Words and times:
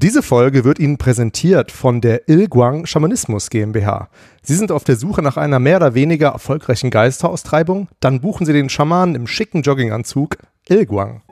Diese 0.00 0.22
Folge 0.22 0.62
wird 0.62 0.78
Ihnen 0.78 0.96
präsentiert 0.96 1.72
von 1.72 2.00
der 2.00 2.28
Ilguang 2.28 2.86
Schamanismus 2.86 3.50
GmbH. 3.50 4.10
Sie 4.42 4.54
sind 4.54 4.70
auf 4.70 4.84
der 4.84 4.94
Suche 4.94 5.22
nach 5.22 5.36
einer 5.36 5.58
mehr 5.58 5.78
oder 5.78 5.94
weniger 5.94 6.28
erfolgreichen 6.28 6.90
Geisteraustreibung? 6.90 7.88
Dann 7.98 8.20
buchen 8.20 8.46
Sie 8.46 8.52
den 8.52 8.68
Schamanen 8.68 9.16
im 9.16 9.26
schicken 9.26 9.62
Jogginganzug 9.62 10.36
Ilguang. 10.68 11.22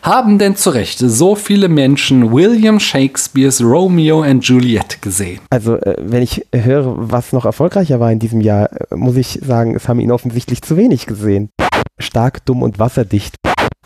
Haben 0.00 0.38
denn 0.38 0.56
zu 0.56 0.70
Recht 0.70 0.98
so 1.00 1.34
viele 1.34 1.68
Menschen 1.68 2.32
William 2.32 2.80
Shakespeares 2.80 3.62
Romeo 3.62 4.22
and 4.22 4.42
Juliet 4.42 5.02
gesehen? 5.02 5.40
Also, 5.50 5.76
äh, 5.76 5.96
wenn 6.00 6.22
ich 6.22 6.46
höre, 6.50 6.94
was 6.96 7.34
noch 7.34 7.44
erfolgreicher 7.44 8.00
war 8.00 8.10
in 8.10 8.20
diesem 8.20 8.40
Jahr, 8.40 8.70
äh, 8.72 8.96
muss 8.96 9.16
ich 9.16 9.40
sagen, 9.44 9.76
es 9.76 9.86
haben 9.86 10.00
ihn 10.00 10.12
offensichtlich 10.12 10.62
zu 10.62 10.78
wenig 10.78 11.04
gesehen. 11.04 11.50
Stark, 11.98 12.46
dumm 12.46 12.62
und 12.62 12.78
wasserdicht. 12.78 13.36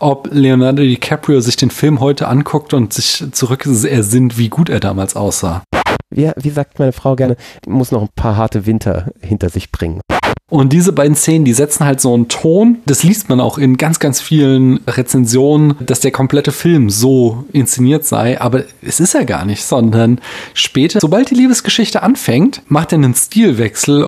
Ob 0.03 0.31
Leonardo 0.33 0.83
DiCaprio 0.83 1.43
sich 1.43 1.57
den 1.57 1.71
Film 1.71 2.01
heute 2.01 2.27
anguckt 2.27 2.73
und 2.73 2.95
sich 2.95 3.23
zurück 3.33 3.67
ersinnt, 3.67 4.39
wie 4.39 4.49
gut 4.49 4.71
er 4.71 4.81
damals 4.81 5.15
aussah. 5.15 5.63
Wie, 6.09 6.31
wie 6.37 6.51
sagt 6.51 6.79
meine 6.79 6.93
Frau 6.93 7.17
gerne, 7.17 7.37
muss 7.67 7.93
noch 7.93 8.01
ein 8.01 8.09
paar 8.17 8.39
harte 8.39 8.65
Winter 8.65 9.13
hinter 9.21 9.51
sich 9.51 9.71
bringen. 9.71 10.01
Und 10.49 10.73
diese 10.73 10.95
beiden 10.95 11.15
Szenen, 11.15 11.45
die 11.45 11.53
setzen 11.53 11.85
halt 11.85 12.01
so 12.01 12.15
einen 12.15 12.29
Ton. 12.29 12.79
Das 12.87 13.03
liest 13.03 13.29
man 13.29 13.41
auch 13.41 13.59
in 13.59 13.77
ganz, 13.77 14.01
ganz 14.01 14.23
vielen 14.23 14.81
Rezensionen, 14.87 15.75
dass 15.81 16.01
der 16.01 16.13
komplette 16.13 16.51
Film 16.51 16.89
so 16.89 17.45
inszeniert 17.53 18.07
sei. 18.07 18.41
Aber 18.41 18.65
es 18.81 19.01
ist 19.01 19.15
er 19.15 19.27
gar 19.27 19.45
nicht, 19.45 19.63
sondern 19.63 20.19
später, 20.55 20.99
sobald 21.01 21.31
die 21.31 21.35
Liebesgeschichte 21.35 22.03
anfängt, 22.03 22.63
macht 22.69 22.93
er 22.93 22.97
einen 22.99 23.15
Stilwechsel. 23.15 24.07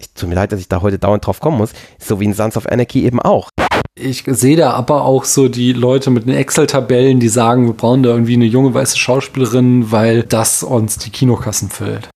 Ich, 0.00 0.08
tut 0.14 0.30
mir 0.30 0.36
leid, 0.36 0.52
dass 0.52 0.60
ich 0.60 0.68
da 0.68 0.80
heute 0.80 0.98
dauernd 0.98 1.26
drauf 1.26 1.38
kommen 1.38 1.58
muss. 1.58 1.72
So 1.98 2.18
wie 2.18 2.24
in 2.24 2.32
Sons 2.32 2.56
of 2.56 2.66
Anarchy 2.66 3.04
eben 3.04 3.20
auch. 3.20 3.50
Ich 3.96 4.24
sehe 4.26 4.56
da 4.56 4.72
aber 4.72 5.04
auch 5.04 5.24
so 5.24 5.48
die 5.48 5.72
Leute 5.72 6.10
mit 6.10 6.26
den 6.26 6.34
Excel-Tabellen, 6.34 7.20
die 7.20 7.28
sagen, 7.28 7.66
wir 7.66 7.74
brauchen 7.74 8.02
da 8.02 8.10
irgendwie 8.10 8.34
eine 8.34 8.44
junge 8.44 8.74
weiße 8.74 8.98
Schauspielerin, 8.98 9.92
weil 9.92 10.24
das 10.24 10.64
uns 10.64 10.98
die 10.98 11.10
Kinokassen 11.10 11.70
füllt 11.70 12.08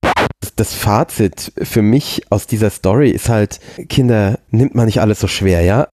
das 0.58 0.74
Fazit 0.74 1.52
für 1.56 1.82
mich 1.82 2.22
aus 2.30 2.46
dieser 2.46 2.70
Story 2.70 3.10
ist 3.10 3.28
halt, 3.28 3.60
Kinder, 3.88 4.38
nimmt 4.50 4.74
man 4.74 4.86
nicht 4.86 5.00
alles 5.00 5.20
so 5.20 5.28
schwer, 5.28 5.62
ja? 5.62 5.86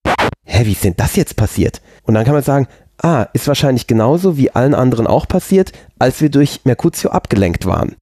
Hä, 0.44 0.66
wie 0.66 0.72
ist 0.72 0.84
denn 0.84 0.96
das 0.98 1.16
jetzt 1.16 1.36
passiert? 1.36 1.82
Und 2.04 2.16
dann 2.16 2.26
kann 2.26 2.34
man 2.34 2.44
sagen, 2.44 2.68
ah, 2.98 3.28
ist 3.34 3.48
wahrscheinlich 3.48 3.86
genauso 3.86 4.38
wie 4.38 4.52
allen 4.52 4.74
anderen 4.74 5.06
auch 5.06 5.28
passiert, 5.28 5.72
als 6.00 6.22
wir 6.22 6.30
durch 6.30 6.62
Mercutio 6.64 7.12
abgelenkt 7.12 7.66
waren. 7.66 7.96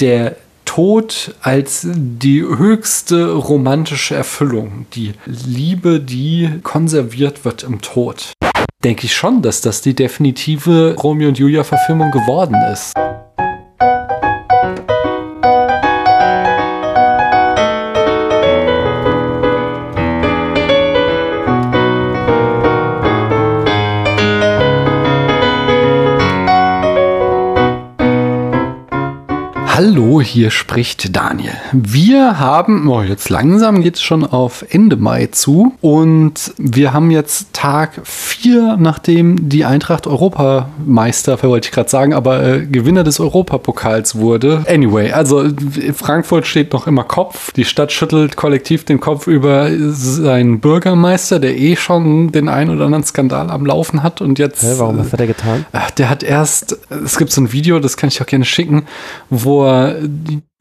Der 0.00 0.34
Tod 0.72 1.34
als 1.42 1.84
die 1.84 2.42
höchste 2.42 3.32
romantische 3.32 4.14
Erfüllung, 4.14 4.86
die 4.94 5.14
Liebe, 5.26 5.98
die 5.98 6.48
konserviert 6.62 7.44
wird 7.44 7.64
im 7.64 7.80
Tod. 7.80 8.34
Denke 8.84 9.06
ich 9.06 9.16
schon, 9.16 9.42
dass 9.42 9.62
das 9.62 9.82
die 9.82 9.94
definitive 9.94 10.94
Romeo 11.02 11.26
und 11.26 11.40
Julia 11.40 11.64
Verfilmung 11.64 12.12
geworden 12.12 12.54
ist. 12.72 12.94
Hallo, 29.82 30.20
hier 30.20 30.50
spricht 30.50 31.16
Daniel. 31.16 31.54
Wir 31.72 32.38
haben, 32.38 32.86
oh, 32.86 33.00
jetzt 33.00 33.30
langsam 33.30 33.80
geht 33.80 33.94
es 33.94 34.02
schon 34.02 34.26
auf 34.26 34.62
Ende 34.68 34.96
Mai 34.96 35.28
zu 35.32 35.72
und 35.80 36.52
wir 36.58 36.92
haben 36.92 37.10
jetzt 37.10 37.54
Tag 37.54 38.02
4, 38.04 38.76
nachdem 38.78 39.48
die 39.48 39.64
Eintracht 39.64 40.06
Europameister, 40.06 41.42
wollte 41.42 41.68
ich 41.68 41.72
gerade 41.72 41.88
sagen, 41.88 42.12
aber 42.12 42.42
äh, 42.42 42.66
Gewinner 42.66 43.04
des 43.04 43.20
Europapokals 43.20 44.16
wurde. 44.16 44.66
Anyway, 44.68 45.12
also 45.12 45.48
Frankfurt 45.94 46.46
steht 46.46 46.74
noch 46.74 46.86
immer 46.86 47.04
Kopf. 47.04 47.50
Die 47.52 47.64
Stadt 47.64 47.90
schüttelt 47.90 48.36
kollektiv 48.36 48.84
den 48.84 49.00
Kopf 49.00 49.28
über 49.28 49.70
seinen 49.92 50.60
Bürgermeister, 50.60 51.40
der 51.40 51.56
eh 51.56 51.76
schon 51.76 52.32
den 52.32 52.50
ein 52.50 52.68
oder 52.68 52.84
anderen 52.84 53.04
Skandal 53.04 53.48
am 53.48 53.64
Laufen 53.64 54.02
hat 54.02 54.20
und 54.20 54.38
jetzt. 54.38 54.62
Hä, 54.62 54.74
warum? 54.76 54.98
Was 54.98 55.14
hat 55.14 55.20
er 55.20 55.26
getan? 55.26 55.64
Äh, 55.72 55.78
der 55.96 56.10
hat 56.10 56.22
erst, 56.22 56.76
es 57.02 57.16
gibt 57.16 57.32
so 57.32 57.40
ein 57.40 57.54
Video, 57.54 57.80
das 57.80 57.96
kann 57.96 58.08
ich 58.08 58.20
auch 58.20 58.26
gerne 58.26 58.44
schicken, 58.44 58.82
wo 59.30 59.64
er 59.64 59.69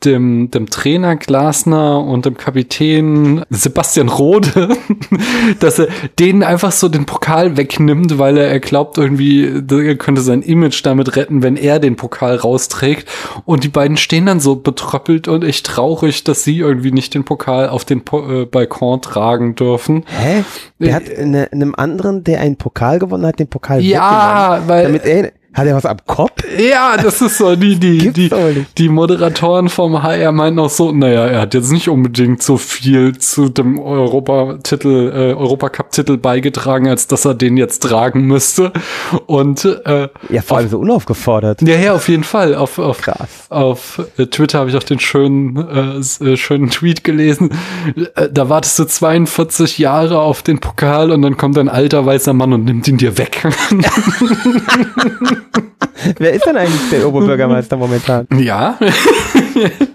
dem, 0.05 0.49
dem 0.51 0.69
Trainer 0.69 1.17
Glasner 1.17 2.01
und 2.03 2.25
dem 2.25 2.37
Kapitän 2.37 3.43
Sebastian 3.49 4.07
Rode, 4.07 4.69
dass 5.59 5.79
er 5.79 5.87
denen 6.17 6.41
einfach 6.41 6.71
so 6.71 6.87
den 6.87 7.05
Pokal 7.05 7.57
wegnimmt, 7.57 8.17
weil 8.17 8.37
er, 8.37 8.47
er 8.47 8.61
glaubt 8.61 8.97
irgendwie, 8.97 9.43
er 9.45 9.95
könnte 9.95 10.21
sein 10.21 10.41
Image 10.41 10.85
damit 10.85 11.17
retten, 11.17 11.43
wenn 11.43 11.57
er 11.57 11.79
den 11.79 11.97
Pokal 11.97 12.37
rausträgt. 12.37 13.09
Und 13.45 13.65
die 13.65 13.69
beiden 13.69 13.97
stehen 13.97 14.25
dann 14.25 14.39
so 14.39 14.55
betröppelt 14.55 15.27
und 15.27 15.43
echt 15.43 15.65
traurig, 15.65 16.23
dass 16.23 16.43
sie 16.43 16.59
irgendwie 16.59 16.91
nicht 16.91 17.13
den 17.13 17.25
Pokal 17.25 17.67
auf 17.67 17.83
den 17.83 18.05
po 18.05 18.43
äh, 18.43 18.45
Balkon 18.45 19.01
tragen 19.01 19.55
dürfen. 19.55 20.05
Hä? 20.07 20.45
Der 20.79 20.95
hat 20.95 21.03
eine, 21.13 21.51
einem 21.51 21.75
anderen, 21.75 22.23
der 22.23 22.39
einen 22.39 22.55
Pokal 22.55 22.99
gewonnen 22.99 23.25
hat, 23.25 23.39
den 23.39 23.49
Pokal 23.49 23.81
Ja, 23.81 24.63
weil 24.67 24.83
damit 24.83 25.05
er 25.05 25.31
hat 25.53 25.65
er 25.65 25.75
was 25.75 25.85
am 25.85 25.97
Kopf? 26.05 26.43
Ja, 26.57 26.95
das 26.97 27.21
ist 27.21 27.37
so, 27.37 27.55
die, 27.55 27.75
die, 27.79 28.11
die, 28.11 28.29
die 28.77 28.89
Moderatoren 28.89 29.67
vom 29.69 30.03
HR 30.03 30.31
meinten 30.31 30.59
auch 30.59 30.69
so, 30.69 30.91
naja, 30.91 31.25
er 31.25 31.41
hat 31.41 31.53
jetzt 31.53 31.71
nicht 31.71 31.89
unbedingt 31.89 32.43
so 32.43 32.57
viel 32.57 33.17
zu 33.17 33.49
dem 33.49 33.79
Europatitel, 33.79 35.09
äh, 35.09 35.33
Europacup-Titel 35.33 36.17
beigetragen, 36.17 36.87
als 36.87 37.07
dass 37.07 37.25
er 37.25 37.33
den 37.33 37.57
jetzt 37.57 37.79
tragen 37.83 38.21
müsste. 38.21 38.71
Und 39.25 39.65
äh, 39.65 40.09
Ja, 40.29 40.41
vor 40.41 40.57
allem 40.57 40.69
so 40.69 40.79
unaufgefordert. 40.79 41.61
Ja, 41.63 41.75
ja, 41.75 41.93
auf 41.93 42.07
jeden 42.09 42.23
Fall. 42.23 42.53
Auf, 42.53 42.77
auf, 42.77 43.01
Krass. 43.01 43.47
auf 43.49 44.01
äh, 44.17 44.27
Twitter 44.27 44.59
habe 44.59 44.69
ich 44.69 44.75
auch 44.75 44.83
den 44.83 44.99
schönen, 44.99 45.57
äh, 45.57 46.25
äh, 46.25 46.37
schönen 46.37 46.69
Tweet 46.69 47.03
gelesen. 47.03 47.51
Äh, 48.15 48.29
da 48.31 48.49
wartest 48.49 48.77
du 48.77 48.85
42 48.85 49.79
Jahre 49.79 50.19
auf 50.19 50.43
den 50.43 50.59
Pokal 50.59 51.11
und 51.11 51.23
dann 51.23 51.37
kommt 51.37 51.57
ein 51.57 51.69
alter 51.69 52.05
weißer 52.05 52.33
Mann 52.33 52.53
und 52.53 52.65
nimmt 52.65 52.87
ihn 52.87 52.97
dir 52.97 53.17
weg. 53.17 53.47
Wer 56.17 56.33
ist 56.33 56.45
denn 56.45 56.57
eigentlich 56.57 56.89
der 56.91 57.07
Oberbürgermeister 57.07 57.77
momentan? 57.77 58.27
Ja. 58.37 58.77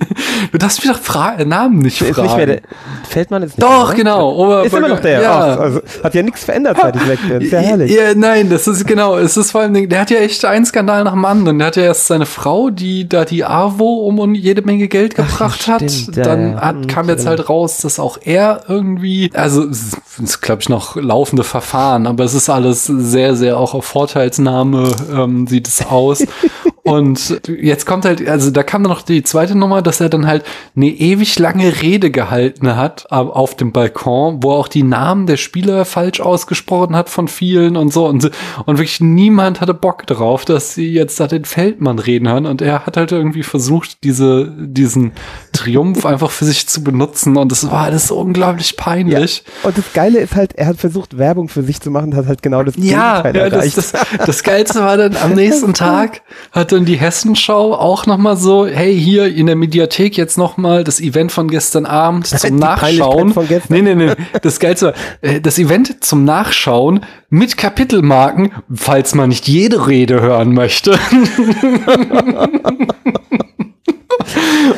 du 0.52 0.58
darfst 0.58 0.84
mich 0.84 0.92
doch 0.92 1.00
Fra 1.00 1.42
Namen 1.44 1.78
nicht 1.78 1.98
fragen. 1.98 2.10
Ist 2.10 2.22
nicht 2.22 2.36
mehr 2.36 2.46
der, 2.46 2.60
Feldmann 3.08 3.42
ist 3.42 3.56
nicht 3.56 3.62
Doch, 3.62 3.88
mehr, 3.88 3.96
genau. 3.96 4.32
Oberbürger 4.32 4.66
ist 4.66 4.72
immer 4.72 4.88
noch 4.88 5.00
der. 5.00 5.22
Ja. 5.22 5.56
Oh, 5.56 5.60
also, 5.60 5.80
hat 6.02 6.14
ja 6.14 6.22
nichts 6.22 6.44
verändert, 6.44 6.78
seit 6.80 6.96
ich 6.96 7.08
weg 7.08 7.18
bin. 7.28 7.40
Ist 7.40 7.52
ja 7.52 7.58
herrlich. 7.60 7.92
Ja, 7.92 8.14
nein, 8.14 8.50
das 8.50 8.66
ist 8.66 8.86
genau. 8.86 9.16
Es 9.16 9.36
ist 9.36 9.52
vor 9.52 9.62
allem, 9.62 9.88
der 9.88 10.00
hat 10.00 10.10
ja 10.10 10.18
echt 10.18 10.44
einen 10.44 10.66
Skandal 10.66 11.04
nach 11.04 11.12
dem 11.12 11.24
anderen. 11.24 11.58
Der 11.58 11.68
hat 11.68 11.76
ja 11.76 11.84
erst 11.84 12.06
seine 12.06 12.26
Frau, 12.26 12.70
die 12.70 13.08
da 13.08 13.24
die 13.24 13.44
AWO 13.44 14.08
um 14.08 14.34
jede 14.34 14.62
Menge 14.62 14.88
Geld 14.88 15.14
gebracht 15.14 15.60
Ach, 15.64 15.68
hat. 15.68 16.16
Dann 16.16 16.60
hat, 16.60 16.76
hm, 16.76 16.86
kam 16.86 17.08
jetzt 17.08 17.26
halt 17.26 17.48
raus, 17.48 17.78
dass 17.78 17.98
auch 17.98 18.18
er 18.22 18.62
irgendwie, 18.68 19.30
also 19.34 19.64
es 19.68 19.96
ist, 20.22 20.40
glaube 20.40 20.62
ich, 20.62 20.68
noch 20.68 20.96
laufende 20.96 21.44
Verfahren, 21.44 22.06
aber 22.06 22.24
es 22.24 22.34
ist 22.34 22.48
alles 22.48 22.84
sehr, 22.86 23.36
sehr 23.36 23.58
auch 23.58 23.74
auf 23.74 23.84
Vorteilsnahme 23.84 24.90
ähm, 25.12 25.46
sieht 25.46 25.68
es 25.68 25.86
aus. 25.86 26.24
Und 26.84 27.40
jetzt 27.48 27.86
kommt 27.86 28.04
halt, 28.04 28.28
also 28.28 28.50
da 28.50 28.62
kam 28.62 28.82
dann 28.82 28.92
noch 28.92 29.00
die 29.00 29.22
zweite 29.22 29.56
Nummer, 29.56 29.80
dass 29.80 30.02
er 30.02 30.10
dann 30.10 30.26
halt 30.26 30.44
eine 30.76 30.88
ewig 30.88 31.38
lange 31.38 31.80
Rede 31.80 32.10
gehalten 32.10 32.76
hat 32.76 33.10
auf 33.10 33.56
dem 33.56 33.72
Balkon, 33.72 34.42
wo 34.42 34.52
auch 34.52 34.68
die 34.68 34.82
Namen 34.82 35.26
der 35.26 35.38
Spieler 35.38 35.86
falsch 35.86 36.20
ausgesprochen 36.20 36.94
hat 36.94 37.08
von 37.08 37.26
vielen 37.26 37.78
und 37.78 37.90
so. 37.90 38.06
Und, 38.06 38.30
und 38.66 38.76
wirklich 38.76 39.00
niemand 39.00 39.62
hatte 39.62 39.72
Bock 39.72 40.06
drauf, 40.06 40.44
dass 40.44 40.74
sie 40.74 40.92
jetzt 40.92 41.18
da 41.20 41.26
den 41.26 41.46
Feldmann 41.46 41.98
reden 41.98 42.28
hören. 42.28 42.44
Und 42.44 42.60
er 42.60 42.84
hat 42.84 42.98
halt 42.98 43.12
irgendwie 43.12 43.44
versucht, 43.44 44.04
diese, 44.04 44.52
diesen 44.54 45.12
Triumph 45.54 46.04
einfach 46.04 46.30
für 46.30 46.44
sich 46.44 46.66
zu 46.66 46.84
benutzen. 46.84 47.38
Und 47.38 47.50
das 47.50 47.70
war 47.70 47.84
alles 47.84 48.08
so 48.08 48.18
unglaublich 48.18 48.76
peinlich. 48.76 49.42
Ja. 49.46 49.68
Und 49.68 49.78
das 49.78 49.90
Geile 49.94 50.18
ist 50.18 50.34
halt, 50.36 50.54
er 50.56 50.66
hat 50.66 50.76
versucht, 50.76 51.16
Werbung 51.16 51.48
für 51.48 51.62
sich 51.62 51.80
zu 51.80 51.90
machen, 51.90 52.14
hat 52.14 52.26
halt 52.26 52.42
genau 52.42 52.62
das 52.62 52.74
ja, 52.76 53.22
Gegenteil 53.22 53.36
ja, 53.36 53.56
erreicht. 53.56 53.78
Das, 53.78 53.92
das, 53.92 54.02
das 54.26 54.42
Geilste 54.42 54.80
war 54.80 54.98
dann 54.98 55.16
am 55.16 55.32
nächsten 55.34 55.72
Tag, 55.72 56.20
hat 56.52 56.73
dann 56.74 56.84
die 56.84 56.96
Hessenschau 56.96 57.74
auch 57.74 58.06
nochmal 58.06 58.36
so, 58.36 58.66
hey, 58.66 58.98
hier 58.98 59.34
in 59.34 59.46
der 59.46 59.56
Mediathek 59.56 60.16
jetzt 60.16 60.36
nochmal 60.36 60.84
das 60.84 61.00
Event 61.00 61.32
von 61.32 61.48
gestern 61.48 61.86
Abend 61.86 62.26
zum 62.38 62.56
Nachschauen. 62.56 63.32
Von 63.32 63.48
gestern. 63.48 63.84
Nee, 63.84 63.94
nee, 63.94 64.06
nee. 64.06 64.12
Das 64.42 64.60
Geilste 64.60 64.86
war, 64.86 64.94
äh, 65.22 65.40
das 65.40 65.58
Event 65.58 66.04
zum 66.04 66.24
Nachschauen 66.24 67.00
mit 67.30 67.56
Kapitelmarken, 67.56 68.52
falls 68.72 69.14
man 69.14 69.30
nicht 69.30 69.48
jede 69.48 69.86
Rede 69.86 70.20
hören 70.20 70.52
möchte. 70.52 70.98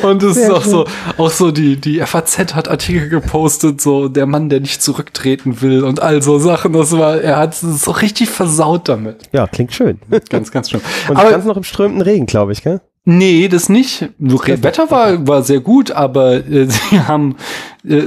Und 0.03 0.23
es 0.23 0.37
ist 0.37 0.49
auch 0.49 0.63
so, 0.63 0.85
auch 1.17 1.29
so 1.29 1.51
die, 1.51 1.77
die 1.77 1.99
FAZ 1.99 2.53
hat 2.55 2.67
Artikel 2.67 3.09
gepostet, 3.09 3.81
so 3.81 4.07
der 4.07 4.25
Mann, 4.25 4.49
der 4.49 4.59
nicht 4.59 4.81
zurücktreten 4.81 5.61
will 5.61 5.83
und 5.83 6.01
all 6.01 6.21
so 6.21 6.39
Sachen. 6.39 6.73
Das 6.73 6.91
war, 6.97 7.19
er 7.21 7.37
hat 7.37 7.53
es 7.53 7.61
so 7.61 7.91
richtig 7.91 8.29
versaut 8.29 8.89
damit. 8.89 9.29
Ja, 9.31 9.47
klingt 9.47 9.73
schön. 9.73 9.99
Ganz, 10.29 10.51
ganz 10.51 10.69
schön. 10.69 10.81
Und 11.07 11.17
aber, 11.17 11.31
ganz 11.31 11.45
noch 11.45 11.57
im 11.57 11.63
strömenden 11.63 12.01
Regen, 12.01 12.25
glaube 12.25 12.51
ich, 12.51 12.63
gell? 12.63 12.81
Nee, 13.09 13.47
das 13.47 13.69
nicht. 13.69 14.09
Das 14.19 14.63
Wetter 14.63 14.91
war, 14.91 15.25
war 15.25 15.41
sehr 15.41 15.61
gut, 15.61 15.91
aber 15.91 16.45
äh, 16.45 16.65
sie 16.67 16.99
haben 16.99 17.37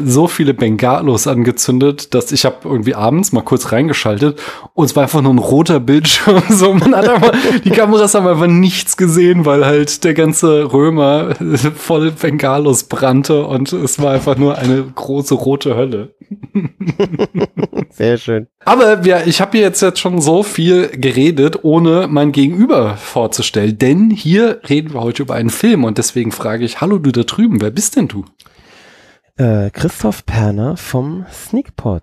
so 0.04 0.28
viele 0.28 0.54
Bengalos 0.54 1.26
angezündet, 1.26 2.14
dass 2.14 2.32
ich 2.32 2.44
habe 2.44 2.56
irgendwie 2.64 2.94
abends 2.94 3.32
mal 3.32 3.42
kurz 3.42 3.72
reingeschaltet 3.72 4.40
und 4.74 4.84
es 4.84 4.96
war 4.96 5.04
einfach 5.04 5.22
nur 5.22 5.32
ein 5.32 5.38
roter 5.38 5.80
Bildschirm. 5.80 6.42
So, 6.60 6.74
man 6.74 6.94
hat 6.94 7.08
einfach, 7.08 7.32
die 7.64 7.70
Kameras 7.70 8.14
haben 8.14 8.26
einfach 8.26 8.46
nichts 8.46 8.96
gesehen, 8.96 9.46
weil 9.46 9.64
halt 9.64 10.04
der 10.04 10.14
ganze 10.14 10.72
Römer 10.72 11.34
voll 11.76 12.10
Bengalos 12.10 12.84
brannte 12.84 13.44
und 13.44 13.72
es 13.72 14.02
war 14.02 14.12
einfach 14.12 14.36
nur 14.36 14.58
eine 14.58 14.82
große 14.82 15.34
rote 15.34 15.76
Hölle. 15.76 16.14
Sehr 17.90 18.18
schön. 18.18 18.46
Aber 18.64 19.04
ja, 19.06 19.20
ich 19.24 19.40
habe 19.40 19.58
jetzt 19.58 19.80
jetzt 19.80 19.98
schon 19.98 20.20
so 20.20 20.42
viel 20.42 20.88
geredet, 20.88 21.60
ohne 21.62 22.06
mein 22.08 22.32
Gegenüber 22.32 22.96
vorzustellen. 22.96 23.78
Denn 23.78 24.10
hier 24.10 24.60
reden 24.68 24.92
wir 24.92 25.00
heute 25.00 25.22
über 25.22 25.34
einen 25.34 25.50
Film 25.50 25.84
und 25.84 25.98
deswegen 25.98 26.32
frage 26.32 26.64
ich, 26.64 26.80
hallo 26.80 26.98
du 26.98 27.10
da 27.10 27.22
drüben, 27.22 27.60
wer 27.60 27.70
bist 27.70 27.96
denn 27.96 28.08
du? 28.08 28.24
Äh, 29.40 29.70
Christoph 29.70 30.26
Perner 30.26 30.76
vom 30.76 31.24
Sneakpot. 31.32 32.02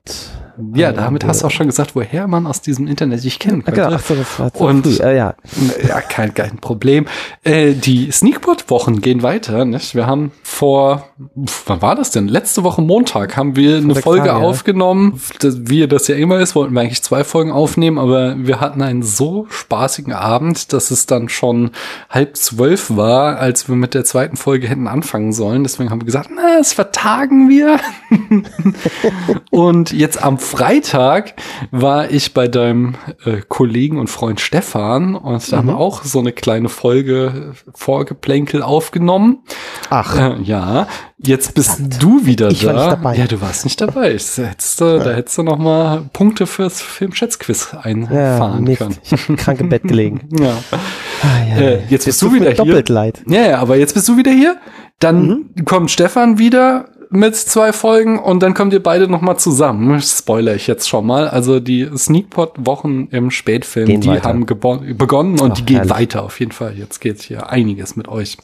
Ja, 0.73 0.91
damit 0.91 1.23
hast 1.25 1.43
du 1.43 1.47
auch 1.47 1.51
schon 1.51 1.67
gesagt, 1.67 1.95
woher 1.95 2.27
man 2.27 2.47
aus 2.47 2.61
diesem 2.61 2.87
Internet 2.87 3.23
dich 3.23 3.37
kennen 3.37 3.63
könnte. 3.63 3.81
Genau, 3.81 3.97
so, 3.97 4.15
das 4.15 4.39
war 4.39 4.53
zu 4.53 4.63
Und 4.63 4.87
früh. 4.87 5.03
Äh, 5.03 5.17
ja. 5.17 5.35
ja, 5.87 6.01
kein, 6.01 6.33
kein 6.33 6.57
Problem. 6.57 7.05
Äh, 7.43 7.73
die 7.73 8.11
Sneakpot-Wochen 8.11 9.01
gehen 9.01 9.21
weiter. 9.21 9.65
Nicht? 9.65 9.93
Wir 9.93 10.07
haben 10.07 10.31
vor, 10.41 11.09
wann 11.65 11.81
war 11.81 11.95
das 11.95 12.11
denn? 12.11 12.27
Letzte 12.27 12.63
Woche 12.63 12.81
Montag 12.81 13.37
haben 13.37 13.55
wir 13.55 13.77
eine 13.77 13.95
Folge 13.95 14.29
Tage, 14.29 14.45
aufgenommen. 14.45 15.21
Wie 15.41 15.87
das 15.87 16.07
ja 16.07 16.15
immer 16.15 16.39
ist, 16.39 16.55
wollten 16.55 16.73
wir 16.73 16.81
eigentlich 16.81 17.03
zwei 17.03 17.23
Folgen 17.23 17.51
aufnehmen, 17.51 17.99
aber 17.99 18.35
wir 18.37 18.59
hatten 18.59 18.81
einen 18.81 19.03
so 19.03 19.45
spaßigen 19.49 20.13
Abend, 20.13 20.73
dass 20.73 20.89
es 20.89 21.05
dann 21.05 21.29
schon 21.29 21.71
halb 22.09 22.35
zwölf 22.35 22.95
war, 22.95 23.37
als 23.37 23.67
wir 23.67 23.75
mit 23.75 23.93
der 23.93 24.05
zweiten 24.05 24.37
Folge 24.37 24.67
hätten 24.67 24.87
anfangen 24.87 25.33
sollen. 25.33 25.63
Deswegen 25.63 25.91
haben 25.91 26.01
wir 26.01 26.05
gesagt, 26.05 26.29
na, 26.35 26.57
das 26.57 26.73
vertagen 26.73 27.49
wir. 27.49 27.79
Und 29.51 29.91
jetzt 29.91 30.23
am 30.23 30.39
Freitag 30.47 31.33
war 31.71 32.09
ich 32.09 32.33
bei 32.33 32.47
deinem 32.47 32.95
äh, 33.25 33.41
Kollegen 33.47 33.99
und 33.99 34.07
Freund 34.07 34.39
Stefan 34.39 35.15
und 35.15 35.51
da 35.51 35.57
mhm. 35.57 35.59
haben 35.59 35.67
wir 35.67 35.73
mhm. 35.73 35.79
auch 35.79 36.03
so 36.03 36.19
eine 36.19 36.31
kleine 36.31 36.69
Folge 36.69 37.53
Vorgeplänkel 37.73 38.61
aufgenommen. 38.61 39.39
Ach. 39.89 40.17
Äh, 40.17 40.41
ja. 40.41 40.87
Jetzt 41.19 41.55
bist 41.55 41.71
Verdammt. 41.71 42.03
du 42.03 42.25
wieder 42.25 42.49
ich 42.49 42.61
da. 42.61 42.67
War 42.67 42.73
nicht 42.75 42.91
dabei. 42.91 43.15
Ja, 43.15 43.27
du 43.27 43.41
warst 43.41 43.65
nicht 43.65 43.81
dabei. 43.81 44.11
Hättest, 44.13 44.37
ja. 44.37 44.97
Da 44.99 45.13
hättest 45.13 45.37
du 45.37 45.43
noch 45.43 45.57
mal 45.57 46.09
Punkte 46.13 46.45
fürs 46.45 46.81
Filmschätzquiz 46.81 47.73
einfahren 47.73 48.67
ja, 48.67 48.75
können. 48.75 48.97
Ich 49.03 49.11
hab 49.11 49.37
krank 49.37 49.59
im 49.59 49.69
Bett 49.69 49.83
gelegen. 49.83 50.29
ja. 50.39 50.57
Ah, 51.23 51.49
ja. 51.49 51.57
Äh, 51.57 51.73
jetzt, 51.79 51.91
jetzt 51.91 52.05
bist 52.05 52.21
du 52.21 52.33
wieder 52.33 52.45
hier. 52.45 52.55
Doppelt 52.55 52.89
leid. 52.89 53.23
Ja, 53.27 53.41
ja, 53.41 53.59
aber 53.59 53.77
jetzt 53.77 53.93
bist 53.95 54.07
du 54.07 54.15
wieder 54.15 54.31
hier. 54.31 54.57
Dann 54.99 55.27
mhm. 55.55 55.65
kommt 55.65 55.91
Stefan 55.91 56.37
wieder 56.37 56.89
mit 57.09 57.35
zwei 57.35 57.73
Folgen 57.73 58.19
und 58.19 58.41
dann 58.41 58.53
kommt 58.53 58.73
ihr 58.73 58.81
beide 58.81 59.07
noch 59.07 59.21
mal 59.21 59.37
zusammen. 59.37 60.01
Spoiler 60.01 60.55
ich 60.55 60.67
jetzt 60.67 60.87
schon 60.87 61.05
mal. 61.05 61.27
Also 61.27 61.59
die 61.59 61.89
Sneakpot-Wochen 61.95 63.07
im 63.11 63.31
Spätfilm, 63.31 63.87
gehen 63.87 64.01
die 64.01 64.09
weiter. 64.09 64.29
haben 64.29 64.45
begonnen 64.45 65.39
und 65.39 65.51
Ach, 65.51 65.55
die 65.55 65.65
gehen 65.65 65.77
herrlich. 65.77 65.91
weiter 65.93 66.23
auf 66.23 66.39
jeden 66.39 66.51
Fall. 66.51 66.73
Jetzt 66.77 66.99
geht 66.99 67.21
hier 67.21 67.49
einiges 67.49 67.95
mit 67.95 68.07
euch. 68.07 68.37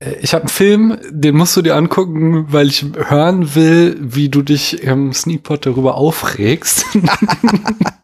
Äh, 0.00 0.14
ich 0.20 0.34
habe 0.34 0.42
einen 0.42 0.48
Film, 0.48 0.98
den 1.10 1.36
musst 1.36 1.56
du 1.56 1.62
dir 1.62 1.76
angucken, 1.76 2.46
weil 2.48 2.68
ich 2.68 2.84
hören 2.96 3.54
will, 3.54 3.96
wie 4.00 4.28
du 4.28 4.42
dich 4.42 4.82
im 4.82 5.12
Sneakpot 5.12 5.66
darüber 5.66 5.96
aufregst. 5.96 6.86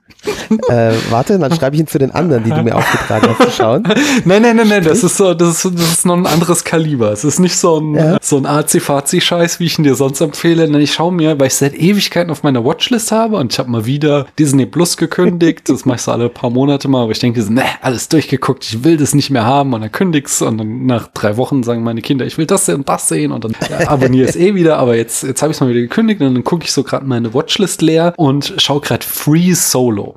äh, 0.68 0.92
warte, 1.10 1.38
dann 1.38 1.54
schreibe 1.54 1.76
ich 1.76 1.80
ihn 1.80 1.86
zu 1.86 1.98
den 1.98 2.10
anderen, 2.10 2.44
die 2.44 2.50
du 2.50 2.62
mir 2.62 2.76
aufgetragen 2.76 3.28
hast, 3.28 3.50
zu 3.50 3.56
schauen. 3.56 3.82
Nein, 4.24 4.42
nein, 4.42 4.56
nein, 4.56 4.68
nein, 4.68 4.84
das 4.84 5.04
ist 5.04 5.16
so, 5.16 5.34
das 5.34 5.64
ist, 5.64 5.78
das 5.78 5.92
ist 5.92 6.06
noch 6.06 6.16
ein 6.16 6.26
anderes 6.26 6.64
Kaliber. 6.64 7.12
Es 7.12 7.24
ist 7.24 7.38
nicht 7.38 7.56
so 7.56 7.78
ein, 7.78 7.94
ja. 7.94 8.18
so 8.20 8.36
ein 8.36 8.46
AC-Fazi-Scheiß, 8.46 9.60
wie 9.60 9.66
ich 9.66 9.78
ihn 9.78 9.84
dir 9.84 9.94
sonst 9.94 10.20
empfehle. 10.20 10.68
Nein, 10.68 10.80
ich 10.80 10.94
schaue 10.94 11.12
mir, 11.12 11.38
weil 11.38 11.48
ich 11.48 11.54
seit 11.54 11.74
Ewigkeiten 11.74 12.30
auf 12.30 12.42
meiner 12.42 12.64
Watchlist 12.64 13.12
habe 13.12 13.36
und 13.36 13.52
ich 13.52 13.58
habe 13.58 13.70
mal 13.70 13.86
wieder 13.86 14.26
Disney 14.38 14.66
Plus 14.66 14.96
gekündigt. 14.96 15.68
Das 15.68 15.84
mache 15.84 15.96
ich 15.96 16.02
so 16.02 16.12
alle 16.12 16.28
paar 16.28 16.50
Monate 16.50 16.88
mal, 16.88 17.02
aber 17.02 17.12
ich 17.12 17.18
denke, 17.18 17.40
ne, 17.52 17.64
alles 17.80 18.08
durchgeguckt, 18.08 18.64
ich 18.64 18.84
will 18.84 18.96
das 18.96 19.14
nicht 19.14 19.30
mehr 19.30 19.44
haben 19.44 19.72
und 19.74 19.80
dann 19.80 19.92
kündigst 19.92 20.42
und 20.42 20.58
dann 20.58 20.86
nach 20.86 21.08
drei 21.08 21.36
Wochen 21.36 21.62
sagen 21.62 21.82
meine 21.82 22.02
Kinder, 22.02 22.26
ich 22.26 22.38
will 22.38 22.46
das 22.46 22.68
und 22.68 22.88
das 22.88 23.08
sehen 23.08 23.32
und 23.32 23.44
dann 23.44 23.54
ja, 23.68 23.88
abonniere 23.88 24.28
es 24.28 24.36
eh 24.36 24.54
wieder, 24.54 24.78
aber 24.78 24.96
jetzt, 24.96 25.22
jetzt 25.22 25.42
habe 25.42 25.52
ich 25.52 25.56
es 25.56 25.60
mal 25.60 25.70
wieder 25.70 25.80
gekündigt 25.80 26.20
und 26.20 26.34
dann 26.34 26.44
gucke 26.44 26.64
ich 26.64 26.72
so 26.72 26.82
gerade 26.82 27.06
meine 27.06 27.34
Watchlist 27.34 27.82
leer 27.82 28.14
und 28.16 28.54
schaue 28.58 28.80
gerade 28.80 29.04
Free 29.04 29.52
Solo. 29.54 30.07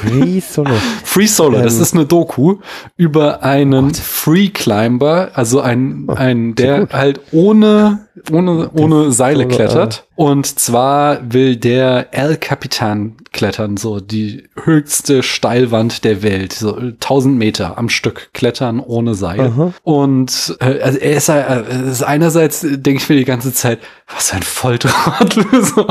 Free 0.00 0.40
Solo. 0.40 0.70
Free 1.04 1.26
Solo, 1.26 1.58
ähm, 1.58 1.64
das 1.64 1.76
ist 1.76 1.94
eine 1.94 2.06
Doku 2.06 2.56
über 2.96 3.42
einen 3.42 3.88
What? 3.88 3.96
Free 3.96 4.48
Climber, 4.48 5.30
also 5.34 5.60
ein, 5.60 6.04
oh, 6.08 6.14
ein 6.14 6.54
der 6.54 6.88
halt 6.92 7.20
ohne 7.32 8.06
ohne, 8.30 8.70
ohne 8.72 9.12
Seile 9.12 9.46
klettert. 9.46 10.06
Und 10.16 10.46
zwar 10.46 11.32
will 11.32 11.56
der 11.56 12.08
El 12.12 12.36
Capitan 12.36 13.16
klettern, 13.32 13.76
so 13.76 14.00
die 14.00 14.44
höchste 14.62 15.22
Steilwand 15.22 16.04
der 16.04 16.22
Welt, 16.22 16.52
so 16.52 16.76
1000 16.76 17.38
Meter 17.38 17.78
am 17.78 17.88
Stück 17.88 18.30
klettern 18.34 18.80
ohne 18.80 19.14
Seil. 19.14 19.40
Aha. 19.40 19.72
Und 19.82 20.56
äh, 20.60 20.80
also 20.80 20.98
er 20.98 21.16
ist, 21.16 21.28
äh, 21.28 21.90
ist 21.90 22.02
einerseits, 22.02 22.60
denke 22.60 23.02
ich 23.02 23.08
mir 23.08 23.16
die 23.16 23.24
ganze 23.24 23.52
Zeit, 23.52 23.78
was 24.12 24.32
ein 24.32 24.42
Volltrottel. 24.42 25.46
so. 25.62 25.86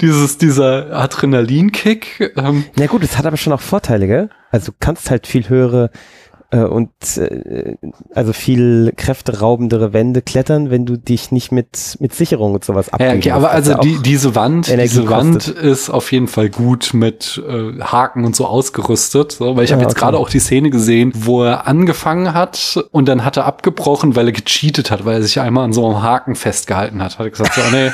Dieses, 0.00 0.38
dieser 0.38 0.92
Adrenalinkick. 0.92 2.32
Ähm. 2.36 2.64
Na 2.76 2.86
gut, 2.86 3.02
es 3.02 3.18
hat 3.18 3.26
aber 3.26 3.36
schon 3.36 3.52
auch 3.52 3.60
Vorteile, 3.60 4.06
gell? 4.06 4.30
Also 4.50 4.72
du 4.72 4.78
kannst 4.78 5.10
halt 5.10 5.26
viel 5.26 5.48
höhere 5.48 5.90
äh, 6.50 6.58
und 6.58 6.90
äh, 7.16 7.76
also 8.14 8.32
viel 8.32 8.92
kräfteraubendere 8.96 9.92
Wände 9.92 10.22
klettern, 10.22 10.70
wenn 10.70 10.86
du 10.86 10.96
dich 10.96 11.32
nicht 11.32 11.52
mit 11.52 11.96
mit 12.00 12.14
Sicherung 12.14 12.54
und 12.54 12.64
sowas 12.64 12.92
abgeben 12.92 13.10
Ja, 13.10 13.16
okay, 13.16 13.30
aber 13.30 13.50
also 13.50 13.74
die, 13.74 13.98
diese 14.02 14.34
Wand, 14.34 14.68
Energie 14.68 14.88
diese 14.88 15.10
Wand 15.10 15.48
ist 15.48 15.90
auf 15.90 16.10
jeden 16.12 16.28
Fall 16.28 16.50
gut 16.50 16.90
mit 16.92 17.40
äh, 17.48 17.80
Haken 17.80 18.24
und 18.24 18.34
so 18.34 18.46
ausgerüstet, 18.46 19.32
so, 19.32 19.56
weil 19.56 19.64
ich 19.64 19.70
ja, 19.70 19.76
habe 19.76 19.84
jetzt 19.84 19.92
okay. 19.92 20.00
gerade 20.00 20.18
auch 20.18 20.28
die 20.28 20.40
Szene 20.40 20.70
gesehen, 20.70 21.12
wo 21.14 21.44
er 21.44 21.66
angefangen 21.66 22.34
hat 22.34 22.78
und 22.90 23.08
dann 23.08 23.24
hat 23.24 23.36
er 23.36 23.46
abgebrochen, 23.46 24.16
weil 24.16 24.26
er 24.26 24.32
gecheatet 24.32 24.90
hat, 24.90 25.04
weil 25.04 25.16
er 25.16 25.22
sich 25.22 25.40
einmal 25.40 25.64
an 25.64 25.72
so 25.72 25.86
einem 25.86 26.02
Haken 26.02 26.34
festgehalten 26.34 27.02
hat. 27.02 27.18
Hat 27.18 27.26
er 27.26 27.30
gesagt, 27.30 27.54
so, 27.54 27.60
oh, 27.60 27.70
nee, 27.72 27.90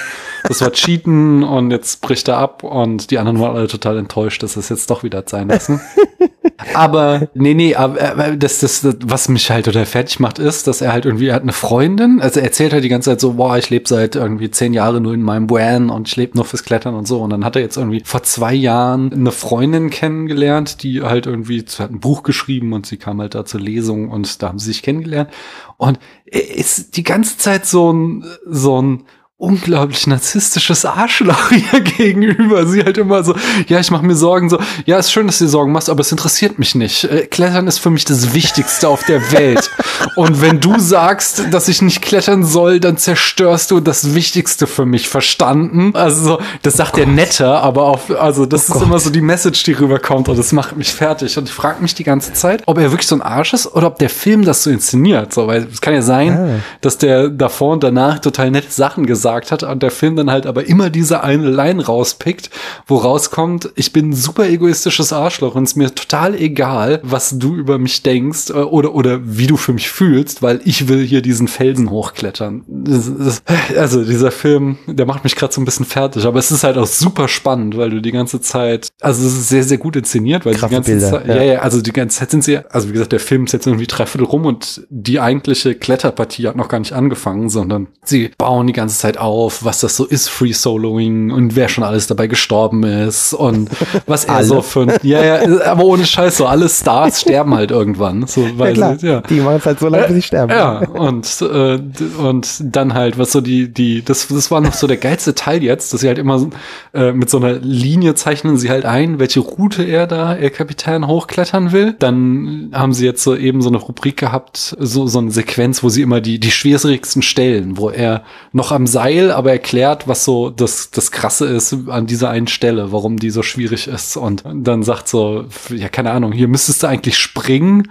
das 0.49 0.61
war 0.61 0.73
Cheaten 0.73 1.43
und 1.43 1.71
jetzt 1.71 2.01
bricht 2.01 2.29
er 2.29 2.39
ab 2.39 2.63
und 2.63 3.11
die 3.11 3.19
anderen 3.19 3.41
waren 3.41 3.57
alle 3.57 3.69
total 3.69 3.99
enttäuscht, 3.99 4.43
dass 4.43 4.57
es 4.57 4.69
jetzt 4.69 4.91
doch 4.91 5.03
wieder 5.03 5.25
sein 5.27 5.49
lassen. 5.49 5.81
aber 6.75 7.29
nee, 7.35 7.55
nee, 7.55 7.75
aber 7.75 8.37
das, 8.37 8.61
das, 8.61 8.87
was 9.05 9.29
mich 9.29 9.51
halt 9.51 9.67
total 9.67 9.87
fertig 9.87 10.21
macht, 10.21 10.39
ist, 10.39 10.67
dass 10.67 10.81
er 10.81 10.93
halt 10.93 11.05
irgendwie, 11.05 11.29
er 11.29 11.35
hat 11.35 11.43
eine 11.43 11.53
Freundin, 11.53 12.21
also 12.21 12.41
er 12.41 12.47
erzählt 12.47 12.73
halt 12.73 12.85
die 12.85 12.89
ganze 12.89 13.11
Zeit 13.11 13.21
so, 13.21 13.35
boah, 13.35 13.57
ich 13.59 13.71
lebe 13.71 13.89
seit 13.89 14.17
irgendwie 14.17 14.51
zehn 14.51 14.73
Jahren 14.73 15.03
nur 15.03 15.15
in 15.15 15.23
meinem 15.23 15.51
Van 15.51 15.91
und 15.91 16.09
ich 16.09 16.17
lebe 16.17 16.37
nur 16.37 16.45
fürs 16.45 16.65
Klettern 16.65 16.95
und 16.95 17.07
so. 17.07 17.21
Und 17.21 17.31
dann 17.31 17.45
hat 17.45 17.57
er 17.57 17.63
jetzt 17.63 17.77
irgendwie 17.77 18.03
vor 18.05 18.23
zwei 18.23 18.55
Jahren 18.55 19.13
eine 19.13 19.33
Freundin 19.33 19.91
kennengelernt, 19.91 20.83
die 20.83 21.03
halt 21.03 21.27
irgendwie, 21.27 21.65
sie 21.67 21.83
hat 21.83 21.91
ein 21.91 22.01
Buch 22.01 22.23
geschrieben 22.23 22.73
und 22.73 22.87
sie 22.87 22.97
kam 22.97 23.21
halt 23.21 23.35
da 23.35 23.45
zur 23.45 23.61
Lesung 23.61 24.11
und 24.11 24.43
da 24.43 24.49
haben 24.49 24.59
sie 24.59 24.67
sich 24.67 24.83
kennengelernt. 24.83 25.31
Und 25.77 25.99
er 26.25 26.57
ist 26.57 26.97
die 26.97 27.03
ganze 27.03 27.39
Zeit 27.39 27.67
so 27.67 27.93
ein, 27.93 28.25
so 28.47 28.81
ein 28.81 29.05
unglaublich 29.39 30.07
narzisstisches 30.07 30.87
Arschloch 30.87 31.51
ihr 31.73 31.81
gegenüber. 31.81 32.67
Sie 32.67 32.83
halt 32.83 32.97
immer 32.97 33.23
so, 33.23 33.35
ja, 33.69 33.79
ich 33.79 33.91
mache 33.91 34.05
mir 34.05 34.15
Sorgen, 34.15 34.49
so, 34.49 34.59
ja, 34.87 34.99
ist 34.99 35.13
schön, 35.13 35.27
dass 35.27 35.39
du 35.39 35.47
Sorgen 35.47 35.73
machst, 35.73 35.91
aber 35.91 36.01
es 36.01 36.11
interessiert 36.11 36.59
mich 36.59 36.75
nicht. 36.75 37.05
Äh, 37.05 37.27
klettern 37.27 37.67
ist 37.67 37.79
für 37.79 37.91
mich 37.91 38.07
das 38.07 38.33
Wichtigste 38.33 38.89
auf 38.89 39.05
der 39.05 39.33
Welt. 39.33 39.71
Und 40.17 40.41
wenn 40.41 40.61
du 40.61 40.79
sagst, 40.79 41.45
dass 41.51 41.69
ich 41.69 41.83
nicht 41.83 42.01
klettern 42.01 42.45
soll, 42.45 42.81
dann 42.81 42.97
zerstörst 42.97 43.71
du 43.71 43.81
das 43.81 44.15
Wichtigste 44.15 44.67
für 44.67 44.87
mich, 44.87 45.09
verstanden? 45.09 45.95
Also, 45.95 46.39
das 46.63 46.75
sagt 46.75 46.97
der 46.97 47.07
netter, 47.07 47.63
aber 47.63 47.85
auch, 47.85 48.09
also, 48.19 48.47
das 48.47 48.71
oh 48.71 48.77
ist 48.77 48.83
immer 48.83 48.99
so 48.99 49.11
die 49.11 49.21
Message, 49.21 49.63
die 49.65 49.73
rüberkommt 49.73 50.31
und 50.31 50.39
das 50.39 50.53
macht 50.53 50.77
mich 50.77 50.95
fertig. 50.95 51.37
Und 51.37 51.49
ich 51.49 51.55
frage 51.55 51.83
mich 51.83 51.95
die 51.95 52.05
ganze 52.05 52.33
Zeit, 52.33 52.63
ob 52.65 52.79
er 52.79 52.91
wirklich 52.91 53.07
so 53.07 53.15
ein 53.15 53.23
Arsch 53.23 53.53
ist 53.53 53.67
oder 53.67 53.89
ob 53.89 53.99
der 53.99 54.11
Film 54.11 54.47
das 54.47 54.63
so 54.63 54.71
inszeniert. 54.71 55.35
So, 55.35 55.47
weil 55.47 55.69
es 55.71 55.83
kann 55.83 55.93
ja 55.93 56.03
sein, 56.03 56.33
ah. 56.33 56.61
dass 56.81 56.97
der 56.97 57.29
davor 57.29 57.75
und 57.75 57.83
danach 57.83 58.19
total 58.21 58.51
nette 58.51 58.73
Sachen 58.73 59.05
gesagt 59.05 59.26
gesagt 59.27 59.51
hat 59.51 59.63
und 59.65 59.83
der 59.83 59.91
Film 59.91 60.15
dann 60.15 60.31
halt 60.31 60.47
aber 60.47 60.69
immer 60.69 60.89
diese 60.89 61.25
eine 61.25 61.51
Line 61.51 61.85
rauspickt, 61.85 62.49
wo 62.87 62.97
rauskommt, 62.97 63.71
ich 63.75 63.93
bin 63.93 64.11
ein 64.11 64.13
super 64.13 64.49
egoistisches 64.49 65.13
Arschloch 65.13 65.57
und 65.57 65.65
es 65.65 65.71
ist 65.71 65.77
mir 65.77 65.93
total 65.93 66.37
egal, 66.37 67.01
was 67.03 67.37
du 67.37 67.57
über 67.57 67.79
mich 67.79 68.05
denkst 68.05 68.51
äh, 68.51 68.53
oder, 68.53 68.95
oder 68.95 69.19
wie 69.25 69.49
du 69.49 69.57
für 69.57 69.73
mich 69.73 69.91
fühlst, 69.91 70.43
weil 70.43 70.61
ich 70.65 70.87
will 70.87 71.05
hier 71.05 71.23
diesen 71.23 71.49
Felsen 71.49 71.91
hochklettern. 71.91 72.63
Das, 72.69 73.11
das, 73.19 73.43
also 73.77 74.05
dieser 74.05 74.31
Film, 74.31 74.79
der 74.87 75.07
macht 75.07 75.25
mich 75.25 75.35
gerade 75.35 75.53
so 75.53 75.61
ein 75.61 75.65
bisschen 75.65 75.87
fertig, 75.87 76.25
aber 76.25 76.39
es 76.39 76.53
ist 76.53 76.63
halt 76.63 76.79
auch 76.79 76.87
super 76.87 77.27
spannend, 77.27 77.77
weil 77.77 77.91
du 77.91 78.01
die 78.01 78.13
ganze 78.13 78.41
Zeit, 78.41 78.91
also 79.01 79.27
es 79.27 79.33
ist 79.33 79.49
sehr, 79.49 79.65
sehr 79.65 79.79
gut 79.79 79.97
inszeniert, 79.97 80.47
weil 80.47 80.55
Krasse 80.55 80.69
die 80.69 80.75
ganze 80.75 80.91
Bilder, 80.93 81.11
Zeit, 81.11 81.27
ja. 81.27 81.35
ja, 81.35 81.43
ja, 81.43 81.59
also 81.61 81.83
die 81.83 81.93
ganze 81.93 82.21
Zeit 82.21 82.31
sind 82.31 82.45
sie, 82.45 82.59
also 82.59 82.89
wie 82.89 82.93
gesagt, 82.93 83.11
der 83.11 83.21
Film 83.21 83.45
ist 83.45 83.53
jetzt 83.53 83.67
irgendwie 83.67 83.89
dreiviertel 83.89 84.27
rum 84.27 84.47
und 84.47 84.87
die 84.89 85.19
eigentliche 85.19 85.75
Kletterpartie 85.75 86.47
hat 86.47 86.55
noch 86.55 86.69
gar 86.69 86.79
nicht 86.79 86.93
angefangen, 86.93 87.49
sondern 87.49 87.89
sie 88.05 88.31
bauen 88.39 88.69
die 88.69 88.73
ganze 88.73 88.99
Zeit 88.99 89.16
halt 89.17 89.27
auf, 89.27 89.65
was 89.65 89.81
das 89.81 89.97
so 89.97 90.05
ist, 90.05 90.29
Free 90.29 90.53
Soloing 90.53 91.31
und 91.31 91.57
wer 91.57 91.69
schon 91.69 91.85
alles 91.85 92.07
dabei 92.07 92.27
gestorben 92.27 92.83
ist 92.85 93.33
und 93.33 93.71
was 94.07 94.25
er 94.25 94.45
so 94.45 94.63
für 94.63 94.87
ja, 95.03 95.23
ja, 95.23 95.65
aber 95.65 95.85
ohne 95.85 96.07
Scheiß, 96.07 96.37
so 96.37 96.47
alle 96.47 96.69
Stars 96.69 97.23
sterben 97.23 97.55
halt 97.55 97.71
irgendwann. 97.71 98.27
So, 98.27 98.47
weil 98.57 98.77
ja, 98.79 98.95
klar. 98.95 98.97
Ja. 99.03 99.21
Die 99.23 99.41
machen 99.41 99.57
es 99.57 99.67
halt 99.67 99.81
so 99.81 99.89
lange, 99.89 100.07
bis 100.07 100.17
sie 100.17 100.23
sterben. 100.23 100.53
Ja, 100.53 100.79
und, 100.79 101.43
äh, 101.43 101.79
und 102.19 102.77
dann 102.77 102.95
halt, 102.95 103.19
was 103.19 103.33
so 103.33 103.41
die, 103.41 103.73
die, 103.73 104.05
das, 104.05 104.29
das 104.29 104.51
war 104.51 104.61
noch 104.61 104.75
so 104.75 104.87
der 104.87 104.97
geilste 104.97 105.35
Teil 105.35 105.63
jetzt, 105.63 105.93
dass 105.93 106.01
sie 106.01 106.09
halt 106.09 106.19
immer 106.19 106.47
äh, 106.95 107.13
mit 107.13 107.31
so 107.31 107.39
einer 107.39 107.55
Linie 107.55 108.15
zeichnen 108.15 108.57
sie 108.57 108.71
halt 108.71 108.85
ein, 108.85 109.19
welche 109.19 109.41
Route 109.41 109.83
er 109.83 110.07
da, 110.07 110.35
er 110.35 110.51
Kapitän, 110.51 111.07
hochklettern 111.07 111.73
will. 111.73 111.95
Dann 111.99 112.71
haben 112.73 112.93
sie 112.93 113.05
jetzt 113.05 113.23
so 113.23 113.37
eben 113.37 113.63
so 113.63 113.69
eine 113.69 113.79
Rubrik 113.79 114.17
gehabt, 114.17 114.77
so, 114.79 115.07
so 115.07 115.19
eine 115.19 115.31
Sequenz, 115.31 115.83
wo 115.83 115.89
sie 115.89 116.03
immer 116.03 116.21
die, 116.21 116.39
die 116.39 116.51
schwierigsten 116.51 117.23
Stellen, 117.23 117.77
wo 117.79 117.91
er 117.91 118.23
noch 118.53 118.73
am 118.73 118.87
Seil, 118.87 119.06
aber 119.31 119.53
erklärt, 119.53 120.09
was 120.09 120.25
so 120.25 120.51
das, 120.51 120.91
das 120.91 121.11
Krasse 121.11 121.47
ist 121.47 121.75
an 121.89 122.07
dieser 122.07 122.31
einen 122.31 122.47
Stelle, 122.47 122.93
warum 122.93 123.19
die 123.19 123.31
so 123.31 123.43
schwierig 123.43 123.89
ist. 123.89 124.17
Und 124.17 124.45
dann 124.45 124.83
sagt 124.83 125.09
so, 125.09 125.47
ja, 125.71 125.89
keine 125.89 126.13
Ahnung, 126.13 126.33
hier 126.33 126.49
müsstest 126.49 126.83
du 126.83 126.87
eigentlich 126.89 127.17
springen 127.17 127.89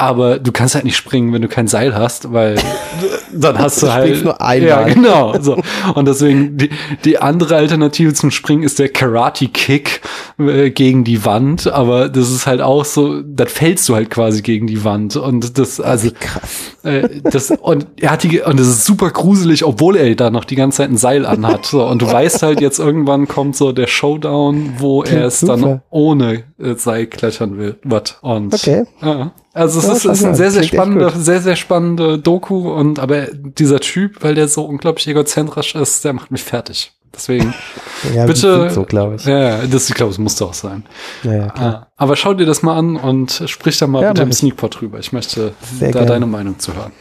aber 0.00 0.38
du 0.38 0.50
kannst 0.50 0.74
halt 0.74 0.86
nicht 0.86 0.96
springen, 0.96 1.34
wenn 1.34 1.42
du 1.42 1.48
kein 1.48 1.68
Seil 1.68 1.94
hast, 1.94 2.32
weil 2.32 2.58
dann 3.34 3.58
hast 3.58 3.82
du, 3.82 3.86
du 3.86 3.92
halt 3.92 4.24
nur 4.24 4.40
einmal. 4.40 4.68
Ja, 4.68 4.82
genau. 4.84 5.38
So. 5.38 5.60
Und 5.94 6.08
deswegen 6.08 6.56
die, 6.56 6.70
die 7.04 7.18
andere 7.18 7.56
Alternative 7.56 8.14
zum 8.14 8.30
Springen 8.30 8.62
ist 8.62 8.78
der 8.78 8.88
Karate 8.88 9.48
Kick 9.48 10.00
äh, 10.48 10.70
gegen 10.70 11.04
die 11.04 11.24
Wand, 11.24 11.66
aber 11.66 12.08
das 12.08 12.30
ist 12.30 12.46
halt 12.46 12.60
auch 12.60 12.84
so, 12.84 13.22
dann 13.22 13.48
fällst 13.48 13.88
du 13.88 13.94
halt 13.94 14.10
quasi 14.10 14.42
gegen 14.42 14.66
die 14.66 14.84
Wand 14.84 15.16
und 15.16 15.58
das 15.58 15.80
also 15.80 16.10
krass. 16.18 16.72
Äh, 16.82 17.20
das 17.22 17.50
und 17.50 17.86
er 18.00 18.10
hat 18.10 18.22
die 18.22 18.40
und 18.40 18.58
das 18.58 18.68
ist 18.68 18.84
super 18.84 19.10
gruselig, 19.10 19.64
obwohl 19.64 19.96
er 19.96 20.14
da 20.14 20.30
noch 20.30 20.44
die 20.44 20.56
ganze 20.56 20.78
Zeit 20.78 20.90
ein 20.90 20.96
Seil 20.96 21.26
anhat. 21.26 21.66
So 21.66 21.86
und 21.86 22.02
du 22.02 22.10
weißt 22.10 22.42
halt 22.42 22.60
jetzt 22.60 22.78
irgendwann 22.78 23.28
kommt 23.28 23.56
so 23.56 23.72
der 23.72 23.86
Showdown, 23.86 24.74
wo 24.78 25.00
Klingt 25.00 25.20
er 25.20 25.26
es 25.26 25.40
super. 25.40 25.56
dann 25.56 25.82
ohne 25.90 26.44
äh, 26.58 26.74
Seil 26.76 27.06
klettern 27.06 27.58
will. 27.58 27.76
What? 27.84 28.18
Und 28.22 28.54
okay. 28.54 28.84
Ja. 29.02 29.32
Also 29.52 29.80
es 29.80 29.86
ja, 29.86 29.92
ist, 29.92 30.04
ist 30.04 30.24
ein 30.24 30.34
sehr, 30.34 30.50
sehr 30.52 30.62
spannende, 30.62 31.10
sehr, 31.16 31.40
sehr 31.40 31.56
spannende 31.56 32.18
Doku 32.18 32.72
und 32.72 33.00
aber 33.00 33.26
dieser 33.32 33.80
Typ, 33.80 34.22
weil 34.22 34.34
der 34.34 34.46
so 34.46 34.64
unglaublich 34.64 35.08
egozentrisch 35.08 35.74
ist, 35.74 36.04
der 36.04 36.12
macht 36.12 36.30
mich 36.30 36.42
fertig. 36.42 36.92
Deswegen 37.14 37.54
ja, 38.14 38.26
bitte. 38.26 38.70
So, 38.70 38.84
glaube 38.84 39.16
ich. 39.16 39.24
Ja, 39.24 39.66
das, 39.66 39.88
ich 39.88 39.94
glaube, 39.94 40.12
es 40.12 40.18
muss 40.18 40.40
auch 40.42 40.54
sein. 40.54 40.84
Ja, 41.22 41.32
ja. 41.32 41.54
Ah, 41.54 41.86
aber 41.96 42.16
schau 42.16 42.34
dir 42.34 42.46
das 42.46 42.62
mal 42.62 42.76
an 42.76 42.96
und 42.96 43.42
sprich 43.46 43.78
da 43.78 43.86
mal 43.86 44.02
Ja, 44.02 44.10
im 44.12 44.28
ich. 44.28 44.36
Sneakpot 44.36 44.80
drüber. 44.80 44.98
Ich 44.98 45.12
möchte 45.12 45.54
Sehr 45.78 45.88
da 45.88 46.00
gerne. 46.00 46.06
deine 46.06 46.26
Meinung 46.26 46.58
zu 46.58 46.72
hören. 46.74 46.92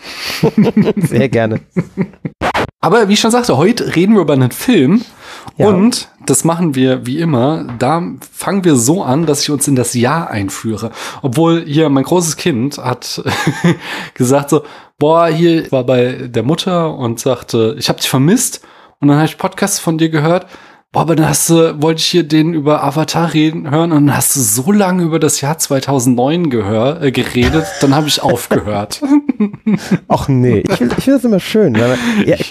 Sehr 1.07 1.29
gerne. 1.29 1.61
Aber 2.81 3.09
wie 3.09 3.13
ich 3.13 3.19
schon 3.19 3.31
sagte, 3.31 3.57
heute 3.57 3.95
reden 3.95 4.13
wir 4.15 4.21
über 4.21 4.33
einen 4.33 4.51
Film. 4.51 5.03
Ja. 5.57 5.67
Und 5.67 6.07
das 6.25 6.45
machen 6.45 6.75
wir 6.75 7.05
wie 7.05 7.19
immer. 7.19 7.67
Da 7.77 8.01
fangen 8.31 8.63
wir 8.63 8.75
so 8.77 9.03
an, 9.03 9.25
dass 9.25 9.41
ich 9.41 9.51
uns 9.51 9.67
in 9.67 9.75
das 9.75 9.93
Jahr 9.93 10.29
einführe. 10.29 10.91
Obwohl 11.21 11.65
hier 11.65 11.89
mein 11.89 12.05
großes 12.05 12.37
Kind 12.37 12.77
hat 12.77 13.21
gesagt 14.13 14.49
so, 14.49 14.63
boah, 14.97 15.27
hier 15.27 15.69
war 15.71 15.83
bei 15.83 16.29
der 16.29 16.43
Mutter 16.43 16.95
und 16.95 17.19
sagte, 17.19 17.75
ich 17.77 17.89
habe 17.89 17.99
dich 17.99 18.09
vermisst. 18.09 18.61
Und 18.99 19.07
dann 19.07 19.17
habe 19.17 19.27
ich 19.27 19.37
Podcasts 19.37 19.79
von 19.79 19.97
dir 19.97 20.09
gehört. 20.09 20.47
Boah, 20.91 21.01
aber 21.01 21.15
dann 21.15 21.29
hast 21.29 21.47
du, 21.51 21.79
wollte 21.83 21.99
ich 21.99 22.07
hier 22.07 22.27
den 22.27 22.55
über 22.55 22.83
Avatar 22.83 23.31
reden 23.35 23.69
hören 23.69 23.91
und 23.91 24.07
dann 24.07 24.17
hast 24.17 24.35
du 24.35 24.39
so 24.39 24.71
lange 24.71 25.03
über 25.03 25.19
das 25.19 25.39
Jahr 25.39 25.55
2009 25.59 26.49
gehör, 26.49 26.99
äh, 27.03 27.11
geredet, 27.11 27.65
dann 27.81 27.93
habe 27.95 28.07
ich 28.07 28.23
aufgehört. 28.23 28.99
Ach 30.07 30.27
nee, 30.27 30.63
ich 30.67 30.77
finde 30.77 30.95
ich 30.97 31.03
find 31.03 31.17
das 31.17 31.23
immer 31.25 31.39
schön. 31.39 31.75
Ja, 31.75 31.95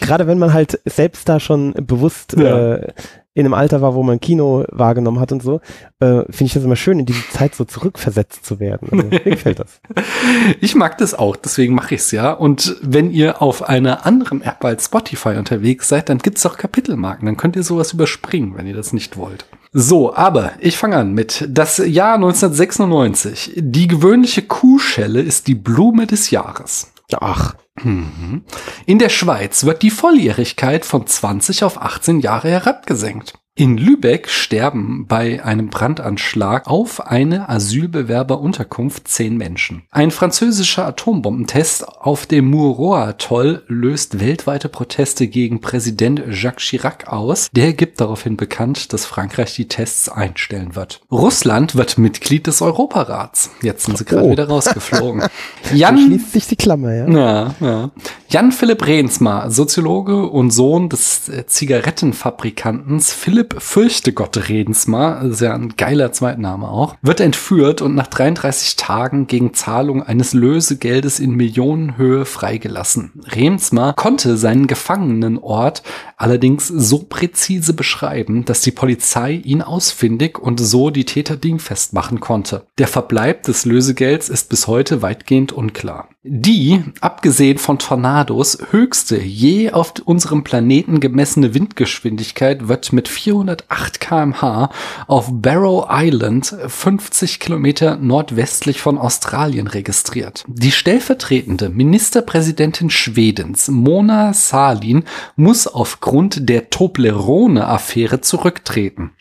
gerade 0.00 0.28
wenn 0.28 0.38
man 0.38 0.52
halt 0.52 0.80
selbst 0.84 1.28
da 1.28 1.40
schon 1.40 1.72
bewusst 1.72 2.36
Ja. 2.38 2.76
äh, 2.76 2.92
in 3.38 3.47
einem 3.47 3.54
Alter 3.54 3.80
war, 3.80 3.95
wo 3.95 4.02
man 4.02 4.18
Kino 4.18 4.64
wahrgenommen 4.68 5.21
hat 5.21 5.30
und 5.30 5.45
so, 5.45 5.61
äh, 6.00 6.25
finde 6.25 6.45
ich 6.45 6.54
das 6.54 6.64
immer 6.64 6.75
schön, 6.75 6.99
in 6.99 7.07
diese 7.07 7.23
Zeit 7.30 7.54
so 7.54 7.64
zurückversetzt 7.64 8.45
zu 8.45 8.59
werden. 8.59 8.88
Also, 8.90 9.07
mir 9.07 9.21
gefällt 9.21 9.61
das. 9.61 9.80
Ich 10.61 10.75
mag 10.75 10.99
das 10.99 11.14
auch, 11.14 11.37
deswegen 11.37 11.75
mache 11.75 11.95
ich 11.95 12.00
es 12.00 12.11
ja. 12.11 12.33
Und 12.33 12.76
wenn 12.83 13.12
ihr 13.12 13.40
auf 13.40 13.68
einer 13.68 14.07
anderen 14.07 14.42
App 14.42 14.64
als 14.64 14.87
Spotify 14.87 15.37
unterwegs 15.37 15.87
seid, 15.88 16.09
dann 16.09 16.18
gibt 16.18 16.38
es 16.38 16.47
auch 16.47 16.57
Kapitelmarken. 16.57 17.26
Dann 17.26 17.37
könnt 17.37 17.54
ihr 17.54 17.62
sowas 17.62 17.92
überspringen, 17.92 18.57
wenn 18.57 18.66
ihr 18.66 18.75
das 18.75 18.92
nicht 18.92 19.16
wollt. 19.16 19.47
So, 19.73 20.14
aber 20.16 20.52
ich 20.59 20.76
fange 20.76 20.97
an 20.97 21.12
mit 21.12 21.47
das 21.49 21.78
Jahr 21.78 22.14
1996. 22.14 23.52
Die 23.57 23.87
gewöhnliche 23.87 24.42
Kuhschelle 24.42 25.21
ist 25.21 25.47
die 25.47 25.54
Blume 25.54 26.09
des 26.09 26.33
Jahres. 26.33 26.90
Ach, 27.20 27.54
Mhm. 27.84 28.44
In 28.86 28.98
der 28.98 29.08
Schweiz 29.08 29.64
wird 29.64 29.82
die 29.82 29.90
Volljährigkeit 29.90 30.84
von 30.84 31.06
20 31.06 31.64
auf 31.64 31.80
18 31.80 32.20
Jahre 32.20 32.50
herabgesenkt. 32.50 33.34
In 33.58 33.76
Lübeck 33.76 34.28
sterben 34.28 35.06
bei 35.08 35.44
einem 35.44 35.68
Brandanschlag 35.68 36.68
auf 36.68 37.04
eine 37.04 37.48
Asylbewerberunterkunft 37.48 39.08
zehn 39.08 39.36
Menschen. 39.36 39.82
Ein 39.90 40.12
französischer 40.12 40.86
Atombombentest 40.86 41.88
auf 41.88 42.26
dem 42.26 42.50
Mururoa-Atoll 42.50 43.64
löst 43.66 44.20
weltweite 44.20 44.68
Proteste 44.68 45.26
gegen 45.26 45.60
Präsident 45.60 46.22
Jacques 46.30 46.62
Chirac 46.68 47.08
aus. 47.08 47.48
Der 47.50 47.72
gibt 47.72 48.00
daraufhin 48.00 48.36
bekannt, 48.36 48.92
dass 48.92 49.06
Frankreich 49.06 49.56
die 49.56 49.66
Tests 49.66 50.08
einstellen 50.08 50.76
wird. 50.76 51.00
Russland 51.10 51.74
wird 51.74 51.98
Mitglied 51.98 52.46
des 52.46 52.62
Europarats. 52.62 53.50
Jetzt 53.62 53.86
sind 53.86 53.98
sie 53.98 54.04
gerade 54.04 54.22
Oh. 54.28 54.30
wieder 54.30 54.46
rausgeflogen. 54.46 55.24
Jan 55.74 55.98
schließt 55.98 56.30
sich 56.32 56.46
die 56.46 56.54
Klammer, 56.54 56.94
ja. 56.94 57.08
ja, 57.08 57.54
ja. 57.58 57.90
Jan-Philipp 58.28 58.86
Rehnsma, 58.86 59.50
Soziologe 59.50 60.26
und 60.28 60.52
Sohn 60.52 60.88
des 60.90 61.28
äh, 61.28 61.44
Zigarettenfabrikantens 61.46 63.12
Philipp 63.48 63.62
Fürchtegott 63.62 64.48
Rehnsma, 64.48 65.22
sehr 65.30 65.54
ein 65.54 65.74
geiler 65.76 66.12
Zweitname 66.12 66.68
auch, 66.68 66.96
wird 67.00 67.20
entführt 67.20 67.80
und 67.80 67.94
nach 67.94 68.06
33 68.06 68.76
Tagen 68.76 69.26
gegen 69.26 69.54
Zahlung 69.54 70.02
eines 70.02 70.34
Lösegeldes 70.34 71.18
in 71.18 71.30
Millionenhöhe 71.30 72.24
freigelassen. 72.24 73.12
Rehnsma 73.34 73.94
konnte 73.94 74.36
seinen 74.36 74.66
Gefangenenort 74.66 75.82
allerdings 76.18 76.66
so 76.66 77.04
präzise 77.08 77.72
beschreiben, 77.72 78.44
dass 78.44 78.60
die 78.60 78.72
Polizei 78.72 79.34
ihn 79.44 79.62
ausfindig 79.62 80.38
und 80.38 80.58
so 80.58 80.90
die 80.90 81.04
Täter 81.04 81.37
dingfest 81.37 81.92
machen 81.92 82.20
konnte. 82.20 82.66
Der 82.76 82.88
Verbleib 82.88 83.44
des 83.44 83.64
Lösegelds 83.64 84.28
ist 84.28 84.50
bis 84.50 84.66
heute 84.66 85.00
weitgehend 85.00 85.52
unklar. 85.52 86.08
Die, 86.25 86.82
abgesehen 87.00 87.58
von 87.58 87.78
Tornados, 87.78 88.58
höchste 88.70 89.18
je 89.18 89.70
auf 89.70 89.94
unserem 90.04 90.44
Planeten 90.44 91.00
gemessene 91.00 91.54
Windgeschwindigkeit 91.54 92.68
wird 92.68 92.92
mit 92.92 93.08
408 93.08 94.00
kmh 94.00 94.70
auf 95.06 95.28
Barrow 95.30 95.87
Island 95.88 96.54
50 96.66 97.38
Kilometer 97.38 97.96
nordwestlich 97.96 98.80
von 98.80 98.98
Australien 98.98 99.68
registriert. 99.68 100.44
Die 100.48 100.72
stellvertretende 100.72 101.68
Ministerpräsidentin 101.68 102.90
Schwedens, 102.90 103.68
Mona 103.68 104.34
Sahlin, 104.34 105.04
muss 105.37 105.68
aufgrund 105.68 106.07
der 106.48 106.70
Toblerone-Affäre 106.70 108.20
zurücktreten. 108.20 109.12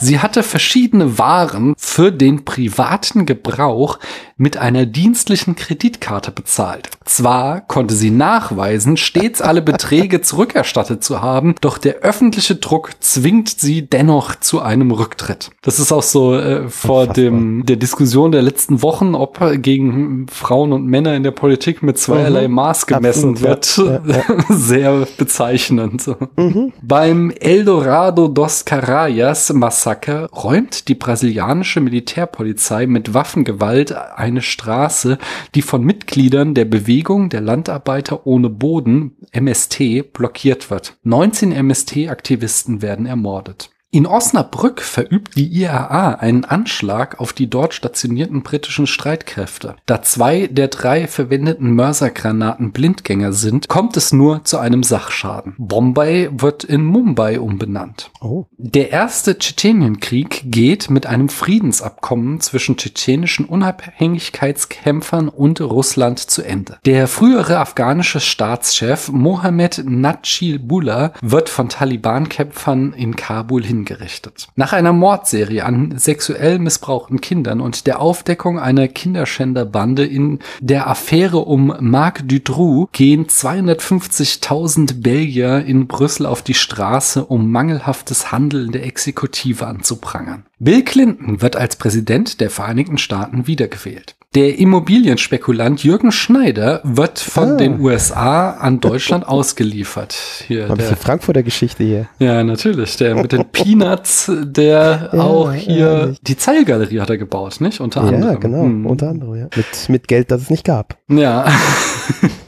Sie 0.00 0.18
hatte 0.18 0.42
verschiedene 0.42 1.18
Waren 1.18 1.74
für 1.78 2.12
den 2.12 2.44
privaten 2.44 3.24
Gebrauch 3.26 3.98
mit 4.36 4.56
einer 4.58 4.84
dienstlichen 4.86 5.56
Kreditkarte 5.56 6.30
bezahlt. 6.30 6.90
Zwar 7.04 7.60
konnte 7.62 7.94
sie 7.94 8.10
nachweisen, 8.10 8.96
stets 8.96 9.40
alle 9.40 9.62
Beträge 9.62 10.20
zurückerstattet 10.22 11.02
zu 11.02 11.22
haben, 11.22 11.54
doch 11.60 11.78
der 11.78 11.96
öffentliche 11.96 12.56
Druck 12.56 12.90
zwingt 13.00 13.48
sie 13.48 13.82
dennoch 13.88 14.34
zu 14.36 14.60
einem 14.60 14.90
Rücktritt. 14.90 15.50
Das 15.62 15.78
ist 15.78 15.90
auch 15.92 16.02
so 16.02 16.34
äh, 16.34 16.68
vor 16.68 17.00
Unfassbar. 17.02 17.14
dem 17.14 17.64
der 17.66 17.76
Diskussion 17.76 18.32
der 18.32 18.42
letzten 18.42 18.82
Wochen, 18.82 19.14
ob 19.14 19.40
gegen 19.62 20.26
Frauen 20.28 20.72
und 20.72 20.84
Männer 20.86 21.14
in 21.14 21.22
der 21.22 21.30
Politik 21.30 21.82
mit 21.82 21.98
zweierlei 21.98 22.48
Mhm. 22.48 22.54
Maß 22.54 22.86
gemessen 22.86 23.30
Absolut, 23.46 24.06
wird. 24.06 24.16
ja, 24.16 24.16
ja, 24.48 24.54
Sehr 24.54 25.06
bezeichnend. 25.16 26.06
Mhm. 26.36 26.72
Beim 26.82 27.30
Eldorado 27.30 28.28
dos 28.28 28.64
Carayas 28.64 29.52
Massaker 29.52 30.26
räumt 30.30 30.88
die 30.88 30.94
brasilianische 30.94 31.80
Militärpolizei 31.80 32.86
mit 32.86 33.14
Waffengewalt 33.14 33.94
eine 34.26 34.42
Straße, 34.42 35.18
die 35.54 35.62
von 35.62 35.84
Mitgliedern 35.84 36.54
der 36.54 36.64
Bewegung 36.64 37.30
der 37.30 37.40
Landarbeiter 37.40 38.26
ohne 38.26 38.50
Boden 38.50 39.16
MST 39.32 40.12
blockiert 40.12 40.68
wird. 40.68 40.96
19 41.04 41.52
MST-Aktivisten 41.52 42.82
werden 42.82 43.06
ermordet. 43.06 43.70
In 43.92 44.04
Osnabrück 44.04 44.82
verübt 44.82 45.36
die 45.36 45.46
IAA 45.46 46.16
einen 46.16 46.44
Anschlag 46.44 47.20
auf 47.20 47.32
die 47.32 47.48
dort 47.48 47.72
stationierten 47.72 48.42
britischen 48.42 48.88
Streitkräfte. 48.88 49.76
Da 49.86 50.02
zwei 50.02 50.48
der 50.48 50.68
drei 50.68 51.06
verwendeten 51.06 51.72
Mörsergranaten 51.72 52.72
Blindgänger 52.72 53.32
sind, 53.32 53.68
kommt 53.68 53.96
es 53.96 54.12
nur 54.12 54.44
zu 54.44 54.58
einem 54.58 54.82
Sachschaden. 54.82 55.54
Bombay 55.56 56.28
wird 56.32 56.64
in 56.64 56.84
Mumbai 56.84 57.38
umbenannt. 57.38 58.10
Oh. 58.20 58.46
Der 58.58 58.90
erste 58.90 59.38
Tschetschenienkrieg 59.38 60.42
geht 60.44 60.90
mit 60.90 61.06
einem 61.06 61.28
Friedensabkommen 61.28 62.40
zwischen 62.40 62.76
tschetschenischen 62.76 63.46
Unabhängigkeitskämpfern 63.46 65.28
und 65.28 65.60
Russland 65.60 66.18
zu 66.18 66.42
Ende. 66.42 66.78
Der 66.84 67.06
frühere 67.06 67.60
afghanische 67.60 68.20
Staatschef 68.20 69.10
Mohammed 69.10 69.84
Najibullah 69.86 71.12
wird 71.22 71.48
von 71.48 71.68
Taliban-Kämpfern 71.68 72.92
in 72.92 73.14
Kabul 73.14 73.64
hin 73.64 73.75
hingerichtet. 73.76 74.48
Nach 74.56 74.72
einer 74.72 74.92
Mordserie 74.92 75.64
an 75.64 75.98
sexuell 75.98 76.58
missbrauchten 76.58 77.20
Kindern 77.20 77.60
und 77.60 77.86
der 77.86 78.00
Aufdeckung 78.00 78.58
einer 78.58 78.88
Kinderschänderbande 78.88 80.04
in 80.04 80.40
der 80.60 80.88
Affäre 80.88 81.38
um 81.38 81.74
Marc 81.80 82.28
Dutroux 82.28 82.88
gehen 82.92 83.26
250.000 83.26 85.02
Belgier 85.02 85.64
in 85.64 85.86
Brüssel 85.86 86.26
auf 86.26 86.42
die 86.42 86.54
Straße, 86.54 87.24
um 87.24 87.50
mangelhaftes 87.50 88.32
Handeln 88.32 88.72
der 88.72 88.84
Exekutive 88.84 89.66
anzuprangern. 89.66 90.46
Bill 90.58 90.82
Clinton 90.82 91.42
wird 91.42 91.56
als 91.56 91.76
Präsident 91.76 92.40
der 92.40 92.50
Vereinigten 92.50 92.98
Staaten 92.98 93.46
wiedergewählt. 93.46 94.15
Der 94.36 94.58
Immobilienspekulant 94.58 95.82
Jürgen 95.82 96.12
Schneider 96.12 96.82
wird 96.84 97.18
von 97.18 97.52
ah. 97.52 97.56
den 97.56 97.80
USA 97.80 98.50
an 98.50 98.80
Deutschland 98.80 99.26
ausgeliefert. 99.28 100.14
Hier, 100.46 100.68
Ein 100.68 100.76
bisschen 100.76 100.98
Frankfurter 100.98 101.42
Geschichte 101.42 101.82
hier. 101.82 102.08
Ja, 102.18 102.44
natürlich. 102.44 102.98
Der 102.98 103.14
mit 103.14 103.32
den 103.32 103.46
Peanuts, 103.46 104.30
der 104.42 105.08
ja, 105.10 105.20
auch 105.22 105.54
hier 105.54 105.86
ehrlich. 105.86 106.20
die 106.20 106.36
Zeilgalerie 106.36 107.00
hat 107.00 107.08
er 107.08 107.16
gebaut, 107.16 107.62
nicht? 107.62 107.80
Unter 107.80 108.02
ja, 108.02 108.08
anderem. 108.08 108.34
Ja, 108.34 108.38
genau. 108.38 108.62
Hm. 108.64 108.84
Unter 108.84 109.08
anderem, 109.08 109.36
ja. 109.36 109.48
Mit, 109.56 109.88
mit 109.88 110.06
Geld, 110.06 110.30
das 110.30 110.42
es 110.42 110.50
nicht 110.50 110.64
gab. 110.64 110.98
Ja. 111.08 111.46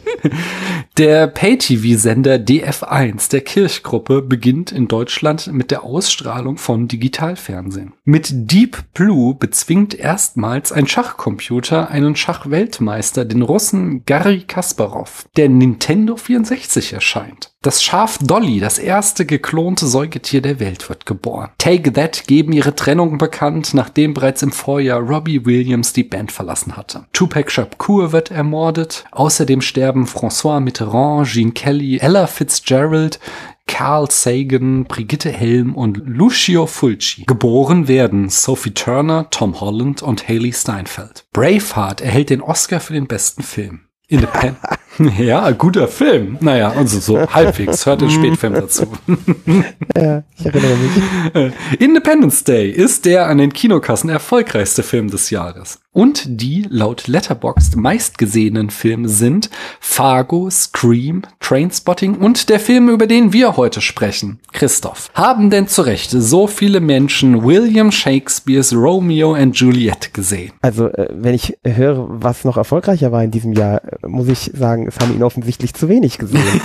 Der 0.99 1.29
Pay-TV-Sender 1.29 2.37
DF1 2.37 3.31
der 3.31 3.43
Kirchgruppe 3.43 4.21
beginnt 4.21 4.73
in 4.73 4.89
Deutschland 4.89 5.53
mit 5.53 5.71
der 5.71 5.85
Ausstrahlung 5.85 6.59
von 6.59 6.89
Digitalfernsehen. 6.89 7.93
Mit 8.05 8.29
Deep 8.33 8.79
Blue 8.95 9.35
bezwingt 9.35 9.95
erstmals 9.95 10.73
ein 10.73 10.89
Schachcomputer 10.89 11.89
einen 11.91 12.17
Schachweltmeister, 12.17 13.25
den 13.25 13.43
Russen 13.43 14.05
Garry 14.07 14.41
Kasparov, 14.41 15.27
der 15.37 15.49
Nintendo 15.49 16.17
64 16.17 16.95
erscheint. 16.95 17.53
Das 17.61 17.83
Schaf 17.83 18.19
Dolly, 18.23 18.61
das 18.61 18.79
erste 18.79 19.27
geklonte 19.27 19.89
Säugetier 19.89 20.41
der 20.41 20.61
Welt, 20.61 20.89
wird 20.89 21.07
geboren. 21.07 21.51
Take 21.59 21.93
That 21.93 22.29
geben 22.29 22.53
ihre 22.53 22.77
Trennung 22.77 23.19
bekannt, 23.19 23.75
nachdem 23.75 24.15
bereits 24.15 24.43
im 24.43 24.53
Vorjahr 24.53 25.01
Robbie 25.01 25.45
Williams 25.45 25.93
die 25.93 26.05
Band 26.05 26.31
verlassen 26.31 26.77
hatte. 26.77 27.07
Tupac 27.13 27.51
Shakur 27.51 28.13
wird 28.13 28.31
ermordet. 28.31 29.07
Außerdem 29.11 29.61
sterben 29.61 30.07
François 30.09 30.61
Mitterrand, 30.61 31.27
Gene 31.27 31.53
Kelly, 31.53 31.99
Ella 31.99 32.27
Fitzgerald, 32.27 33.21
Carl 33.67 34.11
Sagan, 34.11 34.85
Brigitte 34.85 35.31
Helm 35.31 35.75
und 35.75 35.99
Lucio 36.05 36.67
Fulci. 36.67 37.25
Geboren 37.27 37.87
werden 37.87 38.29
Sophie 38.31 38.73
Turner, 38.73 39.29
Tom 39.31 39.61
Holland 39.61 40.03
und 40.03 40.27
Haley 40.27 40.53
Steinfeld. 40.53 41.27
Braveheart 41.33 42.01
erhält 42.01 42.31
den 42.31 42.41
Oscar 42.41 42.81
für 42.81 42.95
den 42.95 43.07
besten 43.07 43.43
Film. 43.43 43.83
Independent. 44.09 44.59
ja, 45.19 45.51
guter 45.53 45.89
Film. 45.89 46.39
Naja, 46.41 46.73
also 46.73 46.99
so 46.99 47.31
halbwegs. 47.35 47.87
Hört 47.87 48.01
den 48.01 48.11
Spätfilm 48.11 48.55
dazu. 48.55 48.87
ja, 49.97 50.23
ich 50.37 50.47
erinnere 50.47 50.77
mich. 50.77 51.35
Äh, 51.35 51.51
Independence 51.79 52.45
Day 52.45 52.71
ist 52.71 53.05
der 53.05 53.27
an 53.27 53.39
den 53.39 53.53
Kinokassen 53.53 54.11
erfolgreichste 54.11 54.83
Film 54.83 55.11
des 55.11 55.31
Jahres. 55.31 55.79
Und 55.93 56.41
die 56.41 56.65
laut 56.69 57.09
Letterboxd 57.09 57.75
meistgesehenen 57.75 58.71
Filme 58.71 59.09
sind 59.09 59.51
Fargo, 59.81 60.49
Scream, 60.49 61.23
Trainspotting 61.41 62.15
und 62.15 62.51
der 62.51 62.61
Film, 62.61 62.89
über 62.89 63.09
den 63.09 63.33
wir 63.33 63.57
heute 63.57 63.81
sprechen. 63.81 64.39
Christoph, 64.53 65.11
haben 65.15 65.51
denn 65.51 65.67
zu 65.67 65.83
Recht 65.83 66.11
so 66.11 66.47
viele 66.47 66.79
Menschen 66.81 67.43
William 67.43 67.91
Shakespeares 67.91 68.73
Romeo 68.73 69.35
and 69.35 69.57
Juliet 69.57 70.15
gesehen? 70.15 70.53
Also, 70.61 70.87
äh, 70.87 71.09
wenn 71.11 71.35
ich 71.35 71.59
höre, 71.65 72.07
was 72.09 72.45
noch 72.45 72.57
erfolgreicher 72.57 73.11
war 73.11 73.25
in 73.25 73.33
diesem 73.33 73.55
Jahr, 73.55 73.83
äh, 73.83 74.07
muss 74.07 74.29
ich 74.29 74.53
sagen, 74.55 74.88
es 74.89 74.99
haben 74.99 75.15
ihn 75.15 75.23
offensichtlich 75.23 75.75
zu 75.75 75.89
wenig 75.89 76.19
gesehen. 76.19 76.43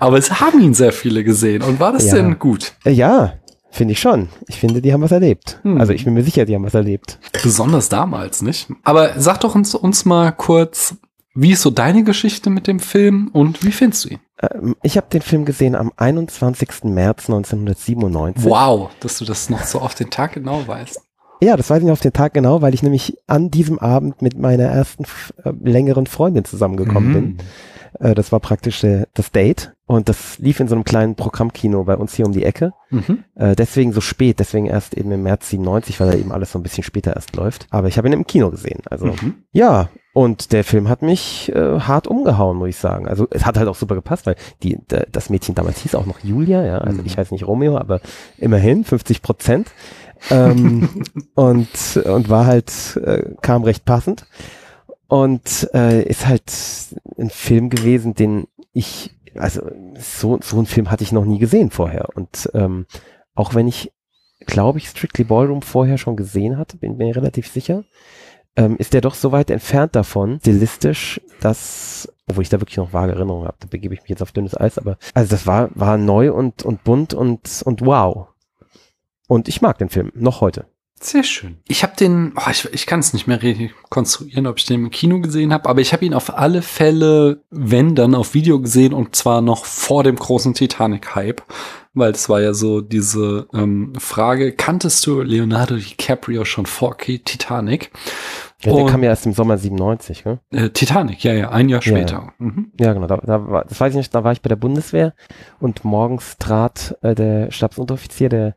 Aber 0.00 0.18
es 0.18 0.40
haben 0.40 0.60
ihn 0.60 0.74
sehr 0.74 0.92
viele 0.92 1.24
gesehen. 1.24 1.62
Und 1.62 1.80
war 1.80 1.92
das 1.92 2.06
ja. 2.06 2.14
denn 2.16 2.38
gut? 2.38 2.74
Äh, 2.84 2.90
ja, 2.90 3.34
Finde 3.76 3.92
ich 3.92 4.00
schon. 4.00 4.30
Ich 4.48 4.58
finde, 4.58 4.80
die 4.80 4.94
haben 4.94 5.02
was 5.02 5.12
erlebt. 5.12 5.60
Hm. 5.62 5.78
Also 5.78 5.92
ich 5.92 6.06
bin 6.06 6.14
mir 6.14 6.22
sicher, 6.22 6.46
die 6.46 6.54
haben 6.54 6.64
was 6.64 6.72
erlebt. 6.72 7.18
Besonders 7.42 7.90
damals, 7.90 8.40
nicht? 8.40 8.68
Aber 8.84 9.20
sag 9.20 9.40
doch 9.40 9.54
uns, 9.54 9.74
uns 9.74 10.06
mal 10.06 10.32
kurz, 10.32 10.96
wie 11.34 11.52
ist 11.52 11.60
so 11.60 11.68
deine 11.68 12.02
Geschichte 12.02 12.48
mit 12.48 12.66
dem 12.68 12.80
Film 12.80 13.28
und 13.34 13.62
wie 13.64 13.72
findest 13.72 14.06
du 14.06 14.08
ihn? 14.08 14.20
Ähm, 14.40 14.76
ich 14.82 14.96
habe 14.96 15.08
den 15.12 15.20
Film 15.20 15.44
gesehen 15.44 15.74
am 15.74 15.92
21. 15.94 16.84
März 16.84 17.28
1997. 17.28 18.44
Wow, 18.44 18.88
dass 19.00 19.18
du 19.18 19.26
das 19.26 19.50
noch 19.50 19.64
so 19.64 19.80
auf 19.80 19.94
den 19.94 20.08
Tag 20.08 20.32
genau 20.32 20.66
weißt. 20.66 21.02
Ja, 21.40 21.56
das 21.56 21.68
weiß 21.70 21.78
ich 21.78 21.84
noch 21.84 21.92
auf 21.92 22.00
den 22.00 22.12
Tag 22.12 22.34
genau, 22.34 22.62
weil 22.62 22.74
ich 22.74 22.82
nämlich 22.82 23.18
an 23.26 23.50
diesem 23.50 23.78
Abend 23.78 24.22
mit 24.22 24.38
meiner 24.38 24.64
ersten 24.64 25.04
äh, 25.44 25.52
längeren 25.62 26.06
Freundin 26.06 26.44
zusammengekommen 26.44 27.08
mhm. 27.08 27.14
bin. 27.14 27.38
Äh, 28.00 28.14
das 28.14 28.32
war 28.32 28.40
praktisch 28.40 28.84
äh, 28.84 29.06
das 29.14 29.32
Date 29.32 29.72
und 29.86 30.08
das 30.08 30.38
lief 30.38 30.60
in 30.60 30.68
so 30.68 30.74
einem 30.74 30.84
kleinen 30.84 31.14
Programmkino 31.14 31.84
bei 31.84 31.96
uns 31.96 32.14
hier 32.14 32.26
um 32.26 32.32
die 32.32 32.44
Ecke. 32.44 32.72
Mhm. 32.90 33.24
Äh, 33.34 33.54
deswegen 33.54 33.92
so 33.92 34.00
spät, 34.00 34.38
deswegen 34.40 34.66
erst 34.66 34.94
eben 34.94 35.12
im 35.12 35.22
März 35.22 35.50
97, 35.50 36.00
weil 36.00 36.08
er 36.08 36.18
eben 36.18 36.32
alles 36.32 36.52
so 36.52 36.58
ein 36.58 36.62
bisschen 36.62 36.84
später 36.84 37.14
erst 37.14 37.36
läuft. 37.36 37.66
Aber 37.70 37.88
ich 37.88 37.98
habe 37.98 38.08
ihn 38.08 38.14
im 38.14 38.26
Kino 38.26 38.50
gesehen. 38.50 38.80
Also 38.90 39.06
mhm. 39.06 39.34
ja, 39.52 39.88
und 40.12 40.52
der 40.52 40.64
Film 40.64 40.88
hat 40.88 41.02
mich 41.02 41.52
äh, 41.54 41.80
hart 41.80 42.06
umgehauen, 42.06 42.56
muss 42.56 42.70
ich 42.70 42.76
sagen. 42.76 43.06
Also 43.06 43.26
es 43.30 43.44
hat 43.44 43.58
halt 43.58 43.68
auch 43.68 43.74
super 43.74 43.94
gepasst, 43.94 44.26
weil 44.26 44.36
die, 44.62 44.78
das 45.12 45.30
Mädchen 45.30 45.54
damals 45.54 45.80
hieß 45.80 45.94
auch 45.94 46.06
noch 46.06 46.20
Julia, 46.20 46.64
ja. 46.64 46.78
Also 46.78 47.00
mhm. 47.00 47.06
ich 47.06 47.18
heiße 47.18 47.34
nicht 47.34 47.46
Romeo, 47.46 47.76
aber 47.76 48.00
immerhin 48.38 48.84
50 48.84 49.22
Prozent. 49.22 49.68
Ähm, 50.30 51.02
und, 51.34 51.96
und 51.96 52.28
war 52.28 52.46
halt, 52.46 53.00
äh, 53.04 53.34
kam 53.42 53.64
recht 53.64 53.84
passend. 53.84 54.26
Und 55.08 55.68
äh, 55.72 56.02
ist 56.02 56.26
halt 56.26 56.52
ein 57.16 57.30
Film 57.30 57.70
gewesen, 57.70 58.14
den 58.14 58.48
ich, 58.72 59.14
also 59.36 59.62
so, 59.98 60.38
so 60.42 60.56
einen 60.56 60.66
Film 60.66 60.90
hatte 60.90 61.04
ich 61.04 61.12
noch 61.12 61.24
nie 61.24 61.38
gesehen 61.38 61.70
vorher. 61.70 62.08
Und 62.14 62.50
ähm, 62.54 62.86
auch 63.34 63.54
wenn 63.54 63.68
ich, 63.68 63.92
glaube 64.40 64.78
ich, 64.78 64.88
Strictly 64.88 65.24
Ballroom 65.24 65.62
vorher 65.62 65.98
schon 65.98 66.16
gesehen 66.16 66.58
hatte, 66.58 66.76
bin 66.76 66.96
mir 66.96 67.14
relativ 67.14 67.46
sicher, 67.46 67.84
ähm, 68.56 68.76
ist 68.78 68.94
der 68.94 69.02
doch 69.02 69.14
so 69.14 69.32
weit 69.32 69.50
entfernt 69.50 69.94
davon, 69.94 70.38
stilistisch, 70.40 71.20
dass, 71.40 72.12
obwohl 72.26 72.42
ich 72.42 72.48
da 72.48 72.60
wirklich 72.60 72.78
noch 72.78 72.92
vage 72.92 73.12
Erinnerungen 73.12 73.46
habe, 73.46 73.58
da 73.60 73.68
begebe 73.68 73.94
ich 73.94 74.00
mich 74.00 74.10
jetzt 74.10 74.22
auf 74.22 74.32
dünnes 74.32 74.58
Eis, 74.58 74.78
aber 74.78 74.98
also 75.14 75.30
das 75.30 75.46
war, 75.46 75.68
war 75.74 75.98
neu 75.98 76.32
und, 76.32 76.64
und 76.64 76.82
bunt 76.82 77.14
und, 77.14 77.62
und 77.64 77.84
wow. 77.84 78.28
Und 79.26 79.48
ich 79.48 79.62
mag 79.62 79.78
den 79.78 79.88
Film, 79.88 80.12
noch 80.14 80.40
heute. 80.40 80.66
Sehr 80.98 81.24
schön. 81.24 81.58
Ich 81.68 81.82
habe 81.82 81.94
den, 81.94 82.32
oh, 82.36 82.50
ich, 82.50 82.72
ich 82.72 82.86
kann 82.86 83.00
es 83.00 83.12
nicht 83.12 83.26
mehr 83.26 83.42
rekonstruieren, 83.42 84.46
ob 84.46 84.58
ich 84.58 84.64
den 84.64 84.84
im 84.84 84.90
Kino 84.90 85.20
gesehen 85.20 85.52
habe, 85.52 85.68
aber 85.68 85.82
ich 85.82 85.92
habe 85.92 86.06
ihn 86.06 86.14
auf 86.14 86.38
alle 86.38 86.62
Fälle, 86.62 87.42
wenn 87.50 87.94
dann, 87.94 88.14
auf 88.14 88.32
Video 88.32 88.60
gesehen 88.60 88.94
und 88.94 89.14
zwar 89.14 89.42
noch 89.42 89.66
vor 89.66 90.04
dem 90.04 90.16
großen 90.16 90.54
Titanic-Hype, 90.54 91.42
weil 91.92 92.12
es 92.12 92.30
war 92.30 92.40
ja 92.40 92.54
so 92.54 92.80
diese 92.80 93.46
ähm, 93.52 93.92
Frage, 93.98 94.52
kanntest 94.52 95.06
du 95.06 95.20
Leonardo 95.20 95.76
DiCaprio 95.76 96.46
schon 96.46 96.64
vor 96.64 96.96
Titanic? 96.96 97.90
Ja, 98.62 98.72
der 98.72 98.84
und, 98.84 98.90
kam 98.90 99.02
ja 99.02 99.10
erst 99.10 99.26
im 99.26 99.34
Sommer 99.34 99.58
97, 99.58 100.24
ne? 100.24 100.40
Äh, 100.50 100.70
Titanic, 100.70 101.22
ja, 101.22 101.34
ja, 101.34 101.50
ein 101.50 101.68
Jahr 101.68 101.82
später. 101.82 102.14
Ja, 102.14 102.32
mhm. 102.38 102.72
ja 102.80 102.94
genau, 102.94 103.06
da, 103.06 103.18
da 103.18 103.46
war, 103.46 103.64
das 103.66 103.78
weiß 103.78 103.92
ich 103.92 103.98
nicht, 103.98 104.14
da 104.14 104.24
war 104.24 104.32
ich 104.32 104.40
bei 104.40 104.48
der 104.48 104.56
Bundeswehr 104.56 105.12
und 105.60 105.84
morgens 105.84 106.38
trat 106.38 106.96
äh, 107.02 107.14
der 107.14 107.50
Stabsunteroffizier, 107.50 108.30
der 108.30 108.56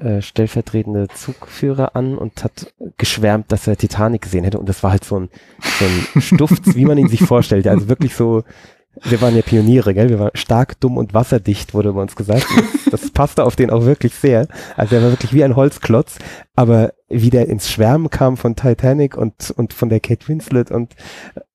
äh, 0.00 0.20
stellvertretende 0.20 1.08
Zugführer 1.08 1.96
an 1.96 2.18
und 2.18 2.44
hat 2.44 2.74
geschwärmt, 2.98 3.50
dass 3.50 3.66
er 3.66 3.76
Titanic 3.76 4.22
gesehen 4.22 4.44
hätte. 4.44 4.58
Und 4.58 4.68
das 4.68 4.82
war 4.82 4.90
halt 4.90 5.04
so 5.04 5.18
ein, 5.18 5.30
so 5.78 5.84
ein 5.84 6.20
Stuft, 6.20 6.74
wie 6.76 6.84
man 6.84 6.98
ihn 6.98 7.08
sich 7.08 7.22
vorstellt. 7.22 7.66
Also 7.66 7.88
wirklich 7.88 8.14
so, 8.14 8.44
wir 9.04 9.20
waren 9.20 9.34
ja 9.34 9.42
Pioniere, 9.42 9.94
gell? 9.94 10.08
Wir 10.08 10.18
waren 10.18 10.30
stark, 10.34 10.78
dumm 10.80 10.96
und 10.96 11.14
wasserdicht, 11.14 11.72
wurde 11.72 11.92
bei 11.92 12.02
uns 12.02 12.16
gesagt. 12.16 12.46
Das, 12.90 13.00
das 13.00 13.10
passte 13.10 13.44
auf 13.44 13.56
den 13.56 13.70
auch 13.70 13.84
wirklich 13.84 14.14
sehr. 14.14 14.46
Also 14.76 14.96
er 14.96 15.02
war 15.02 15.10
wirklich 15.10 15.32
wie 15.32 15.44
ein 15.44 15.56
Holzklotz. 15.56 16.18
Aber 16.54 16.92
wie 17.08 17.30
der 17.30 17.48
ins 17.48 17.70
Schwärmen 17.70 18.10
kam 18.10 18.36
von 18.36 18.56
Titanic 18.56 19.16
und, 19.16 19.52
und 19.56 19.72
von 19.72 19.88
der 19.88 20.00
Kate 20.00 20.28
Winslet 20.28 20.70
und 20.70 20.94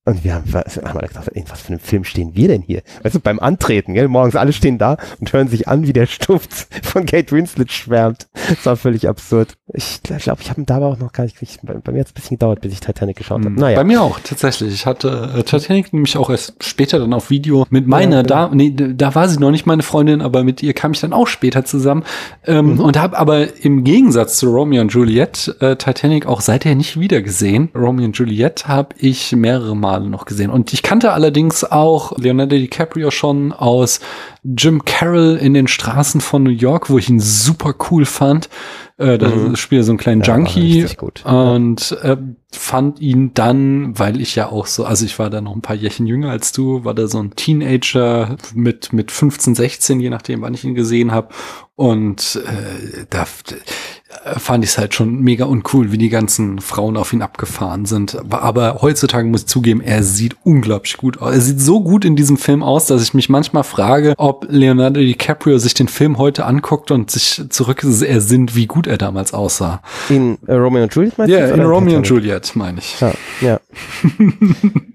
Und 0.05 0.25
wir 0.25 0.33
haben, 0.33 0.53
haben 0.53 0.99
gedacht, 0.99 1.29
ey, 1.33 1.45
was 1.47 1.61
für 1.61 1.69
einen 1.69 1.79
Film 1.79 2.03
stehen 2.03 2.35
wir 2.35 2.49
denn 2.49 2.61
hier? 2.61 2.81
Weißt 3.03 3.15
du, 3.15 3.21
beim 3.21 3.39
Antreten, 3.39 3.93
gell? 3.93 4.09
morgens 4.09 4.35
alle 4.35 4.51
stehen 4.51 4.77
da 4.77 4.97
und 5.21 5.31
hören 5.31 5.47
sich 5.47 5.69
an, 5.69 5.87
wie 5.87 5.93
der 5.93 6.07
Stumpf 6.07 6.67
von 6.83 7.05
Kate 7.05 7.31
Winslet 7.31 7.71
schwärmt. 7.71 8.27
Das 8.49 8.65
war 8.65 8.75
völlig 8.75 9.07
absurd. 9.07 9.53
Ich 9.71 10.03
glaube, 10.03 10.41
ich 10.41 10.49
habe 10.49 10.63
da 10.63 10.75
aber 10.75 10.87
auch 10.87 10.99
noch 10.99 11.13
gar 11.13 11.23
nicht, 11.23 11.41
ich, 11.41 11.57
bei, 11.63 11.75
bei, 11.75 11.93
mir 11.93 12.01
hat 12.01 12.07
es 12.07 12.11
ein 12.11 12.15
bisschen 12.15 12.37
gedauert, 12.37 12.59
bis 12.59 12.73
ich 12.73 12.81
Titanic 12.81 13.15
geschaut 13.15 13.39
habe. 13.39 13.45
Hm. 13.45 13.55
Naja. 13.55 13.77
Bei 13.77 13.85
mir 13.85 14.01
auch, 14.01 14.19
tatsächlich. 14.19 14.73
Ich 14.73 14.85
hatte 14.85 15.31
äh, 15.37 15.43
Titanic 15.43 15.93
nämlich 15.93 16.17
auch 16.17 16.29
erst 16.29 16.61
später 16.61 16.99
dann 16.99 17.13
auf 17.13 17.29
Video 17.29 17.65
mit 17.69 17.87
meiner, 17.87 18.17
ja, 18.17 18.23
da, 18.23 18.49
nee, 18.53 18.71
da 18.75 19.15
war 19.15 19.29
sie 19.29 19.39
noch 19.39 19.51
nicht 19.51 19.65
meine 19.65 19.83
Freundin, 19.83 20.21
aber 20.21 20.43
mit 20.43 20.61
ihr 20.61 20.73
kam 20.73 20.91
ich 20.91 20.99
dann 20.99 21.13
auch 21.13 21.27
später 21.27 21.63
zusammen. 21.63 22.03
Ähm, 22.45 22.73
mhm. 22.73 22.79
Und 22.81 22.99
habe 22.99 23.17
aber 23.17 23.63
im 23.63 23.85
Gegensatz 23.85 24.35
zu 24.35 24.51
Romeo 24.51 24.81
und 24.81 24.91
Juliet 24.91 25.55
äh, 25.61 25.77
Titanic 25.77 26.25
auch 26.25 26.41
seither 26.41 26.75
nicht 26.75 26.99
wieder 26.99 27.21
gesehen. 27.21 27.69
Romeo 27.73 28.03
und 28.03 28.17
Juliet 28.17 28.67
habe 28.67 28.95
ich 28.97 29.31
mehrere 29.31 29.77
Mal 29.77 29.92
Male 29.93 30.09
noch 30.09 30.25
gesehen. 30.25 30.49
Und 30.49 30.73
ich 30.73 30.81
kannte 30.81 31.13
allerdings 31.13 31.63
auch 31.63 32.17
Leonardo 32.17 32.55
DiCaprio 32.55 33.11
schon 33.11 33.51
aus 33.51 33.99
Jim 34.43 34.85
Carroll 34.85 35.37
in 35.39 35.53
den 35.53 35.67
Straßen 35.67 36.19
von 36.19 36.43
New 36.43 36.49
York, 36.49 36.89
wo 36.89 36.97
ich 36.97 37.09
ihn 37.09 37.19
super 37.19 37.75
cool 37.91 38.05
fand. 38.05 38.49
Äh, 38.97 39.17
da 39.17 39.29
mhm. 39.29 39.55
spielt 39.55 39.85
so 39.85 39.91
einen 39.91 39.99
kleinen 39.99 40.21
ja, 40.21 40.35
Junkie 40.35 40.87
und 41.23 41.97
äh, 42.03 42.17
fand 42.51 42.99
ihn 42.99 43.33
dann, 43.33 43.97
weil 43.97 44.21
ich 44.21 44.35
ja 44.35 44.49
auch 44.49 44.67
so, 44.67 44.85
also 44.85 45.05
ich 45.05 45.17
war 45.17 45.31
da 45.31 45.41
noch 45.41 45.55
ein 45.55 45.61
paar 45.61 45.75
Jährchen 45.75 46.05
jünger 46.05 46.29
als 46.29 46.51
du, 46.51 46.85
war 46.85 46.93
da 46.93 47.07
so 47.07 47.19
ein 47.19 47.35
Teenager 47.35 48.35
mit 48.53 48.93
mit 48.93 49.11
15, 49.11 49.55
16, 49.55 49.99
je 49.99 50.11
nachdem, 50.11 50.41
wann 50.41 50.53
ich 50.53 50.63
ihn 50.63 50.75
gesehen 50.75 51.11
habe 51.11 51.29
und 51.75 52.39
äh, 52.45 53.05
da 53.09 53.25
fand 54.37 54.63
ich 54.63 54.71
es 54.71 54.77
halt 54.77 54.93
schon 54.93 55.21
mega 55.21 55.45
uncool, 55.45 55.91
wie 55.91 55.97
die 55.97 56.09
ganzen 56.09 56.59
Frauen 56.59 56.97
auf 56.97 57.13
ihn 57.13 57.21
abgefahren 57.21 57.85
sind. 57.85 58.17
Aber 58.29 58.79
heutzutage 58.81 59.27
muss 59.27 59.41
ich 59.41 59.47
zugeben, 59.47 59.81
er 59.81 60.03
sieht 60.03 60.35
unglaublich 60.43 60.97
gut 60.97 61.21
aus. 61.21 61.33
Er 61.33 61.41
sieht 61.41 61.59
so 61.59 61.81
gut 61.81 62.05
in 62.05 62.15
diesem 62.15 62.37
Film 62.37 62.63
aus, 62.63 62.87
dass 62.87 63.03
ich 63.03 63.13
mich 63.13 63.29
manchmal 63.29 63.63
frage, 63.63 64.13
ob 64.17 64.47
Leonardo 64.49 64.99
DiCaprio 64.99 65.57
sich 65.57 65.73
den 65.73 65.87
Film 65.87 66.17
heute 66.17 66.45
anguckt 66.45 66.91
und 66.91 67.11
sich 67.11 67.43
zurück 67.49 67.83
ersinnt, 67.83 68.55
wie 68.55 68.67
gut 68.67 68.87
er 68.87 68.97
damals 68.97 69.33
aussah. 69.33 69.81
In 70.09 70.37
äh, 70.47 70.53
Romeo 70.53 70.83
und 70.83 70.93
Juliet 70.93 71.17
meinst 71.17 71.33
du? 71.33 71.39
Ja, 71.39 71.47
in 71.47 71.61
Romeo 71.61 71.97
und 71.97 72.07
Juliet 72.07 72.55
meine 72.55 72.79
ich. 72.79 72.99
Ja. 72.99 73.13
ja. 73.41 73.59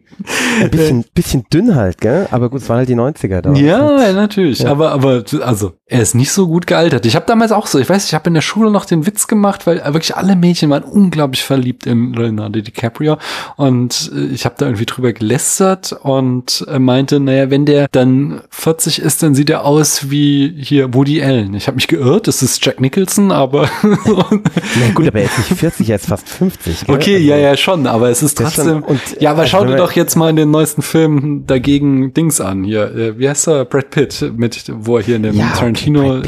Ein 0.60 0.70
bisschen, 0.70 1.04
bisschen 1.14 1.44
dünn 1.52 1.74
halt, 1.74 2.00
gell? 2.00 2.26
Aber 2.30 2.50
gut, 2.50 2.62
es 2.62 2.68
waren 2.68 2.78
halt 2.78 2.88
die 2.88 2.96
90er 2.96 3.40
da. 3.40 3.52
Ja, 3.52 4.12
natürlich. 4.12 4.60
Ja. 4.60 4.70
Aber, 4.70 4.90
aber, 4.92 5.24
also, 5.42 5.72
er 5.86 6.02
ist 6.02 6.14
nicht 6.14 6.32
so 6.32 6.48
gut 6.48 6.66
gealtert. 6.66 7.06
Ich 7.06 7.14
habe 7.16 7.26
damals 7.26 7.52
auch 7.52 7.66
so, 7.66 7.78
ich 7.78 7.88
weiß, 7.88 8.06
ich 8.06 8.14
habe 8.14 8.28
in 8.28 8.34
der 8.34 8.40
Schule 8.40 8.70
noch 8.70 8.84
den 8.84 9.06
Witz 9.06 9.26
gemacht, 9.26 9.66
weil 9.66 9.82
wirklich 9.84 10.16
alle 10.16 10.36
Mädchen 10.36 10.70
waren 10.70 10.82
unglaublich 10.82 11.44
verliebt 11.44 11.86
in 11.86 12.12
Leonardo 12.12 12.60
DiCaprio. 12.60 13.18
Und 13.56 14.10
äh, 14.14 14.26
ich 14.26 14.44
habe 14.44 14.56
da 14.58 14.66
irgendwie 14.66 14.86
drüber 14.86 15.12
gelästert 15.12 15.92
und 16.02 16.66
meinte, 16.78 17.20
naja, 17.20 17.50
wenn 17.50 17.64
der 17.64 17.88
dann 17.90 18.40
40 18.50 19.00
ist, 19.00 19.22
dann 19.22 19.34
sieht 19.34 19.50
er 19.50 19.64
aus 19.64 20.10
wie 20.10 20.54
hier 20.58 20.94
Woody 20.94 21.22
Allen. 21.22 21.54
Ich 21.54 21.66
habe 21.66 21.76
mich 21.76 21.88
geirrt, 21.88 22.26
das 22.26 22.42
ist 22.42 22.64
Jack 22.64 22.80
Nicholson, 22.80 23.32
aber. 23.32 23.68
Na 23.82 24.90
gut, 24.94 25.08
aber 25.08 25.20
er 25.20 25.26
ist 25.26 25.38
nicht 25.38 25.60
40, 25.60 25.90
er 25.90 25.96
ist 25.96 26.06
fast 26.06 26.28
50. 26.28 26.86
Gell? 26.86 26.94
Okay, 26.94 27.16
also, 27.16 27.26
ja, 27.26 27.36
ja, 27.36 27.56
schon, 27.56 27.86
aber 27.86 28.10
es 28.10 28.22
ist 28.22 28.38
trotzdem. 28.38 28.82
Und, 28.82 29.00
ja, 29.20 29.30
aber 29.30 29.46
schau 29.46 29.64
dir 29.64 29.76
doch 29.76 29.92
jetzt 29.92 30.07
mal 30.16 30.30
in 30.30 30.36
den 30.36 30.50
neuesten 30.50 30.82
Film 30.82 31.44
dagegen 31.46 32.14
Dings 32.14 32.40
an. 32.40 32.64
Hier, 32.64 32.94
äh, 32.94 33.18
wie 33.18 33.28
heißt 33.28 33.48
er? 33.48 33.64
Brad 33.64 33.90
Pitt, 33.90 34.32
mit, 34.36 34.72
wo 34.74 34.98
er 34.98 35.04
hier 35.04 35.16
in 35.16 35.22
dem 35.22 35.36
ja, 35.36 35.50
Tarantino 35.50 36.22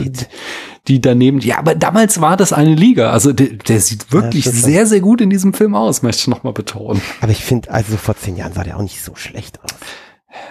die 0.89 1.01
daneben, 1.01 1.41
ja, 1.41 1.59
aber 1.59 1.75
damals 1.75 2.21
war 2.21 2.37
das 2.37 2.53
eine 2.53 2.75
Liga. 2.75 3.11
Also 3.11 3.33
der, 3.33 3.49
der 3.49 3.81
sieht 3.81 4.13
wirklich 4.13 4.47
ja, 4.47 4.53
sehr, 4.53 4.87
sehr 4.87 5.01
gut 5.01 5.21
in 5.21 5.31
diesem 5.31 5.53
Film 5.53 5.75
aus, 5.75 6.03
möchte 6.03 6.21
ich 6.21 6.29
nochmal 6.29 6.53
betonen. 6.53 7.03
Aber 7.21 7.31
ich 7.31 7.45
finde, 7.45 7.71
also 7.71 7.97
vor 7.97 8.17
zehn 8.17 8.37
Jahren 8.37 8.53
sah 8.53 8.65
der 8.65 8.77
auch 8.77 8.83
nicht 8.83 9.03
so 9.03 9.15
schlecht 9.15 9.61
aus. 9.63 9.71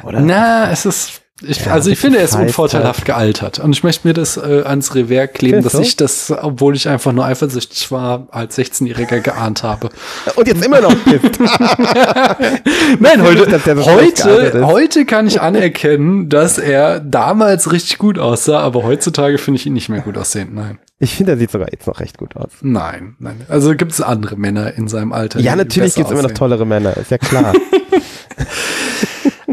Oder? 0.04 0.22
Na, 0.22 0.72
es 0.72 0.86
ist 0.86 1.24
ich, 1.41 1.65
ja, 1.65 1.71
also 1.71 1.89
ich 1.89 1.99
finde, 1.99 2.17
er 2.17 2.25
ist 2.25 2.36
unvorteilhaft 2.36 3.06
gealtert. 3.06 3.60
Und 3.60 3.71
ich 3.71 3.84
möchte 3.84 4.08
mir 4.08 4.13
das 4.13 4.38
äh, 4.38 4.63
ans 4.65 4.93
Revers 4.95 5.30
kleben, 5.34 5.63
dass 5.63 5.73
ich 5.75 5.95
das, 5.95 6.32
obwohl 6.32 6.75
ich 6.75 6.89
einfach 6.89 7.12
nur 7.12 7.25
eifersüchtig 7.25 7.91
war, 7.91 8.28
als 8.32 8.58
16-Jähriger 8.58 9.19
geahnt 9.21 9.63
habe. 9.63 9.89
Und 10.36 10.47
jetzt 10.47 10.65
immer 10.65 10.82
noch 10.82 10.95
bist. 10.95 11.39
Nein, 12.99 13.23
heute, 13.23 13.86
heute, 13.86 14.67
heute 14.67 15.06
kann 15.06 15.28
ich 15.28 15.41
anerkennen, 15.41 16.30
dass 16.30 16.58
er 16.58 16.99
damals 16.99 17.71
richtig 17.71 17.97
gut 17.97 18.19
aussah, 18.19 18.60
aber 18.60 18.84
heutzutage 18.84 19.38
finde 19.38 19.60
ich 19.60 19.65
ihn 19.65 19.73
nicht 19.73 19.89
mehr 19.89 20.02
gut 20.02 20.17
aussehen. 20.17 20.49
Nein. 20.54 20.80
Ich 21.02 21.15
finde, 21.15 21.32
er 21.34 21.38
sieht 21.38 21.52
sogar 21.52 21.71
jetzt 21.71 21.88
noch 21.88 22.02
recht 22.02 22.17
gut 22.17 22.36
aus. 22.36 22.52
Nein, 22.62 23.15
nein. 23.19 23.41
Also 23.47 23.73
gibt 23.75 23.93
es 23.93 24.02
andere 24.02 24.36
Männer 24.36 24.73
in 24.73 24.89
seinem 24.89 25.13
Alter. 25.13 25.39
Ja, 25.39 25.56
natürlich 25.56 25.95
gibt 25.95 26.08
es 26.08 26.12
immer 26.12 26.23
noch 26.23 26.32
tollere 26.32 26.65
Männer, 26.65 26.97
ist 26.97 27.12
ja 27.12 27.17
klar. 27.17 27.54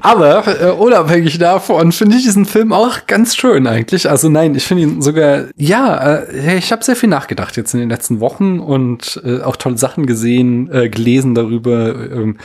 Aber 0.06 0.46
äh, 0.46 0.70
unabhängig 0.70 1.36
davon 1.38 1.90
finde 1.90 2.14
ich 2.14 2.22
diesen 2.22 2.44
Film 2.44 2.72
auch 2.72 3.08
ganz 3.08 3.34
schön 3.34 3.66
eigentlich. 3.66 4.08
Also 4.08 4.28
nein, 4.28 4.54
ich 4.54 4.64
finde 4.64 4.84
ihn 4.84 5.02
sogar, 5.02 5.46
ja, 5.56 6.18
äh, 6.18 6.58
ich 6.58 6.70
habe 6.70 6.84
sehr 6.84 6.94
viel 6.94 7.08
nachgedacht 7.08 7.56
jetzt 7.56 7.74
in 7.74 7.80
den 7.80 7.88
letzten 7.88 8.20
Wochen 8.20 8.60
und 8.60 9.20
äh, 9.24 9.40
auch 9.40 9.56
tolle 9.56 9.78
Sachen 9.78 10.06
gesehen, 10.06 10.70
äh, 10.72 10.88
gelesen 10.88 11.34
darüber, 11.34 11.96
ähm, 12.12 12.38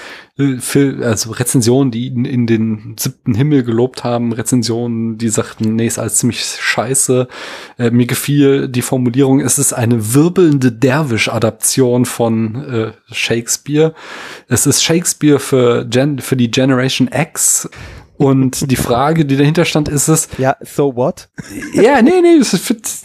für, 0.60 1.06
also 1.06 1.32
Rezensionen, 1.32 1.92
die 1.92 2.08
ihn 2.08 2.26
in 2.26 2.48
den 2.48 2.96
siebten 2.98 3.34
Himmel 3.36 3.64
gelobt 3.64 4.04
haben, 4.04 4.32
Rezensionen, 4.32 5.18
die 5.18 5.30
sagten, 5.30 5.76
nee, 5.76 5.88
ist 5.88 6.00
alles 6.00 6.16
ziemlich 6.16 6.42
scheiße. 6.42 7.28
Äh, 7.78 7.92
mir 7.92 8.06
gefiel 8.06 8.68
die 8.68 8.82
Formulierung, 8.82 9.42
es 9.42 9.58
ist 9.58 9.74
eine 9.74 10.14
wirbelnde 10.14 10.72
Derwisch-Adaption 10.72 12.06
von 12.06 12.56
äh, 12.56 12.92
Shakespeare. 13.12 13.94
Es 14.48 14.66
ist 14.66 14.84
Shakespeare 14.84 15.40
für, 15.40 15.86
Gen 15.86 16.20
für 16.20 16.38
die 16.38 16.50
Generation 16.50 17.10
X. 17.14 17.70
Und 18.22 18.70
die 18.70 18.76
Frage, 18.76 19.26
die 19.26 19.36
dahinter 19.36 19.66
stand, 19.66 19.90
ist 19.90 20.08
es. 20.08 20.30
Ja, 20.38 20.56
so 20.62 20.96
what? 20.96 21.30
Ja, 21.74 22.04
nee, 22.04 22.22
nee, 22.22 22.40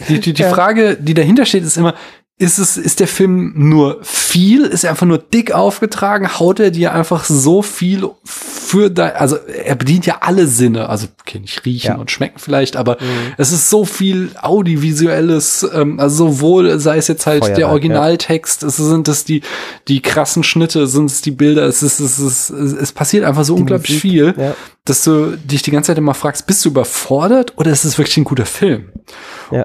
die, 0.09 0.19
die, 0.19 0.33
die 0.33 0.43
Frage, 0.43 0.95
die 0.95 1.15
dahinter 1.15 1.43
steht, 1.45 1.63
ist 1.63 1.75
immer, 1.75 1.95
ist 2.39 2.59
es, 2.59 2.77
ist 2.77 2.99
der 2.99 3.07
Film 3.07 3.53
nur 3.55 3.97
viel? 4.03 4.65
Ist 4.65 4.83
er 4.83 4.91
einfach 4.91 5.07
nur 5.07 5.17
dick 5.17 5.53
aufgetragen? 5.53 6.39
Haut 6.39 6.59
er 6.59 6.69
dir 6.69 6.93
einfach 6.93 7.23
so 7.25 7.63
viel 7.63 8.07
für 8.23 8.91
da, 8.91 9.07
also 9.07 9.37
er 9.37 9.75
bedient 9.75 10.05
ja 10.05 10.17
alle 10.21 10.45
Sinne, 10.45 10.89
also 10.89 11.07
okay, 11.21 11.39
nicht 11.39 11.65
riechen 11.65 11.93
ja. 11.93 11.95
und 11.95 12.11
schmecken 12.11 12.37
vielleicht, 12.37 12.75
aber 12.75 12.97
mhm. 12.99 13.33
es 13.37 13.51
ist 13.51 13.69
so 13.69 13.85
viel 13.85 14.31
audiovisuelles, 14.39 15.67
ähm, 15.73 15.99
also 15.99 16.27
sowohl 16.27 16.77
sei 16.79 16.97
es 16.97 17.07
jetzt 17.07 17.25
halt 17.25 17.39
Feuerwerk, 17.39 17.57
der 17.57 17.69
Originaltext, 17.69 18.61
ja. 18.61 18.67
es 18.67 18.75
sind 18.75 19.07
es 19.07 19.25
die, 19.25 19.41
die 19.87 20.01
krassen 20.01 20.43
Schnitte, 20.43 20.85
sind 20.85 21.09
es 21.09 21.21
die 21.21 21.31
Bilder, 21.31 21.63
es 21.63 21.81
ist, 21.81 21.99
es 21.99 22.19
ist, 22.19 22.49
es 22.49 22.91
passiert 22.91 23.23
einfach 23.23 23.45
so 23.45 23.55
die 23.55 23.61
unglaublich 23.61 23.89
Musik, 23.89 24.01
viel, 24.01 24.35
ja. 24.37 24.55
dass 24.85 25.03
du 25.03 25.37
dich 25.37 25.63
die 25.63 25.71
ganze 25.71 25.87
Zeit 25.87 25.97
immer 25.97 26.13
fragst, 26.13 26.45
bist 26.45 26.63
du 26.65 26.69
überfordert 26.69 27.53
oder 27.57 27.71
ist 27.71 27.85
es 27.85 27.97
wirklich 27.97 28.17
ein 28.17 28.25
guter 28.25 28.45
Film? 28.45 28.89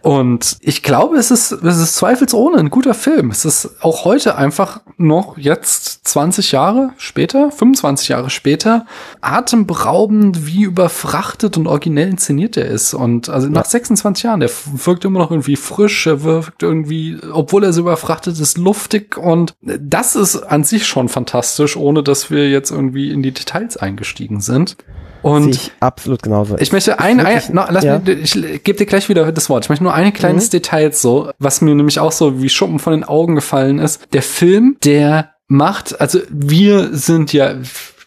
Und 0.03 0.59
ich 0.61 0.83
glaube, 0.83 1.17
es 1.17 1.31
ist, 1.31 1.51
es 1.51 1.77
ist 1.79 1.97
zweifelsohne 1.97 2.62
ein 2.63 2.71
guter 2.71 2.95
Film. 2.95 3.31
Es 3.31 3.45
ist 3.45 3.83
auch 3.83 4.05
heute 4.05 4.37
einfach 4.37 4.81
noch 4.97 5.37
jetzt 5.37 6.07
20 6.07 6.53
Jahre 6.53 6.93
später, 6.97 7.51
25 7.51 8.09
Jahre 8.09 8.31
später, 8.31 8.87
atemberaubend, 9.21 10.47
wie 10.47 10.63
überfrachtet 10.63 11.57
und 11.57 11.67
originell 11.67 12.11
inszeniert 12.11 12.57
er 12.57 12.67
ist. 12.67 12.95
Und 12.95 13.29
also 13.29 13.49
nach 13.49 13.65
26 13.65 14.25
Jahren, 14.25 14.41
der 14.41 14.51
wirkt 14.75 15.05
immer 15.05 15.19
noch 15.19 15.31
irgendwie 15.31 15.57
frisch, 15.57 16.07
er 16.07 16.23
wirkt 16.23 16.63
irgendwie, 16.63 17.19
obwohl 17.33 17.65
er 17.65 17.73
so 17.73 17.83
überfrachtet 17.83 18.39
ist, 18.39 18.59
luftig. 18.59 19.19
Und 19.19 19.55
das 19.61 20.15
ist 20.15 20.37
an 20.37 20.65
sich 20.65 20.87
schon 20.87 21.09
fantastisch, 21.09 21.77
ohne 21.77 22.03
dass 22.03 22.31
wir 22.31 22.49
jetzt 22.49 22.71
irgendwie 22.71 23.11
in 23.11 23.23
die 23.23 23.33
Details 23.33 23.77
eingestiegen 23.77 24.41
sind. 24.41 24.77
Und 25.23 25.51
ich 25.51 25.73
absolut 25.81 26.23
genauso. 26.23 26.59
Ich 26.59 26.73
möchte 26.73 26.99
ein, 26.99 27.21
ein 27.21 27.43
no, 27.53 27.65
lass 27.69 27.85
ja. 27.85 27.99
mir, 27.99 28.13
ich 28.13 28.33
gebe 28.65 28.75
dir 28.75 28.87
gleich 28.87 29.09
wieder 29.09 29.31
das 29.33 29.49
Wort. 29.49 29.65
Ich 29.65 29.69
möchte 29.69 29.85
nur 29.85 29.95
ein 29.95 30.13
kleines 30.13 30.47
mhm. 30.47 30.51
Detail 30.51 30.93
so, 30.93 31.31
was 31.39 31.61
mir 31.61 31.75
nämlich 31.75 32.01
auch 32.01 32.13
so 32.13 32.43
wie 32.43 32.49
Schuppen 32.49 32.79
von 32.79 32.93
den 32.93 33.05
Augen 33.05 33.35
gefallen 33.35 33.79
ist. 33.79 34.03
Der 34.13 34.23
Film, 34.23 34.77
der 34.85 35.31
macht, 35.47 36.01
also 36.01 36.21
wir 36.31 36.95
sind 36.97 37.33
ja 37.33 37.55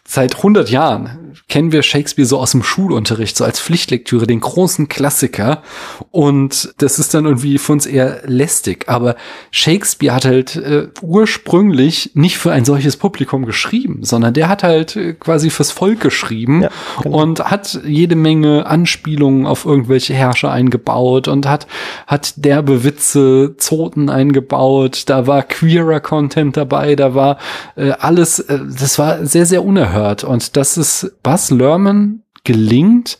seit 0.06 0.36
100 0.36 0.70
Jahren 0.70 1.25
kennen 1.48 1.72
wir 1.72 1.82
Shakespeare 1.82 2.26
so 2.26 2.38
aus 2.38 2.52
dem 2.52 2.62
Schulunterricht, 2.62 3.36
so 3.36 3.44
als 3.44 3.60
Pflichtlektüre, 3.60 4.26
den 4.26 4.40
großen 4.40 4.88
Klassiker. 4.88 5.62
Und 6.10 6.74
das 6.78 6.98
ist 6.98 7.14
dann 7.14 7.24
irgendwie 7.24 7.58
für 7.58 7.72
uns 7.72 7.86
eher 7.86 8.22
lästig. 8.24 8.88
Aber 8.88 9.16
Shakespeare 9.50 10.14
hat 10.14 10.24
halt 10.24 10.56
äh, 10.56 10.88
ursprünglich 11.02 12.10
nicht 12.14 12.38
für 12.38 12.52
ein 12.52 12.64
solches 12.64 12.96
Publikum 12.96 13.46
geschrieben, 13.46 14.00
sondern 14.02 14.34
der 14.34 14.48
hat 14.48 14.62
halt 14.62 14.96
äh, 14.96 15.14
quasi 15.14 15.50
fürs 15.50 15.70
Volk 15.70 16.00
geschrieben 16.00 16.62
ja, 16.62 16.70
genau. 17.02 17.22
und 17.22 17.44
hat 17.44 17.80
jede 17.84 18.16
Menge 18.16 18.66
Anspielungen 18.66 19.46
auf 19.46 19.64
irgendwelche 19.64 20.14
Herrscher 20.14 20.50
eingebaut 20.50 21.28
und 21.28 21.46
hat, 21.46 21.66
hat 22.06 22.34
derbe 22.36 22.84
Witze, 22.84 23.54
Zoten 23.58 24.10
eingebaut. 24.10 25.04
Da 25.06 25.26
war 25.26 25.42
queerer 25.42 26.00
Content 26.00 26.56
dabei, 26.56 26.96
da 26.96 27.14
war 27.14 27.38
äh, 27.76 27.90
alles, 27.90 28.38
äh, 28.40 28.58
das 28.58 28.98
war 28.98 29.24
sehr, 29.24 29.46
sehr 29.46 29.64
unerhört. 29.64 30.24
Und 30.24 30.56
das 30.56 30.76
ist 30.76 31.12
Buzz 31.26 31.50
Lerman 31.50 32.22
gelingt, 32.44 33.18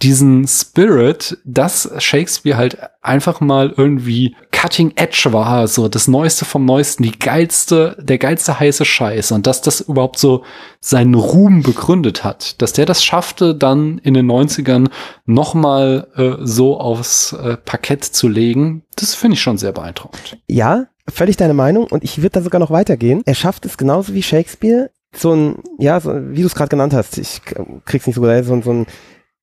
diesen 0.00 0.46
Spirit, 0.46 1.38
dass 1.44 1.90
Shakespeare 1.98 2.56
halt 2.56 2.78
einfach 3.02 3.40
mal 3.40 3.74
irgendwie 3.76 4.36
Cutting 4.52 4.92
Edge 4.94 5.32
war, 5.32 5.66
so 5.66 5.88
das 5.88 6.06
Neueste 6.06 6.44
vom 6.44 6.64
Neuesten, 6.64 7.02
die 7.02 7.18
geilste, 7.18 7.96
der 7.98 8.18
geilste 8.18 8.60
heiße 8.60 8.84
Scheiß 8.84 9.32
und 9.32 9.48
dass 9.48 9.60
das 9.60 9.80
überhaupt 9.80 10.20
so 10.20 10.44
seinen 10.78 11.14
Ruhm 11.14 11.64
begründet 11.64 12.22
hat, 12.22 12.62
dass 12.62 12.74
der 12.74 12.86
das 12.86 13.04
schaffte, 13.04 13.56
dann 13.56 13.98
in 14.04 14.14
den 14.14 14.30
90ern 14.30 14.88
nochmal 15.26 16.06
äh, 16.14 16.46
so 16.46 16.78
aufs 16.78 17.32
äh, 17.32 17.56
Parkett 17.56 18.04
zu 18.04 18.28
legen, 18.28 18.84
das 18.94 19.16
finde 19.16 19.34
ich 19.34 19.42
schon 19.42 19.58
sehr 19.58 19.72
beeindruckend. 19.72 20.38
Ja, 20.46 20.86
völlig 21.08 21.36
deine 21.36 21.54
Meinung 21.54 21.88
und 21.88 22.04
ich 22.04 22.18
würde 22.18 22.34
da 22.34 22.42
sogar 22.42 22.60
noch 22.60 22.70
weitergehen. 22.70 23.22
Er 23.26 23.34
schafft 23.34 23.66
es 23.66 23.76
genauso 23.76 24.14
wie 24.14 24.22
Shakespeare, 24.22 24.90
so 25.14 25.32
ein, 25.32 25.62
ja, 25.78 26.00
so, 26.00 26.12
wie 26.30 26.40
du 26.40 26.46
es 26.46 26.54
gerade 26.54 26.68
genannt 26.68 26.94
hast, 26.94 27.18
ich 27.18 27.40
krieg's 27.84 28.06
nicht 28.06 28.16
so 28.16 28.20
gut, 28.20 28.44
so, 28.44 28.60
so 28.60 28.72
ein, 28.72 28.86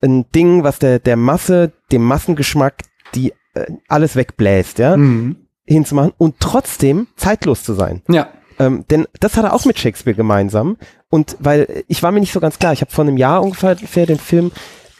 ein 0.01 0.29
Ding, 0.31 0.63
was 0.63 0.79
der, 0.79 0.99
der 0.99 1.17
Masse, 1.17 1.71
dem 1.91 2.03
Massengeschmack, 2.03 2.83
die 3.13 3.33
äh, 3.53 3.65
alles 3.87 4.15
wegbläst, 4.15 4.79
ja, 4.79 4.97
mhm. 4.97 5.47
hinzumachen 5.65 6.13
und 6.17 6.35
trotzdem 6.39 7.07
zeitlos 7.15 7.63
zu 7.63 7.73
sein. 7.73 8.01
Ja. 8.09 8.29
Ähm, 8.57 8.85
denn 8.89 9.05
das 9.19 9.35
hat 9.35 9.43
er 9.43 9.53
auch 9.53 9.65
mit 9.65 9.79
Shakespeare 9.79 10.15
gemeinsam. 10.15 10.77
Und 11.09 11.35
weil 11.39 11.83
ich 11.87 12.03
war 12.03 12.11
mir 12.11 12.21
nicht 12.21 12.33
so 12.33 12.39
ganz 12.39 12.57
klar, 12.59 12.73
ich 12.73 12.81
habe 12.81 12.91
vor 12.91 13.03
einem 13.03 13.17
Jahr 13.17 13.43
ungefähr 13.43 14.05
den 14.05 14.19
Film 14.19 14.51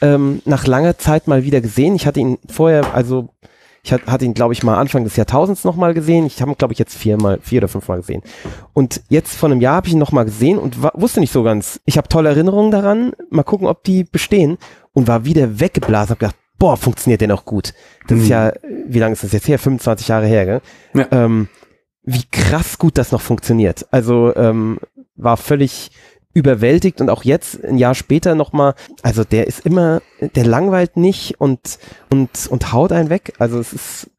ähm, 0.02 0.42
nach 0.46 0.68
langer 0.68 0.98
Zeit 0.98 1.28
mal 1.28 1.44
wieder 1.44 1.62
gesehen. 1.62 1.96
Ich 1.96 2.06
hatte 2.06 2.20
ihn 2.20 2.38
vorher, 2.50 2.94
also 2.94 3.30
ich 3.86 3.92
hatte 3.92 4.26
ihn, 4.26 4.34
glaube 4.34 4.54
ich, 4.54 4.64
mal 4.64 4.80
Anfang 4.80 5.04
des 5.04 5.16
Jahrtausends 5.16 5.64
nochmal 5.64 5.94
gesehen. 5.94 6.26
Ich 6.26 6.42
habe 6.42 6.52
ihn, 6.52 6.58
glaube 6.58 6.74
ich, 6.74 6.80
jetzt 6.80 6.98
viermal, 6.98 7.40
vier 7.40 7.60
oder 7.60 7.68
fünfmal 7.68 8.00
gesehen. 8.00 8.24
Und 8.74 9.02
jetzt 9.10 9.36
vor 9.36 9.50
einem 9.50 9.62
Jahr 9.62 9.76
habe 9.76 9.88
ich 9.88 9.94
ihn 9.94 10.00
nochmal 10.00 10.26
gesehen 10.26 10.58
und 10.58 10.82
wusste 10.82 11.20
nicht 11.20 11.32
so 11.32 11.44
ganz. 11.44 11.80
Ich 11.86 11.96
habe 11.98 12.10
tolle 12.10 12.30
Erinnerungen 12.30 12.72
daran. 12.72 13.14
Mal 13.30 13.44
gucken, 13.44 13.68
ob 13.68 13.84
die 13.84 14.04
bestehen. 14.04 14.58
Und 14.94 15.08
war 15.08 15.26
wieder 15.26 15.60
weggeblasen. 15.60 16.14
Hab 16.14 16.20
gedacht, 16.20 16.36
boah, 16.58 16.78
funktioniert 16.78 17.22
der 17.22 17.28
noch 17.28 17.46
gut. 17.46 17.74
Das 18.08 18.18
mhm. 18.18 18.24
ist 18.24 18.30
ja, 18.30 18.54
wie 18.88 19.00
lange 19.00 19.14
ist 19.14 19.24
das 19.24 19.34
jetzt 19.34 19.48
her? 19.48 19.60
25 19.60 20.08
Jahre 20.08 20.26
her, 20.26 20.46
gell? 20.46 20.62
Ja. 20.96 21.08
Ähm, 21.12 21.48
wie 22.02 22.24
krass 22.32 22.80
gut 22.80 22.98
das 22.98 23.12
noch 23.12 23.22
funktioniert. 23.22 23.86
Also 23.92 24.36
ähm, 24.36 24.80
war 25.16 25.38
völlig 25.38 25.92
überwältigt 26.36 27.02
und 27.02 27.10
auch 27.10 27.24
jetzt 27.24 27.64
ein 27.64 27.78
Jahr 27.78 27.96
später 27.96 28.36
nochmal, 28.36 28.76
also 29.02 29.24
der 29.24 29.48
ist 29.48 29.66
immer, 29.66 30.02
der 30.20 30.46
langweilt 30.46 30.98
nicht 30.98 31.40
und, 31.40 31.80
und, 32.12 32.30
und 32.50 32.74
haut 32.74 32.92
einen 32.92 33.10
weg. 33.10 33.34
Also 33.40 33.58
es 33.58 33.74
ist, 33.74 34.12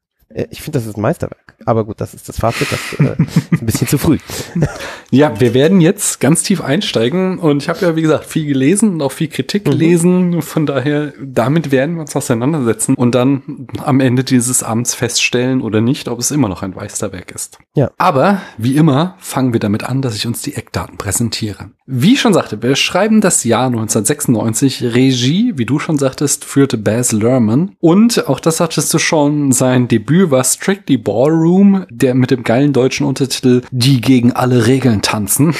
ich 0.51 0.61
finde, 0.61 0.77
das 0.77 0.87
ist 0.87 0.97
ein 0.97 1.01
Meisterwerk. 1.01 1.55
Aber 1.65 1.85
gut, 1.85 1.99
das 1.99 2.13
ist 2.13 2.29
das 2.29 2.39
Fazit, 2.39 2.67
das 2.71 2.99
äh, 2.99 3.21
ist 3.21 3.61
ein 3.61 3.65
bisschen 3.65 3.87
zu 3.87 3.97
früh. 3.97 4.17
Ja, 5.09 5.39
wir 5.39 5.53
werden 5.53 5.79
jetzt 5.79 6.19
ganz 6.19 6.43
tief 6.43 6.59
einsteigen 6.59 7.39
und 7.39 7.63
ich 7.63 7.69
habe 7.69 7.79
ja, 7.79 7.95
wie 7.95 8.01
gesagt, 8.01 8.25
viel 8.25 8.45
gelesen 8.45 8.95
und 8.95 9.01
auch 9.01 9.13
viel 9.13 9.29
Kritik 9.29 9.65
mhm. 9.65 9.71
gelesen. 9.71 10.41
Von 10.41 10.65
daher, 10.65 11.13
damit 11.23 11.71
werden 11.71 11.95
wir 11.95 12.01
uns 12.01 12.13
auseinandersetzen 12.13 12.93
und 12.93 13.15
dann 13.15 13.67
am 13.85 14.01
Ende 14.01 14.25
dieses 14.25 14.63
Abends 14.63 14.95
feststellen 14.95 15.61
oder 15.61 15.79
nicht, 15.79 16.09
ob 16.09 16.19
es 16.19 16.31
immer 16.31 16.49
noch 16.49 16.61
ein 16.61 16.71
Meisterwerk 16.71 17.31
ist. 17.31 17.57
Ja. 17.73 17.89
Aber 17.97 18.41
wie 18.57 18.75
immer 18.75 19.15
fangen 19.19 19.53
wir 19.53 19.61
damit 19.61 19.85
an, 19.85 20.01
dass 20.01 20.13
ich 20.13 20.27
uns 20.27 20.41
die 20.41 20.55
Eckdaten 20.55 20.97
präsentiere. 20.97 21.71
Wie 21.85 22.13
ich 22.13 22.19
schon 22.19 22.33
sagte, 22.33 22.61
wir 22.61 22.75
schreiben 22.75 23.21
das 23.21 23.45
Jahr 23.45 23.67
1996. 23.67 24.93
Regie, 24.93 25.53
wie 25.55 25.65
du 25.65 25.79
schon 25.79 25.97
sagtest, 25.97 26.43
führte 26.43 26.77
Baz 26.77 27.13
Luhrmann 27.13 27.77
und 27.79 28.27
auch 28.27 28.41
das 28.41 28.59
hattest 28.59 28.93
du 28.93 28.99
schon, 28.99 29.53
sein 29.53 29.87
Debüt 29.87 30.26
war 30.31 30.43
Strictly 30.43 30.97
Ballroom, 30.97 31.85
der 31.89 32.15
mit 32.15 32.31
dem 32.31 32.43
geilen 32.43 32.73
deutschen 32.73 33.05
Untertitel 33.05 33.61
Die 33.71 34.01
gegen 34.01 34.31
alle 34.31 34.67
Regeln 34.67 35.01
tanzen. 35.01 35.53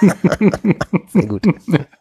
Sehr 1.12 1.26
gut. 1.26 1.46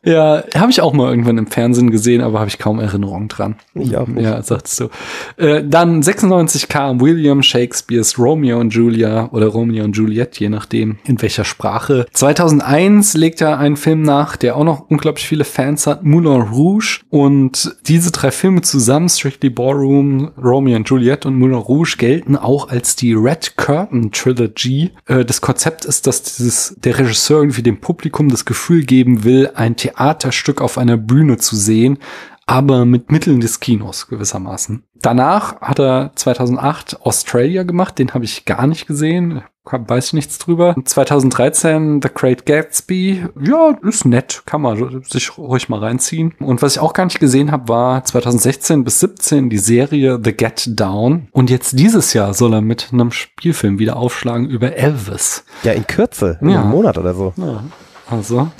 Ja, 0.04 0.44
habe 0.56 0.72
ich 0.72 0.82
auch 0.82 0.94
mal 0.94 1.10
irgendwann 1.10 1.38
im 1.38 1.48
Fernsehen 1.48 1.92
gesehen, 1.92 2.22
aber 2.22 2.40
habe 2.40 2.50
ich 2.50 2.60
kaum 2.60 2.80
Erinnerungen 2.80 3.28
dran. 3.28 3.56
Ich 3.74 3.96
auch 3.96 4.08
nicht. 4.08 4.24
Ja, 4.24 4.42
sagst 4.42 4.80
du. 4.80 4.90
Äh, 5.38 5.64
dann 5.66 6.02
96 6.02 6.68
kam 6.68 7.00
William 7.00 7.44
Shakespeares 7.44 8.18
Romeo 8.18 8.60
und 8.60 8.74
Julia 8.74 9.30
oder 9.32 9.48
Romeo 9.48 9.84
und 9.84 9.96
Juliet, 9.96 10.40
je 10.40 10.50
nachdem 10.50 10.98
in 11.06 11.22
welcher 11.22 11.46
Sprache. 11.46 12.06
2001 12.12 13.14
legt 13.16 13.42
er 13.42 13.60
einen 13.60 13.78
Film 13.78 14.02
nach, 14.02 14.36
der 14.36 14.58
auch 14.58 14.64
noch 14.64 14.90
unglaublich 14.90 15.28
viele 15.28 15.46
Fans 15.46 15.88
hat, 15.88 16.04
Moulin 16.04 16.42
Rouge. 16.42 17.02
Und 17.10 17.76
diese 17.88 18.12
drei 18.12 18.32
Filme 18.32 18.62
zusammen, 18.62 19.10
Strictly 19.10 19.50
Ballroom, 19.50 20.32
Romeo 20.42 20.76
und 20.76 20.90
Juliet 20.90 21.26
und 21.26 21.36
Moulin 21.44 21.58
Rouge, 21.58 21.96
gelten 21.98 22.38
auch 22.38 22.70
als 22.70 22.96
die 22.96 23.14
Red 23.14 23.58
Curtain 23.58 24.12
Trilogy. 24.12 24.92
Äh, 25.08 25.26
das 25.26 25.42
Konzept 25.42 25.84
ist, 25.84 26.08
dass 26.08 26.24
dieses, 26.24 26.76
der 26.78 26.98
Regisseur 26.98 27.42
irgendwie 27.42 27.64
dem 27.64 27.82
Publikum 27.82 28.30
das 28.30 28.46
Gefühl 28.46 28.86
geben 28.86 29.26
will, 29.26 29.52
ein 29.54 29.76
Theaterstück 29.76 30.62
auf 30.62 30.78
einer 30.78 30.96
Bühne 30.96 31.38
zu 31.38 31.58
sehen, 31.58 31.98
aber 32.46 32.86
mit 32.86 33.12
Mitteln 33.12 33.40
des 33.40 33.60
Kinos 33.60 34.08
gewissermaßen. 34.08 34.84
Danach 35.02 35.60
hat 35.62 35.80
er 35.80 36.12
2008 36.16 37.02
Australia 37.02 37.64
gemacht, 37.64 38.00
den 38.00 38.14
habe 38.14 38.26
ich 38.26 38.46
gar 38.46 38.68
nicht 38.68 38.88
gesehen, 38.88 39.44
weiß 39.66 40.08
ich 40.08 40.14
nichts 40.14 40.40
drüber. 40.40 40.76
2013 40.84 42.02
The 42.02 42.10
Great 42.14 42.46
Gatsby, 42.46 43.26
ja, 43.42 43.78
ist 43.82 44.06
nett, 44.06 44.44
kann 44.46 44.62
man 44.62 45.04
sich 45.04 45.38
ruhig 45.38 45.70
mal 45.70 45.80
reinziehen. 45.80 46.34
Und 46.40 46.62
was 46.62 46.76
ich 46.76 46.80
auch 46.80 46.94
gar 46.94 47.06
nicht 47.06 47.20
gesehen 47.20 47.52
habe, 47.52 47.68
war 47.70 48.04
2016 48.04 48.84
bis 48.84 49.00
17 49.00 49.50
die 49.50 49.58
Serie 49.58 50.20
The 50.24 50.34
Get 50.34 50.80
Down. 50.80 51.28
Und 51.32 51.50
jetzt 51.50 51.78
dieses 51.80 52.14
Jahr 52.14 52.34
soll 52.34 52.54
er 52.54 52.62
mit 52.62 52.90
einem 52.92 53.12
Spielfilm 53.12 53.80
wieder 53.80 53.98
aufschlagen 53.98 54.50
über 54.50 54.76
Elvis. 54.76 55.44
Ja, 55.64 55.74
in 55.74 55.88
Kürze, 55.88 56.38
in 56.42 56.50
ja. 56.50 56.62
einem 56.62 56.72
Monat 56.72 56.98
oder 56.98 57.14
so. 57.14 57.34
Ja. 57.38 57.64
Also, 58.10 58.52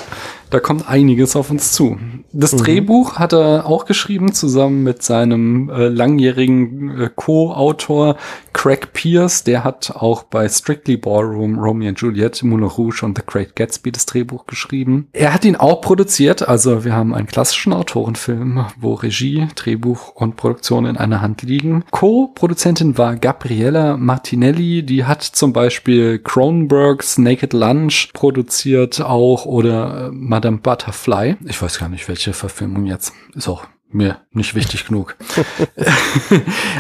da 0.54 0.60
kommt 0.60 0.88
einiges 0.88 1.36
auf 1.36 1.50
uns 1.50 1.72
zu. 1.72 1.98
Das 2.32 2.54
mhm. 2.54 2.58
Drehbuch 2.58 3.16
hat 3.16 3.34
er 3.34 3.66
auch 3.66 3.86
geschrieben, 3.86 4.34
zusammen 4.34 4.84
mit 4.84 5.02
seinem 5.02 5.70
äh, 5.70 5.88
langjährigen 5.88 7.02
äh, 7.02 7.10
Co-Autor 7.14 8.18
Craig 8.54 8.94
Pierce. 8.94 9.44
Der 9.44 9.64
hat 9.64 9.96
auch 9.96 10.22
bei 10.24 10.48
Strictly 10.48 10.96
Ballroom, 10.98 11.58
Romeo 11.58 11.90
and 11.90 12.00
Juliet, 12.00 12.44
Moulin 12.44 12.68
Rouge 12.68 13.04
und 13.04 13.18
The 13.18 13.24
Great 13.26 13.56
Gatsby 13.56 13.92
das 13.92 14.06
Drehbuch 14.06 14.46
geschrieben. 14.46 15.08
Er 15.12 15.34
hat 15.34 15.44
ihn 15.44 15.56
auch 15.56 15.82
produziert, 15.82 16.48
also 16.48 16.86
wir 16.86 16.94
haben 16.94 17.16
einen 17.16 17.26
klassischen 17.26 17.74
Autorenfilm, 17.74 18.66
wo 18.80 18.94
Regie, 18.94 19.48
Drehbuch 19.56 20.10
und 20.16 20.36
Produktion 20.36 20.86
in 20.86 20.98
einer 20.98 21.22
Hand 21.22 21.42
liegen. 21.42 21.84
Co-Produzentin 21.90 22.96
war 22.98 23.16
Gabriella 23.16 23.98
Martinelli, 23.98 24.84
die 24.84 25.06
hat 25.06 25.24
zum 25.24 25.52
Beispiel 25.52 26.20
Cronenbergs 26.20 27.18
Naked 27.18 27.54
Lunch 27.54 28.12
produziert 28.14 29.02
auch 29.02 29.48
oder 29.48 30.10
äh, 30.10 30.12
Madame 30.44 30.58
Butterfly. 30.58 31.38
Ich 31.46 31.62
weiß 31.62 31.80
gar 31.80 31.88
nicht, 31.88 32.10
welche 32.10 32.34
Verfilmung 32.34 32.86
jetzt. 32.86 33.14
Ist 33.34 33.48
auch 33.48 33.66
mir 33.94 34.18
nicht 34.32 34.56
wichtig 34.56 34.86
genug. 34.88 35.16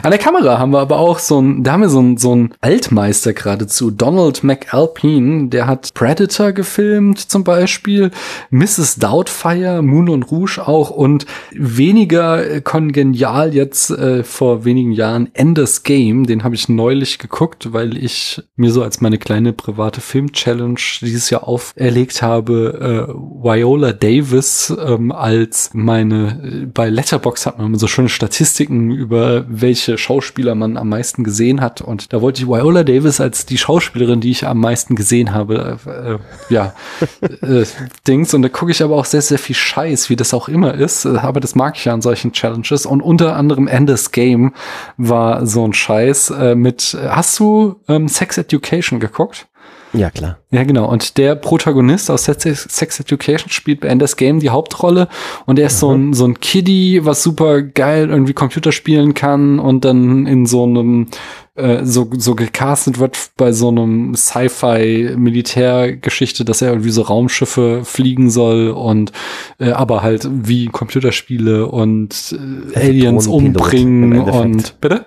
An 0.02 0.12
der 0.12 0.19
Kamera 0.19 0.58
haben 0.58 0.71
wir 0.71 0.80
aber 0.80 0.97
auch 0.97 1.19
so 1.19 1.39
ein, 1.39 1.63
da 1.63 1.73
haben 1.73 1.82
wir 1.82 1.89
so 1.89 2.02
ein, 2.02 2.17
so 2.17 2.36
ein 2.36 2.54
Altmeister 2.62 3.34
geradezu, 3.34 3.91
Donald 3.91 4.43
McAlpine, 4.43 5.49
der 5.49 5.67
hat 5.67 5.93
Predator 5.93 6.52
gefilmt 6.52 7.19
zum 7.19 7.43
Beispiel, 7.43 8.12
Mrs. 8.49 8.95
Doubtfire, 8.95 9.82
Moon 9.82 10.10
und 10.10 10.32
Rouge 10.32 10.60
auch 10.65 10.89
und 10.89 11.26
weniger 11.52 12.62
kongenial 12.62 13.54
jetzt 13.54 13.91
äh, 13.91 14.23
vor 14.23 14.65
wenigen 14.65 14.91
Jahren 14.91 15.30
Enders 15.34 15.84
Game, 15.84 16.26
den 16.26 16.43
habe 16.43 16.56
ich 16.56 16.69
neulich 16.69 17.19
geguckt, 17.19 17.73
weil 17.73 17.97
ich 17.97 18.41
mir 18.56 18.71
so 18.71 18.84
als 18.84 19.02
meine 19.02 19.17
kleine 19.17 19.54
private 19.54 20.02
Film-Challenge 20.02 20.80
dieses 21.02 21.30
Jahr 21.30 21.47
auferlegt 21.47 22.21
habe, 22.21 23.08
äh, 23.10 23.13
Viola 23.13 23.93
Davis 23.93 24.73
ähm, 24.86 25.12
als 25.12 25.69
meine 25.73 26.41
äh, 26.43 26.65
bei 26.65 26.89
Letterbox 27.04 27.46
hat 27.46 27.60
man 27.60 27.76
so 27.76 27.88
schöne 27.88 28.08
Statistiken 28.08 28.89
über 28.89 29.44
welche 29.50 29.98
Schauspieler 29.98 30.56
man 30.56 30.78
am 30.78 30.88
meisten 30.88 31.26
gesehen 31.26 31.60
hat. 31.60 31.82
Und 31.82 32.13
da 32.13 32.22
wollte 32.22 32.42
ich 32.42 32.48
Viola 32.48 32.86
Davis 32.86 33.20
als 33.20 33.46
die 33.46 33.58
Schauspielerin, 33.58 34.22
die 34.22 34.32
ich 34.32 34.48
am 34.48 34.60
meisten 34.60 34.96
gesehen 34.96 35.34
habe, 35.34 35.80
äh, 35.86 36.13
äh 36.13 36.20
ja, 36.48 36.74
äh, 37.42 37.66
Dings. 38.08 38.34
Und 38.34 38.44
da 38.44 38.48
gucke 38.48 38.72
ich 38.72 38.82
aber 38.82 38.96
auch 38.96 39.04
sehr, 39.04 39.22
sehr 39.22 39.38
viel 39.38 39.56
Scheiß, 39.56 40.10
wie 40.10 40.16
das 40.16 40.34
auch 40.34 40.48
immer 40.48 40.76
ist. 40.76 41.06
Aber 41.06 41.42
das 41.42 41.56
mag 41.56 41.76
ich 41.76 41.84
ja 41.84 41.94
an 41.94 42.02
solchen 42.02 42.32
Challenges. 42.32 42.86
Und 42.86 43.02
unter 43.02 43.36
anderem 43.36 43.68
Enders 43.68 44.13
Game 44.13 44.54
war 44.96 45.46
so 45.46 45.68
ein 45.68 45.74
Scheiß 45.74 46.30
äh, 46.30 46.56
mit, 46.56 46.98
hast 47.06 47.38
du 47.38 47.82
ähm, 47.89 48.08
Sex 48.08 48.38
Education 48.38 49.02
geguckt? 49.02 49.48
Ja, 49.93 50.10
klar. 50.10 50.39
Ja, 50.51 50.63
genau. 50.63 50.89
Und 50.89 51.17
der 51.17 51.36
Protagonist 51.36 52.10
aus 52.10 52.25
Sex 52.25 52.99
Education 52.99 53.49
spielt 53.49 53.82
bei 53.82 53.88
Enders 53.88 54.17
Game 54.17 54.39
die 54.39 54.49
Hauptrolle 54.49 55.08
und 55.45 55.60
er 55.60 55.67
ist 55.67 55.75
mhm. 55.75 55.79
so 55.79 55.91
ein, 55.91 56.13
so 56.13 56.25
ein 56.25 56.39
Kiddie, 56.39 57.06
was 57.06 57.23
super 57.23 57.62
geil 57.62 58.10
irgendwie 58.10 58.34
Computer 58.34 58.71
spielen 58.71 59.13
kann 59.13 59.60
und 59.60 59.86
dann 59.86 60.25
in 60.25 60.45
so 60.45 60.63
einem 60.63 61.08
äh, 61.56 61.86
so, 61.86 62.10
so 62.17 62.34
gecastet 62.34 62.97
wird 62.97 63.15
bei 63.38 63.51
so 63.51 63.69
einem 63.69 64.15
Sci-Fi-Militärgeschichte, 64.15 66.45
dass 66.45 66.63
er 66.63 66.69
irgendwie 66.69 66.89
so 66.89 67.03
Raumschiffe 67.03 67.82
fliegen 67.84 68.32
soll 68.32 68.69
und 68.69 69.12
äh, 69.60 69.69
aber 69.71 70.01
halt 70.01 70.27
wie 70.32 70.65
Computerspiele 70.65 71.67
und 71.67 72.36
äh, 72.73 72.79
Aliens 72.79 73.27
umbringen 73.27 74.19
und 74.21 74.82
bitte? 74.82 75.06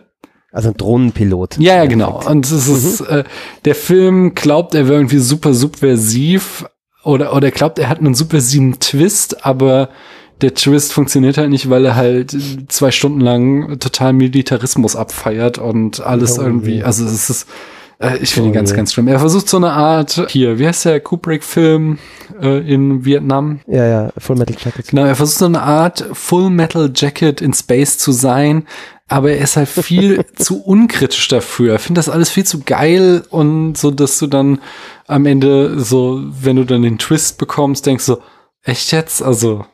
Also 0.56 0.70
ein 0.70 0.76
Drohnenpilot. 0.78 1.58
Ja, 1.58 1.76
ja, 1.76 1.84
genau. 1.84 2.22
Und 2.26 2.46
es 2.46 2.66
ist, 2.66 3.02
mhm. 3.02 3.18
äh, 3.18 3.24
der 3.66 3.74
Film 3.74 4.34
glaubt, 4.34 4.74
er 4.74 4.86
wäre 4.88 4.96
irgendwie 4.96 5.18
super 5.18 5.52
subversiv 5.52 6.64
oder, 7.04 7.36
oder 7.36 7.50
glaubt, 7.50 7.78
er 7.78 7.90
hat 7.90 7.98
einen 7.98 8.14
subversiven 8.14 8.80
Twist, 8.80 9.44
aber 9.44 9.90
der 10.40 10.54
Twist 10.54 10.94
funktioniert 10.94 11.36
halt 11.36 11.50
nicht, 11.50 11.68
weil 11.68 11.84
er 11.84 11.94
halt 11.94 12.34
zwei 12.68 12.90
Stunden 12.90 13.20
lang 13.20 13.78
total 13.80 14.14
Militarismus 14.14 14.96
abfeiert 14.96 15.58
und 15.58 16.00
alles 16.00 16.38
irgendwie, 16.38 16.82
also 16.82 17.04
es 17.04 17.28
ist, 17.28 17.46
äh, 17.98 18.18
ich 18.18 18.34
finde 18.34 18.50
ihn 18.50 18.52
ganz, 18.52 18.74
ganz 18.74 18.92
schlimm. 18.92 19.08
Er 19.08 19.18
versucht 19.18 19.48
so 19.48 19.56
eine 19.56 19.72
Art, 19.72 20.26
hier, 20.28 20.58
wie 20.58 20.66
heißt 20.66 20.84
der 20.84 21.00
Kubrick-Film 21.00 21.98
äh, 22.40 22.72
in 22.72 23.04
Vietnam? 23.04 23.60
Ja, 23.66 23.86
ja, 23.86 24.10
Full 24.18 24.36
Metal 24.36 24.56
Jacket. 24.58 24.88
Genau, 24.88 25.04
er 25.04 25.16
versucht 25.16 25.38
so 25.38 25.46
eine 25.46 25.62
Art 25.62 26.04
Full 26.12 26.50
Metal 26.50 26.90
Jacket 26.94 27.40
in 27.40 27.52
Space 27.52 27.98
zu 27.98 28.12
sein, 28.12 28.66
aber 29.08 29.30
er 29.32 29.38
ist 29.38 29.56
halt 29.56 29.68
viel 29.68 30.24
zu 30.36 30.62
unkritisch 30.62 31.28
dafür. 31.28 31.74
Er 31.74 31.78
findet 31.78 32.06
das 32.06 32.12
alles 32.12 32.30
viel 32.30 32.44
zu 32.44 32.60
geil 32.60 33.24
und 33.30 33.78
so, 33.78 33.90
dass 33.90 34.18
du 34.18 34.26
dann 34.26 34.60
am 35.06 35.26
Ende 35.26 35.80
so, 35.80 36.22
wenn 36.40 36.56
du 36.56 36.64
dann 36.64 36.82
den 36.82 36.98
Twist 36.98 37.38
bekommst, 37.38 37.86
denkst 37.86 38.06
du, 38.06 38.18
echt 38.62 38.92
jetzt? 38.92 39.22
Also, 39.22 39.64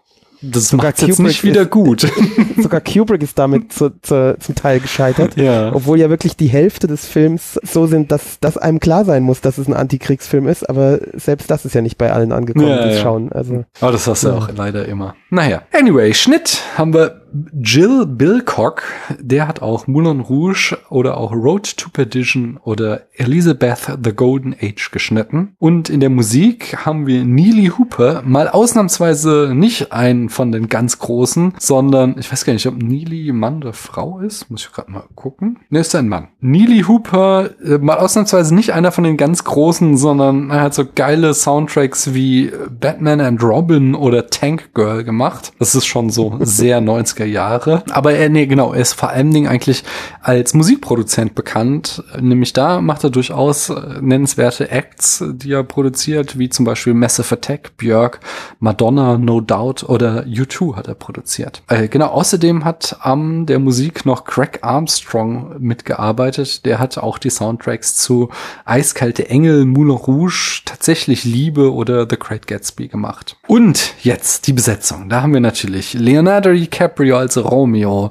das 0.43 0.73
macht 0.73 1.01
jetzt 1.03 1.19
nicht 1.21 1.45
wieder 1.45 1.67
gut. 1.67 2.07
sogar 2.63 2.81
Kubrick 2.81 3.23
ist 3.23 3.39
damit 3.39 3.73
zu, 3.73 3.91
zu, 4.03 4.37
zum 4.39 4.55
Teil 4.55 4.81
gescheitert. 4.81 5.37
Ja. 5.37 5.73
Obwohl 5.75 5.99
ja 5.99 6.11
wirklich 6.11 6.37
die 6.37 6.49
Hälfte 6.49 6.87
des 6.87 7.07
Films 7.07 7.59
so 7.63 7.87
sind, 7.87 8.13
dass, 8.13 8.41
dass 8.41 8.57
einem 8.57 8.81
klar 8.81 9.05
sein 9.05 9.23
muss, 9.23 9.41
dass 9.41 9.59
es 9.59 9.69
ein 9.69 9.75
Antikriegsfilm 9.75 10.49
ist, 10.49 10.69
aber 10.69 10.99
selbst 11.15 11.51
das 11.51 11.65
ist 11.65 11.75
ja 11.75 11.81
nicht 11.81 11.99
bei 11.99 12.13
allen 12.13 12.33
angekommen, 12.33 12.69
ja, 12.69 12.87
die 12.87 12.95
ja. 12.95 13.01
schauen. 13.01 13.33
Also, 13.33 13.65
aber 13.81 13.93
das 13.93 14.07
hast 14.07 14.25
du 14.25 14.29
ja. 14.29 14.35
auch 14.35 14.49
leider 14.55 14.87
immer. 14.87 15.15
Naja. 15.31 15.63
Anyway, 15.73 16.13
Schnitt 16.15 16.61
haben 16.77 16.93
wir 16.95 17.22
Jill 17.61 18.07
Bilcock, 18.07 18.83
der 19.18 19.49
hat 19.49 19.62
auch 19.62 19.87
Moulin 19.87 20.21
Rouge 20.21 20.77
oder 20.90 21.16
auch 21.16 21.33
Road 21.33 21.77
to 21.77 21.88
Perdition 21.90 22.59
oder 22.62 23.03
Elizabeth 23.14 23.99
the 24.03 24.12
Golden 24.12 24.55
Age 24.61 24.90
geschnitten. 24.90 25.55
Und 25.59 25.88
in 25.88 26.01
der 26.01 26.11
Musik 26.11 26.77
haben 26.85 27.07
wir 27.07 27.25
Neely 27.25 27.73
Hooper, 27.79 28.23
mal 28.25 28.49
ausnahmsweise 28.49 29.53
nicht 29.55 29.92
einen 29.92 30.29
von 30.29 30.53
den 30.53 30.68
ganz 30.68 30.99
großen, 30.99 31.55
sondern 31.59 32.16
ich 32.18 32.31
weiß 32.31 32.45
gar 32.45 32.53
nicht, 32.53 32.66
ob 32.66 32.77
Neely 32.77 33.33
Mann 33.33 33.59
oder 33.59 33.73
Frau 33.73 34.21
ist. 34.21 34.51
Muss 34.51 34.64
ich 34.66 34.73
gerade 34.73 34.90
mal 34.90 35.05
gucken. 35.14 35.59
Ne, 35.71 35.81
ist 35.81 35.95
ein 35.95 36.09
Mann. 36.09 36.29
Neely 36.40 36.83
Hooper, 36.83 37.51
äh, 37.64 37.79
mal 37.79 37.99
ausnahmsweise 37.99 38.55
nicht 38.55 38.73
einer 38.73 38.92
von 38.92 39.05
den 39.05 39.16
ganz 39.16 39.45
großen, 39.45 39.97
sondern 39.97 40.51
er 40.51 40.62
hat 40.62 40.75
so 40.75 40.85
geile 40.95 41.35
Soundtracks 41.35 42.14
wie 42.14 42.53
Batman 42.81 43.21
and 43.21 43.42
Robin 43.42 43.95
oder 43.95 44.29
Tank 44.29 44.75
Girl 44.75 45.05
gemacht. 45.05 45.53
Das 45.59 45.75
ist 45.75 45.87
schon 45.87 46.11
so 46.11 46.38
sehr 46.40 46.81
90er 46.81 47.22
90er 47.23 47.25
Jahre. 47.25 47.83
Aber 47.91 48.13
er, 48.13 48.29
nee, 48.29 48.47
genau, 48.47 48.73
er 48.73 48.81
ist 48.81 48.95
vor 48.95 49.11
allen 49.11 49.31
Dingen 49.31 49.49
eigentlich 49.49 49.85
als 50.21 50.55
Musikproduzent 50.55 51.35
bekannt. 51.35 52.03
Nämlich 52.21 52.53
da 52.53 52.81
macht 52.81 53.05
er 53.05 53.11
durchaus 53.11 53.71
äh, 53.71 54.01
nennenswerte 54.01 54.71
Acts, 54.71 55.25
die 55.27 55.53
er 55.53 55.65
produziert, 55.65 56.39
wie 56.39 56.49
zum 56.49 56.65
Beispiel 56.65 56.95
Massive 56.95 57.35
Attack, 57.35 57.77
Björk, 57.77 58.21
Madonna, 58.59 59.19
No 59.19 59.41
Doubt 59.41 59.89
oder 59.89 60.25
U2 60.25 60.77
hat 60.77 60.89
er 60.89 60.95
produziert. 60.95 61.63
Äh, 61.69 61.89
genau, 61.89 62.09
außerdem 62.09 62.65
hat 62.65 62.97
am 63.01 63.47
der 63.47 63.59
Musik 63.59 64.05
noch 64.07 64.25
Craig 64.25 64.61
Armstrong 64.63 65.57
mitgearbeitet. 65.59 66.65
Der 66.65 66.79
hat 66.79 66.99
auch 66.99 67.19
die 67.19 67.31
Soundtracks 67.31 67.97
zu 67.97 68.31
Eiskalte 68.65 69.29
Engel, 69.29 69.65
Moulin 69.65 69.97
Rouge, 69.97 70.63
Tatsächlich 70.65 71.25
Liebe 71.25 71.73
oder 71.73 72.07
The 72.09 72.17
Great 72.19 72.47
Gatsby 72.47 72.89
gemacht. 72.89 73.37
Und 73.47 73.95
jetzt 74.03 74.47
die 74.47 74.53
Besetzung. 74.53 75.09
Da 75.09 75.23
haben 75.23 75.33
wir 75.33 75.41
natürlich 75.41 75.95
Leonardo 75.95 76.53
DiCaprio 76.53 77.12
DiCaprio 77.12 77.18
als 77.18 77.37
Romeo, 77.37 78.09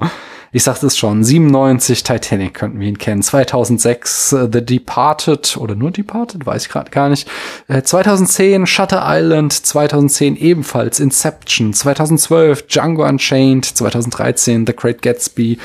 ich 0.52 0.64
sagte 0.64 0.86
es 0.86 0.98
schon, 0.98 1.24
97 1.24 2.02
Titanic 2.02 2.54
könnten 2.54 2.78
wir 2.78 2.88
ihn 2.88 2.98
kennen, 2.98 3.22
2006 3.22 4.32
uh, 4.34 4.48
The 4.52 4.64
Departed 4.64 5.56
oder 5.56 5.74
nur 5.74 5.90
Departed, 5.90 6.44
weiß 6.44 6.66
ich 6.66 6.68
gerade 6.68 6.90
gar 6.90 7.08
nicht, 7.08 7.26
äh, 7.68 7.82
2010 7.82 8.66
Shutter 8.66 9.02
Island, 9.04 9.52
2010 9.54 10.36
ebenfalls 10.36 11.00
Inception, 11.00 11.72
2012 11.72 12.66
Django 12.66 13.06
Unchained, 13.06 13.64
2013 13.64 14.66
The 14.66 14.74
Great 14.76 15.00
Gatsby, 15.00 15.58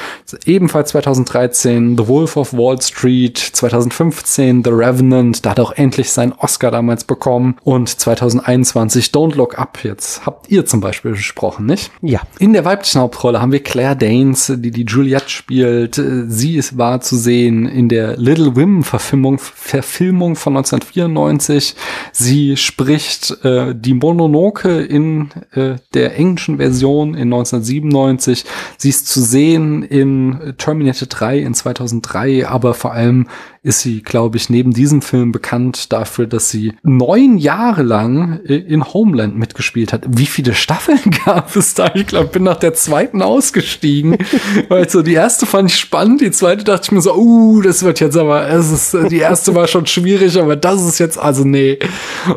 ebenfalls 0.45 0.91
2013 0.91 1.97
The 1.97 2.07
Wolf 2.07 2.37
of 2.37 2.53
Wall 2.53 2.81
Street, 2.81 3.37
2015 3.37 4.63
The 4.63 4.71
Revenant, 4.71 5.45
da 5.45 5.51
hat 5.51 5.59
er 5.59 5.65
auch 5.65 5.71
endlich 5.73 6.11
seinen 6.11 6.31
Oscar 6.31 6.71
damals 6.71 7.03
bekommen. 7.03 7.57
Und 7.63 7.89
2021 7.89 9.07
Don't 9.07 9.35
Look 9.35 9.59
Up, 9.59 9.79
jetzt 9.83 10.25
habt 10.25 10.49
ihr 10.49 10.65
zum 10.65 10.79
Beispiel 10.79 11.11
besprochen, 11.11 11.65
nicht? 11.65 11.91
Ja. 12.01 12.21
In 12.39 12.53
der 12.53 12.65
weiblichen 12.65 13.01
Hauptrolle 13.01 13.41
haben 13.41 13.51
wir 13.51 13.61
Claire 13.61 13.95
Danes, 13.95 14.51
die 14.55 14.71
die 14.77 14.85
Juliette 14.85 15.29
spielt. 15.29 16.01
Sie 16.27 16.55
ist 16.55 16.77
war 16.77 17.01
zu 17.01 17.15
sehen 17.15 17.65
in 17.65 17.89
der 17.89 18.15
Little 18.17 18.55
Women 18.55 18.83
Verfilmung, 18.83 19.39
Verfilmung 19.39 20.35
von 20.35 20.55
1994. 20.55 21.75
Sie 22.11 22.57
spricht 22.57 23.43
äh, 23.43 23.73
die 23.73 23.95
Mononoke 23.95 24.81
in 24.81 25.29
äh, 25.51 25.75
der 25.95 26.15
englischen 26.17 26.57
Version 26.57 27.15
in 27.15 27.33
1997. 27.33 28.45
Sie 28.77 28.89
ist 28.89 29.07
zu 29.07 29.21
sehen 29.21 29.81
in 29.81 30.53
Terminator 30.57 31.07
3 31.07 31.39
in 31.39 31.53
2003, 31.55 32.47
aber 32.47 32.75
vor 32.75 32.93
allem 32.93 33.27
ist 33.67 33.81
sie, 33.81 34.01
glaube 34.01 34.37
ich, 34.37 34.49
neben 34.49 34.71
diesem 34.71 35.01
Film 35.01 35.33
bekannt 35.33 35.91
dafür, 35.91 36.25
dass 36.25 36.49
sie 36.49 36.73
neun 36.83 37.37
Jahre 37.37 37.83
lang 37.83 38.39
in 38.45 38.83
Homeland 38.93 39.37
mitgespielt 39.37 39.91
hat. 39.91 40.05
Wie 40.07 40.25
viele 40.25 40.55
Staffeln 40.55 40.99
gab 41.25 41.53
es 41.55 41.73
da? 41.73 41.91
Ich 41.93 42.07
glaube, 42.07 42.27
bin 42.27 42.43
nach 42.43 42.57
der 42.57 42.73
zweiten 42.73 43.21
ausgestiegen, 43.21 44.17
weil 44.69 44.89
so 44.89 45.01
die 45.01 45.13
erste 45.13 45.45
fand 45.45 45.69
ich 45.69 45.77
spannend, 45.77 46.21
die 46.21 46.31
zweite 46.31 46.63
dachte 46.63 46.83
ich 46.85 46.91
mir 46.93 47.01
so, 47.01 47.13
uh, 47.15 47.61
das 47.61 47.83
wird 47.83 47.99
jetzt 47.99 48.15
aber, 48.15 48.47
es 48.47 48.71
ist, 48.71 49.11
die 49.11 49.17
erste 49.17 49.53
war 49.53 49.67
schon 49.67 49.85
schwierig, 49.85 50.39
aber 50.39 50.55
das 50.55 50.83
ist 50.83 50.99
jetzt, 50.99 51.17
also 51.17 51.43
nee. 51.43 51.77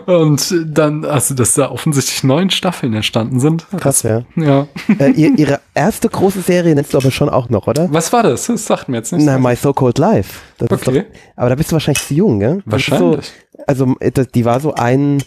Und 0.06 0.52
dann, 0.66 1.04
also, 1.04 1.34
dass 1.34 1.54
da 1.54 1.70
offensichtlich 1.70 2.24
neun 2.24 2.50
Staffeln 2.50 2.92
entstanden 2.92 3.38
sind. 3.38 3.66
Krass, 3.78 4.02
ja. 4.02 4.22
Ja. 4.34 4.66
Äh, 4.98 5.10
ihre 5.12 5.60
erste 5.74 6.08
große 6.08 6.40
Serie 6.40 6.74
nennst 6.74 6.92
du 6.92 6.98
aber 6.98 7.12
schon 7.12 7.28
auch 7.28 7.48
noch, 7.48 7.68
oder? 7.68 7.88
Was 7.92 8.12
war 8.12 8.24
das? 8.24 8.46
Das 8.46 8.66
sagt 8.66 8.88
mir 8.88 8.96
jetzt 8.96 9.12
nicht. 9.12 9.24
Na, 9.24 9.38
My 9.38 9.54
So-Called 9.54 9.98
Life. 9.98 10.40
Das 10.58 10.70
okay. 10.72 11.04
Aber 11.36 11.48
da 11.48 11.54
bist 11.54 11.70
du 11.70 11.74
wahrscheinlich 11.74 12.04
zu 12.04 12.14
jung, 12.14 12.40
gell? 12.40 12.62
Wahrscheinlich. 12.64 13.26
So, 13.26 13.62
also 13.66 14.24
die 14.34 14.44
war 14.44 14.60
so 14.60 14.74
ein 14.74 15.22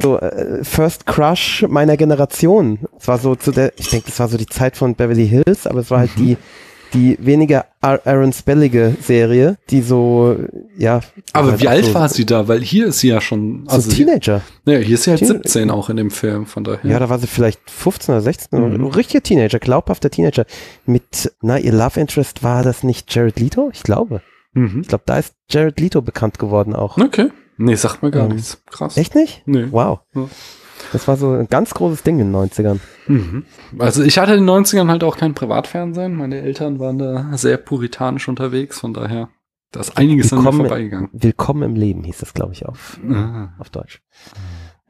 so 0.00 0.18
äh, 0.18 0.64
First 0.64 1.06
Crush 1.06 1.64
meiner 1.68 1.96
Generation. 1.96 2.78
Es 2.98 3.08
war 3.08 3.18
so 3.18 3.34
zu 3.34 3.52
der, 3.52 3.72
ich 3.78 3.88
denke, 3.88 4.06
das 4.06 4.18
war 4.18 4.28
so 4.28 4.36
die 4.36 4.46
Zeit 4.46 4.76
von 4.76 4.94
Beverly 4.94 5.28
Hills, 5.28 5.66
aber 5.66 5.80
es 5.80 5.90
war 5.90 6.00
halt 6.00 6.16
mhm. 6.16 6.24
die 6.24 6.36
die 6.94 7.16
weniger 7.20 7.66
Aaron 7.80 8.32
Spellige 8.32 8.96
Serie, 9.00 9.58
die 9.70 9.82
so, 9.82 10.36
ja. 10.76 11.00
Aber 11.32 11.52
halt 11.52 11.60
wie 11.60 11.68
alt 11.68 11.84
so 11.84 11.94
war 11.94 12.08
sie 12.08 12.24
da? 12.24 12.48
Weil 12.48 12.62
hier 12.62 12.86
ist 12.86 13.00
sie 13.00 13.08
ja 13.08 13.20
schon, 13.20 13.64
also 13.66 13.90
so 13.90 13.96
Teenager. 13.96 14.42
Sie, 14.64 14.72
ja, 14.72 14.78
hier 14.78 14.94
ist 14.94 15.04
sie 15.04 15.10
halt 15.10 15.20
Teen 15.20 15.28
17 15.28 15.70
auch 15.70 15.90
in 15.90 15.96
dem 15.96 16.10
Film, 16.10 16.46
von 16.46 16.64
daher. 16.64 16.90
Ja, 16.90 16.98
da 16.98 17.08
war 17.08 17.18
sie 17.18 17.26
vielleicht 17.26 17.70
15 17.70 18.14
oder 18.14 18.22
16, 18.22 18.78
mhm. 18.78 18.86
richtiger 18.86 19.22
Teenager, 19.22 19.58
glaubhafter 19.58 20.10
Teenager. 20.10 20.46
Mit, 20.84 21.32
na, 21.42 21.58
ihr 21.58 21.72
Love 21.72 22.00
Interest 22.00 22.42
war 22.42 22.62
das 22.62 22.82
nicht 22.82 23.14
Jared 23.14 23.38
Leto? 23.38 23.70
Ich 23.72 23.82
glaube. 23.82 24.22
Mhm. 24.56 24.80
Ich 24.80 24.88
glaube, 24.88 25.04
da 25.06 25.18
ist 25.18 25.34
Jared 25.50 25.78
Leto 25.78 26.02
bekannt 26.02 26.38
geworden 26.38 26.74
auch. 26.74 26.96
Okay. 26.96 27.30
Nee, 27.58 27.74
sagt 27.74 28.02
mir 28.02 28.10
gar 28.10 28.24
ähm, 28.24 28.36
nichts. 28.36 28.62
Krass. 28.66 28.96
Echt 28.96 29.14
nicht? 29.14 29.42
Nee. 29.46 29.68
Wow. 29.70 30.00
Ja. 30.14 30.28
Das 30.92 31.08
war 31.08 31.16
so 31.16 31.32
ein 31.32 31.48
ganz 31.48 31.74
großes 31.74 32.02
Ding 32.02 32.18
in 32.18 32.32
den 32.32 32.50
90ern. 32.50 32.78
Mhm. 33.06 33.44
Also 33.78 34.02
ich 34.02 34.18
hatte 34.18 34.34
in 34.34 34.46
den 34.46 34.50
90ern 34.50 34.88
halt 34.88 35.04
auch 35.04 35.16
kein 35.16 35.34
Privatfernsehen. 35.34 36.14
Meine 36.14 36.40
Eltern 36.40 36.78
waren 36.78 36.98
da 36.98 37.36
sehr 37.36 37.56
puritanisch 37.56 38.28
unterwegs, 38.28 38.80
von 38.80 38.94
daher 38.94 39.28
da 39.72 39.80
ist 39.80 39.98
einiges 39.98 40.30
Willkommen, 40.30 40.48
an 40.48 40.56
mir 40.56 40.62
vorbeigegangen. 40.68 41.10
Willkommen 41.12 41.62
im 41.62 41.74
Leben 41.74 42.04
hieß 42.04 42.18
das, 42.18 42.34
glaube 42.34 42.52
ich, 42.52 42.64
auf, 42.64 42.98
ah. 43.10 43.54
auf 43.58 43.68
Deutsch. 43.70 44.00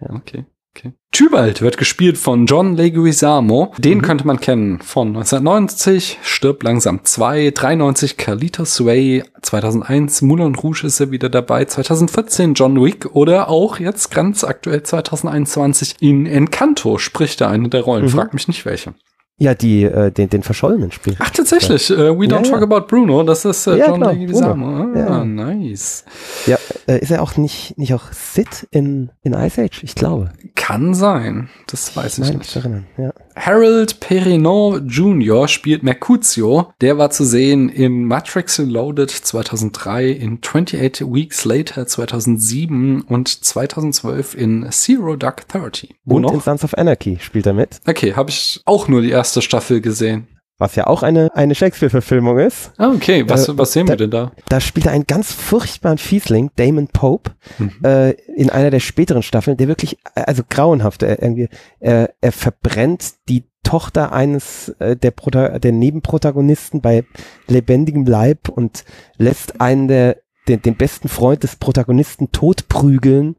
Ja. 0.01 0.11
Okay. 0.11 0.45
Okay. 0.77 0.93
Tybalt 1.11 1.63
wird 1.63 1.79
gespielt 1.79 2.19
von 2.19 2.45
John 2.45 2.77
Leguizamo. 2.77 3.73
Den 3.79 3.99
mhm. 3.99 4.03
könnte 4.03 4.27
man 4.27 4.41
kennen 4.41 4.81
von 4.83 5.09
1990, 5.09 6.19
Stirb 6.23 6.63
langsam 6.63 7.01
2, 7.03 7.53
93 7.53 8.19
Carlitos 8.19 8.85
Way, 8.85 9.25
2001 9.41 10.21
Moulin 10.21 10.55
Rouge 10.55 10.87
ist 10.87 11.01
er 11.01 11.11
wieder 11.11 11.31
dabei, 11.31 11.65
2014 11.65 12.53
John 12.55 12.83
Wick 12.83 13.07
oder 13.15 13.49
auch 13.49 13.79
jetzt 13.79 14.11
ganz 14.11 14.45
aktuell 14.45 14.83
2021 14.83 15.97
in 16.01 16.27
Encanto 16.27 16.99
spricht 16.99 17.41
er 17.41 17.49
eine 17.49 17.71
der 17.71 17.83
Rollen. 17.83 18.05
Mhm. 18.05 18.11
Frag 18.11 18.35
mich 18.35 18.47
nicht 18.47 18.67
welche. 18.67 18.93
Ja, 19.39 19.55
die, 19.55 19.85
äh, 19.85 20.11
den, 20.11 20.31
den 20.31 20.43
Verschollenen 20.43 20.93
spielt. 20.93 21.19
Ach, 21.21 21.29
tatsächlich. 21.29 21.91
Ja. 21.91 22.11
Uh, 22.11 22.19
We 22.19 22.25
Don't 22.25 22.47
ja, 22.47 22.53
Talk 22.53 22.61
ja. 22.61 22.63
About 22.63 22.87
Bruno. 22.87 23.23
Das 23.23 23.45
ist 23.45 23.67
äh, 23.67 23.77
John 23.77 24.01
genau, 24.01 24.11
Leguizamo. 24.11 24.67
Ah, 24.67 24.99
ja. 24.99 25.25
nice. 25.25 26.05
Ja, 26.47 26.57
äh, 26.87 26.99
ist 26.99 27.11
er 27.11 27.23
auch 27.23 27.37
nicht, 27.37 27.77
nicht 27.79 27.95
auch 27.95 28.13
Sid 28.13 28.67
in, 28.71 29.11
in 29.23 29.35
Ice 29.35 29.61
Age? 29.61 29.83
Ich 29.83 29.95
glaube. 29.95 30.33
Kann 30.55 30.95
sein. 30.95 31.49
Das 31.67 31.97
weiß 31.97 32.19
ich, 32.19 32.31
ich 32.31 32.37
nicht. 32.37 32.57
Erinnern. 32.57 32.87
Ja. 32.97 33.13
Harold 33.35 34.01
Perrineau 34.01 34.79
Jr. 34.79 35.49
spielt 35.49 35.83
Mercutio. 35.83 36.73
Der 36.81 36.99
war 36.99 37.11
zu 37.11 37.25
sehen 37.25 37.69
in 37.69 38.05
Matrix 38.05 38.59
Reloaded 38.59 39.11
2003, 39.11 40.09
in 40.09 40.39
28 40.43 41.07
Weeks 41.07 41.45
Later 41.45 41.87
2007 41.87 43.03
und 43.03 43.45
2012 43.45 44.35
in 44.35 44.71
Zero 44.71 45.17
Dark 45.17 45.49
Thirty. 45.49 45.95
Und 46.07 46.23
noch? 46.23 46.33
in 46.33 46.41
Sons 46.41 46.65
of 46.65 46.75
Anarchy 46.75 47.19
spielt 47.21 47.47
er 47.47 47.55
mit. 47.55 47.81
Okay, 47.87 48.15
habe 48.15 48.31
ich 48.31 48.63
auch 48.65 48.89
nur 48.89 49.03
die 49.03 49.11
erste 49.11 49.43
Staffel 49.43 49.81
gesehen. 49.81 50.27
Was 50.59 50.75
ja 50.75 50.87
auch 50.87 51.03
eine, 51.03 51.35
eine 51.35 51.55
Shakespeare-Verfilmung 51.55 52.39
ist. 52.39 52.73
Ah, 52.79 52.91
okay. 52.91 53.25
Was, 53.29 53.49
äh, 53.49 53.59
was 53.59 53.73
sehen 53.73 53.87
da, 53.87 53.93
wir 53.93 53.97
denn 53.97 54.11
da? 54.11 54.33
Da 54.49 54.61
spielt 54.61 54.87
er 54.87 54.93
einen 54.93 55.07
ganz 55.07 55.33
furchtbaren 55.33 55.99
Fiesling, 55.99 56.51
Damon 56.57 56.89
Pope, 56.89 57.33
mhm. 57.59 57.73
äh, 57.85 58.11
in 58.35 58.51
einer 58.51 58.71
der 58.71 58.81
späteren 58.81 59.23
Staffeln, 59.23 59.57
der 59.57 59.69
wirklich, 59.69 59.99
also 60.15 60.43
grauenhaft, 60.49 61.03
er, 61.03 61.23
irgendwie, 61.23 61.49
er, 61.81 62.15
er 62.21 62.33
verbrennt 62.33 63.15
die 63.29 63.45
Tochter 63.63 64.13
eines 64.13 64.69
äh, 64.79 64.97
der, 64.97 65.11
Prota 65.11 65.59
der 65.59 65.73
Nebenprotagonisten 65.73 66.81
bei 66.81 67.05
lebendigem 67.49 68.07
Leib 68.07 68.49
und 68.49 68.85
lässt 69.19 69.61
einen 69.61 69.89
der 69.89 70.19
den, 70.49 70.63
den 70.63 70.77
besten 70.77 71.09
Freund 71.09 71.43
des 71.43 71.57
Protagonisten 71.57 72.31
totprügeln. 72.33 73.37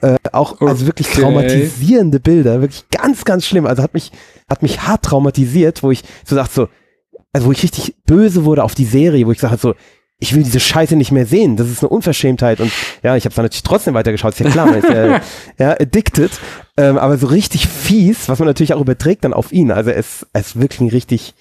Äh, 0.00 0.16
auch 0.32 0.52
okay. 0.52 0.66
also 0.66 0.86
wirklich 0.86 1.08
traumatisierende 1.08 2.20
Bilder, 2.20 2.60
wirklich 2.60 2.88
ganz, 2.90 3.24
ganz 3.24 3.46
schlimm. 3.46 3.66
Also 3.66 3.82
hat 3.82 3.94
mich, 3.94 4.12
hat 4.48 4.62
mich 4.62 4.82
hart 4.82 5.04
traumatisiert, 5.04 5.82
wo 5.82 5.90
ich 5.90 6.04
so 6.24 6.36
dachte 6.36 6.54
so, 6.54 6.68
also 7.32 7.46
wo 7.46 7.52
ich 7.52 7.62
richtig 7.62 7.96
böse 8.06 8.44
wurde 8.44 8.64
auf 8.64 8.74
die 8.74 8.84
Serie, 8.84 9.26
wo 9.26 9.32
ich 9.32 9.40
sage 9.40 9.56
so, 9.58 9.74
ich 10.20 10.34
will 10.34 10.42
diese 10.42 10.60
Scheiße 10.60 10.96
nicht 10.96 11.12
mehr 11.12 11.26
sehen. 11.26 11.56
Das 11.56 11.68
ist 11.68 11.82
eine 11.82 11.90
Unverschämtheit. 11.90 12.60
Und 12.60 12.72
ja, 13.02 13.16
ich 13.16 13.24
habe 13.24 13.34
dann 13.34 13.44
natürlich 13.44 13.62
trotzdem 13.62 13.94
weitergeschaut. 13.94 14.32
Ist 14.32 14.40
ja 14.40 14.50
klar, 14.50 14.66
man 14.66 14.78
ist 14.82 14.88
ja, 14.88 15.20
ja 15.58 15.80
addicted. 15.80 16.32
Ähm, 16.76 16.98
aber 16.98 17.18
so 17.18 17.28
richtig 17.28 17.68
fies, 17.68 18.28
was 18.28 18.40
man 18.40 18.46
natürlich 18.46 18.74
auch 18.74 18.80
überträgt 18.80 19.24
dann 19.24 19.32
auf 19.32 19.52
ihn. 19.52 19.70
Also 19.70 19.90
es, 19.90 20.26
es 20.32 20.48
ist 20.48 20.60
wirklich 20.60 20.80
ein 20.80 20.88
richtig 20.88 21.34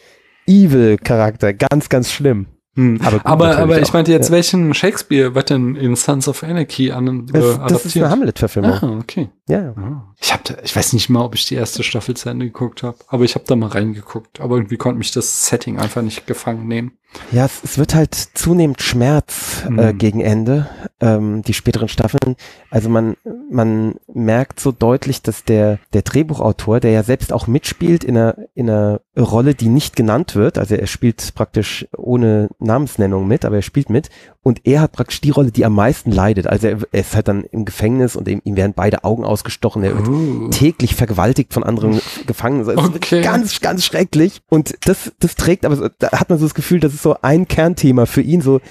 evil 0.46 0.98
Charakter. 0.98 1.54
Ganz, 1.54 1.90
ganz 1.90 2.12
schlimm. 2.12 2.46
Hm. 2.78 3.02
Aber, 3.04 3.26
aber, 3.26 3.58
aber 3.58 3.82
ich 3.82 3.92
meinte 3.92 4.12
jetzt, 4.12 4.30
ja. 4.30 4.36
welchen 4.36 4.72
Shakespeare 4.76 5.34
wird 5.34 5.50
denn 5.50 5.76
in 5.76 5.96
Sons 5.96 6.28
of 6.28 6.44
Anarchy 6.44 6.92
an, 6.92 7.28
äh, 7.28 7.32
das? 7.34 7.60
Das 7.68 7.86
ist 7.88 7.98
eine 7.98 8.12
Hamlet-Verfilmung. 8.12 8.72
Ah, 8.72 9.00
okay. 9.02 9.30
Ja. 9.50 9.74
Ah. 9.76 10.14
Ich 10.22 10.32
hab, 10.32 10.44
da, 10.44 10.56
ich 10.64 10.76
weiß 10.76 10.94
nicht 10.94 11.10
mal, 11.10 11.26
ob 11.26 11.34
ich 11.34 11.48
die 11.48 11.56
erste 11.56 11.82
Staffel 11.82 12.16
zu 12.16 12.30
Ende 12.30 12.46
geguckt 12.46 12.84
habe, 12.84 12.98
aber 13.08 13.24
ich 13.24 13.34
habe 13.34 13.46
da 13.48 13.56
mal 13.56 13.70
reingeguckt. 13.70 14.40
Aber 14.42 14.58
irgendwie 14.58 14.78
konnte 14.78 15.00
mich 15.00 15.10
das 15.10 15.48
Setting 15.48 15.80
einfach 15.80 16.04
nicht 16.04 16.28
gefangen 16.28 16.68
nehmen. 16.68 16.92
Ja, 17.32 17.46
es, 17.46 17.64
es 17.64 17.78
wird 17.78 17.96
halt 17.96 18.14
zunehmend 18.14 18.82
Schmerz 18.82 19.64
äh, 19.66 19.94
mhm. 19.94 19.98
gegen 19.98 20.22
Ende, 20.22 20.68
ähm, 21.00 21.42
die 21.42 21.54
späteren 21.54 21.88
Staffeln. 21.88 22.36
Also 22.70 22.90
man, 22.90 23.16
man 23.50 23.96
merkt 24.14 24.60
so 24.60 24.72
deutlich, 24.72 25.22
dass 25.22 25.44
der, 25.44 25.80
der 25.94 26.02
Drehbuchautor, 26.02 26.80
der 26.80 26.92
ja 26.92 27.04
selbst 27.04 27.34
auch 27.34 27.48
mitspielt 27.48 28.04
in 28.04 28.18
einer, 28.18 28.36
in 28.54 28.70
einer 28.70 29.02
Rolle, 29.18 29.56
die 29.56 29.70
nicht 29.70 29.96
genannt 29.96 30.36
wird, 30.36 30.58
also 30.58 30.76
er 30.76 30.88
spielt 30.88 31.34
praktisch 31.34 31.88
ohne 31.96 32.50
Namensnennung 32.68 33.28
mit, 33.28 33.44
aber 33.46 33.56
er 33.56 33.62
spielt 33.64 33.90
mit 33.90 34.10
und 34.44 34.62
er 34.66 34.82
hat 34.82 34.92
praktisch 34.92 35.22
die 35.22 35.32
Rolle, 35.32 35.52
die 35.52 35.66
am 35.66 35.74
meisten 35.74 36.12
leidet. 36.12 36.46
Also 36.46 36.68
er, 36.68 36.78
er 36.92 37.02
ist 37.02 37.16
halt 37.16 37.28
dann 37.28 37.44
im 37.46 37.66
Gefängnis 37.66 38.16
und 38.16 38.28
ihm, 38.28 38.42
ihm 38.44 38.56
werden 38.56 38.74
beide 38.76 39.04
Augen 39.04 39.26
ausgestochen. 39.26 39.84
Er 39.84 39.98
wird 39.98 40.08
uh. 40.08 40.50
täglich 40.50 40.96
vergewaltigt 40.96 41.54
von 41.54 41.64
anderen 41.64 42.00
Gefangenen. 42.28 42.70
Also 42.70 42.84
okay. 42.84 43.22
ganz, 43.22 43.60
ganz 43.62 43.84
schrecklich. 43.84 44.42
Und 44.50 44.76
das, 44.86 45.12
das 45.20 45.36
trägt, 45.36 45.66
aber 45.66 45.90
da 45.98 46.12
hat 46.12 46.30
man 46.30 46.38
so 46.38 46.46
das 46.46 46.54
Gefühl, 46.54 46.80
das 46.80 46.94
ist 46.94 47.02
so 47.02 47.16
ein 47.22 47.48
Kernthema 47.48 48.06
für 48.06 48.22
ihn. 48.22 48.42
So, 48.42 48.62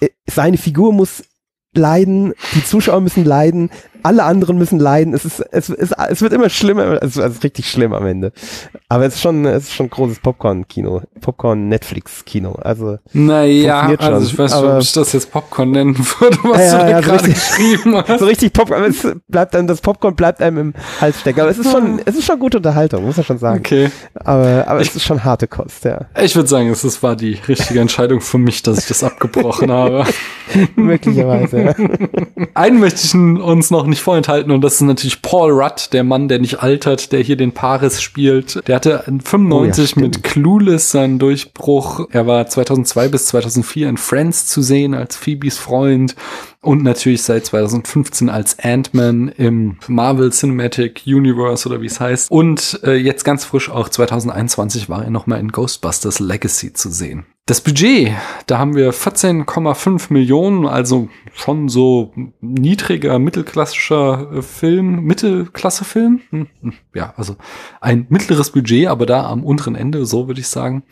äh, 0.00 0.08
seine 0.28 0.58
Figur 0.58 0.92
muss 0.92 1.22
leiden, 1.74 2.34
die 2.54 2.64
Zuschauer 2.64 3.00
müssen 3.00 3.24
leiden, 3.24 3.70
alle 4.02 4.24
anderen 4.24 4.58
müssen 4.58 4.78
leiden. 4.78 5.14
Es 5.14 5.24
ist, 5.24 5.40
es 5.50 5.68
ist, 5.68 5.92
es 5.92 6.22
wird 6.22 6.32
immer 6.32 6.50
schlimmer. 6.50 7.02
Es 7.02 7.16
ist 7.16 7.44
richtig 7.44 7.70
schlimm 7.70 7.92
am 7.92 8.06
Ende. 8.06 8.32
Aber 8.88 9.06
es 9.06 9.14
ist 9.14 9.22
schon, 9.22 9.44
es 9.44 9.64
ist 9.64 9.72
schon 9.72 9.88
großes 9.90 10.20
Popcorn-Kino, 10.20 11.02
Popcorn-Netflix-Kino. 11.20 12.52
Also 12.62 12.98
naja, 13.12 13.88
also 13.98 14.26
ich 14.26 14.38
weiß 14.38 14.54
nicht, 14.54 14.64
ob 14.64 14.80
ich 14.80 14.92
das 14.92 15.12
jetzt 15.12 15.30
Popcorn 15.30 15.70
nennen 15.70 15.98
würde, 15.98 16.38
was 16.42 16.60
ja, 16.60 16.78
du 16.78 16.84
da 16.84 16.90
ja, 16.90 17.00
gerade 17.00 17.24
so 17.24 17.30
geschrieben 17.30 17.96
hast. 18.08 18.20
So 18.20 18.26
richtig 18.26 18.52
Popcorn, 18.52 18.84
es 18.84 19.06
bleibt 19.28 19.56
einem, 19.56 19.66
das 19.66 19.80
Popcorn 19.80 20.14
bleibt 20.14 20.42
einem 20.42 20.58
im 20.58 20.74
Hals 21.00 21.20
stecken. 21.20 21.40
Aber 21.40 21.50
es 21.50 21.58
ist 21.58 21.70
schon, 21.70 22.00
es 22.04 22.16
ist 22.16 22.26
schon 22.26 22.38
gute 22.38 22.58
Unterhaltung, 22.58 23.04
muss 23.04 23.16
man 23.16 23.24
schon 23.24 23.38
sagen. 23.38 23.60
Okay. 23.60 23.90
Aber, 24.14 24.64
aber 24.66 24.80
ich, 24.80 24.88
es 24.88 24.96
ist 24.96 25.04
schon 25.04 25.24
harte 25.24 25.46
Kost, 25.48 25.84
ja. 25.84 26.06
Ich 26.20 26.34
würde 26.36 26.48
sagen, 26.48 26.68
es 26.70 26.84
ist, 26.84 27.02
war 27.02 27.16
die 27.16 27.38
richtige 27.48 27.80
Entscheidung 27.80 28.20
für 28.20 28.38
mich, 28.38 28.62
dass 28.62 28.78
ich 28.78 28.86
das 28.86 29.04
abgebrochen 29.04 29.70
habe. 29.70 30.04
Möglicherweise, 30.76 31.62
ja. 31.62 31.74
Einen 32.54 32.80
möchte 32.80 33.00
ich 33.04 33.14
uns 33.14 33.70
noch 33.70 33.86
nicht 33.92 34.02
vorenthalten 34.02 34.50
und 34.50 34.60
das 34.62 34.74
ist 34.74 34.80
natürlich 34.82 35.22
Paul 35.22 35.52
Rudd, 35.52 35.92
der 35.92 36.04
Mann, 36.04 36.28
der 36.28 36.38
nicht 36.38 36.62
altert, 36.62 37.12
der 37.12 37.20
hier 37.20 37.36
den 37.36 37.52
Paris 37.52 38.02
spielt. 38.02 38.66
Der 38.66 38.76
hatte 38.76 39.04
95 39.06 39.96
oh 39.96 40.00
ja, 40.00 40.06
mit 40.06 40.22
Clueless 40.22 40.90
seinen 40.90 41.18
Durchbruch. 41.18 42.08
Er 42.10 42.26
war 42.26 42.46
2002 42.46 43.08
bis 43.08 43.26
2004 43.26 43.88
in 43.88 43.96
Friends 43.96 44.46
zu 44.46 44.62
sehen 44.62 44.94
als 44.94 45.16
Phoebes 45.16 45.58
Freund 45.58 46.16
und 46.60 46.82
natürlich 46.82 47.22
seit 47.22 47.46
2015 47.46 48.28
als 48.28 48.58
Ant-Man 48.58 49.28
im 49.28 49.76
Marvel 49.88 50.30
Cinematic 50.30 51.02
Universe 51.06 51.68
oder 51.68 51.80
wie 51.80 51.86
es 51.86 52.00
heißt. 52.00 52.30
Und 52.30 52.80
äh, 52.84 52.94
jetzt 52.94 53.24
ganz 53.24 53.44
frisch 53.44 53.70
auch 53.70 53.88
2021 53.88 54.88
war 54.88 55.04
er 55.04 55.10
nochmal 55.10 55.40
in 55.40 55.52
Ghostbusters 55.52 56.20
Legacy 56.20 56.72
zu 56.72 56.90
sehen. 56.90 57.26
Das 57.44 57.60
Budget, 57.60 58.12
da 58.46 58.58
haben 58.60 58.76
wir 58.76 58.94
14,5 58.94 60.12
Millionen, 60.12 60.64
also 60.64 61.08
schon 61.34 61.68
so 61.68 62.12
niedriger, 62.40 63.18
mittelklassischer 63.18 64.30
äh, 64.32 64.42
Film, 64.42 65.02
Mittelklasse-Film. 65.02 66.20
Hm, 66.30 66.46
hm, 66.60 66.72
ja, 66.94 67.14
also 67.16 67.34
ein 67.80 68.06
mittleres 68.10 68.52
Budget, 68.52 68.86
aber 68.86 69.06
da 69.06 69.26
am 69.26 69.42
unteren 69.42 69.74
Ende, 69.74 70.06
so 70.06 70.28
würde 70.28 70.40
ich 70.40 70.46
sagen. 70.46 70.84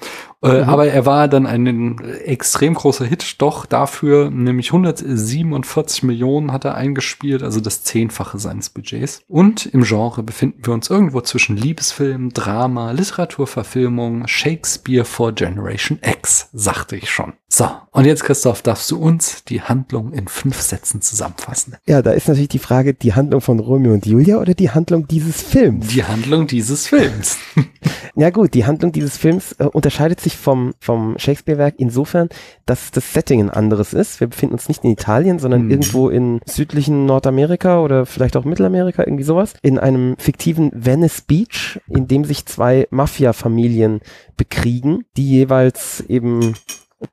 Äh, 0.42 0.62
mhm. 0.62 0.68
Aber 0.68 0.86
er 0.86 1.04
war 1.04 1.28
dann 1.28 1.46
ein 1.46 2.00
extrem 2.24 2.74
großer 2.74 3.04
Hit, 3.04 3.42
doch 3.42 3.66
dafür, 3.66 4.30
nämlich 4.30 4.68
147 4.68 6.02
Millionen 6.02 6.52
hat 6.52 6.64
er 6.64 6.74
eingespielt, 6.74 7.42
also 7.42 7.60
das 7.60 7.82
Zehnfache 7.84 8.38
seines 8.38 8.70
Budgets. 8.70 9.22
Und 9.28 9.66
im 9.66 9.82
Genre 9.82 10.22
befinden 10.22 10.64
wir 10.64 10.72
uns 10.72 10.88
irgendwo 10.88 11.20
zwischen 11.20 11.56
Liebesfilm, 11.56 12.32
Drama, 12.32 12.92
Literaturverfilmung, 12.92 14.26
Shakespeare 14.26 15.04
for 15.04 15.32
Generation 15.32 15.98
X, 16.02 16.48
sagte 16.52 16.96
ich 16.96 17.10
schon. 17.10 17.34
So, 17.52 17.68
und 17.90 18.04
jetzt, 18.04 18.22
Christoph, 18.22 18.62
darfst 18.62 18.88
du 18.92 18.96
uns 18.96 19.42
die 19.42 19.60
Handlung 19.60 20.12
in 20.12 20.28
fünf 20.28 20.60
Sätzen 20.60 21.02
zusammenfassen. 21.02 21.74
Ja, 21.84 22.00
da 22.00 22.12
ist 22.12 22.28
natürlich 22.28 22.48
die 22.48 22.60
Frage, 22.60 22.94
die 22.94 23.14
Handlung 23.14 23.40
von 23.40 23.58
Romeo 23.58 23.92
und 23.92 24.06
Julia 24.06 24.38
oder 24.38 24.54
die 24.54 24.70
Handlung 24.70 25.08
dieses 25.08 25.42
Films? 25.42 25.88
Die 25.88 26.04
Handlung 26.04 26.46
dieses 26.46 26.86
Films. 26.86 27.38
ja 28.14 28.30
gut, 28.30 28.54
die 28.54 28.66
Handlung 28.66 28.92
dieses 28.92 29.16
Films 29.16 29.56
äh, 29.58 29.64
unterscheidet 29.64 30.20
sich 30.20 30.36
vom, 30.36 30.74
vom 30.78 31.18
Shakespeare-Werk 31.18 31.74
insofern, 31.78 32.28
dass 32.66 32.92
das 32.92 33.12
Setting 33.12 33.40
ein 33.40 33.50
anderes 33.50 33.94
ist. 33.94 34.20
Wir 34.20 34.28
befinden 34.28 34.54
uns 34.54 34.68
nicht 34.68 34.84
in 34.84 34.92
Italien, 34.92 35.40
sondern 35.40 35.64
mhm. 35.64 35.70
irgendwo 35.72 36.08
in 36.08 36.38
südlichen 36.46 37.04
Nordamerika 37.04 37.80
oder 37.80 38.06
vielleicht 38.06 38.36
auch 38.36 38.44
Mittelamerika, 38.44 39.02
irgendwie 39.02 39.24
sowas, 39.24 39.54
in 39.60 39.76
einem 39.76 40.14
fiktiven 40.18 40.70
Venice 40.72 41.22
Beach, 41.22 41.80
in 41.88 42.06
dem 42.06 42.24
sich 42.24 42.46
zwei 42.46 42.86
Mafia-Familien 42.90 44.02
bekriegen, 44.36 45.02
die 45.16 45.28
jeweils 45.28 46.04
eben 46.08 46.54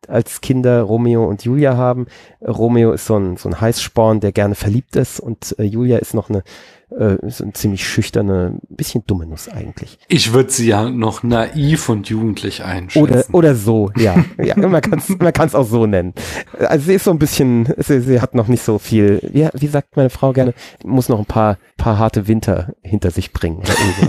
als 0.08 0.42
Kinder 0.42 0.82
Romeo 0.82 1.26
und 1.26 1.44
Julia 1.44 1.78
haben. 1.78 2.08
Romeo 2.46 2.92
ist 2.92 3.06
so 3.06 3.18
ein, 3.18 3.38
so 3.38 3.50
ein 3.50 3.62
Heißsporn, 3.62 4.20
der 4.20 4.32
gerne 4.32 4.56
verliebt 4.56 4.96
ist 4.96 5.20
und 5.20 5.56
äh, 5.60 5.64
Julia 5.64 5.98
ist 5.98 6.14
noch 6.14 6.30
eine 6.30 6.44
äh, 6.92 7.26
ist 7.26 7.42
eine 7.42 7.54
ziemlich 7.54 7.88
schüchterne, 7.88 8.60
bisschen 8.70 9.04
dumme 9.06 9.26
Nuss 9.26 9.50
eigentlich. 9.50 9.98
Ich 10.08 10.34
würde 10.34 10.52
sie 10.52 10.68
ja 10.68 10.90
noch 10.90 11.24
naiv 11.24 11.90
und 11.90 12.10
jugendlich 12.10 12.64
einschätzen. 12.64 13.04
Oder, 13.04 13.26
oder 13.34 13.56
so, 13.56 13.92
ja. 13.98 14.24
ja 14.44 14.56
man 14.56 14.82
kann 14.82 15.00
es 15.00 15.10
man 15.10 15.34
kann's 15.34 15.56
auch 15.56 15.68
so 15.68 15.86
nennen. 15.86 16.14
Also 16.60 16.86
sie 16.86 16.94
ist 16.94 17.04
so 17.04 17.12
ein 17.12 17.20
bisschen, 17.20 17.74
sie, 17.78 18.02
sie 18.02 18.22
hat 18.22 18.36
noch 18.36 18.48
nicht 18.48 18.64
so 18.64 18.80
viel, 18.80 19.20
wie, 19.32 19.48
wie 19.54 19.68
sagt 19.68 19.98
meine 19.98 20.10
Frau 20.10 20.32
gerne, 20.34 20.54
muss 20.84 21.10
noch 21.10 21.20
ein 21.20 21.26
paar, 21.26 21.58
paar 21.78 21.98
harte 21.98 22.28
Winter 22.28 22.74
hinter 22.82 23.12
sich 23.12 23.34
bringen. 23.34 23.64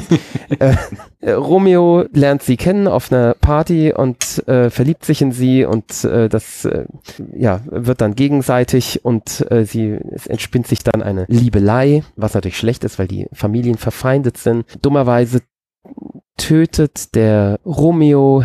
äh, 0.58 0.74
äh, 1.20 1.32
Romeo 1.32 2.04
lernt 2.12 2.42
sie 2.42 2.56
kennen 2.56 2.86
auf 2.86 3.10
einer 3.10 3.34
Party 3.34 3.92
und 3.92 4.46
äh, 4.46 4.70
verliebt 4.70 5.04
sich 5.04 5.20
in 5.20 5.32
sie 5.32 5.64
und 5.64 6.04
äh, 6.04 6.28
das 6.28 6.64
äh, 6.64 6.84
ja, 7.36 7.60
wird 7.66 8.00
dann 8.00 8.14
gegenseitig 8.14 9.04
und 9.04 9.44
äh, 9.50 9.64
sie, 9.64 9.98
es 10.12 10.26
entspinnt 10.26 10.68
sich 10.68 10.84
dann 10.84 11.02
eine 11.02 11.24
Liebelei, 11.28 12.04
was 12.16 12.34
natürlich 12.34 12.56
schlecht 12.56 12.67
schlecht 12.68 12.84
ist, 12.84 12.98
weil 12.98 13.08
die 13.08 13.26
Familien 13.32 13.78
verfeindet 13.78 14.36
sind. 14.36 14.66
Dummerweise 14.82 15.40
tötet 16.36 17.14
der 17.14 17.58
Romeo 17.64 18.44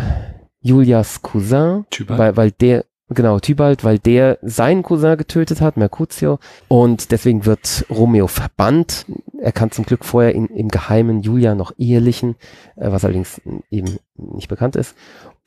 Julias 0.60 1.20
Cousin, 1.20 1.84
weil, 2.06 2.34
weil 2.34 2.50
der, 2.52 2.86
genau, 3.10 3.38
Tybalt, 3.38 3.84
weil 3.84 3.98
der 3.98 4.38
seinen 4.40 4.82
Cousin 4.82 5.18
getötet 5.18 5.60
hat, 5.60 5.76
Mercutio, 5.76 6.38
und 6.68 7.10
deswegen 7.12 7.44
wird 7.44 7.84
Romeo 7.90 8.26
verbannt. 8.26 9.04
Er 9.38 9.52
kann 9.52 9.70
zum 9.70 9.84
Glück 9.84 10.06
vorher 10.06 10.34
in, 10.34 10.46
im 10.46 10.68
Geheimen 10.68 11.20
Julia 11.20 11.54
noch 11.54 11.74
ehelichen, 11.76 12.36
äh, 12.76 12.90
was 12.90 13.04
allerdings 13.04 13.42
eben 13.70 13.98
nicht 14.16 14.48
bekannt 14.48 14.74
ist. 14.74 14.96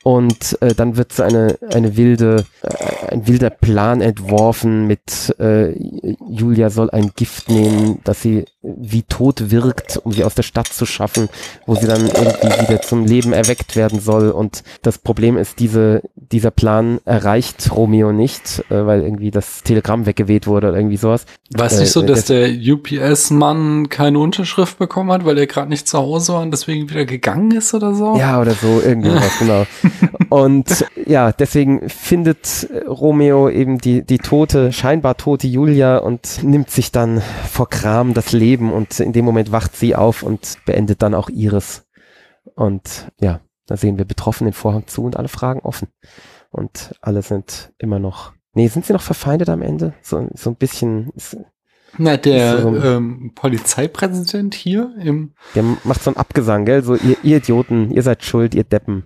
Und 0.03 0.57
äh, 0.61 0.73
dann 0.73 0.95
wird 0.95 1.19
eine, 1.19 1.57
eine 1.73 1.97
wilde, 1.97 2.45
äh, 2.61 3.11
ein 3.11 3.27
wilder 3.27 3.49
Plan 3.49 4.01
entworfen 4.01 4.85
mit 4.85 5.35
äh, 5.39 5.71
Julia 6.29 6.69
soll 6.69 6.89
ein 6.91 7.11
Gift 7.15 7.49
nehmen, 7.49 7.99
dass 8.03 8.21
sie 8.21 8.45
wie 8.75 9.03
tot 9.03 9.51
wirkt, 9.51 9.97
um 10.03 10.11
sie 10.11 10.23
aus 10.23 10.35
der 10.35 10.43
Stadt 10.43 10.67
zu 10.67 10.85
schaffen, 10.85 11.29
wo 11.65 11.75
sie 11.75 11.87
dann 11.87 12.07
irgendwie 12.07 12.61
wieder 12.61 12.81
zum 12.81 13.05
Leben 13.05 13.33
erweckt 13.33 13.75
werden 13.75 13.99
soll. 13.99 14.29
Und 14.31 14.63
das 14.81 14.97
Problem 14.97 15.37
ist, 15.37 15.59
diese, 15.59 16.01
dieser 16.15 16.51
Plan 16.51 16.99
erreicht 17.05 17.71
Romeo 17.75 18.11
nicht, 18.11 18.63
äh, 18.69 18.85
weil 18.85 19.01
irgendwie 19.01 19.31
das 19.31 19.63
Telegramm 19.63 20.05
weggeweht 20.05 20.47
wurde 20.47 20.69
oder 20.69 20.77
irgendwie 20.77 20.97
sowas. 20.97 21.25
War 21.51 21.67
es 21.67 21.79
nicht 21.79 21.91
so, 21.91 22.01
äh, 22.01 22.05
dass 22.05 22.25
der 22.25 22.49
UPS-Mann 22.49 23.89
keine 23.89 24.19
Unterschrift 24.19 24.77
bekommen 24.77 25.11
hat, 25.11 25.25
weil 25.25 25.37
er 25.37 25.47
gerade 25.47 25.69
nicht 25.69 25.87
zu 25.87 25.97
Hause 25.97 26.33
war 26.33 26.41
und 26.41 26.51
deswegen 26.51 26.89
wieder 26.89 27.05
gegangen 27.05 27.51
ist 27.51 27.73
oder 27.73 27.93
so? 27.93 28.17
Ja, 28.17 28.41
oder 28.41 28.53
so, 28.53 28.81
irgendwie 28.83 29.13
was, 29.13 29.39
genau. 29.39 29.65
Und 30.29 30.85
ja, 31.05 31.31
deswegen 31.31 31.89
findet 31.89 32.69
Romeo 32.87 33.49
eben 33.49 33.77
die, 33.77 34.03
die 34.03 34.17
tote, 34.17 34.71
scheinbar 34.71 35.17
tote 35.17 35.47
Julia 35.47 35.97
und 35.97 36.43
nimmt 36.43 36.69
sich 36.69 36.91
dann 36.91 37.21
vor 37.49 37.69
Kram 37.69 38.13
das 38.13 38.31
Leben 38.31 38.73
und 38.73 38.99
in 38.99 39.13
dem 39.13 39.25
Moment 39.25 39.51
wacht 39.51 39.75
sie 39.75 39.95
auf 39.95 40.23
und 40.23 40.57
beendet 40.65 41.01
dann 41.01 41.13
auch 41.13 41.29
ihres. 41.29 41.85
Und 42.55 43.11
ja, 43.19 43.41
da 43.67 43.77
sehen 43.77 43.97
wir 43.97 44.05
betroffen 44.05 44.45
den 44.45 44.53
Vorhang 44.53 44.87
zu 44.87 45.03
und 45.03 45.17
alle 45.17 45.27
Fragen 45.27 45.59
offen. 45.59 45.89
Und 46.49 46.95
alle 47.01 47.21
sind 47.21 47.73
immer 47.77 47.99
noch. 47.99 48.33
Nee, 48.53 48.67
sind 48.67 48.85
sie 48.85 48.93
noch 48.93 49.01
verfeindet 49.01 49.49
am 49.49 49.61
Ende? 49.61 49.93
So, 50.01 50.27
so 50.33 50.49
ein 50.49 50.55
bisschen. 50.55 51.11
Na, 51.97 52.17
der 52.17 52.61
so 52.61 52.75
ähm, 52.75 53.31
Polizeipräsident 53.35 54.55
hier 54.55 54.93
im. 54.99 55.33
Der 55.55 55.63
macht 55.83 56.01
so 56.01 56.09
einen 56.09 56.17
Abgesang, 56.17 56.65
gell? 56.65 56.83
So, 56.83 56.95
ihr, 56.95 57.17
ihr 57.23 57.37
Idioten, 57.37 57.91
ihr 57.91 58.01
seid 58.01 58.23
schuld, 58.23 58.55
ihr 58.55 58.63
Deppen. 58.63 59.03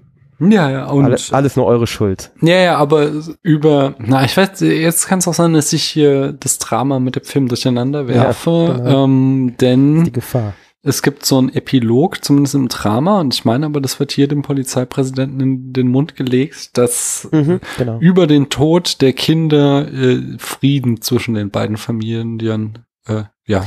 Ja, 0.49 0.69
ja, 0.69 0.85
und. 0.87 1.05
Alles, 1.05 1.31
alles 1.31 1.55
nur 1.55 1.65
eure 1.65 1.87
Schuld. 1.87 2.31
Ja, 2.41 2.55
ja, 2.55 2.77
aber 2.77 3.11
über, 3.43 3.95
na, 3.99 4.23
ich 4.25 4.35
weiß, 4.35 4.61
jetzt 4.61 5.07
kann 5.07 5.19
es 5.19 5.27
auch 5.27 5.33
sein, 5.33 5.53
dass 5.53 5.71
ich 5.73 5.83
hier 5.83 6.33
das 6.33 6.57
Drama 6.57 6.99
mit 6.99 7.15
dem 7.15 7.23
Film 7.23 7.47
durcheinander 7.47 8.07
werfe, 8.07 8.49
ja, 8.49 8.77
genau. 8.77 9.03
ähm, 9.05 9.55
denn. 9.59 10.03
Die 10.05 10.11
Gefahr. 10.11 10.53
Es 10.83 11.03
gibt 11.03 11.25
so 11.27 11.37
einen 11.37 11.53
Epilog, 11.53 12.23
zumindest 12.23 12.55
im 12.55 12.67
Drama, 12.67 13.19
und 13.19 13.35
ich 13.35 13.45
meine 13.45 13.67
aber, 13.67 13.81
das 13.81 13.99
wird 13.99 14.11
hier 14.11 14.27
dem 14.27 14.41
Polizeipräsidenten 14.41 15.39
in 15.39 15.73
den 15.73 15.87
Mund 15.89 16.15
gelegt, 16.15 16.75
dass 16.75 17.27
mhm, 17.31 17.59
genau. 17.77 17.99
über 17.99 18.25
den 18.25 18.49
Tod 18.49 18.99
der 19.01 19.13
Kinder 19.13 19.87
äh, 19.93 20.21
Frieden 20.39 21.01
zwischen 21.01 21.35
den 21.35 21.51
beiden 21.51 21.77
Familien, 21.77 22.39
die 22.39 22.47
dann, 22.47 22.79
äh, 23.05 23.23
ja, 23.45 23.65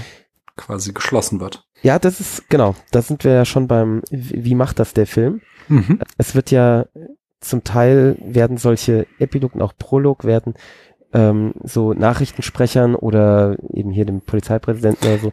quasi 0.57 0.93
geschlossen 0.93 1.39
wird. 1.39 1.65
Ja, 1.83 1.99
das 1.99 2.19
ist, 2.19 2.49
genau, 2.49 2.75
da 2.91 3.03
sind 3.03 3.25
wir 3.25 3.33
ja 3.33 3.45
schon 3.45 3.69
beim, 3.69 4.03
wie 4.11 4.55
macht 4.55 4.79
das 4.79 4.95
der 4.95 5.07
Film? 5.07 5.41
Mhm. 5.69 5.99
Es 6.19 6.35
wird 6.35 6.51
ja 6.51 6.87
zum 7.41 7.63
Teil 7.63 8.17
werden 8.25 8.57
solche 8.57 9.07
Epilogen, 9.19 9.63
auch 9.63 9.75
Prolog 9.79 10.25
werden 10.25 10.55
ähm, 11.13 11.55
so 11.63 11.93
Nachrichtensprechern 11.93 12.95
oder 12.95 13.57
eben 13.73 13.91
hier 13.91 14.05
dem 14.05 14.21
Polizeipräsidenten 14.21 15.07
oder 15.07 15.19
so 15.19 15.33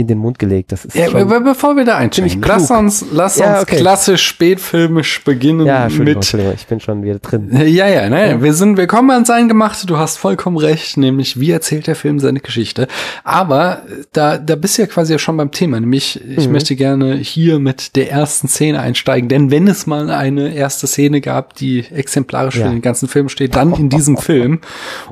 in 0.00 0.06
den 0.06 0.18
Mund 0.18 0.38
gelegt. 0.38 0.72
Das 0.72 0.84
ist 0.84 0.96
ja, 0.96 1.08
schon 1.08 1.28
bevor 1.44 1.76
wir 1.76 1.84
da 1.84 1.96
einsteigen, 1.96 2.42
lass 2.42 2.70
uns, 2.70 3.04
lass 3.12 3.38
ja, 3.38 3.54
uns 3.54 3.62
okay. 3.62 3.76
klassisch 3.76 4.26
spätfilmisch 4.26 5.22
beginnen 5.24 5.66
ja, 5.66 5.84
Entschuldigung, 5.84 6.06
mit. 6.06 6.16
Entschuldigung, 6.16 6.54
ich 6.54 6.66
bin 6.66 6.80
schon 6.80 7.02
wieder 7.02 7.18
drin. 7.18 7.50
Ja, 7.52 7.86
ja, 7.86 8.08
naja, 8.08 8.32
ja. 8.32 8.42
wir 8.42 8.54
sind, 8.54 8.76
wir 8.76 8.86
kommen 8.86 9.10
ans 9.10 9.30
Eingemachte. 9.30 9.86
Du 9.86 9.98
hast 9.98 10.16
vollkommen 10.16 10.56
recht, 10.56 10.96
nämlich 10.96 11.38
wie 11.38 11.50
erzählt 11.50 11.86
der 11.86 11.94
Film 11.94 12.18
seine 12.18 12.40
Geschichte. 12.40 12.88
Aber 13.24 13.82
da, 14.12 14.38
da 14.38 14.56
bist 14.56 14.78
du 14.78 14.82
ja 14.82 14.88
quasi 14.88 15.12
ja 15.12 15.18
schon 15.18 15.36
beim 15.36 15.50
Thema. 15.50 15.78
Nämlich, 15.78 16.20
ich 16.28 16.46
mhm. 16.46 16.52
möchte 16.52 16.76
gerne 16.76 17.16
hier 17.16 17.58
mit 17.58 17.96
der 17.96 18.10
ersten 18.10 18.48
Szene 18.48 18.80
einsteigen, 18.80 19.28
denn 19.28 19.50
wenn 19.50 19.68
es 19.68 19.86
mal 19.86 20.10
eine 20.10 20.54
erste 20.54 20.86
Szene 20.86 21.20
gab, 21.20 21.54
die 21.54 21.84
exemplarisch 21.90 22.56
ja. 22.56 22.66
für 22.66 22.72
den 22.72 22.82
ganzen 22.82 23.08
Film 23.08 23.28
steht, 23.28 23.54
dann 23.54 23.74
in 23.74 23.88
diesem 23.88 24.16
Film. 24.16 24.60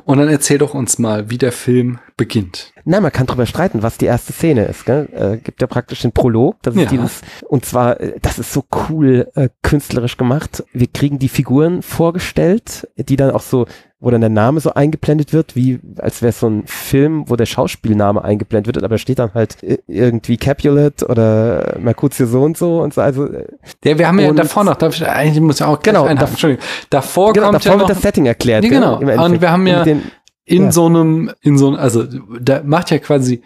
Und 0.05 0.17
dann 0.17 0.29
erzähl 0.29 0.57
doch 0.57 0.73
uns 0.73 0.99
mal, 0.99 1.29
wie 1.29 1.37
der 1.37 1.51
Film 1.51 1.99
beginnt. 2.19 2.73
Na, 2.83 2.99
man 2.99 3.11
kann 3.11 3.27
drüber 3.27 3.45
streiten, 3.45 3.81
was 3.81 3.97
die 3.97 4.05
erste 4.05 4.33
Szene 4.33 4.65
ist. 4.65 4.85
Gell? 4.85 5.07
Äh, 5.13 5.37
gibt 5.37 5.61
ja 5.61 5.67
praktisch 5.67 6.01
den 6.01 6.11
Prolog. 6.11 6.57
Das 6.61 6.75
ist 6.75 6.81
ja. 6.81 6.89
dieses, 6.89 7.21
und 7.47 7.65
zwar, 7.65 7.99
äh, 7.99 8.19
das 8.21 8.37
ist 8.39 8.51
so 8.51 8.63
cool 8.89 9.31
äh, 9.35 9.47
künstlerisch 9.63 10.17
gemacht. 10.17 10.63
Wir 10.73 10.87
kriegen 10.87 11.17
die 11.17 11.29
Figuren 11.29 11.81
vorgestellt, 11.81 12.89
die 12.97 13.15
dann 13.15 13.31
auch 13.31 13.41
so, 13.41 13.67
wo 14.01 14.09
dann 14.09 14.21
der 14.21 14.29
Name 14.29 14.59
so 14.59 14.73
eingeblendet 14.73 15.33
wird, 15.33 15.55
wie 15.55 15.79
als 15.97 16.21
wäre 16.21 16.29
es 16.29 16.39
so 16.39 16.47
ein 16.47 16.63
Film, 16.65 17.29
wo 17.29 17.35
der 17.35 17.45
Schauspielname 17.45 18.23
eingeblendet 18.23 18.75
wird, 18.75 18.83
aber 18.83 18.97
steht 18.97 19.19
dann 19.19 19.33
halt 19.33 19.61
äh, 19.63 19.77
irgendwie 19.87 20.37
Capulet 20.37 21.03
oder 21.03 21.77
Mercutio 21.79 22.25
so 22.25 22.41
und 22.41 22.57
so 22.57 22.81
und 22.81 22.93
so. 22.93 23.01
Also, 23.01 23.27
äh, 23.27 23.45
ja, 23.83 23.97
wir 23.97 24.07
haben 24.07 24.19
ja 24.19 24.31
davor 24.33 24.63
noch, 24.65 24.75
darf 24.75 24.95
ich, 24.95 25.07
eigentlich 25.07 25.41
muss 25.41 25.59
ja 25.59 25.67
auch 25.67 25.79
genau, 25.81 26.05
da, 26.05 26.25
Entschuldigung, 26.25 26.65
davor 26.89 27.33
genau, 27.33 27.47
kommt 27.47 27.65
davor 27.65 27.71
ja 27.71 27.77
noch, 27.77 27.87
wird 27.87 27.97
das 27.97 28.03
Setting 28.03 28.25
erklärt. 28.25 28.63
Ja, 28.65 28.69
genau. 28.69 29.23
Und 29.23 29.41
wir 29.41 29.51
haben 29.51 29.67
ja 29.67 29.85
in 30.49 30.63
ja. 30.63 30.71
so 30.71 30.87
einem, 30.87 31.31
in 31.41 31.57
so 31.59 31.67
einem, 31.67 31.77
also 31.77 32.05
da 32.39 32.63
macht 32.63 32.89
ja 32.89 32.97
quasi 32.97 33.43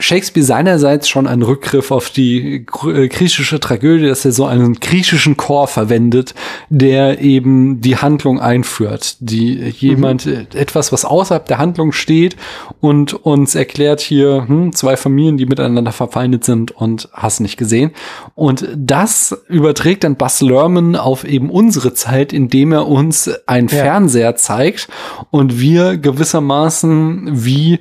Shakespeare 0.00 0.44
seinerseits 0.44 1.08
schon 1.08 1.26
einen 1.26 1.42
Rückgriff 1.42 1.90
auf 1.90 2.10
die 2.10 2.56
äh, 2.56 3.08
griechische 3.08 3.60
Tragödie, 3.60 4.08
dass 4.08 4.24
er 4.24 4.32
so 4.32 4.46
einen 4.46 4.74
griechischen 4.74 5.36
Chor 5.36 5.68
verwendet, 5.68 6.34
der 6.68 7.20
eben 7.20 7.80
die 7.80 7.96
Handlung 7.96 8.40
einführt, 8.40 9.16
die 9.20 9.54
jemand 9.78 10.26
mhm. 10.26 10.46
etwas, 10.54 10.92
was 10.92 11.04
außerhalb 11.04 11.46
der 11.46 11.58
Handlung 11.58 11.92
steht 11.92 12.36
und 12.80 13.14
uns 13.14 13.54
erklärt 13.54 14.00
hier 14.00 14.44
hm, 14.48 14.72
zwei 14.74 14.96
Familien, 14.96 15.36
die 15.36 15.46
miteinander 15.46 15.92
verfeindet 15.92 16.44
sind 16.44 16.72
und 16.72 17.08
hast 17.12 17.40
nicht 17.40 17.56
gesehen. 17.56 17.92
Und 18.34 18.68
das 18.76 19.36
überträgt 19.48 20.04
dann 20.04 20.16
Buzz 20.16 20.40
Lerman 20.40 20.96
auf 20.96 21.24
eben 21.24 21.50
unsere 21.50 21.94
Zeit, 21.94 22.32
indem 22.32 22.72
er 22.72 22.86
uns 22.86 23.30
einen 23.46 23.68
ja. 23.68 23.76
Fernseher 23.76 24.36
zeigt 24.36 24.88
und 25.30 25.60
wir 25.60 25.98
gewissermaßen 25.98 27.44
wie 27.44 27.80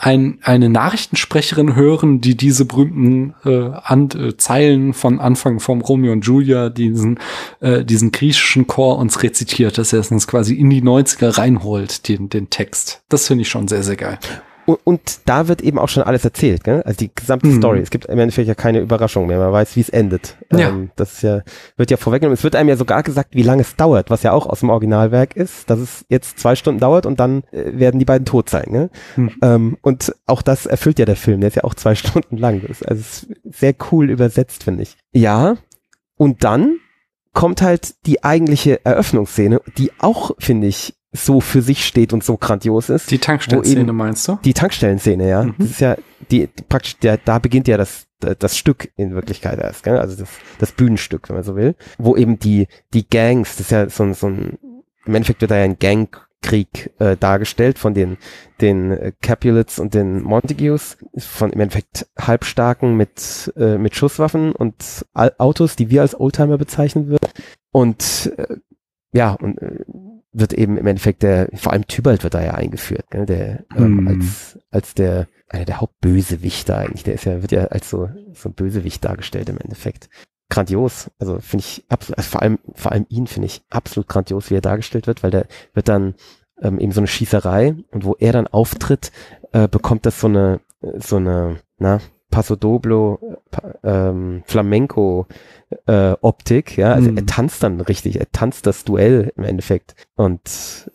ein, 0.00 0.38
eine 0.42 0.70
Nachrichtensprecherin 0.70 1.76
hören, 1.76 2.22
die 2.22 2.34
diese 2.34 2.64
berühmten 2.64 3.34
äh, 3.44 3.70
An 3.84 4.08
äh, 4.10 4.34
Zeilen 4.38 4.94
von 4.94 5.20
Anfang 5.20 5.60
vom 5.60 5.82
Romeo 5.82 6.12
und 6.12 6.24
Julia, 6.24 6.70
diesen, 6.70 7.18
äh, 7.60 7.84
diesen 7.84 8.10
griechischen 8.10 8.66
Chor 8.66 8.96
uns 8.96 9.22
rezitiert, 9.22 9.76
dass 9.76 9.92
er 9.92 10.00
es 10.00 10.10
uns 10.10 10.26
quasi 10.26 10.54
in 10.54 10.70
die 10.70 10.82
90er 10.82 11.36
reinholt, 11.36 12.08
den, 12.08 12.30
den 12.30 12.48
Text. 12.48 13.02
Das 13.10 13.26
finde 13.26 13.42
ich 13.42 13.50
schon 13.50 13.68
sehr, 13.68 13.82
sehr 13.82 13.96
geil. 13.96 14.18
Und, 14.70 14.78
und, 14.84 15.20
da 15.26 15.48
wird 15.48 15.62
eben 15.62 15.78
auch 15.78 15.88
schon 15.88 16.02
alles 16.02 16.24
erzählt, 16.24 16.64
gell? 16.64 16.82
also 16.82 16.98
die 16.98 17.10
gesamte 17.14 17.48
mhm. 17.48 17.58
Story. 17.58 17.80
Es 17.80 17.90
gibt 17.90 18.06
im 18.06 18.18
Endeffekt 18.18 18.46
ja 18.46 18.54
keine 18.54 18.80
Überraschung 18.80 19.26
mehr. 19.26 19.38
Man 19.38 19.52
weiß, 19.52 19.74
wie 19.76 19.80
es 19.80 19.88
endet. 19.88 20.36
Ja. 20.52 20.68
Ähm, 20.68 20.90
das 20.96 21.14
ist 21.14 21.22
ja, 21.22 21.42
wird 21.76 21.90
ja 21.90 21.96
vorweggenommen. 21.96 22.34
Es 22.34 22.44
wird 22.44 22.54
einem 22.54 22.68
ja 22.68 22.76
sogar 22.76 23.02
gesagt, 23.02 23.34
wie 23.34 23.42
lange 23.42 23.62
es 23.62 23.76
dauert, 23.76 24.10
was 24.10 24.22
ja 24.22 24.32
auch 24.32 24.46
aus 24.46 24.60
dem 24.60 24.70
Originalwerk 24.70 25.34
ist, 25.34 25.68
dass 25.70 25.80
es 25.80 26.04
jetzt 26.08 26.38
zwei 26.38 26.54
Stunden 26.54 26.80
dauert 26.80 27.06
und 27.06 27.18
dann 27.18 27.42
äh, 27.50 27.78
werden 27.78 27.98
die 27.98 28.04
beiden 28.04 28.24
tot 28.24 28.48
sein. 28.48 28.66
Ne? 28.70 28.90
Mhm. 29.16 29.32
Ähm, 29.42 29.76
und 29.82 30.14
auch 30.26 30.42
das 30.42 30.66
erfüllt 30.66 30.98
ja 30.98 31.04
der 31.04 31.16
Film. 31.16 31.40
Der 31.40 31.48
ist 31.48 31.56
ja 31.56 31.64
auch 31.64 31.74
zwei 31.74 31.94
Stunden 31.96 32.36
lang. 32.36 32.60
Das 32.62 32.70
ist, 32.70 32.88
also 32.88 33.00
ist 33.00 33.26
sehr 33.44 33.74
cool 33.90 34.10
übersetzt, 34.10 34.64
finde 34.64 34.82
ich. 34.82 34.96
Ja. 35.12 35.56
Und 36.16 36.44
dann 36.44 36.76
kommt 37.32 37.62
halt 37.62 37.94
die 38.06 38.24
eigentliche 38.24 38.84
Eröffnungsszene, 38.84 39.60
die 39.78 39.92
auch, 39.98 40.32
finde 40.38 40.66
ich, 40.66 40.94
so 41.12 41.40
für 41.40 41.62
sich 41.62 41.84
steht 41.84 42.12
und 42.12 42.22
so 42.22 42.36
grandios 42.36 42.88
ist. 42.88 43.10
Die 43.10 43.18
Tankstellenszene 43.18 43.92
meinst 43.92 44.28
du? 44.28 44.38
Die 44.44 44.54
Tankstellenszene, 44.54 45.28
ja. 45.28 45.44
Mhm. 45.44 45.54
Das 45.58 45.70
ist 45.70 45.80
ja 45.80 45.96
die, 46.30 46.48
praktisch 46.68 46.98
der, 46.98 47.18
da 47.18 47.38
beginnt 47.38 47.68
ja 47.68 47.76
das 47.76 48.06
das 48.20 48.56
Stück 48.56 48.92
in 48.96 49.14
Wirklichkeit 49.14 49.58
erst, 49.58 49.82
gell? 49.82 49.98
also 49.98 50.14
das, 50.16 50.28
das 50.58 50.72
Bühnenstück, 50.72 51.28
wenn 51.28 51.36
man 51.36 51.44
so 51.44 51.56
will, 51.56 51.74
wo 51.98 52.16
eben 52.16 52.38
die 52.38 52.68
die 52.92 53.08
Gangs, 53.08 53.56
das 53.56 53.60
ist 53.66 53.70
ja 53.70 53.88
so 53.88 54.02
ein, 54.02 54.14
so 54.14 54.28
ein 54.28 54.58
im 55.06 55.14
Endeffekt 55.14 55.40
wird 55.40 55.50
da 55.50 55.56
ja 55.56 55.64
ein 55.64 55.78
Gangkrieg 55.78 56.92
äh, 56.98 57.16
dargestellt 57.16 57.78
von 57.78 57.94
den 57.94 58.18
den 58.60 58.90
äh, 58.90 59.12
Capulets 59.22 59.78
und 59.78 59.94
den 59.94 60.22
Montagues, 60.22 60.98
von 61.16 61.50
im 61.50 61.60
Endeffekt 61.60 62.08
Halbstarken 62.18 62.96
mit 62.96 63.52
äh, 63.56 63.78
mit 63.78 63.96
Schusswaffen 63.96 64.52
und 64.52 65.06
Autos, 65.14 65.76
die 65.76 65.90
wir 65.90 66.02
als 66.02 66.18
Oldtimer 66.18 66.58
bezeichnen 66.58 67.08
würden 67.08 67.28
und 67.72 68.32
äh, 68.36 68.56
ja 69.12 69.32
und 69.32 69.58
äh, 69.62 69.84
wird 70.32 70.52
eben 70.52 70.76
im 70.76 70.86
Endeffekt 70.86 71.22
der, 71.22 71.48
vor 71.54 71.72
allem 71.72 71.86
Tybalt 71.86 72.22
wird 72.22 72.34
da 72.34 72.42
ja 72.42 72.54
eingeführt, 72.54 73.10
gell, 73.10 73.26
der 73.26 73.64
ähm, 73.76 74.04
mm. 74.04 74.08
als, 74.08 74.58
als 74.70 74.94
der, 74.94 75.26
einer 75.48 75.64
der 75.64 75.80
Hauptbösewichter 75.80 76.78
eigentlich, 76.78 77.02
der 77.02 77.14
ist 77.14 77.24
ja, 77.24 77.42
wird 77.42 77.52
ja 77.52 77.64
als 77.66 77.90
so, 77.90 78.08
so 78.32 78.48
ein 78.48 78.54
Bösewicht 78.54 79.04
dargestellt 79.04 79.48
im 79.48 79.58
Endeffekt. 79.58 80.08
Grandios, 80.48 81.10
also 81.18 81.38
finde 81.40 81.64
ich 81.64 81.84
absolut, 81.88 82.18
also 82.18 82.30
vor 82.30 82.42
allem, 82.42 82.58
vor 82.74 82.92
allem 82.92 83.06
ihn 83.08 83.26
finde 83.26 83.46
ich 83.46 83.62
absolut 83.70 84.08
grandios, 84.08 84.50
wie 84.50 84.56
er 84.56 84.60
dargestellt 84.60 85.06
wird, 85.06 85.22
weil 85.22 85.30
der 85.30 85.46
wird 85.74 85.88
dann 85.88 86.14
ähm, 86.60 86.78
eben 86.78 86.92
so 86.92 87.00
eine 87.00 87.06
Schießerei 87.06 87.76
und 87.90 88.04
wo 88.04 88.14
er 88.18 88.32
dann 88.32 88.46
auftritt, 88.46 89.12
äh, 89.52 89.68
bekommt 89.68 90.06
das 90.06 90.20
so 90.20 90.26
eine, 90.26 90.60
so 90.98 91.16
eine, 91.16 91.60
na, 91.78 92.00
Paso 92.30 92.56
Doblo, 92.56 93.38
ähm, 93.82 94.42
Flamenco 94.46 95.26
äh, 95.86 96.12
Optik, 96.20 96.76
ja, 96.76 96.92
also 96.92 97.10
mhm. 97.10 97.18
er 97.18 97.26
tanzt 97.26 97.62
dann 97.62 97.80
richtig, 97.80 98.18
er 98.18 98.30
tanzt 98.32 98.66
das 98.66 98.84
Duell 98.84 99.32
im 99.36 99.44
Endeffekt 99.44 99.94
und 100.16 100.90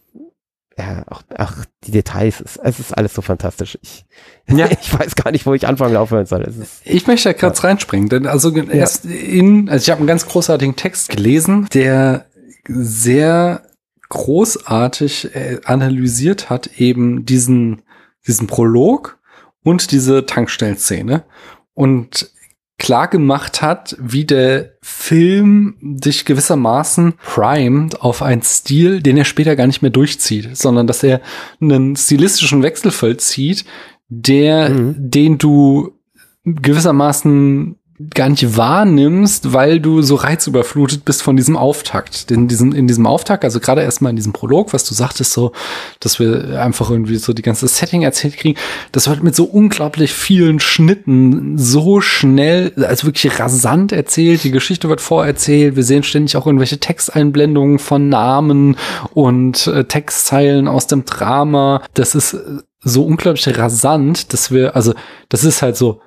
ja, 0.78 1.06
auch, 1.10 1.24
auch 1.38 1.54
die 1.86 1.92
Details, 1.92 2.42
es, 2.42 2.58
es 2.58 2.80
ist 2.80 2.98
alles 2.98 3.14
so 3.14 3.22
fantastisch. 3.22 3.78
Ich, 3.82 4.06
ja. 4.50 4.68
ich 4.82 4.94
weiß 4.98 5.16
gar 5.16 5.32
nicht, 5.32 5.46
wo 5.46 5.54
ich 5.54 5.68
anfangen 5.68 5.96
aufhören 5.96 6.26
soll. 6.26 6.44
Es 6.44 6.58
ist, 6.58 6.82
ich 6.84 7.08
möchte 7.08 7.30
da 7.30 7.34
kurz 7.34 7.62
ja. 7.62 7.70
reinspringen, 7.70 8.10
denn 8.10 8.28
also 8.28 8.50
ja. 8.50 8.64
erst 8.66 9.06
in, 9.06 9.70
also 9.70 9.84
ich 9.84 9.90
habe 9.90 10.00
einen 10.00 10.08
ganz 10.08 10.26
großartigen 10.28 10.76
Text 10.76 11.10
gelesen, 11.10 11.68
der 11.74 12.26
sehr 12.68 13.62
großartig 14.10 15.34
äh, 15.34 15.60
analysiert 15.64 16.50
hat 16.50 16.68
eben 16.78 17.26
diesen 17.26 17.82
diesen 18.28 18.48
Prolog 18.48 19.20
und 19.66 19.92
diese 19.92 20.26
Tankstellenszene 20.26 21.26
und 21.74 22.32
klar 22.78 23.08
gemacht 23.08 23.62
hat, 23.62 23.98
wie 24.00 24.26
der 24.26 24.78
Film 24.82 25.78
dich 25.82 26.26
gewissermaßen 26.26 27.14
primed 27.24 28.02
auf 28.02 28.22
einen 28.22 28.44
Stil, 28.44 29.02
den 29.02 29.18
er 29.18 29.26
später 29.26 29.56
gar 29.56 29.68
nicht 29.68 29.82
mehr 29.82 29.92
durchzieht, 29.92 30.56
sondern 30.56 30.88
dass 30.88 31.04
er 31.04 31.22
einen 31.60 31.96
stilistischen 31.96 32.64
Wechsel 32.64 32.92
vollzieht, 32.92 33.66
der, 34.08 34.70
mhm. 34.70 34.96
den 34.98 35.38
du 35.38 36.00
gewissermaßen 36.44 37.78
gar 38.14 38.28
nicht 38.28 38.58
wahrnimmst, 38.58 39.54
weil 39.54 39.80
du 39.80 40.02
so 40.02 40.16
reizüberflutet 40.16 41.06
bist 41.06 41.24
von 41.24 41.38
diesem 41.38 41.56
Auftakt. 41.56 42.30
In 42.30 42.50
diesem, 42.50 42.74
in 42.74 42.88
diesem 42.88 43.08
Auftakt, 43.08 43.46
also 43.46 43.62
gerade 43.62 43.84
erstmal 43.84 44.10
in 44.10 44.18
diesem 44.18 44.34
Prolog, 44.34 44.74
was 44.74 44.84
du 44.84 44.94
sagtest, 44.94 45.32
so, 45.32 45.54
dass 46.02 46.20
wir 46.20 46.62
einfach 46.62 46.90
irgendwie 46.90 47.16
so 47.16 47.32
die 47.32 47.42
ganze 47.42 47.70
Setting 47.70 48.02
erzählt 48.02 48.36
kriegen, 48.36 48.60
das 48.92 49.08
wird 49.08 49.24
mit 49.24 49.34
so 49.34 49.46
unglaublich 49.46 50.14
vielen 50.14 50.60
Schnitten 50.60 51.58
so 51.58 52.02
schnell, 52.02 52.74
also 52.86 53.08
wirklich 53.08 53.40
rasant 53.40 53.94
erzählt, 53.94 54.44
die 54.44 54.52
Geschichte 54.52 54.90
wird 54.90 55.00
vorerzählt, 55.00 55.78
wir 55.78 55.84
sehen 55.84 56.04
ständig 56.04 56.36
auch 56.36 56.48
irgendwelche 56.48 56.80
Texteinblendungen 56.82 57.80
von 57.80 58.10
Namen 58.10 58.76
und 59.14 59.68
äh, 59.68 59.86
Textzeilen 59.86 60.68
aus 60.68 60.88
dem 60.88 61.06
Drama. 61.06 61.82
Das 61.94 62.14
ist 62.14 62.38
so 62.82 63.06
unglaublich 63.06 63.58
rasant, 63.58 64.34
dass 64.34 64.52
wir, 64.52 64.76
also 64.76 64.94
das 65.30 65.46
ist 65.46 65.62
halt 65.62 65.78
so, 65.78 66.02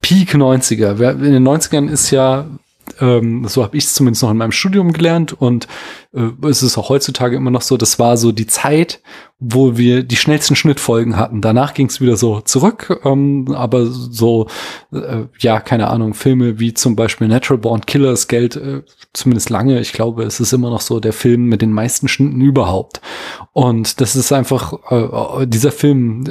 Peak 0.00 0.34
90er. 0.34 1.12
In 1.12 1.32
den 1.32 1.46
90ern 1.46 1.88
ist 1.88 2.10
ja, 2.10 2.46
ähm, 3.00 3.46
so 3.48 3.62
habe 3.62 3.76
ich 3.76 3.84
es 3.84 3.94
zumindest 3.94 4.22
noch 4.22 4.30
in 4.30 4.36
meinem 4.36 4.52
Studium 4.52 4.92
gelernt 4.92 5.32
und 5.32 5.66
äh, 6.14 6.30
es 6.48 6.62
ist 6.62 6.78
auch 6.78 6.88
heutzutage 6.88 7.36
immer 7.36 7.50
noch 7.50 7.62
so, 7.62 7.76
das 7.76 7.98
war 7.98 8.16
so 8.16 8.32
die 8.32 8.46
Zeit, 8.46 9.02
wo 9.38 9.76
wir 9.76 10.02
die 10.02 10.16
schnellsten 10.16 10.56
Schnittfolgen 10.56 11.16
hatten. 11.16 11.42
Danach 11.42 11.74
ging 11.74 11.88
es 11.88 12.00
wieder 12.00 12.16
so 12.16 12.40
zurück, 12.40 13.00
ähm, 13.04 13.52
aber 13.54 13.86
so, 13.86 14.46
äh, 14.92 15.24
ja, 15.38 15.60
keine 15.60 15.88
Ahnung, 15.88 16.14
Filme 16.14 16.58
wie 16.58 16.72
zum 16.72 16.96
Beispiel 16.96 17.28
Natural 17.28 17.58
Born 17.58 17.84
Killers 17.84 18.28
Geld 18.28 18.56
äh, 18.56 18.82
zumindest 19.12 19.50
lange. 19.50 19.80
Ich 19.80 19.92
glaube, 19.92 20.22
es 20.24 20.40
ist 20.40 20.52
immer 20.52 20.70
noch 20.70 20.80
so 20.80 21.00
der 21.00 21.12
Film 21.12 21.46
mit 21.46 21.60
den 21.60 21.72
meisten 21.72 22.08
Schnitten 22.08 22.40
überhaupt. 22.40 23.00
Und 23.52 24.00
das 24.00 24.16
ist 24.16 24.32
einfach, 24.32 24.72
äh, 24.90 25.46
dieser 25.46 25.72
Film, 25.72 26.24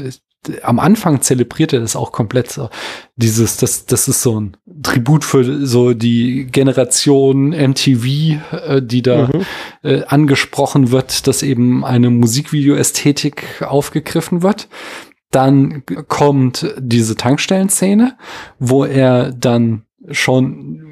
am 0.64 0.80
Anfang 0.80 1.22
zelebriert 1.22 1.74
er 1.74 1.80
das 1.80 1.96
auch 1.96 2.12
komplett 2.12 2.52
so. 2.52 2.70
Dieses, 3.16 3.58
das, 3.58 3.86
das 3.86 4.08
ist 4.08 4.22
so 4.22 4.40
ein 4.40 4.58
Tribut 4.84 5.24
für 5.24 5.66
so 5.66 5.94
die 5.94 6.46
Generation 6.46 7.50
MTV, 7.50 8.06
äh, 8.06 8.82
die 8.82 9.02
da 9.02 9.28
mhm. 9.28 9.46
äh, 9.84 10.04
angesprochen 10.06 10.92
wird, 10.92 11.28
dass 11.28 11.44
eben 11.44 11.86
eine 11.86 12.10
Musikvideo-Ästhetik 12.10 13.62
aufgegriffen 13.62 14.42
wird. 14.42 14.68
Dann 15.32 15.84
kommt 16.08 16.74
diese 16.80 17.16
Tankstellenszene, 17.16 18.18
wo 18.60 18.86
er 18.86 19.32
dann 19.32 19.84
schon 20.12 20.85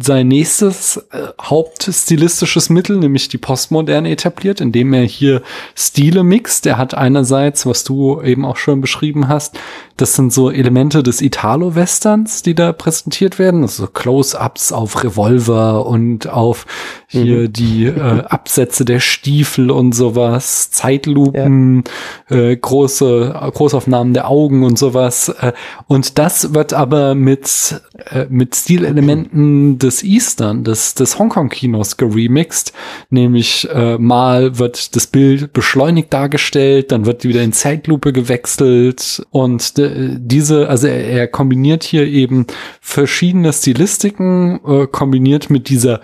sein 0.00 0.28
nächstes 0.28 0.96
äh, 1.10 1.28
hauptstilistisches 1.40 2.70
Mittel, 2.70 2.96
nämlich 2.96 3.28
die 3.28 3.38
Postmoderne 3.38 4.10
etabliert, 4.10 4.60
indem 4.60 4.92
er 4.94 5.02
hier 5.02 5.42
Stile 5.74 6.24
mixt. 6.24 6.66
Er 6.66 6.78
hat 6.78 6.94
einerseits, 6.94 7.66
was 7.66 7.84
du 7.84 8.22
eben 8.22 8.44
auch 8.44 8.56
schon 8.56 8.80
beschrieben 8.80 9.28
hast, 9.28 9.58
das 9.96 10.14
sind 10.14 10.32
so 10.32 10.50
Elemente 10.50 11.02
des 11.02 11.22
Italo-Westerns, 11.22 12.42
die 12.42 12.54
da 12.54 12.72
präsentiert 12.72 13.38
werden. 13.38 13.62
Also 13.62 13.86
Close-ups 13.86 14.72
auf 14.72 15.02
Revolver 15.02 15.86
und 15.86 16.28
auf 16.28 16.66
hier 17.06 17.42
mhm. 17.48 17.52
die 17.52 17.84
äh, 17.86 18.22
Absätze 18.28 18.84
der 18.84 19.00
Stiefel 19.00 19.70
und 19.70 19.92
sowas, 19.92 20.70
Zeitlupen, 20.70 21.84
ja. 22.28 22.36
äh, 22.36 22.56
große 22.56 23.50
Großaufnahmen 23.54 24.12
der 24.12 24.28
Augen 24.28 24.64
und 24.64 24.78
sowas. 24.78 25.28
Äh, 25.28 25.52
und 25.86 26.18
das 26.18 26.52
wird 26.52 26.74
aber 26.74 27.14
mit 27.14 27.80
äh, 28.10 28.26
mit 28.28 28.54
Stilelementen 28.54 29.78
des 29.78 30.02
Eastern, 30.02 30.64
des 30.64 30.94
des 30.94 31.18
Hongkong-Kinos 31.18 31.96
geremixed. 31.96 32.72
Nämlich 33.08 33.68
äh, 33.72 33.96
mal 33.96 34.58
wird 34.58 34.94
das 34.94 35.06
Bild 35.06 35.52
beschleunigt 35.54 36.12
dargestellt, 36.12 36.92
dann 36.92 37.06
wird 37.06 37.24
wieder 37.24 37.42
in 37.42 37.52
Zeitlupe 37.52 38.12
gewechselt 38.12 39.24
und 39.30 39.78
diese, 40.18 40.68
also 40.68 40.86
er, 40.86 41.04
er 41.04 41.28
kombiniert 41.28 41.82
hier 41.84 42.06
eben 42.06 42.46
verschiedene 42.80 43.52
Stilistiken, 43.52 44.60
äh, 44.66 44.86
kombiniert 44.86 45.50
mit 45.50 45.68
dieser 45.68 46.00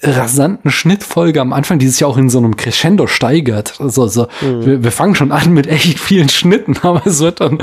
rasanten 0.00 0.70
Schnittfolge 0.70 1.40
am 1.40 1.52
Anfang, 1.52 1.80
die 1.80 1.88
sich 1.88 2.00
ja 2.00 2.06
auch 2.06 2.16
in 2.16 2.30
so 2.30 2.38
einem 2.38 2.56
Crescendo 2.56 3.08
steigert. 3.08 3.80
Also, 3.80 4.02
also 4.02 4.28
mhm. 4.40 4.64
wir, 4.64 4.84
wir, 4.84 4.92
fangen 4.92 5.16
schon 5.16 5.32
an 5.32 5.52
mit 5.52 5.66
echt 5.66 5.98
vielen 5.98 6.28
Schnitten, 6.28 6.76
aber 6.82 7.04
es 7.04 7.18
wird 7.18 7.40
dann, 7.40 7.58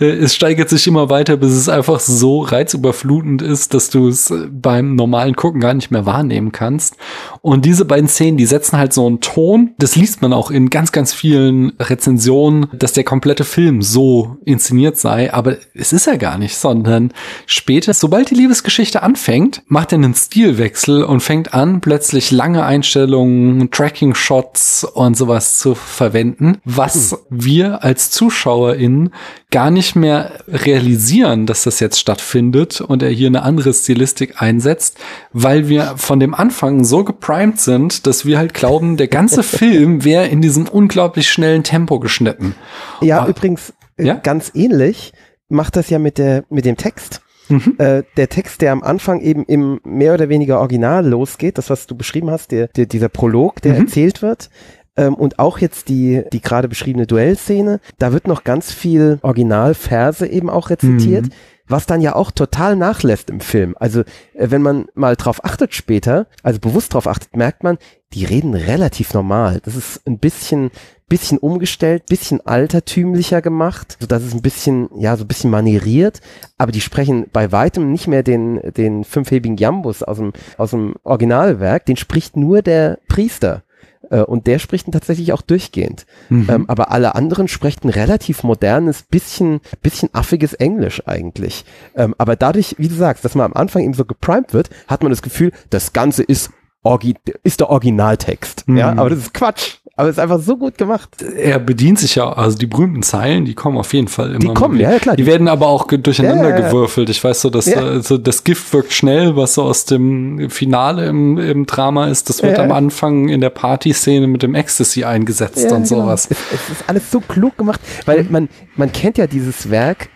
äh, 0.00 0.04
es 0.04 0.36
steigert 0.36 0.68
sich 0.68 0.86
immer 0.86 1.10
weiter, 1.10 1.36
bis 1.36 1.50
es 1.50 1.68
einfach 1.68 1.98
so 1.98 2.42
reizüberflutend 2.42 3.42
ist, 3.42 3.74
dass 3.74 3.90
du 3.90 4.08
es 4.08 4.32
beim 4.52 4.94
normalen 4.94 5.34
Gucken 5.34 5.60
gar 5.60 5.74
nicht 5.74 5.90
mehr 5.90 6.06
wahrnehmen 6.06 6.52
kannst. 6.52 6.96
Und 7.42 7.64
diese 7.64 7.84
beiden 7.84 8.08
Szenen, 8.08 8.36
die 8.36 8.46
setzen 8.46 8.78
halt 8.78 8.92
so 8.92 9.06
einen 9.06 9.20
Ton. 9.20 9.70
Das 9.78 9.96
liest 9.96 10.22
man 10.22 10.32
auch 10.32 10.52
in 10.52 10.70
ganz, 10.70 10.92
ganz 10.92 11.12
vielen 11.12 11.72
Rezensionen, 11.80 12.68
dass 12.72 12.92
der 12.92 13.04
komplette 13.04 13.44
Film 13.44 13.82
so 13.82 14.36
inszeniert 14.44 14.96
sei. 14.96 15.32
Aber 15.34 15.56
es 15.74 15.92
ist 15.92 16.06
er 16.06 16.18
gar 16.18 16.38
nicht, 16.38 16.56
sondern 16.56 17.12
später, 17.46 17.94
sobald 17.94 18.30
die 18.30 18.36
Liebesgeschichte 18.36 19.02
anfängt, 19.02 19.62
macht 19.66 19.90
er 19.92 19.98
einen 19.98 20.14
Stilwechsel 20.14 21.02
und 21.02 21.20
fängt 21.20 21.52
an, 21.52 21.79
plötzlich 21.80 22.30
lange 22.30 22.64
Einstellungen, 22.64 23.70
Tracking-Shots 23.70 24.84
und 24.84 25.16
sowas 25.16 25.58
zu 25.58 25.74
verwenden, 25.74 26.58
was 26.64 27.16
wir 27.30 27.82
als 27.84 28.10
ZuschauerInnen 28.10 29.12
gar 29.50 29.70
nicht 29.70 29.96
mehr 29.96 30.32
realisieren, 30.48 31.46
dass 31.46 31.64
das 31.64 31.80
jetzt 31.80 31.98
stattfindet 31.98 32.80
und 32.80 33.02
er 33.02 33.10
hier 33.10 33.26
eine 33.26 33.42
andere 33.42 33.74
Stilistik 33.74 34.40
einsetzt, 34.40 34.98
weil 35.32 35.68
wir 35.68 35.94
von 35.96 36.20
dem 36.20 36.34
Anfang 36.34 36.84
so 36.84 37.04
geprimed 37.04 37.60
sind, 37.60 38.06
dass 38.06 38.24
wir 38.24 38.38
halt 38.38 38.54
glauben, 38.54 38.96
der 38.96 39.08
ganze 39.08 39.42
Film 39.42 40.04
wäre 40.04 40.26
in 40.26 40.40
diesem 40.40 40.68
unglaublich 40.68 41.30
schnellen 41.30 41.64
Tempo 41.64 41.98
geschnitten. 41.98 42.54
Ja, 43.00 43.20
Aber, 43.20 43.30
übrigens 43.30 43.72
äh, 43.96 44.06
ja? 44.06 44.14
ganz 44.14 44.52
ähnlich 44.54 45.12
macht 45.48 45.76
das 45.76 45.90
ja 45.90 45.98
mit 45.98 46.18
der 46.18 46.44
mit 46.48 46.64
dem 46.64 46.76
Text. 46.76 47.22
Mhm. 47.50 47.74
Äh, 47.78 48.02
der 48.16 48.28
Text, 48.28 48.62
der 48.62 48.72
am 48.72 48.82
Anfang 48.82 49.20
eben 49.20 49.44
im 49.44 49.80
mehr 49.84 50.14
oder 50.14 50.28
weniger 50.28 50.60
Original 50.60 51.06
losgeht, 51.06 51.58
das, 51.58 51.70
was 51.70 51.86
du 51.86 51.96
beschrieben 51.96 52.30
hast, 52.30 52.52
der, 52.52 52.68
der 52.68 52.86
dieser 52.86 53.08
Prolog, 53.08 53.60
der 53.62 53.74
mhm. 53.74 53.80
erzählt 53.80 54.22
wird, 54.22 54.50
ähm, 54.96 55.14
und 55.14 55.38
auch 55.38 55.58
jetzt 55.58 55.88
die, 55.88 56.22
die 56.32 56.40
gerade 56.40 56.68
beschriebene 56.68 57.06
Duellszene, 57.06 57.80
da 57.98 58.12
wird 58.12 58.26
noch 58.26 58.44
ganz 58.44 58.72
viel 58.72 59.18
Originalverse 59.22 60.26
eben 60.26 60.50
auch 60.50 60.70
rezitiert. 60.70 61.26
Mhm 61.26 61.32
was 61.70 61.86
dann 61.86 62.00
ja 62.00 62.14
auch 62.14 62.30
total 62.30 62.76
nachlässt 62.76 63.30
im 63.30 63.40
Film. 63.40 63.74
Also 63.78 64.00
äh, 64.34 64.50
wenn 64.50 64.62
man 64.62 64.86
mal 64.94 65.16
drauf 65.16 65.44
achtet 65.44 65.74
später, 65.74 66.26
also 66.42 66.58
bewusst 66.58 66.94
drauf 66.94 67.06
achtet, 67.06 67.36
merkt 67.36 67.62
man, 67.62 67.78
die 68.12 68.24
reden 68.24 68.54
relativ 68.54 69.14
normal. 69.14 69.60
Das 69.64 69.76
ist 69.76 70.06
ein 70.06 70.18
bisschen, 70.18 70.70
bisschen 71.08 71.38
umgestellt, 71.38 72.06
bisschen 72.06 72.44
altertümlicher 72.44 73.40
gemacht, 73.40 73.96
so 74.00 74.06
dass 74.06 74.22
es 74.22 74.34
ein 74.34 74.42
bisschen, 74.42 74.88
ja, 74.96 75.16
so 75.16 75.24
ein 75.24 75.28
bisschen 75.28 75.50
manieriert, 75.50 76.20
aber 76.58 76.72
die 76.72 76.80
sprechen 76.80 77.26
bei 77.32 77.52
weitem 77.52 77.92
nicht 77.92 78.08
mehr 78.08 78.22
den, 78.22 78.60
den 78.76 79.04
fünfhebigen 79.04 79.56
Jambus 79.56 80.02
aus 80.02 80.16
dem, 80.16 80.32
aus 80.56 80.70
dem 80.70 80.94
Originalwerk, 81.04 81.86
den 81.86 81.96
spricht 81.96 82.36
nur 82.36 82.62
der 82.62 82.98
Priester. 83.08 83.62
Äh, 84.10 84.22
und 84.22 84.46
der 84.46 84.58
spricht 84.58 84.86
ihn 84.86 84.92
tatsächlich 84.92 85.32
auch 85.32 85.42
durchgehend. 85.42 86.04
Mhm. 86.28 86.48
Ähm, 86.50 86.64
aber 86.68 86.90
alle 86.90 87.14
anderen 87.14 87.48
sprechen 87.48 87.88
relativ 87.88 88.42
modernes, 88.42 89.02
bisschen, 89.02 89.60
bisschen 89.82 90.10
affiges 90.12 90.52
Englisch 90.52 91.02
eigentlich. 91.06 91.64
Ähm, 91.96 92.14
aber 92.18 92.36
dadurch, 92.36 92.74
wie 92.78 92.88
du 92.88 92.94
sagst, 92.94 93.24
dass 93.24 93.34
man 93.34 93.46
am 93.46 93.54
Anfang 93.54 93.82
eben 93.82 93.94
so 93.94 94.04
geprimed 94.04 94.52
wird, 94.52 94.70
hat 94.88 95.02
man 95.02 95.10
das 95.10 95.22
Gefühl, 95.22 95.52
das 95.70 95.92
Ganze 95.92 96.22
ist 96.22 96.50
Orgi 96.82 97.14
ist 97.42 97.60
der 97.60 97.68
Originaltext. 97.68 98.66
Mhm. 98.66 98.76
Ja, 98.78 98.90
aber 98.90 99.10
das 99.10 99.18
ist 99.18 99.34
Quatsch. 99.34 99.79
Aber 100.00 100.08
es 100.08 100.16
ist 100.16 100.18
einfach 100.18 100.40
so 100.40 100.56
gut 100.56 100.78
gemacht. 100.78 101.10
Er 101.20 101.58
bedient 101.58 101.98
sich 101.98 102.14
ja, 102.14 102.32
also 102.32 102.56
die 102.56 102.64
berühmten 102.64 103.02
Zeilen, 103.02 103.44
die 103.44 103.52
kommen 103.52 103.76
auf 103.76 103.92
jeden 103.92 104.08
Fall 104.08 104.30
immer. 104.30 104.38
Die 104.38 104.54
kommen, 104.54 104.80
ja, 104.80 104.98
klar. 104.98 105.14
Die, 105.14 105.26
werden 105.26 105.46
aber 105.46 105.66
auch 105.66 105.88
durcheinander 105.88 106.48
ja, 106.48 106.58
ja, 106.58 106.68
gewürfelt. 106.68 107.10
Ich 107.10 107.22
weiß 107.22 107.42
so, 107.42 107.50
dass 107.50 107.66
ja. 107.66 107.96
äh, 107.96 108.00
so 108.00 108.16
das 108.16 108.42
Gift 108.42 108.72
wirkt 108.72 108.94
schnell, 108.94 109.36
was 109.36 109.52
so 109.52 109.62
aus 109.64 109.84
dem 109.84 110.48
Finale 110.48 111.04
im, 111.04 111.36
im 111.36 111.66
Drama 111.66 112.06
ist. 112.06 112.30
Das 112.30 112.42
wird 112.42 112.58
am 112.58 112.72
Anfang 112.72 113.28
in 113.28 113.42
der 113.42 113.50
Party-Szene 113.50 114.26
mit 114.26 114.42
dem 114.42 114.54
Ecstasy 114.54 115.04
eingesetzt 115.04 115.64
und 115.64 115.84
genau. 115.84 115.84
sowas. 115.84 116.28
Es, 116.30 116.38
es, 116.50 116.78
ist 116.78 116.84
alles 116.86 117.10
so 117.10 117.20
klug 117.20 117.58
gemacht, 117.58 117.82
weil 118.06 118.26
man, 118.30 118.48
man 118.76 118.90
kennt 118.92 119.18
ja 119.18 119.26
dieses 119.26 119.68
Werk 119.68 120.08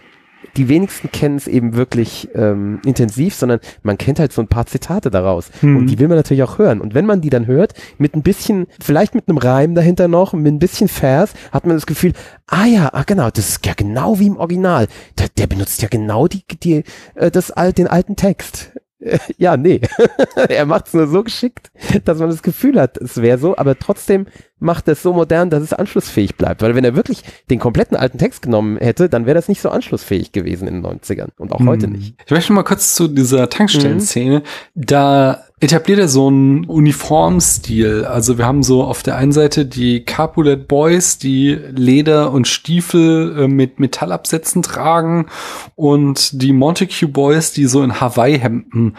die 0.56 0.68
wenigsten 0.68 1.10
kennen 1.10 1.36
es 1.36 1.46
eben 1.46 1.74
wirklich 1.74 2.28
ähm, 2.34 2.80
intensiv, 2.84 3.34
sondern 3.34 3.60
man 3.82 3.98
kennt 3.98 4.18
halt 4.18 4.32
so 4.32 4.40
ein 4.40 4.48
paar 4.48 4.66
Zitate 4.66 5.10
daraus. 5.10 5.50
Mhm. 5.62 5.76
Und 5.76 5.86
die 5.86 5.98
will 5.98 6.08
man 6.08 6.16
natürlich 6.16 6.42
auch 6.42 6.58
hören. 6.58 6.80
Und 6.80 6.94
wenn 6.94 7.06
man 7.06 7.20
die 7.20 7.30
dann 7.30 7.46
hört, 7.46 7.74
mit 7.98 8.14
ein 8.14 8.22
bisschen, 8.22 8.66
vielleicht 8.80 9.14
mit 9.14 9.28
einem 9.28 9.38
Reim 9.38 9.74
dahinter 9.74 10.08
noch, 10.08 10.32
mit 10.32 10.52
ein 10.52 10.58
bisschen 10.58 10.88
Vers, 10.88 11.34
hat 11.52 11.66
man 11.66 11.76
das 11.76 11.86
Gefühl, 11.86 12.12
ah 12.46 12.66
ja, 12.66 12.90
ah 12.92 13.04
genau, 13.04 13.30
das 13.30 13.48
ist 13.48 13.66
ja 13.66 13.74
genau 13.74 14.18
wie 14.18 14.26
im 14.26 14.36
Original. 14.36 14.86
Der, 15.18 15.28
der 15.36 15.46
benutzt 15.46 15.82
ja 15.82 15.88
genau 15.88 16.28
die, 16.28 16.44
die, 16.62 16.84
äh, 17.14 17.30
das, 17.30 17.52
den 17.76 17.88
alten 17.88 18.16
Text. 18.16 18.72
Ja, 19.36 19.56
nee. 19.56 19.80
er 20.48 20.66
macht 20.66 20.86
es 20.86 20.94
nur 20.94 21.06
so 21.06 21.22
geschickt, 21.22 21.70
dass 22.04 22.18
man 22.18 22.30
das 22.30 22.42
Gefühl 22.42 22.80
hat, 22.80 22.96
es 22.96 23.20
wäre 23.20 23.38
so, 23.38 23.56
aber 23.56 23.78
trotzdem 23.78 24.26
macht 24.64 24.88
das 24.88 25.02
so 25.02 25.12
modern, 25.12 25.50
dass 25.50 25.62
es 25.62 25.72
anschlussfähig 25.72 26.36
bleibt. 26.36 26.62
Weil 26.62 26.74
wenn 26.74 26.84
er 26.84 26.96
wirklich 26.96 27.22
den 27.50 27.58
kompletten 27.58 27.96
alten 27.96 28.18
Text 28.18 28.42
genommen 28.42 28.78
hätte, 28.78 29.08
dann 29.08 29.26
wäre 29.26 29.34
das 29.34 29.48
nicht 29.48 29.60
so 29.60 29.68
anschlussfähig 29.68 30.32
gewesen 30.32 30.66
in 30.66 30.82
den 30.82 30.84
90ern 30.84 31.28
und 31.38 31.52
auch 31.52 31.60
hm. 31.60 31.68
heute 31.68 31.88
nicht. 31.88 32.16
Ich 32.24 32.32
möchte 32.32 32.52
mal 32.52 32.64
kurz 32.64 32.94
zu 32.94 33.08
dieser 33.08 33.48
Tankstellenszene. 33.48 34.40
Mhm. 34.40 34.42
Da 34.74 35.44
etabliert 35.60 35.98
er 35.98 36.08
so 36.08 36.28
einen 36.28 36.64
Uniformstil. 36.66 38.04
Also 38.04 38.38
wir 38.38 38.46
haben 38.46 38.62
so 38.62 38.84
auf 38.84 39.02
der 39.02 39.16
einen 39.16 39.32
Seite 39.32 39.64
die 39.64 40.04
Capulet 40.04 40.68
Boys, 40.68 41.18
die 41.18 41.58
Leder 41.70 42.32
und 42.32 42.46
Stiefel 42.46 43.44
äh, 43.44 43.48
mit 43.48 43.80
Metallabsätzen 43.80 44.62
tragen 44.62 45.26
und 45.74 46.42
die 46.42 46.52
Montague 46.52 47.08
Boys, 47.08 47.52
die 47.52 47.66
so 47.66 47.82
in 47.82 48.00
Hawaii-Hemden 48.00 48.96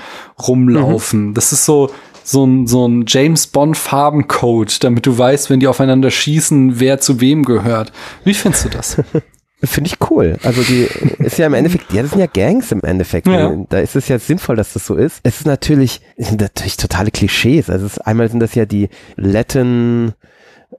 rumlaufen. 0.47 1.28
Mhm. 1.28 1.34
Das 1.34 1.51
ist 1.51 1.66
so 1.66 1.91
so 2.26 2.45
ein, 2.45 2.67
so 2.67 2.88
ein 2.88 3.05
James 3.07 3.47
Bond 3.47 3.78
Farbencode, 3.78 4.84
damit 4.84 5.05
du 5.05 5.17
weißt, 5.17 5.49
wenn 5.49 5.59
die 5.59 5.67
aufeinander 5.67 6.09
schießen, 6.09 6.80
wer 6.80 6.99
zu 6.99 7.21
wem 7.21 7.43
gehört. 7.43 7.91
Wie 8.23 8.34
findest 8.34 8.65
du 8.65 8.69
das? 8.69 8.97
Finde 9.63 9.89
ich 9.89 10.09
cool. 10.09 10.38
Also 10.43 10.61
die 10.63 10.88
ist 11.19 11.38
ja 11.38 11.47
im 11.47 11.53
Endeffekt, 11.53 11.91
ja, 11.93 12.01
das 12.01 12.11
sind 12.11 12.19
ja 12.19 12.28
Gangs 12.28 12.71
im 12.71 12.82
Endeffekt. 12.82 13.28
Ja. 13.28 13.55
Da 13.69 13.80
ist 13.80 13.95
es 13.95 14.07
ja 14.07 14.19
sinnvoll, 14.19 14.55
dass 14.55 14.73
das 14.73 14.86
so 14.86 14.95
ist. 14.95 15.21
Es 15.23 15.39
ist 15.39 15.45
natürlich, 15.45 16.01
sind 16.17 16.41
natürlich 16.41 16.78
totale 16.78 17.09
Klischees. 17.09 17.69
Also 17.69 17.86
es, 17.86 17.97
einmal 17.99 18.30
sind 18.30 18.41
das 18.41 18.53
ja 18.53 18.65
die 18.65 18.89
Latin 19.15 20.13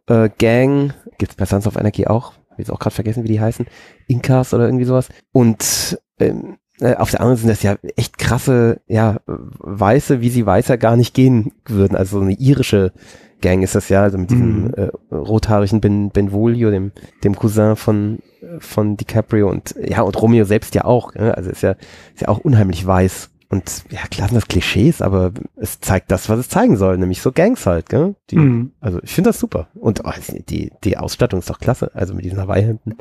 äh, 0.09 0.29
Gang, 0.39 0.93
gibt's 1.19 1.37
bei 1.37 1.47
Sons 1.47 1.67
of 1.67 1.77
Energy 1.77 2.07
auch, 2.07 2.35
hab 2.51 2.59
jetzt 2.59 2.71
auch 2.71 2.79
gerade 2.79 2.95
vergessen, 2.95 3.25
wie 3.25 3.29
die 3.29 3.41
heißen, 3.41 3.67
Incas 4.09 4.53
oder 4.53 4.67
irgendwie 4.67 4.85
sowas. 4.85 5.09
Und 5.33 5.99
ähm, 6.21 6.55
äh, 6.55 6.57
auf 6.81 7.11
der 7.11 7.21
anderen 7.21 7.39
sind 7.39 7.49
das 7.49 7.63
ja 7.63 7.77
echt 7.97 8.19
krasse, 8.19 8.81
ja, 8.87 9.19
Weiße, 9.27 10.21
wie 10.21 10.29
sie 10.29 10.45
weißer 10.45 10.77
gar 10.77 10.97
nicht 10.97 11.15
gehen 11.15 11.53
würden. 11.65 11.97
Also 11.97 12.19
so 12.19 12.25
eine 12.25 12.35
irische 12.35 12.93
Gang 13.41 13.63
ist 13.63 13.75
das 13.75 13.89
ja, 13.89 14.03
also 14.03 14.19
mit 14.19 14.31
diesem 14.31 14.65
mhm. 14.65 14.75
äh, 14.77 15.15
rothaarigen 15.15 15.81
Ben, 15.81 16.11
Benvolio, 16.11 16.71
dem, 16.71 16.93
dem 17.23 17.37
Cousin 17.37 17.77
von, 17.77 18.19
von 18.59 18.97
DiCaprio 18.97 19.51
und 19.51 19.75
ja, 19.83 20.03
und 20.03 20.21
Romeo 20.21 20.45
selbst 20.45 20.75
ja 20.75 20.85
auch. 20.85 21.15
Ne? 21.15 21.37
Also 21.37 21.51
ist 21.51 21.63
ja, 21.63 21.73
ist 22.15 22.23
ja 22.23 22.29
auch 22.29 22.39
unheimlich 22.39 22.87
weiß. 22.87 23.31
Und 23.49 23.85
ja, 23.91 24.01
klar 24.11 24.29
sind 24.29 24.37
das 24.37 24.49
Klischees, 24.49 25.01
aber 25.03 25.33
es 25.57 25.81
zeigt 25.81 26.11
das, 26.11 26.29
was 26.29 26.39
es 26.39 26.49
zeigen 26.49 26.77
soll, 26.77 26.99
nämlich 26.99 27.23
so 27.23 27.31
Gangs 27.31 27.65
halt, 27.67 27.89
gell? 27.89 28.17
Die, 28.31 28.37
mhm. 28.37 28.73
Also 28.81 29.01
ich 29.03 29.13
finde 29.13 29.31
das 29.31 29.39
super. 29.39 29.69
Und 29.75 30.05
oh, 30.05 30.13
die, 30.49 30.73
die 30.83 30.99
Ausstattung 30.99 31.41
ist 31.41 31.51
doch 31.51 31.59
klasse, 31.59 31.91
also 31.95 32.15
mit 32.15 32.25
diesen 32.25 32.41
Hawaii-Hemden. 32.41 32.97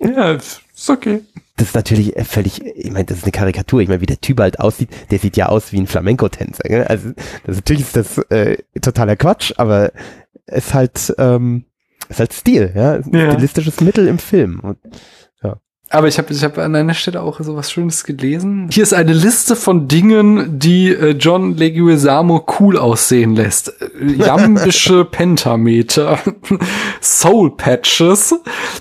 ja, 0.00 0.32
ist 0.32 0.90
okay 0.90 1.22
das 1.58 1.68
ist 1.68 1.74
natürlich 1.74 2.14
völlig, 2.24 2.64
ich 2.64 2.90
meine, 2.92 3.04
das 3.04 3.18
ist 3.18 3.24
eine 3.24 3.32
Karikatur. 3.32 3.80
Ich 3.80 3.88
meine, 3.88 4.00
wie 4.00 4.06
der 4.06 4.20
Typ 4.20 4.38
halt 4.40 4.60
aussieht, 4.60 4.90
der 5.10 5.18
sieht 5.18 5.36
ja 5.36 5.46
aus 5.46 5.72
wie 5.72 5.80
ein 5.80 5.88
Flamenco-Tänzer. 5.88 6.88
Also 6.88 7.10
das, 7.44 7.56
natürlich 7.56 7.82
ist 7.82 7.96
das 7.96 8.18
äh, 8.30 8.58
totaler 8.80 9.16
Quatsch, 9.16 9.52
aber 9.56 9.92
es 10.46 10.66
ist 10.66 10.74
halt, 10.74 11.14
ähm, 11.18 11.64
ist 12.08 12.20
halt 12.20 12.32
Stil, 12.32 12.72
ja, 12.74 13.00
ja. 13.00 13.32
stilistisches 13.32 13.80
Mittel 13.80 14.06
im 14.06 14.18
Film. 14.18 14.60
Und 14.60 14.78
aber 15.90 16.06
ich 16.08 16.18
habe 16.18 16.32
ich 16.32 16.44
hab 16.44 16.58
an 16.58 16.74
einer 16.74 16.92
Stelle 16.92 17.22
auch 17.22 17.40
so 17.40 17.56
was 17.56 17.72
Schönes 17.72 18.04
gelesen. 18.04 18.68
Hier 18.70 18.82
ist 18.82 18.92
eine 18.92 19.14
Liste 19.14 19.56
von 19.56 19.88
Dingen, 19.88 20.58
die 20.58 20.90
äh, 20.90 21.12
John 21.12 21.56
Leguizamo 21.56 22.44
cool 22.60 22.76
aussehen 22.76 23.34
lässt. 23.34 23.72
Jambische 23.98 25.04
Pentameter, 25.10 26.18
Soul 27.00 27.56
Patches, 27.56 28.34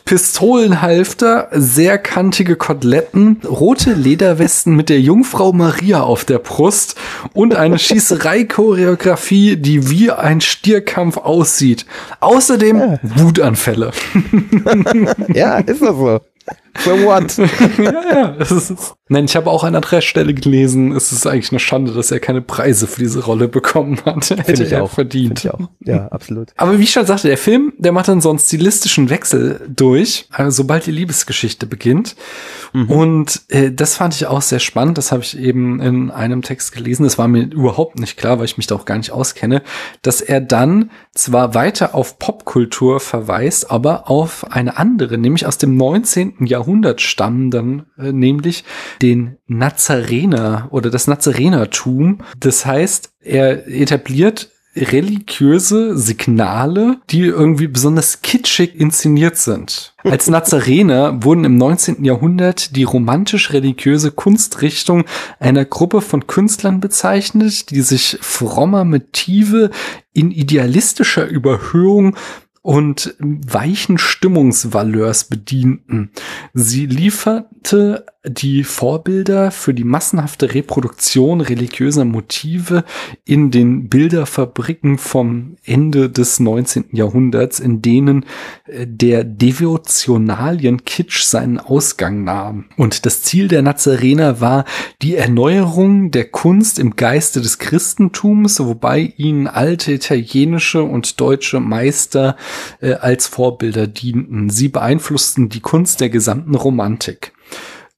Pistolenhalfter, 0.03 1.47
sehr 1.53 1.97
kantige 1.97 2.57
Koteletten, 2.57 3.39
rote 3.47 3.93
Lederwesten 3.93 4.75
mit 4.75 4.89
der 4.89 4.99
Jungfrau 4.99 5.53
Maria 5.53 6.01
auf 6.01 6.25
der 6.25 6.39
Brust 6.39 6.95
und 7.33 7.55
eine 7.55 7.79
Schießerei-Choreografie, 7.79 9.55
die 9.55 9.89
wie 9.89 10.11
ein 10.11 10.41
Stierkampf 10.41 11.15
aussieht. 11.15 11.85
Außerdem 12.19 12.79
ja. 12.79 12.99
Wutanfälle. 13.01 13.91
ja, 15.33 15.59
ist 15.59 15.81
das 15.81 15.95
so. 15.95 16.19
For 16.77 16.93
what? 17.03 17.37
ja, 17.77 18.13
ja. 18.13 18.27
Ist, 18.35 18.95
nein, 19.09 19.25
ich 19.25 19.35
habe 19.35 19.49
auch 19.49 19.63
an 19.63 19.75
anderer 19.75 20.01
Stelle 20.01 20.33
gelesen, 20.33 20.91
es 20.91 21.11
ist 21.11 21.25
eigentlich 21.25 21.51
eine 21.51 21.59
Schande, 21.59 21.91
dass 21.91 22.11
er 22.11 22.19
keine 22.19 22.41
Preise 22.41 22.87
für 22.87 22.99
diese 22.99 23.25
Rolle 23.25 23.47
bekommen 23.47 23.99
hat. 24.05 24.29
Hätte 24.29 24.63
ich 24.63 24.71
er 24.71 24.83
auch. 24.83 24.91
verdient. 24.91 25.39
Ich 25.39 25.51
auch. 25.51 25.69
Ja, 25.83 26.07
absolut. 26.09 26.53
Aber 26.55 26.77
wie 26.77 26.83
ich 26.83 26.91
schon 26.91 27.05
sagte, 27.05 27.27
der 27.27 27.37
Film, 27.37 27.73
der 27.77 27.91
macht 27.91 28.07
dann 28.07 28.21
so 28.21 28.29
einen 28.29 28.39
stilistischen 28.39 29.09
Wechsel 29.09 29.61
durch, 29.67 30.27
also 30.31 30.51
sobald 30.51 30.85
die 30.85 30.91
Liebesgeschichte 30.91 31.65
beginnt. 31.65 32.15
Mhm. 32.73 32.89
Und 32.89 33.41
äh, 33.49 33.71
das 33.71 33.95
fand 33.95 34.13
ich 34.13 34.27
auch 34.27 34.41
sehr 34.41 34.59
spannend. 34.59 34.97
Das 34.97 35.11
habe 35.11 35.23
ich 35.23 35.37
eben 35.37 35.81
in 35.81 36.11
einem 36.11 36.43
Text 36.43 36.73
gelesen. 36.73 37.03
Das 37.03 37.17
war 37.17 37.27
mir 37.27 37.43
überhaupt 37.43 37.99
nicht 37.99 38.17
klar, 38.17 38.37
weil 38.37 38.45
ich 38.45 38.57
mich 38.57 38.67
da 38.67 38.75
auch 38.75 38.85
gar 38.85 38.97
nicht 38.97 39.11
auskenne, 39.11 39.63
dass 40.03 40.21
er 40.21 40.41
dann 40.41 40.91
zwar 41.13 41.55
weiter 41.55 41.95
auf 41.95 42.19
Popkultur 42.19 42.99
verweist, 42.99 43.71
aber 43.71 44.09
auf 44.09 44.51
eine 44.51 44.77
andere, 44.77 45.17
nämlich 45.17 45.47
aus 45.47 45.57
dem 45.57 45.75
19. 45.75 46.45
Jahrhundert 46.45 46.66
stammenden, 46.97 47.85
äh, 47.97 48.11
nämlich 48.11 48.63
den 49.01 49.37
Nazarener 49.47 50.67
oder 50.71 50.89
das 50.89 51.07
Nazarenertum. 51.07 52.19
Das 52.39 52.65
heißt, 52.65 53.11
er 53.21 53.67
etabliert 53.67 54.49
religiöse 54.77 55.97
Signale, 55.97 56.97
die 57.09 57.21
irgendwie 57.21 57.67
besonders 57.67 58.21
kitschig 58.21 58.79
inszeniert 58.79 59.37
sind. 59.37 59.93
Als 60.03 60.29
Nazarener 60.29 61.23
wurden 61.23 61.43
im 61.43 61.57
19. 61.57 62.03
Jahrhundert 62.03 62.75
die 62.75 62.83
romantisch-religiöse 62.83 64.11
Kunstrichtung 64.11 65.05
einer 65.39 65.65
Gruppe 65.65 66.01
von 66.01 66.27
Künstlern 66.27 66.79
bezeichnet, 66.79 67.71
die 67.71 67.81
sich 67.81 68.17
frommer 68.21 68.83
Motive 68.83 69.71
in 70.13 70.31
idealistischer 70.31 71.27
Überhöhung 71.27 72.15
und 72.67 73.15
weichen 73.19 73.97
Stimmungsvaleurs 73.97 75.23
bedienten. 75.23 76.11
Sie 76.53 76.85
lieferte 76.85 78.05
die 78.29 78.63
Vorbilder 78.63 79.51
für 79.51 79.73
die 79.73 79.83
massenhafte 79.83 80.53
Reproduktion 80.53 81.41
religiöser 81.41 82.05
Motive 82.05 82.83
in 83.25 83.51
den 83.51 83.89
Bilderfabriken 83.89 84.97
vom 84.97 85.57
Ende 85.65 86.09
des 86.09 86.39
19. 86.39 86.85
Jahrhunderts, 86.91 87.59
in 87.59 87.81
denen 87.81 88.25
äh, 88.65 88.87
der 88.87 89.23
Devotionalien-Kitsch 89.23 91.23
seinen 91.23 91.59
Ausgang 91.59 92.23
nahm. 92.23 92.65
Und 92.77 93.05
das 93.05 93.23
Ziel 93.23 93.47
der 93.47 93.61
Nazarener 93.61 94.41
war 94.41 94.65
die 95.01 95.15
Erneuerung 95.15 96.11
der 96.11 96.25
Kunst 96.25 96.79
im 96.79 96.95
Geiste 96.95 97.41
des 97.41 97.59
Christentums, 97.59 98.59
wobei 98.59 99.13
ihnen 99.17 99.47
alte 99.47 99.93
italienische 99.93 100.83
und 100.83 101.19
deutsche 101.19 101.59
Meister 101.59 102.35
äh, 102.81 102.93
als 102.93 103.27
Vorbilder 103.27 103.87
dienten. 103.87 104.49
Sie 104.49 104.69
beeinflussten 104.69 105.49
die 105.49 105.61
Kunst 105.61 106.01
der 106.01 106.09
gesamten 106.09 106.55
Romantik. 106.55 107.33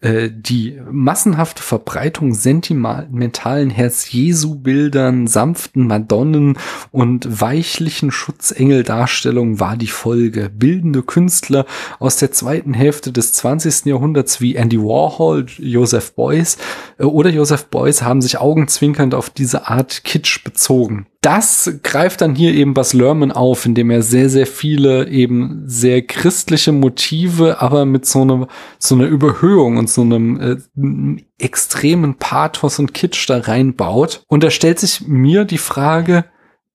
Äh, 0.02 0.30
die 0.32 0.80
massenhafte 0.90 1.62
Verbreitung 1.62 2.34
sentimentalen 2.34 3.70
Herz-Jesu-Bildern, 3.70 5.28
sanften 5.28 5.88
Madonnen 5.88 6.58
und 6.92 7.42
weichlichen 7.42 8.10
Schutzengeldarstellungen 8.10 9.60
war 9.60 9.76
die 9.76 9.88
Folge. 9.88 10.50
Bildende 10.50 11.04
Künstler 11.04 11.66
aus 12.00 12.16
der 12.16 12.32
zweiten 12.32 12.74
Hälfte 12.74 13.12
des 13.12 13.34
20. 13.34 13.88
Jahrhunderts 13.88 14.40
wie 14.40 14.56
Andy 14.56 14.80
Warhol, 14.80 15.48
Joseph 15.58 16.14
Beuys 16.14 16.58
äh, 16.98 17.04
oder 17.04 17.30
Joseph 17.30 17.66
Beuys 17.66 18.02
haben 18.02 18.22
sich 18.22 18.38
augenzwinkernd 18.38 19.14
auf 19.14 19.30
diese 19.30 19.68
Art 19.68 20.06
Kitsch 20.06 20.46
bezogen 20.46 21.08
das 21.22 21.70
greift 21.84 22.22
dann 22.22 22.34
hier 22.34 22.54
eben 22.54 22.74
Bas 22.74 22.94
Lerman 22.94 23.32
auf, 23.32 23.66
indem 23.66 23.92
er 23.92 24.02
sehr, 24.02 24.30
sehr 24.30 24.48
viele 24.48 25.10
eben 25.10 25.64
sehr 25.66 26.02
christliche 26.02 26.72
Motive, 26.72 27.62
aber 27.62 27.86
mit 27.86 28.06
so 28.06 28.22
einer, 28.22 28.48
so 28.78 28.96
einer 28.96 29.06
Überhöhung 29.06 29.78
und 29.78 29.90
so 29.90 30.02
einem 30.02 30.40
äh, 30.40 31.22
extremen 31.38 32.16
Pathos 32.16 32.80
und 32.80 32.94
Kitsch 32.94 33.30
da 33.30 33.40
reinbaut. 33.40 34.24
Und 34.28 34.44
da 34.44 34.50
stellt 34.50 34.80
sich 34.80 35.08
mir 35.08 35.44
die 35.44 35.58
Frage, 35.58 36.26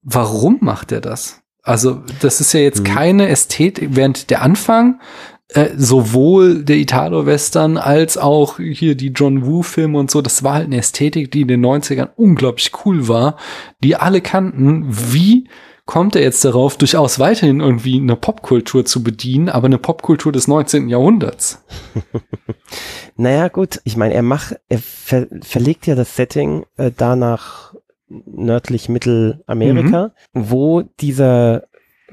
warum 0.03 0.59
macht 0.61 0.93
er 0.93 1.01
das? 1.01 1.41
Also, 1.63 2.03
das 2.21 2.43
ist 2.43 2.53
ja 2.53 2.61
jetzt 2.61 2.81
mhm. 2.81 2.85
keine 2.85 3.29
Ästhetik, 3.29 3.91
während 3.93 4.29
der 4.29 4.43
Anfang 4.43 5.01
äh, 5.49 5.71
sowohl 5.77 6.65
der 6.65 6.77
Italo-Western 6.77 7.77
als 7.77 8.17
auch 8.17 8.59
hier 8.59 8.95
die 8.95 9.09
John 9.09 9.45
Woo-Filme 9.45 9.99
und 9.99 10.11
so, 10.11 10.23
das 10.23 10.43
war 10.43 10.55
halt 10.55 10.67
eine 10.67 10.79
Ästhetik, 10.79 11.31
die 11.31 11.43
in 11.43 11.49
den 11.49 11.65
90ern 11.65 12.11
unglaublich 12.17 12.73
cool 12.85 13.09
war, 13.09 13.37
die 13.83 13.97
alle 13.97 14.21
kannten. 14.21 14.87
Wie 14.89 15.49
kommt 15.87 16.17
er 16.17 16.23
jetzt 16.23 16.45
darauf, 16.45 16.79
durchaus 16.79 17.19
weiterhin 17.19 17.61
irgendwie 17.61 18.01
eine 18.01 18.17
Popkultur 18.17 18.85
zu 18.87 19.03
bedienen, 19.03 19.49
aber 19.49 19.67
eine 19.67 19.79
Popkultur 19.79 20.33
des 20.33 20.49
19. 20.49 20.89
Jahrhunderts? 20.89 21.63
naja, 23.17 23.49
gut, 23.49 23.81
ich 23.85 23.97
meine, 23.97 24.15
er 24.15 24.23
macht, 24.23 24.57
er 24.69 24.79
ver 24.79 25.27
verlegt 25.43 25.87
ja 25.87 25.95
das 25.95 26.17
Setting 26.17 26.65
äh, 26.79 26.91
da 26.97 27.17
nach 27.17 27.75
nördlich 28.09 28.89
Mittelamerika, 28.89 30.15
mhm. 30.33 30.51
wo 30.51 30.83
dieser 31.01 31.65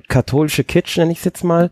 katholische 0.07 0.63
Kitsch, 0.63 0.97
nenne 0.97 1.11
ich 1.11 1.19
es 1.19 1.25
jetzt 1.25 1.43
mal, 1.43 1.71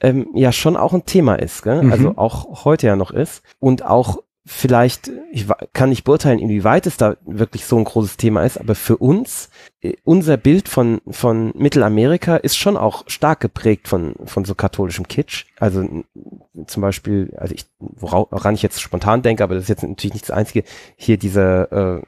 ähm, 0.00 0.28
ja 0.34 0.52
schon 0.52 0.76
auch 0.76 0.92
ein 0.92 1.06
Thema 1.06 1.36
ist, 1.36 1.62
gell? 1.62 1.82
Mhm. 1.82 1.92
also 1.92 2.16
auch 2.16 2.64
heute 2.64 2.86
ja 2.86 2.96
noch 2.96 3.10
ist 3.10 3.42
und 3.58 3.84
auch 3.84 4.18
vielleicht, 4.46 5.10
ich 5.30 5.46
kann 5.72 5.90
nicht 5.90 6.04
beurteilen, 6.04 6.38
inwieweit 6.38 6.86
es 6.86 6.96
da 6.96 7.16
wirklich 7.24 7.66
so 7.66 7.76
ein 7.76 7.84
großes 7.84 8.16
Thema 8.16 8.42
ist, 8.42 8.58
aber 8.58 8.74
für 8.74 8.96
uns, 8.96 9.50
äh, 9.80 9.94
unser 10.04 10.36
Bild 10.36 10.68
von, 10.68 11.00
von 11.08 11.52
Mittelamerika 11.54 12.36
ist 12.36 12.56
schon 12.56 12.76
auch 12.76 13.04
stark 13.06 13.40
geprägt 13.40 13.86
von, 13.86 14.14
von 14.24 14.44
so 14.44 14.54
katholischem 14.54 15.06
Kitsch. 15.06 15.46
Also 15.58 15.86
zum 16.66 16.80
Beispiel, 16.80 17.34
also 17.36 17.54
ich, 17.54 17.66
woran 17.78 18.54
ich 18.54 18.62
jetzt 18.62 18.80
spontan 18.80 19.22
denke, 19.22 19.44
aber 19.44 19.54
das 19.54 19.64
ist 19.64 19.68
jetzt 19.68 19.82
natürlich 19.82 20.14
nicht 20.14 20.28
das 20.28 20.36
Einzige, 20.36 20.64
hier 20.96 21.16
dieser, 21.18 21.98
äh, 21.98 22.02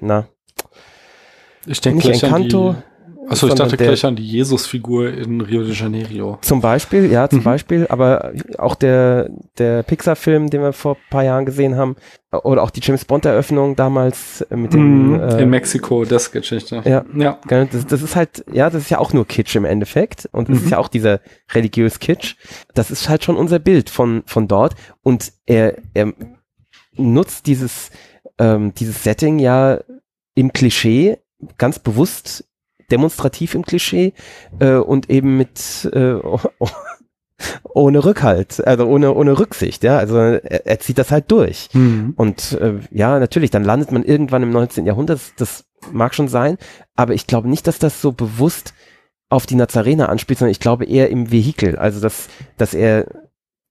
na, 0.00 0.28
ich 1.66 1.80
denke 1.80 2.06
nicht 2.06 2.22
Encanto, 2.22 2.76
Achso, 3.28 3.48
ich 3.48 3.54
dachte 3.54 3.76
der, 3.76 3.88
gleich 3.88 4.04
an 4.04 4.16
die 4.16 4.26
Jesus-Figur 4.26 5.12
in 5.12 5.40
Rio 5.40 5.62
de 5.62 5.72
Janeiro. 5.72 6.38
Zum 6.42 6.60
Beispiel, 6.60 7.10
ja, 7.10 7.28
zum 7.28 7.40
mhm. 7.40 7.44
Beispiel, 7.44 7.86
aber 7.88 8.32
auch 8.58 8.74
der, 8.74 9.30
der 9.58 9.82
Pixar-Film, 9.82 10.50
den 10.50 10.62
wir 10.62 10.72
vor 10.72 10.94
ein 10.94 11.10
paar 11.10 11.24
Jahren 11.24 11.44
gesehen 11.44 11.76
haben, 11.76 11.96
oder 12.30 12.62
auch 12.62 12.70
die 12.70 12.80
James 12.82 13.04
Bond-Eröffnung 13.04 13.76
damals 13.76 14.46
mit 14.50 14.72
dem. 14.72 15.14
Mhm, 15.14 15.20
äh, 15.20 15.42
in 15.42 15.50
Mexiko, 15.50 16.04
das 16.04 16.30
Geschichte. 16.30 16.82
Ja, 16.84 17.04
ja. 17.14 17.38
Das, 17.48 17.86
das, 17.86 18.02
ist 18.02 18.16
halt, 18.16 18.44
ja, 18.52 18.70
das 18.70 18.82
ist 18.82 18.90
ja 18.90 18.98
auch 18.98 19.12
nur 19.12 19.26
Kitsch 19.26 19.56
im 19.56 19.64
Endeffekt 19.64 20.28
und 20.32 20.48
das 20.48 20.58
mhm. 20.58 20.64
ist 20.64 20.70
ja 20.70 20.78
auch 20.78 20.88
dieser 20.88 21.20
religiös 21.52 21.98
Kitsch. 21.98 22.36
Das 22.74 22.90
ist 22.90 23.08
halt 23.08 23.24
schon 23.24 23.36
unser 23.36 23.58
Bild 23.58 23.90
von, 23.90 24.22
von 24.26 24.48
dort 24.48 24.74
und 25.02 25.32
er, 25.46 25.78
er 25.94 26.12
nutzt 26.96 27.46
dieses, 27.46 27.90
ähm, 28.38 28.72
dieses 28.74 29.02
Setting 29.02 29.38
ja 29.38 29.80
im 30.34 30.52
Klischee 30.52 31.18
ganz 31.58 31.78
bewusst 31.78 32.44
demonstrativ 32.90 33.54
im 33.54 33.64
Klischee 33.64 34.12
äh, 34.58 34.74
und 34.74 35.10
eben 35.10 35.36
mit 35.36 35.88
äh, 35.92 36.14
ohne 37.64 38.04
Rückhalt, 38.04 38.66
also 38.66 38.86
ohne, 38.86 39.12
ohne 39.14 39.38
Rücksicht, 39.38 39.84
ja. 39.84 39.98
Also 39.98 40.16
er, 40.16 40.66
er 40.66 40.80
zieht 40.80 40.98
das 40.98 41.10
halt 41.10 41.30
durch. 41.30 41.68
Mhm. 41.72 42.14
Und 42.16 42.52
äh, 42.52 42.74
ja, 42.90 43.18
natürlich, 43.18 43.50
dann 43.50 43.64
landet 43.64 43.92
man 43.92 44.04
irgendwann 44.04 44.42
im 44.42 44.50
19. 44.50 44.86
Jahrhundert, 44.86 45.18
das, 45.18 45.34
das 45.36 45.64
mag 45.92 46.14
schon 46.14 46.28
sein, 46.28 46.56
aber 46.94 47.14
ich 47.14 47.26
glaube 47.26 47.48
nicht, 47.48 47.66
dass 47.66 47.78
das 47.78 48.00
so 48.00 48.12
bewusst 48.12 48.74
auf 49.28 49.46
die 49.46 49.56
Nazarener 49.56 50.08
anspielt, 50.08 50.38
sondern 50.38 50.52
ich 50.52 50.60
glaube 50.60 50.84
eher 50.84 51.10
im 51.10 51.30
Vehikel. 51.30 51.76
Also 51.76 52.00
dass, 52.00 52.28
dass 52.56 52.74
er 52.74 53.06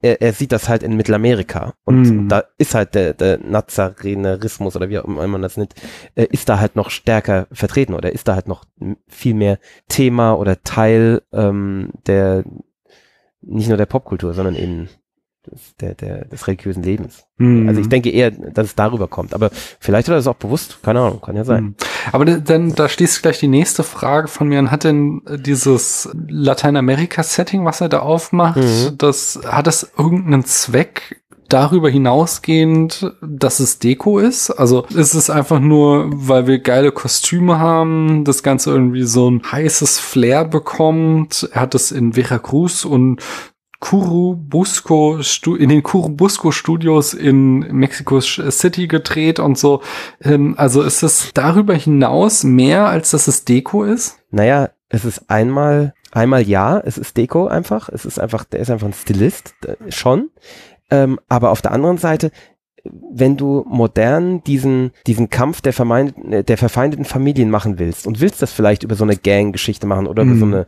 er, 0.01 0.21
er 0.21 0.33
sieht 0.33 0.51
das 0.51 0.69
halt 0.69 0.83
in 0.83 0.95
Mittelamerika. 0.95 1.73
Und 1.83 2.25
mm. 2.25 2.29
da 2.29 2.43
ist 2.57 2.75
halt 2.75 2.95
der, 2.95 3.13
der 3.13 3.39
Nazarenerismus 3.39 4.75
oder 4.75 4.89
wie 4.89 4.99
auch 4.99 5.05
immer 5.05 5.27
man 5.27 5.41
das 5.41 5.57
nennt, 5.57 5.73
äh, 6.15 6.27
ist 6.31 6.49
da 6.49 6.59
halt 6.59 6.75
noch 6.75 6.89
stärker 6.89 7.47
vertreten 7.51 7.93
oder 7.93 8.11
ist 8.11 8.27
da 8.27 8.35
halt 8.35 8.47
noch 8.47 8.65
viel 9.07 9.33
mehr 9.33 9.59
Thema 9.87 10.33
oder 10.33 10.61
Teil 10.61 11.21
ähm, 11.31 11.91
der 12.07 12.43
nicht 13.41 13.67
nur 13.67 13.77
der 13.77 13.85
Popkultur, 13.85 14.33
sondern 14.33 14.55
eben 14.55 14.89
des, 15.51 15.75
der, 15.79 15.95
der, 15.95 16.25
des 16.25 16.47
religiösen 16.47 16.83
Lebens. 16.83 17.25
Mhm. 17.37 17.67
Also 17.67 17.81
ich 17.81 17.89
denke 17.89 18.09
eher, 18.09 18.31
dass 18.31 18.67
es 18.67 18.75
darüber 18.75 19.07
kommt. 19.07 19.33
Aber 19.33 19.49
vielleicht 19.79 20.07
hat 20.07 20.13
er 20.13 20.17
das 20.17 20.27
auch 20.27 20.35
bewusst, 20.35 20.79
keine 20.83 21.01
Ahnung, 21.01 21.21
kann 21.21 21.35
ja 21.35 21.43
sein. 21.43 21.63
Mhm. 21.63 21.75
Aber 22.11 22.25
dann, 22.25 22.75
da 22.75 22.87
schließt 22.87 23.21
gleich 23.21 23.39
die 23.39 23.47
nächste 23.47 23.83
Frage 23.83 24.27
von 24.27 24.47
mir 24.47 24.59
an. 24.59 24.71
Hat 24.71 24.83
denn 24.83 25.21
dieses 25.27 26.09
Lateinamerika-Setting, 26.27 27.65
was 27.65 27.81
er 27.81 27.89
da 27.89 27.99
aufmacht, 27.99 28.57
mhm. 28.57 28.97
das, 28.97 29.39
hat 29.45 29.67
das 29.67 29.91
irgendeinen 29.97 30.45
Zweck? 30.45 31.21
darüber 31.49 31.89
hinausgehend, 31.89 33.13
dass 33.21 33.59
es 33.59 33.79
Deko 33.79 34.19
ist? 34.19 34.51
Also 34.51 34.85
ist 34.93 35.13
es 35.13 35.29
einfach 35.29 35.59
nur, 35.59 36.09
weil 36.11 36.47
wir 36.47 36.59
geile 36.59 36.91
Kostüme 36.91 37.59
haben, 37.59 38.23
das 38.23 38.43
Ganze 38.43 38.71
irgendwie 38.71 39.03
so 39.03 39.29
ein 39.29 39.41
heißes 39.51 39.99
Flair 39.99 40.45
bekommt. 40.45 41.49
Er 41.51 41.61
hat 41.61 41.75
es 41.75 41.91
in 41.91 42.13
Veracruz 42.13 42.85
und 42.85 43.21
Curubusco 43.85 45.19
in 45.59 45.69
den 45.69 45.83
Curubusco 45.83 46.49
Studios 46.49 47.13
in 47.13 47.59
Mexico 47.71 48.19
City 48.19 48.87
gedreht 48.87 49.39
und 49.39 49.59
so. 49.59 49.83
Ähm, 50.23 50.55
also 50.57 50.81
ist 50.81 51.03
es 51.03 51.29
darüber 51.35 51.75
hinaus 51.75 52.43
mehr, 52.43 52.87
als 52.87 53.11
dass 53.11 53.27
es 53.27 53.45
Deko 53.45 53.83
ist? 53.83 54.17
Naja, 54.31 54.71
es 54.89 55.05
ist 55.05 55.29
einmal, 55.29 55.93
einmal 56.11 56.41
ja, 56.41 56.79
es 56.79 56.97
ist 56.97 57.15
Deko 57.15 57.45
einfach. 57.45 57.87
Es 57.89 58.05
ist 58.05 58.19
einfach, 58.19 58.43
der 58.45 58.61
ist 58.61 58.71
einfach 58.71 58.87
ein 58.87 58.93
Stilist, 58.93 59.53
schon. 59.89 60.31
Ähm, 60.89 61.19
aber 61.29 61.51
auf 61.51 61.61
der 61.61 61.71
anderen 61.71 61.99
Seite, 61.99 62.31
wenn 62.83 63.37
du 63.37 63.65
modern 63.67 64.43
diesen, 64.43 64.93
diesen 65.05 65.29
Kampf 65.29 65.61
der, 65.61 65.73
der 66.41 66.57
verfeindeten 66.57 67.05
Familien 67.05 67.51
machen 67.51 67.77
willst 67.77 68.07
und 68.07 68.19
willst 68.19 68.41
das 68.41 68.51
vielleicht 68.51 68.81
über 68.81 68.95
so 68.95 69.03
eine 69.03 69.15
Gang-Geschichte 69.15 69.85
machen 69.85 70.07
oder 70.07 70.25
mhm. 70.25 70.31
über 70.31 70.39
so 70.39 70.45
eine 70.45 70.65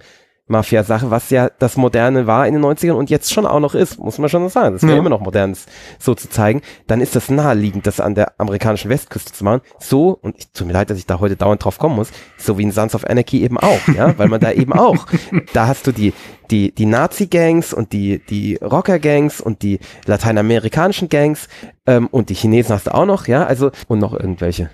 Mafia-Sache, 0.47 1.11
was 1.11 1.29
ja 1.29 1.49
das 1.59 1.77
Moderne 1.77 2.27
war 2.27 2.47
in 2.47 2.53
den 2.53 2.63
90ern 2.63 2.93
und 2.93 3.09
jetzt 3.09 3.33
schon 3.33 3.45
auch 3.45 3.59
noch 3.59 3.75
ist, 3.75 3.99
muss 3.99 4.17
man 4.17 4.29
schon 4.29 4.47
sagen. 4.49 4.73
Das 4.73 4.83
wäre 4.83 4.93
ja. 4.93 4.99
immer 4.99 5.09
noch 5.09 5.21
modern, 5.21 5.55
so 5.99 6.15
zu 6.15 6.29
zeigen. 6.29 6.61
Dann 6.87 7.01
ist 7.01 7.15
das 7.15 7.29
naheliegend, 7.29 7.85
das 7.85 7.99
an 7.99 8.15
der 8.15 8.33
amerikanischen 8.39 8.89
Westküste 8.89 9.33
zu 9.33 9.43
machen. 9.43 9.61
So, 9.79 10.17
und 10.21 10.37
ich 10.37 10.51
tut 10.51 10.67
mir 10.67 10.73
leid, 10.73 10.89
dass 10.89 10.97
ich 10.97 11.05
da 11.05 11.19
heute 11.19 11.35
dauernd 11.35 11.63
drauf 11.63 11.77
kommen 11.77 11.95
muss, 11.95 12.11
so 12.37 12.57
wie 12.57 12.63
in 12.63 12.71
Sons 12.71 12.95
of 12.95 13.05
Anarchy 13.05 13.43
eben 13.43 13.57
auch, 13.57 13.87
ja, 13.95 14.13
weil 14.17 14.29
man 14.29 14.39
da 14.39 14.51
eben 14.51 14.73
auch, 14.73 15.07
da 15.53 15.67
hast 15.67 15.85
du 15.87 15.91
die, 15.91 16.13
die, 16.49 16.71
die 16.71 16.85
Nazi-Gangs 16.85 17.73
und 17.73 17.91
die, 17.91 18.19
die 18.19 18.55
Rocker-Gangs 18.55 19.41
und 19.41 19.61
die 19.63 19.79
lateinamerikanischen 20.05 21.09
Gangs 21.09 21.49
ähm, 21.85 22.07
und 22.07 22.29
die 22.29 22.35
Chinesen 22.35 22.73
hast 22.73 22.87
du 22.87 22.93
auch 22.93 23.05
noch, 23.05 23.27
ja, 23.27 23.45
also, 23.45 23.71
und 23.87 23.99
noch 23.99 24.13
irgendwelche. 24.13 24.69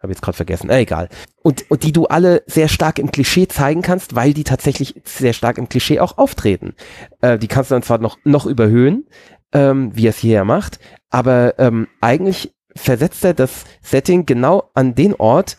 Habe 0.00 0.12
jetzt 0.12 0.22
gerade 0.22 0.36
vergessen. 0.36 0.70
Äh, 0.70 0.80
egal. 0.80 1.08
Und, 1.42 1.70
und 1.70 1.82
die 1.82 1.92
du 1.92 2.06
alle 2.06 2.42
sehr 2.46 2.68
stark 2.68 2.98
im 2.98 3.10
Klischee 3.10 3.48
zeigen 3.48 3.82
kannst, 3.82 4.14
weil 4.14 4.32
die 4.32 4.44
tatsächlich 4.44 5.00
sehr 5.04 5.32
stark 5.32 5.58
im 5.58 5.68
Klischee 5.68 6.00
auch 6.00 6.18
auftreten. 6.18 6.74
Äh, 7.20 7.38
die 7.38 7.48
kannst 7.48 7.70
du 7.70 7.74
dann 7.74 7.82
zwar 7.82 7.98
noch, 7.98 8.18
noch 8.24 8.46
überhöhen, 8.46 9.08
ähm, 9.52 9.90
wie 9.94 10.06
er 10.06 10.10
es 10.10 10.18
hier 10.18 10.44
macht, 10.44 10.78
aber 11.10 11.58
ähm, 11.58 11.88
eigentlich 12.00 12.54
versetzt 12.76 13.24
er 13.24 13.34
das 13.34 13.64
Setting 13.82 14.24
genau 14.24 14.70
an 14.74 14.94
den 14.94 15.14
Ort, 15.14 15.56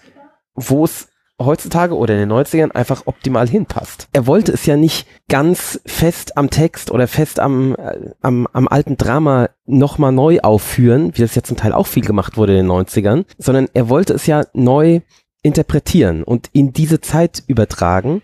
wo 0.53 0.85
es 0.85 1.08
heutzutage 1.39 1.95
oder 1.95 2.13
in 2.13 2.27
den 2.27 2.31
90ern 2.31 2.71
einfach 2.71 3.03
optimal 3.05 3.47
hinpasst. 3.47 4.07
Er 4.13 4.27
wollte 4.27 4.51
es 4.51 4.65
ja 4.65 4.75
nicht 4.75 5.07
ganz 5.29 5.79
fest 5.85 6.37
am 6.37 6.49
Text 6.49 6.91
oder 6.91 7.07
fest 7.07 7.39
am, 7.39 7.75
äh, 7.75 8.11
am, 8.21 8.47
am 8.51 8.67
alten 8.67 8.97
Drama 8.97 9.49
nochmal 9.65 10.11
neu 10.11 10.39
aufführen, 10.41 11.11
wie 11.15 11.21
das 11.21 11.35
ja 11.35 11.43
zum 11.43 11.57
Teil 11.57 11.73
auch 11.73 11.87
viel 11.87 12.03
gemacht 12.03 12.37
wurde 12.37 12.57
in 12.57 12.67
den 12.67 12.71
90ern, 12.71 13.25
sondern 13.37 13.67
er 13.73 13.89
wollte 13.89 14.13
es 14.13 14.25
ja 14.25 14.43
neu 14.53 15.01
interpretieren 15.41 16.23
und 16.23 16.49
in 16.51 16.73
diese 16.73 16.99
Zeit 16.99 17.43
übertragen, 17.47 18.21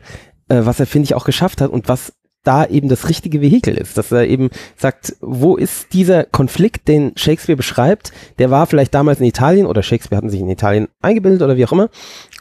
äh, 0.50 0.62
was 0.64 0.80
er, 0.80 0.86
finde 0.86 1.06
ich, 1.06 1.16
auch 1.16 1.26
geschafft 1.26 1.62
hat 1.62 1.72
und 1.72 1.88
was 1.88 2.14
da 2.48 2.66
eben 2.66 2.90
das 2.90 3.10
richtige 3.10 3.42
Vehikel 3.42 3.76
ist, 3.76 3.98
dass 3.98 4.12
er 4.12 4.28
eben 4.28 4.50
sagt, 4.78 5.16
wo 5.22 5.56
ist 5.56 5.94
dieser 5.94 6.24
Konflikt, 6.24 6.88
den 6.88 7.14
Shakespeare 7.16 7.58
beschreibt, 7.58 8.12
der 8.40 8.52
war 8.52 8.66
vielleicht 8.68 8.94
damals 8.94 9.20
in 9.20 9.26
Italien 9.26 9.66
oder 9.66 9.84
Shakespeare 9.84 10.18
hatten 10.18 10.30
sich 10.30 10.40
in 10.40 10.50
Italien 10.50 10.88
eingebildet 11.02 11.42
oder 11.42 11.58
wie 11.58 11.66
auch 11.66 11.72
immer 11.72 11.90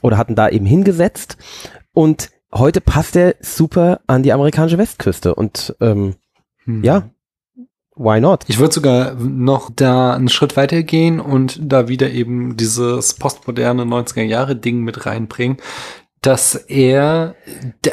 oder 0.03 0.19
hatten 0.19 0.35
da 0.35 0.49
eben 0.49 0.67
hingesetzt 0.67 1.37
und 1.93 2.31
heute 2.53 2.81
passt 2.81 3.17
er 3.17 3.35
super 3.41 4.01
an 4.07 4.23
die 4.23 4.33
amerikanische 4.33 4.79
Westküste 4.79 5.35
und 5.35 5.75
ähm, 5.81 6.15
hm. 6.65 6.85
ja, 6.85 7.11
Why 7.97 8.21
not? 8.21 8.45
Ich 8.49 8.59
würde 8.59 8.75
sogar 8.75 9.15
noch 9.15 9.71
da 9.75 10.15
einen 10.15 10.29
Schritt 10.29 10.57
weiter 10.57 10.83
gehen 10.83 11.21
und 11.21 11.61
da 11.63 11.87
wieder 11.87 12.11
eben 12.11 12.57
dieses 12.57 13.15
postmoderne 13.15 13.85
90er 13.85 14.23
Jahre 14.23 14.57
Ding 14.57 14.81
mit 14.81 15.07
reinbringen 15.07 15.59
dass 16.25 16.55
er, 16.55 17.35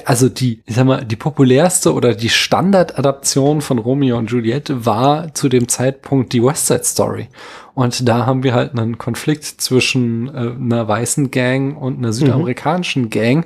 also 0.06 0.30
die, 0.30 0.62
ich 0.66 0.76
sag 0.76 0.86
mal, 0.86 1.04
die 1.04 1.18
populärste 1.18 1.94
oder 1.94 2.16
die 2.16 2.30
Standardadaption 2.30 3.60
von 3.60 3.78
Romeo 3.78 4.18
und 4.18 4.32
Juliette 4.32 4.86
war 4.86 5.34
zu 5.34 5.50
dem 5.50 5.68
Zeitpunkt 5.68 6.32
die 6.32 6.42
West 6.42 6.68
Side 6.68 6.86
Story. 6.86 7.28
Und 7.74 8.08
da 8.08 8.26
haben 8.26 8.44
wir 8.44 8.54
halt 8.54 8.72
einen 8.72 8.98
Konflikt 8.98 9.44
zwischen 9.44 10.30
äh, 10.30 10.52
einer 10.52 10.88
weißen 10.88 11.32
Gang 11.32 11.78
und 11.78 11.98
einer 11.98 12.14
südamerikanischen 12.14 13.04
mhm. 13.04 13.10
Gang, 13.10 13.46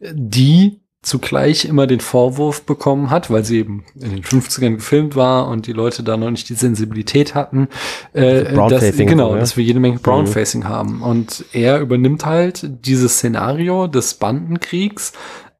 die 0.00 0.80
zugleich 1.04 1.64
immer 1.66 1.86
den 1.86 2.00
Vorwurf 2.00 2.62
bekommen 2.62 3.10
hat, 3.10 3.30
weil 3.30 3.44
sie 3.44 3.58
eben 3.58 3.84
in 3.94 4.10
den 4.10 4.22
50ern 4.22 4.76
gefilmt 4.76 5.16
war 5.16 5.48
und 5.48 5.66
die 5.66 5.72
Leute 5.72 6.02
da 6.02 6.16
noch 6.16 6.30
nicht 6.30 6.48
die 6.48 6.54
Sensibilität 6.54 7.34
hatten, 7.34 7.68
äh, 8.14 8.46
also 8.46 8.68
dass, 8.68 8.96
genau, 8.96 9.28
so, 9.28 9.34
ja? 9.34 9.40
dass 9.40 9.56
wir 9.56 9.64
jede 9.64 9.80
Menge 9.80 9.98
Brownfacing 9.98 10.62
mhm. 10.62 10.68
haben. 10.68 11.02
Und 11.02 11.44
er 11.52 11.80
übernimmt 11.80 12.24
halt 12.24 12.68
dieses 12.86 13.14
Szenario 13.14 13.86
des 13.86 14.14
Bandenkriegs, 14.14 15.12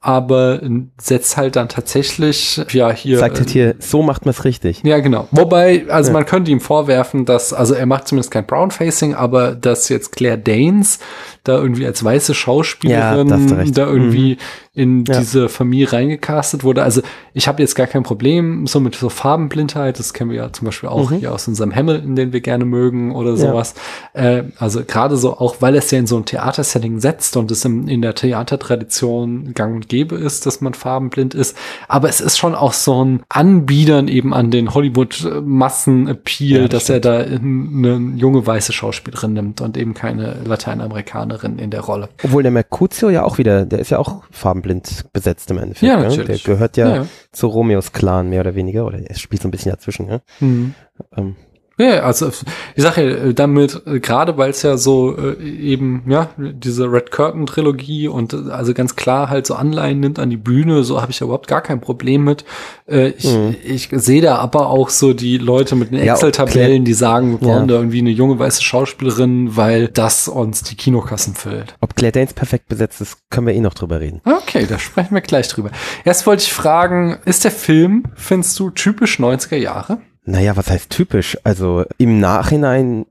aber 0.04 0.60
setzt 1.00 1.38
halt 1.38 1.56
dann 1.56 1.70
tatsächlich, 1.70 2.60
ja, 2.72 2.92
hier. 2.92 3.18
Sagt 3.18 3.38
halt 3.38 3.48
hier, 3.48 3.74
so 3.78 4.02
macht 4.02 4.26
man 4.26 4.34
es 4.34 4.44
richtig. 4.44 4.82
Ja, 4.84 4.98
genau. 4.98 5.28
Wobei, 5.30 5.86
also 5.88 6.10
ja. 6.10 6.12
man 6.12 6.26
könnte 6.26 6.50
ihm 6.50 6.60
vorwerfen, 6.60 7.24
dass, 7.24 7.54
also 7.54 7.72
er 7.72 7.86
macht 7.86 8.06
zumindest 8.08 8.30
kein 8.30 8.44
Brownfacing, 8.44 9.14
aber 9.14 9.54
dass 9.54 9.88
jetzt 9.88 10.12
Claire 10.12 10.36
Danes 10.36 10.98
da 11.42 11.56
irgendwie 11.56 11.86
als 11.86 12.04
weiße 12.04 12.34
Schauspielerin 12.34 13.28
ja, 13.28 13.64
da 13.72 13.86
irgendwie 13.86 14.34
mhm 14.34 14.64
in 14.74 15.04
ja. 15.04 15.20
diese 15.20 15.48
Familie 15.48 15.92
reingecastet 15.92 16.64
wurde. 16.64 16.82
Also 16.82 17.00
ich 17.32 17.46
habe 17.46 17.62
jetzt 17.62 17.76
gar 17.76 17.86
kein 17.86 18.02
Problem 18.02 18.66
so 18.66 18.80
mit 18.80 18.96
so 18.96 19.08
Farbenblindheit. 19.08 20.00
Das 20.00 20.12
kennen 20.12 20.30
wir 20.30 20.36
ja 20.36 20.52
zum 20.52 20.66
Beispiel 20.66 20.88
auch 20.88 21.10
mhm. 21.10 21.18
hier 21.18 21.32
aus 21.32 21.46
unserem 21.46 21.72
Hamilton, 21.72 22.16
den 22.16 22.32
wir 22.32 22.40
gerne 22.40 22.64
mögen 22.64 23.14
oder 23.14 23.36
sowas. 23.36 23.74
Äh, 24.14 24.44
also 24.58 24.82
gerade 24.84 25.16
so 25.16 25.38
auch, 25.38 25.56
weil 25.60 25.76
es 25.76 25.92
ja 25.92 26.00
in 26.00 26.08
so 26.08 26.16
ein 26.16 26.24
Theatersetting 26.24 26.98
setzt 26.98 27.36
und 27.36 27.52
es 27.52 27.64
in, 27.64 27.86
in 27.86 28.02
der 28.02 28.16
Theatertradition 28.16 29.54
gang 29.54 29.76
und 29.76 29.88
gäbe 29.94 30.16
ist, 30.16 30.44
dass 30.44 30.60
man 30.60 30.74
farbenblind 30.74 31.34
ist. 31.34 31.56
Aber 31.86 32.08
es 32.08 32.20
ist 32.20 32.36
schon 32.36 32.56
auch 32.56 32.72
so 32.72 33.04
ein 33.04 33.22
Anbiedern 33.28 34.08
eben 34.08 34.34
an 34.34 34.50
den 34.50 34.74
Hollywood-Massen-Appeal, 34.74 36.62
ja, 36.62 36.68
dass 36.68 36.84
stimmt. 36.84 37.04
er 37.06 37.24
da 37.24 37.34
eine 37.34 38.12
junge 38.16 38.44
weiße 38.44 38.72
Schauspielerin 38.72 39.34
nimmt 39.34 39.60
und 39.60 39.76
eben 39.76 39.94
keine 39.94 40.38
Lateinamerikanerin 40.44 41.60
in 41.60 41.70
der 41.70 41.82
Rolle. 41.82 42.08
Obwohl 42.24 42.42
der 42.42 42.50
Mercutio 42.50 43.08
ja 43.08 43.22
auch 43.22 43.38
wieder, 43.38 43.64
der 43.66 43.78
ist 43.78 43.90
ja 43.90 43.98
auch 43.98 44.24
farbenblind 44.32 45.06
besetzt 45.12 45.50
im 45.52 45.58
Endeffekt. 45.58 45.82
Ja, 45.82 45.98
ne? 45.98 46.08
natürlich. 46.08 46.42
Der 46.42 46.54
gehört 46.54 46.76
ja, 46.76 46.96
ja, 46.96 47.06
zu 47.30 47.46
Romeos 47.46 47.92
Clan 47.92 48.28
mehr 48.28 48.40
oder 48.40 48.56
weniger, 48.56 48.84
oder 48.86 48.98
er 48.98 49.14
spielt 49.14 49.42
so 49.42 49.48
ein 49.48 49.52
bisschen 49.52 49.70
dazwischen. 49.70 50.08
Ja? 50.08 50.20
Mhm. 50.40 50.74
Ähm, 51.16 51.36
ja, 51.76 52.04
also 52.04 52.30
ich 52.76 52.82
sage 52.82 53.02
ja 53.02 53.16
äh, 53.16 53.34
damit, 53.34 53.82
äh, 53.86 53.98
gerade 53.98 54.36
weil 54.38 54.50
es 54.50 54.62
ja 54.62 54.76
so 54.76 55.16
äh, 55.16 55.42
eben, 55.42 56.04
ja, 56.06 56.30
diese 56.38 56.90
Red 56.90 57.10
Curtain 57.10 57.46
Trilogie 57.46 58.06
und 58.06 58.32
äh, 58.32 58.50
also 58.50 58.74
ganz 58.74 58.94
klar 58.94 59.28
halt 59.28 59.46
so 59.46 59.54
Anleihen 59.54 59.98
nimmt 59.98 60.20
an 60.20 60.30
die 60.30 60.36
Bühne, 60.36 60.84
so 60.84 61.02
habe 61.02 61.10
ich 61.10 61.18
ja 61.18 61.24
überhaupt 61.24 61.48
gar 61.48 61.62
kein 61.62 61.80
Problem 61.80 62.22
mit. 62.22 62.44
Äh, 62.86 63.08
ich, 63.08 63.32
mhm. 63.32 63.56
ich 63.64 63.88
sehe 63.90 64.22
da 64.22 64.36
aber 64.36 64.68
auch 64.68 64.88
so 64.88 65.14
die 65.14 65.36
Leute 65.38 65.74
mit 65.74 65.90
den 65.90 65.98
Excel-Tabellen, 65.98 66.84
die 66.84 66.94
sagen, 66.94 67.40
wir 67.40 67.48
wollen 67.48 67.62
ja. 67.62 67.66
da 67.66 67.74
irgendwie 67.74 67.98
eine 67.98 68.10
junge 68.10 68.38
weiße 68.38 68.62
Schauspielerin, 68.62 69.56
weil 69.56 69.88
das 69.88 70.28
uns 70.28 70.62
die 70.62 70.76
Kinokassen 70.76 71.34
füllt. 71.34 71.74
Ob 71.80 71.96
Claire 71.96 72.12
Danes 72.12 72.34
perfekt 72.34 72.68
besetzt 72.68 73.00
ist, 73.00 73.18
können 73.30 73.48
wir 73.48 73.54
eh 73.54 73.60
noch 73.60 73.74
drüber 73.74 74.00
reden. 74.00 74.20
Okay, 74.24 74.66
da 74.68 74.78
sprechen 74.78 75.14
wir 75.14 75.22
gleich 75.22 75.48
drüber. 75.48 75.70
Erst 76.04 76.24
wollte 76.26 76.44
ich 76.44 76.52
fragen, 76.52 77.18
ist 77.24 77.42
der 77.42 77.50
Film, 77.50 78.04
findest 78.14 78.58
du, 78.60 78.70
typisch 78.70 79.18
90er 79.18 79.56
Jahre? 79.56 79.98
Naja, 80.24 80.56
was 80.56 80.70
heißt 80.70 80.90
typisch? 80.90 81.38
Also 81.44 81.84
im 81.98 82.18
Nachhinein, 82.20 83.06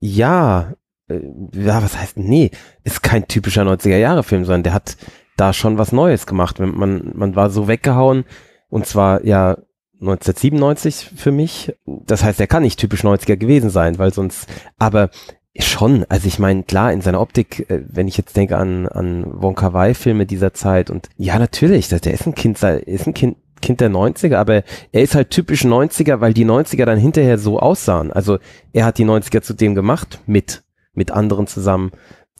ja. 0.00 0.74
Äh, 1.08 1.20
ja, 1.52 1.82
was 1.82 1.96
heißt, 1.96 2.18
nee, 2.18 2.50
ist 2.84 3.02
kein 3.02 3.28
typischer 3.28 3.62
90er-Jahre-Film, 3.62 4.44
sondern 4.44 4.64
der 4.64 4.74
hat 4.74 4.96
da 5.36 5.52
schon 5.52 5.78
was 5.78 5.92
Neues 5.92 6.26
gemacht. 6.26 6.58
Man, 6.58 7.12
man 7.14 7.36
war 7.36 7.50
so 7.50 7.68
weggehauen 7.68 8.24
und 8.68 8.86
zwar 8.86 9.24
ja 9.24 9.58
1997 10.00 11.12
für 11.16 11.32
mich. 11.32 11.74
Das 11.84 12.24
heißt, 12.24 12.40
er 12.40 12.46
kann 12.46 12.62
nicht 12.62 12.80
typisch 12.80 13.04
90er 13.04 13.36
gewesen 13.36 13.70
sein, 13.70 13.98
weil 13.98 14.12
sonst, 14.12 14.48
aber 14.78 15.10
schon, 15.58 16.04
also 16.08 16.26
ich 16.26 16.38
meine, 16.38 16.64
klar, 16.64 16.92
in 16.92 17.00
seiner 17.00 17.20
Optik, 17.20 17.70
äh, 17.70 17.82
wenn 17.88 18.08
ich 18.08 18.16
jetzt 18.16 18.36
denke 18.36 18.56
an, 18.58 18.88
an 18.88 19.24
Wonka 19.26 19.72
Wai 19.72 19.94
Filme 19.94 20.26
dieser 20.26 20.52
Zeit 20.52 20.90
und 20.90 21.08
ja, 21.16 21.38
natürlich, 21.38 21.88
der 21.88 22.12
ist 22.12 22.26
ein 22.26 22.34
Kind, 22.34 22.62
ist 22.62 23.06
ein 23.06 23.14
Kind, 23.14 23.38
Kind 23.62 23.80
der 23.80 23.90
90er, 23.90 24.36
aber 24.36 24.62
er 24.92 25.02
ist 25.02 25.14
halt 25.14 25.30
typisch 25.30 25.64
90er, 25.64 26.20
weil 26.20 26.34
die 26.34 26.44
90er 26.44 26.84
dann 26.84 26.98
hinterher 26.98 27.38
so 27.38 27.58
aussahen. 27.58 28.12
Also 28.12 28.38
er 28.72 28.84
hat 28.84 28.98
die 28.98 29.04
90er 29.04 29.42
zu 29.42 29.54
dem 29.54 29.74
gemacht, 29.74 30.20
mit, 30.26 30.62
mit 30.92 31.10
anderen 31.10 31.46
zusammen, 31.46 31.92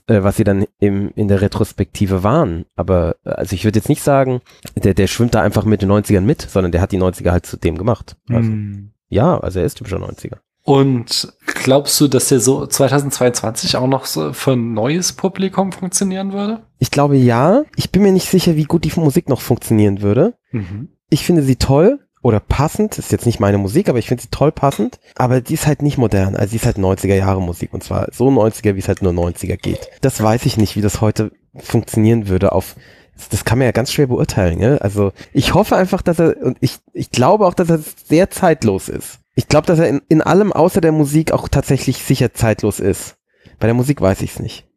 äh, 0.07 0.23
was 0.23 0.37
sie 0.37 0.45
dann 0.45 0.67
im, 0.79 1.11
in 1.17 1.29
der 1.29 1.41
Retrospektive 1.41 2.23
waren. 2.23 2.67
Aber 2.77 3.17
also 3.25 3.55
ich 3.55 3.65
würde 3.65 3.79
jetzt 3.79 3.89
nicht 3.89 4.03
sagen, 4.03 4.41
der, 4.77 4.95
der 4.95 5.07
schwimmt 5.07 5.35
da 5.35 5.43
einfach 5.43 5.65
mit 5.65 5.83
den 5.83 5.91
90ern 5.91 6.21
mit, 6.21 6.43
sondern 6.43 6.73
der 6.73 6.81
hat 6.81 6.93
die 6.93 7.01
90er 7.01 7.31
halt 7.31 7.47
zu 7.47 7.57
dem 7.57 7.79
gemacht. 7.79 8.17
Also, 8.29 8.51
mm. 8.51 8.93
Ja, 9.09 9.39
also 9.39 9.61
er 9.61 9.67
ist 9.67 9.79
typischer 9.79 9.99
90er. 9.99 10.39
Und 10.63 11.33
glaubst 11.45 12.01
du, 12.01 12.09
dass 12.09 12.29
der 12.29 12.41
so 12.41 12.67
2022 12.67 13.77
auch 13.77 13.87
noch 13.87 14.05
so 14.05 14.33
für 14.33 14.55
ein 14.55 14.75
neues 14.75 15.13
Publikum 15.13 15.71
funktionieren 15.71 16.33
würde? 16.33 16.65
Ich 16.81 16.91
glaube 16.91 17.17
ja. 17.17 17.63
Ich 17.77 17.93
bin 17.93 18.03
mir 18.03 18.11
nicht 18.11 18.29
sicher, 18.29 18.57
wie 18.57 18.65
gut 18.65 18.83
die 18.83 18.93
Musik 18.97 19.29
noch 19.29 19.41
funktionieren 19.41 20.03
würde. 20.03 20.35
Mhm 20.51 20.89
ich 21.11 21.25
finde 21.25 21.43
sie 21.43 21.57
toll 21.57 22.01
oder 22.23 22.41
passend, 22.41 22.99
ist 22.99 23.13
jetzt 23.13 23.27
nicht 23.27 23.41
meine 23.41 23.59
Musik, 23.59 23.89
aber 23.89 23.99
ich 23.99 24.09
finde 24.09 24.23
sie 24.23 24.31
toll 24.31 24.51
passend, 24.51 24.99
aber 25.15 25.41
die 25.41 25.55
ist 25.55 25.67
halt 25.67 25.83
nicht 25.83 25.99
modern, 25.99 26.35
also 26.35 26.51
die 26.51 26.57
ist 26.57 26.67
halt 26.67 26.77
90er 26.77 27.15
Jahre 27.15 27.41
Musik 27.41 27.73
und 27.73 27.85
zwar 27.85 28.09
so 28.13 28.29
90er, 28.29 28.75
wie 28.75 28.81
es 28.81 28.89
halt 28.89 29.03
nur 29.03 29.13
90er 29.13 29.57
geht. 29.57 29.89
Das 30.01 30.21
weiß 30.21 30.47
ich 30.47 30.57
nicht, 30.57 30.77
wie 30.77 30.81
das 30.81 31.01
heute 31.01 31.33
funktionieren 31.55 32.29
würde 32.29 32.53
auf 32.53 32.77
das 33.31 33.45
kann 33.45 33.59
man 33.59 33.67
ja 33.67 33.73
ganz 33.73 33.93
schwer 33.93 34.09
beurteilen, 34.09 34.59
ne? 34.59 34.79
Also 34.83 35.13
ich 35.33 35.55
hoffe 35.55 35.77
einfach, 35.77 36.03
dass 36.03 36.19
er 36.19 36.37
und 36.43 36.59
ich, 36.61 36.79
ich 36.93 37.11
glaube 37.11 37.47
auch, 37.47 37.55
dass 37.55 37.71
er 37.71 37.79
sehr 37.79 38.31
zeitlos 38.31 38.89
ist. 38.89 39.21
Ich 39.35 39.49
glaube, 39.49 39.67
dass 39.67 39.79
er 39.79 39.89
in, 39.89 40.03
in 40.09 40.23
allem 40.23 40.53
außer 40.53 40.81
der 40.81 40.93
Musik 40.93 41.33
auch 41.33 41.49
tatsächlich 41.49 42.03
sicher 42.03 42.35
zeitlos 42.35 42.81
ist. 42.81 43.17
Bei 43.59 43.67
der 43.67 43.75
Musik 43.75 44.01
weiß 44.01 44.23
ich 44.23 44.33
es 44.33 44.41
nicht. 44.41 44.69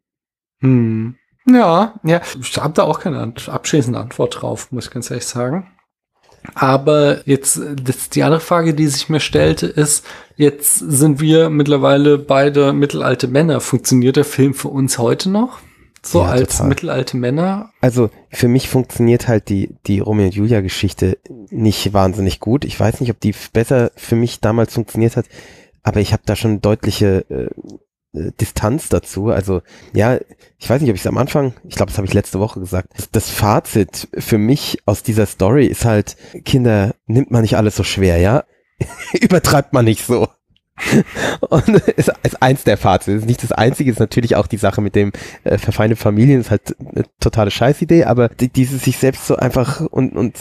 Hm. 0.60 1.16
Ja, 1.46 1.94
ja. 2.02 2.20
Ich 2.40 2.56
habe 2.56 2.74
da 2.74 2.84
auch 2.84 3.00
keine 3.00 3.34
abschließende 3.46 3.98
Antwort 3.98 4.40
drauf, 4.40 4.70
muss 4.72 4.86
ich 4.86 4.90
ganz 4.90 5.10
ehrlich 5.10 5.26
sagen. 5.26 5.70
Aber 6.54 7.26
jetzt, 7.26 7.60
das, 7.82 8.08
die 8.10 8.22
andere 8.22 8.40
Frage, 8.40 8.74
die 8.74 8.86
sich 8.86 9.08
mir 9.08 9.20
stellte, 9.20 9.66
ist, 9.66 10.04
jetzt 10.36 10.78
sind 10.78 11.20
wir 11.20 11.50
mittlerweile 11.50 12.18
beide 12.18 12.72
mittelalte 12.72 13.28
Männer. 13.28 13.60
Funktioniert 13.60 14.16
der 14.16 14.24
Film 14.24 14.54
für 14.54 14.68
uns 14.68 14.98
heute 14.98 15.30
noch? 15.30 15.58
So 16.02 16.22
ja, 16.22 16.28
als 16.28 16.56
total. 16.56 16.68
mittelalte 16.68 17.16
Männer? 17.16 17.70
Also 17.80 18.10
für 18.30 18.48
mich 18.48 18.68
funktioniert 18.68 19.28
halt 19.28 19.50
die, 19.50 19.74
die 19.86 20.00
Romeo 20.00 20.26
und 20.26 20.34
Julia 20.34 20.62
Geschichte 20.62 21.18
nicht 21.50 21.92
wahnsinnig 21.92 22.40
gut. 22.40 22.64
Ich 22.64 22.80
weiß 22.80 23.00
nicht, 23.00 23.10
ob 23.10 23.20
die 23.20 23.34
besser 23.52 23.90
für 23.96 24.16
mich 24.16 24.40
damals 24.40 24.72
funktioniert 24.72 25.16
hat, 25.16 25.26
aber 25.82 26.00
ich 26.00 26.12
habe 26.12 26.22
da 26.24 26.36
schon 26.36 26.62
deutliche 26.62 27.26
äh, 27.28 27.34
äh, 27.34 27.50
Distanz 28.12 28.88
dazu. 28.88 29.28
Also 29.28 29.62
ja, 29.92 30.18
ich 30.58 30.68
weiß 30.68 30.80
nicht, 30.80 30.90
ob 30.90 30.96
ich 30.96 31.02
es 31.02 31.06
am 31.06 31.18
Anfang, 31.18 31.54
ich 31.68 31.76
glaube, 31.76 31.90
das 31.90 31.98
habe 31.98 32.06
ich 32.06 32.14
letzte 32.14 32.40
Woche 32.40 32.60
gesagt. 32.60 32.88
Das, 33.12 33.30
Fazit 33.30 34.08
für 34.18 34.38
mich 34.38 34.78
aus 34.86 35.02
dieser 35.02 35.26
Story 35.26 35.66
ist 35.66 35.84
halt, 35.84 36.16
Kinder, 36.44 36.94
nimmt 37.06 37.30
man 37.30 37.42
nicht 37.42 37.56
alles 37.56 37.76
so 37.76 37.84
schwer, 37.84 38.18
ja? 38.18 38.44
Übertreibt 39.20 39.72
man 39.72 39.84
nicht 39.84 40.04
so. 40.04 40.28
Und 41.40 41.68
ist, 41.68 42.10
ist 42.22 42.42
eins 42.42 42.64
der 42.64 42.78
Fazit. 42.78 43.18
Ist 43.18 43.26
nicht 43.26 43.42
das 43.42 43.52
einzige, 43.52 43.90
ist 43.90 44.00
natürlich 44.00 44.36
auch 44.36 44.46
die 44.46 44.56
Sache 44.56 44.80
mit 44.80 44.94
dem 44.94 45.12
äh, 45.44 45.58
verfeindete 45.58 46.00
Familien, 46.00 46.40
ist 46.40 46.50
halt 46.50 46.74
eine 46.78 47.04
totale 47.20 47.50
Scheißidee, 47.50 48.04
aber 48.04 48.28
die, 48.28 48.48
dieses 48.48 48.84
sich 48.84 48.96
selbst 48.96 49.26
so 49.26 49.36
einfach 49.36 49.82
und, 49.82 50.16
und, 50.16 50.34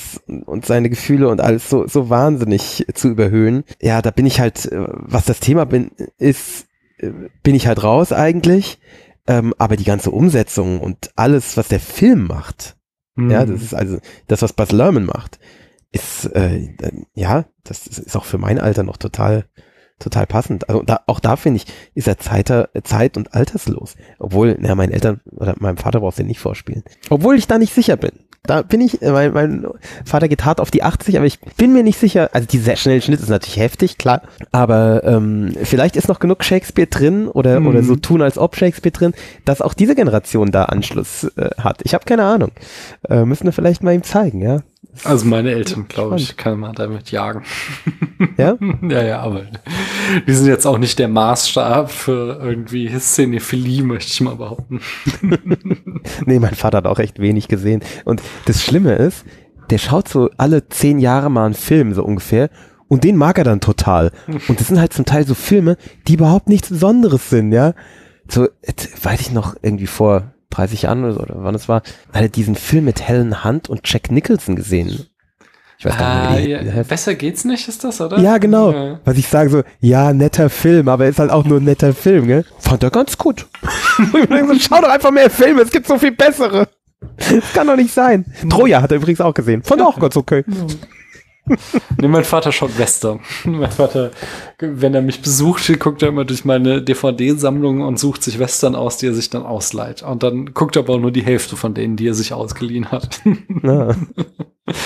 und 0.45 0.65
seine 0.65 0.89
Gefühle 0.89 1.28
und 1.28 1.41
alles 1.41 1.70
so, 1.70 1.88
so 1.88 2.09
wahnsinnig 2.09 2.86
zu 2.93 3.09
überhöhen. 3.09 3.63
Ja, 3.82 4.01
da 4.01 4.11
bin 4.11 4.26
ich 4.26 4.39
halt, 4.39 4.65
äh, 4.65 4.86
was 4.88 5.26
das 5.26 5.39
Thema 5.39 5.65
bin, 5.65 5.91
ist, 6.17 6.68
bin 7.43 7.55
ich 7.55 7.67
halt 7.67 7.83
raus 7.83 8.11
eigentlich. 8.11 8.79
Ähm, 9.27 9.53
aber 9.57 9.77
die 9.77 9.83
ganze 9.83 10.09
Umsetzung 10.11 10.79
und 10.79 11.11
alles, 11.15 11.55
was 11.55 11.67
der 11.67 11.79
Film 11.79 12.25
macht, 12.25 12.77
mhm. 13.15 13.29
ja, 13.29 13.45
das 13.45 13.61
ist 13.61 13.75
also 13.75 13.99
das, 14.27 14.41
was 14.41 14.53
Buzz 14.53 14.71
Lerman 14.71 15.05
macht, 15.05 15.39
ist 15.91 16.25
äh, 16.35 16.69
ja, 17.13 17.45
das 17.63 17.85
ist 17.85 18.15
auch 18.15 18.25
für 18.25 18.39
mein 18.39 18.59
Alter 18.59 18.83
noch 18.83 18.97
total 18.97 19.45
total 19.99 20.25
passend. 20.25 20.69
Also 20.69 20.81
da, 20.81 21.01
auch 21.07 21.19
da 21.19 21.35
finde 21.35 21.57
ich, 21.57 21.65
ist 21.93 22.07
er 22.07 22.17
Zeiter, 22.17 22.69
Zeit- 22.83 23.17
und 23.17 23.33
alterslos. 23.33 23.95
Obwohl, 24.17 24.57
na, 24.59 24.73
meinen 24.73 24.93
Eltern 24.93 25.21
oder 25.31 25.55
meinem 25.59 25.77
Vater 25.77 25.99
brauchst 25.99 26.19
du 26.19 26.23
nicht 26.23 26.39
vorspielen. 26.39 26.83
Obwohl 27.09 27.37
ich 27.37 27.47
da 27.47 27.57
nicht 27.57 27.73
sicher 27.73 27.97
bin. 27.97 28.11
Da 28.49 28.63
bin 28.63 28.81
ich, 28.81 28.99
äh, 29.03 29.11
mein, 29.11 29.31
mein 29.31 29.67
Vater 30.05 30.27
geht 30.27 30.43
hart 30.43 30.59
auf 30.59 30.71
die 30.71 30.81
80, 30.81 31.17
aber 31.17 31.27
ich 31.27 31.39
bin 31.57 31.71
mir 31.71 31.83
nicht 31.83 31.99
sicher. 31.99 32.31
Also 32.33 32.47
dieser 32.47 32.75
schnelle 32.77 32.99
Schnitt 32.99 33.19
ist 33.19 33.29
natürlich 33.29 33.57
heftig, 33.57 33.99
klar. 33.99 34.23
Aber 34.51 35.03
ähm, 35.03 35.53
vielleicht 35.61 35.95
ist 35.95 36.07
noch 36.07 36.17
genug 36.17 36.43
Shakespeare 36.43 36.87
drin 36.87 37.27
oder, 37.27 37.59
mhm. 37.59 37.67
oder 37.67 37.83
so 37.83 37.95
tun, 37.95 38.23
als 38.23 38.39
ob 38.39 38.55
Shakespeare 38.55 38.91
drin, 38.91 39.13
dass 39.45 39.61
auch 39.61 39.75
diese 39.75 39.93
Generation 39.93 40.49
da 40.51 40.63
Anschluss 40.63 41.25
äh, 41.37 41.49
hat. 41.59 41.81
Ich 41.83 41.93
habe 41.93 42.05
keine 42.05 42.23
Ahnung. 42.23 42.49
Äh, 43.07 43.23
müssen 43.23 43.45
wir 43.45 43.51
vielleicht 43.51 43.83
mal 43.83 43.93
ihm 43.93 44.03
zeigen, 44.03 44.41
ja. 44.41 44.61
Also 45.03 45.25
meine 45.25 45.51
Eltern, 45.51 45.87
glaube 45.87 46.17
ich, 46.17 46.35
kann 46.35 46.59
man 46.59 46.73
damit 46.73 47.11
jagen. 47.11 47.43
Ja? 48.37 48.57
ja, 48.81 49.03
ja, 49.03 49.19
aber 49.21 49.43
die 50.27 50.33
sind 50.33 50.47
jetzt 50.47 50.65
auch 50.65 50.77
nicht 50.77 50.99
der 50.99 51.07
Maßstab 51.07 51.91
für 51.91 52.39
irgendwie 52.41 52.89
Szenephilie, 52.99 53.83
möchte 53.83 54.11
ich 54.11 54.21
mal 54.21 54.35
behaupten. 54.35 54.81
nee, 56.25 56.39
mein 56.39 56.55
Vater 56.55 56.79
hat 56.79 56.87
auch 56.87 56.99
echt 56.99 57.19
wenig 57.19 57.47
gesehen. 57.47 57.81
Und 58.03 58.21
das 58.45 58.63
Schlimme 58.63 58.95
ist, 58.95 59.25
der 59.69 59.77
schaut 59.77 60.07
so 60.07 60.29
alle 60.37 60.67
zehn 60.69 60.99
Jahre 60.99 61.29
mal 61.29 61.45
einen 61.45 61.53
Film, 61.53 61.93
so 61.93 62.03
ungefähr, 62.03 62.49
und 62.87 63.03
den 63.03 63.15
mag 63.15 63.37
er 63.37 63.43
dann 63.43 63.61
total. 63.61 64.11
Und 64.47 64.59
das 64.59 64.67
sind 64.67 64.79
halt 64.79 64.93
zum 64.93 65.05
Teil 65.05 65.25
so 65.25 65.35
Filme, 65.35 65.77
die 66.07 66.15
überhaupt 66.15 66.49
nichts 66.49 66.69
Besonderes 66.69 67.29
sind, 67.29 67.51
ja. 67.51 67.73
So, 68.27 68.47
jetzt 68.65 69.05
weiß 69.05 69.21
ich 69.21 69.31
noch 69.31 69.55
irgendwie 69.61 69.87
vor 69.87 70.33
30 70.51 70.83
Jahren 70.83 71.03
oder, 71.03 71.13
so, 71.13 71.19
oder 71.21 71.35
wann 71.37 71.55
es 71.55 71.69
war, 71.69 71.81
hatte 72.13 72.29
diesen 72.29 72.55
Film 72.55 72.85
mit 72.85 73.01
Helen 73.01 73.43
Hunt 73.43 73.69
und 73.69 73.81
Jack 73.83 74.11
Nicholson 74.11 74.55
gesehen. 74.55 75.07
Ich 75.77 75.85
weiß 75.85 75.97
gar 75.97 76.31
nicht, 76.31 76.47
wie 76.47 76.55
ah, 76.55 76.61
ja, 76.61 76.83
Besser 76.83 77.15
geht's 77.15 77.45
nicht, 77.45 77.67
ist 77.69 77.85
das, 77.85 78.01
oder? 78.01 78.19
Ja, 78.19 78.37
genau. 78.37 78.71
Ja. 78.73 78.99
Was 79.05 79.17
ich 79.17 79.27
sage 79.27 79.49
so, 79.49 79.63
ja, 79.79 80.11
netter 80.11 80.49
Film, 80.49 80.89
aber 80.89 81.07
ist 81.07 81.19
halt 81.19 81.31
auch 81.31 81.45
nur 81.45 81.61
ein 81.61 81.63
netter 81.63 81.93
Film, 81.93 82.27
gell? 82.27 82.43
Fand 82.59 82.83
er 82.83 82.89
ganz 82.89 83.17
gut. 83.17 83.47
Schau 84.59 84.81
doch 84.81 84.89
einfach 84.89 85.11
mehr 85.11 85.29
Filme, 85.29 85.61
es 85.61 85.71
gibt 85.71 85.87
so 85.87 85.97
viel 85.97 86.11
bessere. 86.11 86.67
Das 87.17 87.53
kann 87.53 87.67
doch 87.67 87.77
nicht 87.77 87.93
sein. 87.93 88.25
Troja 88.49 88.81
hat 88.81 88.91
er 88.91 88.97
übrigens 88.97 89.21
auch 89.21 89.33
gesehen. 89.33 89.63
Fand 89.63 89.79
er 89.79 89.87
auch 89.87 89.99
ganz 89.99 90.17
okay. 90.17 90.43
Nee, 91.99 92.07
mein 92.07 92.23
Vater 92.23 92.51
schaut 92.51 92.77
Western. 92.77 93.19
Mein 93.45 93.71
Vater, 93.71 94.11
wenn 94.59 94.93
er 94.93 95.01
mich 95.01 95.21
besucht, 95.21 95.67
guckt 95.79 96.01
er 96.01 96.09
immer 96.09 96.25
durch 96.25 96.45
meine 96.45 96.81
DVD-Sammlung 96.81 97.81
und 97.81 97.99
sucht 97.99 98.23
sich 98.23 98.39
Western 98.39 98.75
aus, 98.75 98.97
die 98.97 99.07
er 99.07 99.13
sich 99.13 99.29
dann 99.29 99.43
ausleiht. 99.43 100.03
Und 100.03 100.23
dann 100.23 100.53
guckt 100.53 100.75
er 100.75 100.83
aber 100.83 100.95
auch 100.95 100.99
nur 100.99 101.11
die 101.11 101.23
Hälfte 101.23 101.55
von 101.55 101.73
denen, 101.73 101.95
die 101.95 102.07
er 102.07 102.13
sich 102.13 102.33
ausgeliehen 102.33 102.91
hat. 102.91 103.21
Ja. 103.63 103.93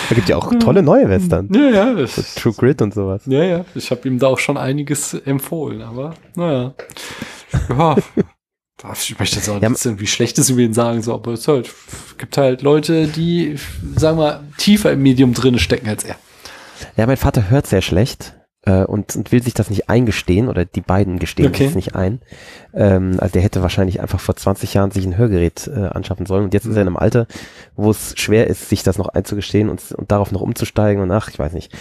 Da 0.09 0.15
gibt 0.15 0.29
ja 0.29 0.37
auch 0.37 0.53
tolle 0.59 0.81
neue 0.81 1.09
Western. 1.09 1.49
Ja, 1.53 1.69
ja. 1.69 1.93
Das, 1.93 2.15
so 2.15 2.21
True 2.39 2.53
Grit 2.53 2.81
und 2.81 2.93
sowas. 2.93 3.23
Ja, 3.25 3.43
ja. 3.43 3.65
Ich 3.75 3.91
habe 3.91 4.07
ihm 4.07 4.17
da 4.17 4.27
auch 4.27 4.39
schon 4.39 4.57
einiges 4.57 5.13
empfohlen, 5.13 5.81
aber 5.81 6.13
naja. 6.35 6.73
Ja. 7.69 7.95
ich 8.93 9.19
möchte 9.19 9.35
jetzt 9.37 9.49
auch 9.49 9.61
ja, 9.61 9.69
nicht 9.69 9.85
irgendwie 9.85 10.07
Schlechtes 10.07 10.49
über 10.49 10.61
ihn 10.61 10.73
sagen, 10.73 11.01
so, 11.01 11.13
aber 11.13 11.33
es 11.33 11.47
halt, 11.47 11.69
gibt 12.17 12.37
halt 12.37 12.61
Leute, 12.61 13.07
die, 13.07 13.57
sagen 13.95 14.17
wir, 14.17 14.43
tiefer 14.57 14.91
im 14.91 15.03
Medium 15.03 15.33
drin 15.33 15.59
stecken 15.59 15.87
als 15.87 16.03
er. 16.03 16.15
Ja, 16.95 17.05
mein 17.05 17.17
Vater 17.17 17.49
hört 17.49 17.67
sehr 17.67 17.81
schlecht 17.81 18.35
äh, 18.65 18.83
und, 18.83 19.15
und, 19.15 19.31
will 19.31 19.43
sich 19.43 19.53
das 19.53 19.69
nicht 19.69 19.89
eingestehen 19.89 20.47
oder 20.47 20.65
die 20.65 20.81
beiden 20.81 21.19
gestehen 21.19 21.47
okay. 21.47 21.65
das 21.65 21.75
nicht 21.75 21.95
ein. 21.95 22.21
Ähm, 22.73 23.17
also 23.19 23.33
der 23.33 23.41
hätte 23.41 23.61
wahrscheinlich 23.61 24.01
einfach 24.01 24.19
vor 24.19 24.35
20 24.35 24.73
Jahren 24.73 24.91
sich 24.91 25.05
ein 25.05 25.17
Hörgerät 25.17 25.67
äh, 25.67 25.87
anschaffen 25.87 26.25
sollen 26.25 26.45
und 26.45 26.53
jetzt 26.53 26.65
ist 26.65 26.75
er 26.75 26.81
in 26.81 26.87
einem 26.87 26.97
Alter, 26.97 27.27
wo 27.75 27.91
es 27.91 28.17
schwer 28.17 28.47
ist, 28.47 28.69
sich 28.69 28.83
das 28.83 28.97
noch 28.97 29.09
einzugestehen 29.09 29.69
und, 29.69 29.91
und 29.91 30.11
darauf 30.11 30.31
noch 30.31 30.41
umzusteigen 30.41 31.01
und 31.01 31.11
ach, 31.11 31.29
ich 31.29 31.39
weiß 31.39 31.53
nicht. 31.53 31.73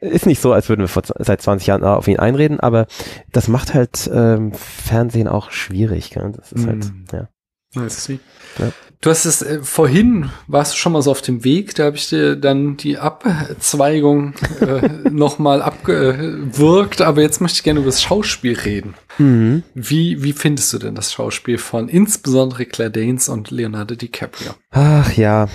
Ist 0.00 0.26
nicht 0.26 0.40
so, 0.40 0.52
als 0.52 0.68
würden 0.68 0.82
wir 0.82 0.88
vor, 0.88 1.02
seit 1.04 1.42
20 1.42 1.66
Jahren 1.66 1.82
auf 1.82 2.06
ihn 2.06 2.20
einreden, 2.20 2.60
aber 2.60 2.86
das 3.32 3.48
macht 3.48 3.74
halt 3.74 4.08
ähm, 4.12 4.52
Fernsehen 4.52 5.26
auch 5.26 5.50
schwierig. 5.50 6.10
Gell? 6.10 6.32
Das 6.36 6.52
ist 6.52 6.68
halt, 6.68 6.84
mm. 6.84 7.04
ja. 7.12 7.28
Nice. 7.74 8.12
Ja. 8.58 8.72
Du 9.00 9.10
hast 9.10 9.26
es 9.26 9.42
äh, 9.42 9.60
vorhin, 9.62 10.30
warst 10.48 10.72
du 10.72 10.76
schon 10.76 10.92
mal 10.92 11.02
so 11.02 11.12
auf 11.12 11.22
dem 11.22 11.44
Weg, 11.44 11.76
da 11.76 11.84
habe 11.84 11.96
ich 11.96 12.08
dir 12.08 12.34
dann 12.34 12.76
die 12.76 12.98
Abzweigung 12.98 14.34
äh, 14.60 14.88
nochmal 15.10 15.62
abgewirkt, 15.62 17.00
aber 17.00 17.22
jetzt 17.22 17.40
möchte 17.40 17.58
ich 17.58 17.62
gerne 17.62 17.78
über 17.78 17.88
das 17.90 18.02
Schauspiel 18.02 18.58
reden. 18.58 18.94
Mhm. 19.18 19.62
Wie, 19.74 20.24
wie 20.24 20.32
findest 20.32 20.72
du 20.72 20.78
denn 20.78 20.96
das 20.96 21.12
Schauspiel 21.12 21.58
von 21.58 21.88
insbesondere 21.88 22.66
Claire 22.66 22.90
Danes 22.90 23.28
und 23.28 23.52
Leonardo 23.52 23.94
DiCaprio? 23.94 24.54
Ach 24.70 25.12
ja, 25.12 25.48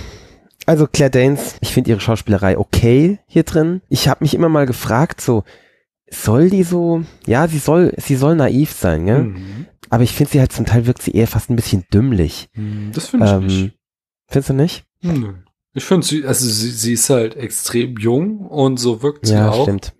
also 0.65 0.87
Claire 0.87 1.11
Danes, 1.11 1.55
ich 1.59 1.73
finde 1.73 1.89
ihre 1.89 1.99
Schauspielerei 1.99 2.57
okay 2.57 3.19
hier 3.27 3.43
drin. 3.43 3.81
Ich 3.89 4.07
habe 4.07 4.23
mich 4.23 4.33
immer 4.33 4.49
mal 4.49 4.65
gefragt, 4.65 5.19
so 5.19 5.43
soll 6.09 6.49
die 6.49 6.63
so, 6.63 7.03
ja, 7.25 7.47
sie 7.49 7.59
soll, 7.59 7.93
sie 7.97 8.15
soll 8.15 8.35
naiv 8.35 8.71
sein, 8.71 9.05
gell? 9.05 9.23
Mhm. 9.23 9.65
Aber 9.89 10.03
ich 10.03 10.13
finde 10.13 10.31
sie 10.31 10.39
halt 10.39 10.51
zum 10.51 10.65
Teil 10.65 10.85
wirkt 10.85 11.01
sie 11.01 11.11
eher 11.11 11.27
fast 11.27 11.49
ein 11.49 11.55
bisschen 11.55 11.85
dümmlich. 11.93 12.49
Mhm, 12.53 12.91
das 12.93 13.07
finde 13.07 13.25
ich 13.25 13.31
ähm, 13.31 13.45
nicht. 13.45 13.77
Findest 14.27 14.49
du 14.49 14.53
nicht? 14.53 14.85
Mhm. 15.01 15.43
Ich 15.73 15.83
finde 15.83 16.05
sie, 16.05 16.25
also 16.25 16.47
sie, 16.47 16.69
sie 16.69 16.93
ist 16.93 17.09
halt 17.09 17.35
extrem 17.35 17.97
jung 17.97 18.39
und 18.39 18.77
so 18.77 19.01
wirkt 19.01 19.25
sie 19.25 19.33
ja, 19.33 19.49
auch. 19.49 19.57
Ja, 19.57 19.63
stimmt. 19.63 19.93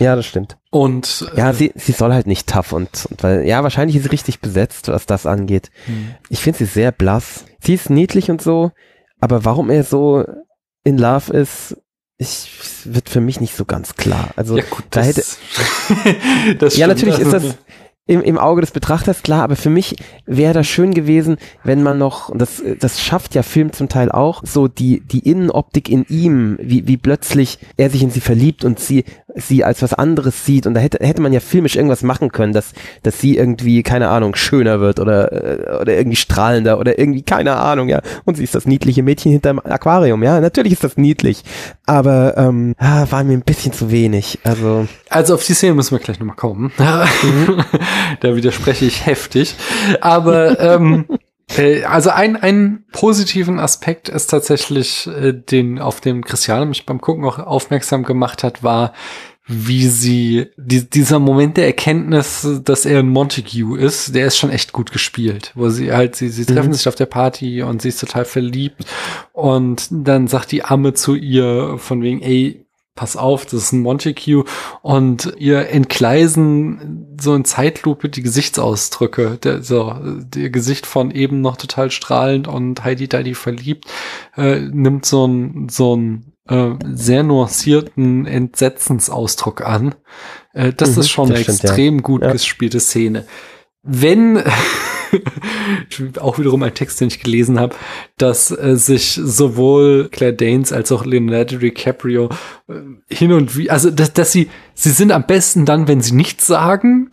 Ja, 0.00 0.16
das 0.16 0.26
stimmt. 0.26 0.56
Und 0.70 1.28
äh, 1.34 1.38
ja, 1.38 1.52
sie, 1.52 1.72
sie 1.76 1.92
soll 1.92 2.12
halt 2.12 2.26
nicht 2.26 2.48
tough 2.48 2.72
und, 2.72 3.06
und 3.08 3.22
weil 3.22 3.46
ja 3.46 3.62
wahrscheinlich 3.62 3.96
ist 3.96 4.04
sie 4.04 4.10
richtig 4.10 4.40
besetzt, 4.40 4.88
was 4.88 5.06
das 5.06 5.26
angeht. 5.26 5.70
Mhm. 5.86 6.14
Ich 6.28 6.40
finde 6.40 6.58
sie 6.58 6.64
sehr 6.64 6.90
blass. 6.90 7.44
Sie 7.60 7.74
ist 7.74 7.90
niedlich 7.90 8.30
und 8.30 8.42
so, 8.42 8.72
aber 9.20 9.44
warum 9.44 9.70
er 9.70 9.84
so 9.84 10.24
in 10.82 10.98
Love 10.98 11.32
ist, 11.32 11.76
ich, 12.18 12.50
wird 12.84 13.08
für 13.08 13.20
mich 13.20 13.40
nicht 13.40 13.56
so 13.56 13.64
ganz 13.64 13.94
klar. 13.94 14.30
Also 14.36 14.56
ja, 14.56 14.64
gut, 14.68 14.84
da 14.90 15.02
hätte 15.02 15.22
das 16.58 16.76
ja 16.76 16.86
natürlich 16.86 17.18
ist 17.18 17.32
das 17.32 17.56
im, 18.12 18.22
im 18.22 18.38
Auge 18.38 18.60
des 18.60 18.70
Betrachters 18.70 19.22
klar, 19.22 19.42
aber 19.42 19.56
für 19.56 19.70
mich 19.70 19.96
wäre 20.26 20.54
das 20.54 20.66
schön 20.66 20.92
gewesen, 20.92 21.38
wenn 21.64 21.82
man 21.82 21.98
noch, 21.98 22.28
und 22.28 22.40
das, 22.40 22.62
das 22.78 23.00
schafft 23.00 23.34
ja 23.34 23.42
Film 23.42 23.72
zum 23.72 23.88
Teil 23.88 24.10
auch, 24.10 24.42
so 24.44 24.68
die, 24.68 25.00
die 25.00 25.28
Innenoptik 25.28 25.88
in 25.88 26.04
ihm, 26.08 26.58
wie, 26.60 26.86
wie 26.86 26.96
plötzlich 26.96 27.58
er 27.76 27.90
sich 27.90 28.02
in 28.02 28.10
sie 28.10 28.20
verliebt 28.20 28.64
und 28.64 28.78
sie, 28.78 29.04
sie 29.34 29.64
als 29.64 29.82
was 29.82 29.94
anderes 29.94 30.44
sieht. 30.44 30.66
Und 30.66 30.74
da 30.74 30.80
hätte, 30.80 31.04
hätte 31.04 31.22
man 31.22 31.32
ja 31.32 31.40
filmisch 31.40 31.76
irgendwas 31.76 32.02
machen 32.02 32.32
können, 32.32 32.52
dass, 32.52 32.72
dass 33.02 33.20
sie 33.20 33.36
irgendwie, 33.36 33.82
keine 33.82 34.08
Ahnung, 34.08 34.34
schöner 34.34 34.80
wird 34.80 35.00
oder, 35.00 35.32
äh, 35.32 35.80
oder 35.80 35.96
irgendwie 35.96 36.16
strahlender 36.16 36.78
oder 36.78 36.98
irgendwie, 36.98 37.22
keine 37.22 37.56
Ahnung, 37.56 37.88
ja. 37.88 38.00
Und 38.24 38.36
sie 38.36 38.44
ist 38.44 38.54
das 38.54 38.66
niedliche 38.66 39.02
Mädchen 39.02 39.32
hinterm 39.32 39.60
Aquarium, 39.60 40.22
ja. 40.22 40.40
Natürlich 40.40 40.74
ist 40.74 40.84
das 40.84 40.96
niedlich. 40.96 41.44
Aber 41.86 42.36
ähm, 42.36 42.74
ah, 42.78 43.06
war 43.10 43.24
mir 43.24 43.34
ein 43.34 43.42
bisschen 43.42 43.72
zu 43.72 43.90
wenig. 43.90 44.38
Also. 44.44 44.86
Also 45.08 45.34
auf 45.34 45.44
die 45.44 45.54
Szene 45.54 45.74
müssen 45.74 45.92
wir 45.92 45.98
gleich 45.98 46.18
nochmal 46.18 46.36
kommen. 46.36 46.72
Mhm. 47.22 47.64
da 48.20 48.36
widerspreche 48.36 48.84
ich 48.84 49.06
heftig. 49.06 49.54
Aber 50.00 50.58
ähm, 50.60 51.06
äh, 51.08 51.16
also 51.86 52.10
ein, 52.10 52.36
ein 52.36 52.84
positiven 52.92 53.58
Aspekt 53.58 54.08
ist 54.08 54.28
tatsächlich, 54.28 55.06
äh, 55.06 55.32
den 55.32 55.78
auf 55.78 56.00
dem 56.00 56.24
Christiane 56.24 56.66
mich 56.66 56.86
beim 56.86 57.00
Gucken 57.00 57.24
auch 57.24 57.38
aufmerksam 57.38 58.04
gemacht 58.04 58.42
hat, 58.42 58.62
war, 58.62 58.92
wie 59.46 59.88
sie, 59.88 60.46
die, 60.56 60.88
dieser 60.88 61.18
Moment 61.18 61.56
der 61.56 61.66
Erkenntnis, 61.66 62.46
dass 62.64 62.86
er 62.86 63.00
ein 63.00 63.08
Montague 63.08 63.76
ist, 63.76 64.14
der 64.14 64.26
ist 64.26 64.38
schon 64.38 64.50
echt 64.50 64.72
gut 64.72 64.92
gespielt, 64.92 65.52
wo 65.54 65.68
sie 65.68 65.92
halt, 65.92 66.14
sie, 66.14 66.28
sie 66.28 66.46
treffen 66.46 66.68
mhm. 66.68 66.74
sich 66.74 66.86
auf 66.86 66.94
der 66.94 67.06
Party 67.06 67.62
und 67.62 67.82
sie 67.82 67.88
ist 67.88 68.00
total 68.00 68.24
verliebt 68.24 68.84
und 69.32 69.88
dann 69.90 70.28
sagt 70.28 70.52
die 70.52 70.64
Amme 70.64 70.94
zu 70.94 71.16
ihr 71.16 71.76
von 71.78 72.02
wegen, 72.02 72.22
ey, 72.22 72.61
pass 72.94 73.16
auf, 73.16 73.46
das 73.46 73.54
ist 73.54 73.72
ein 73.72 73.80
Montague 73.80 74.44
und 74.82 75.32
ihr 75.38 75.70
entgleisen 75.70 77.16
so 77.18 77.34
in 77.34 77.44
Zeitlupe 77.44 78.08
die 78.08 78.22
Gesichtsausdrücke, 78.22 79.38
der, 79.42 79.62
so, 79.62 79.94
ihr 80.34 80.50
Gesicht 80.50 80.86
von 80.86 81.10
eben 81.10 81.40
noch 81.40 81.56
total 81.56 81.90
strahlend 81.90 82.48
und 82.48 82.84
Heidi 82.84 83.08
Daddy 83.08 83.34
verliebt, 83.34 83.86
äh, 84.36 84.60
nimmt 84.60 85.06
so 85.06 85.26
ein, 85.26 85.68
so 85.70 85.96
ein 85.96 86.32
äh, 86.48 86.70
sehr 86.92 87.22
nuancierten 87.22 88.26
Entsetzensausdruck 88.26 89.62
an. 89.62 89.94
Äh, 90.52 90.72
das 90.72 90.96
mhm, 90.96 91.00
ist 91.00 91.10
schon 91.10 91.28
das 91.28 91.36
eine 91.36 91.44
stimmt, 91.44 91.64
extrem 91.64 91.96
ja. 91.96 92.02
gut 92.02 92.22
ja. 92.22 92.32
gespielte 92.32 92.80
Szene. 92.80 93.26
Wenn 93.82 94.42
auch 96.20 96.38
wiederum 96.38 96.62
ein 96.62 96.74
Text, 96.74 97.00
den 97.00 97.08
ich 97.08 97.22
gelesen 97.22 97.60
habe, 97.60 97.74
dass 98.18 98.50
äh, 98.50 98.76
sich 98.76 99.20
sowohl 99.22 100.08
Claire 100.10 100.34
Danes 100.34 100.72
als 100.72 100.92
auch 100.92 101.04
Leonardo 101.04 101.58
DiCaprio 101.58 102.28
äh, 102.68 102.74
hin 103.14 103.32
und 103.32 103.56
wie, 103.56 103.70
also 103.70 103.90
dass, 103.90 104.12
dass 104.12 104.32
sie, 104.32 104.50
sie 104.74 104.90
sind 104.90 105.12
am 105.12 105.26
besten 105.26 105.66
dann, 105.66 105.88
wenn 105.88 106.00
sie 106.00 106.14
nichts 106.14 106.46
sagen, 106.46 107.10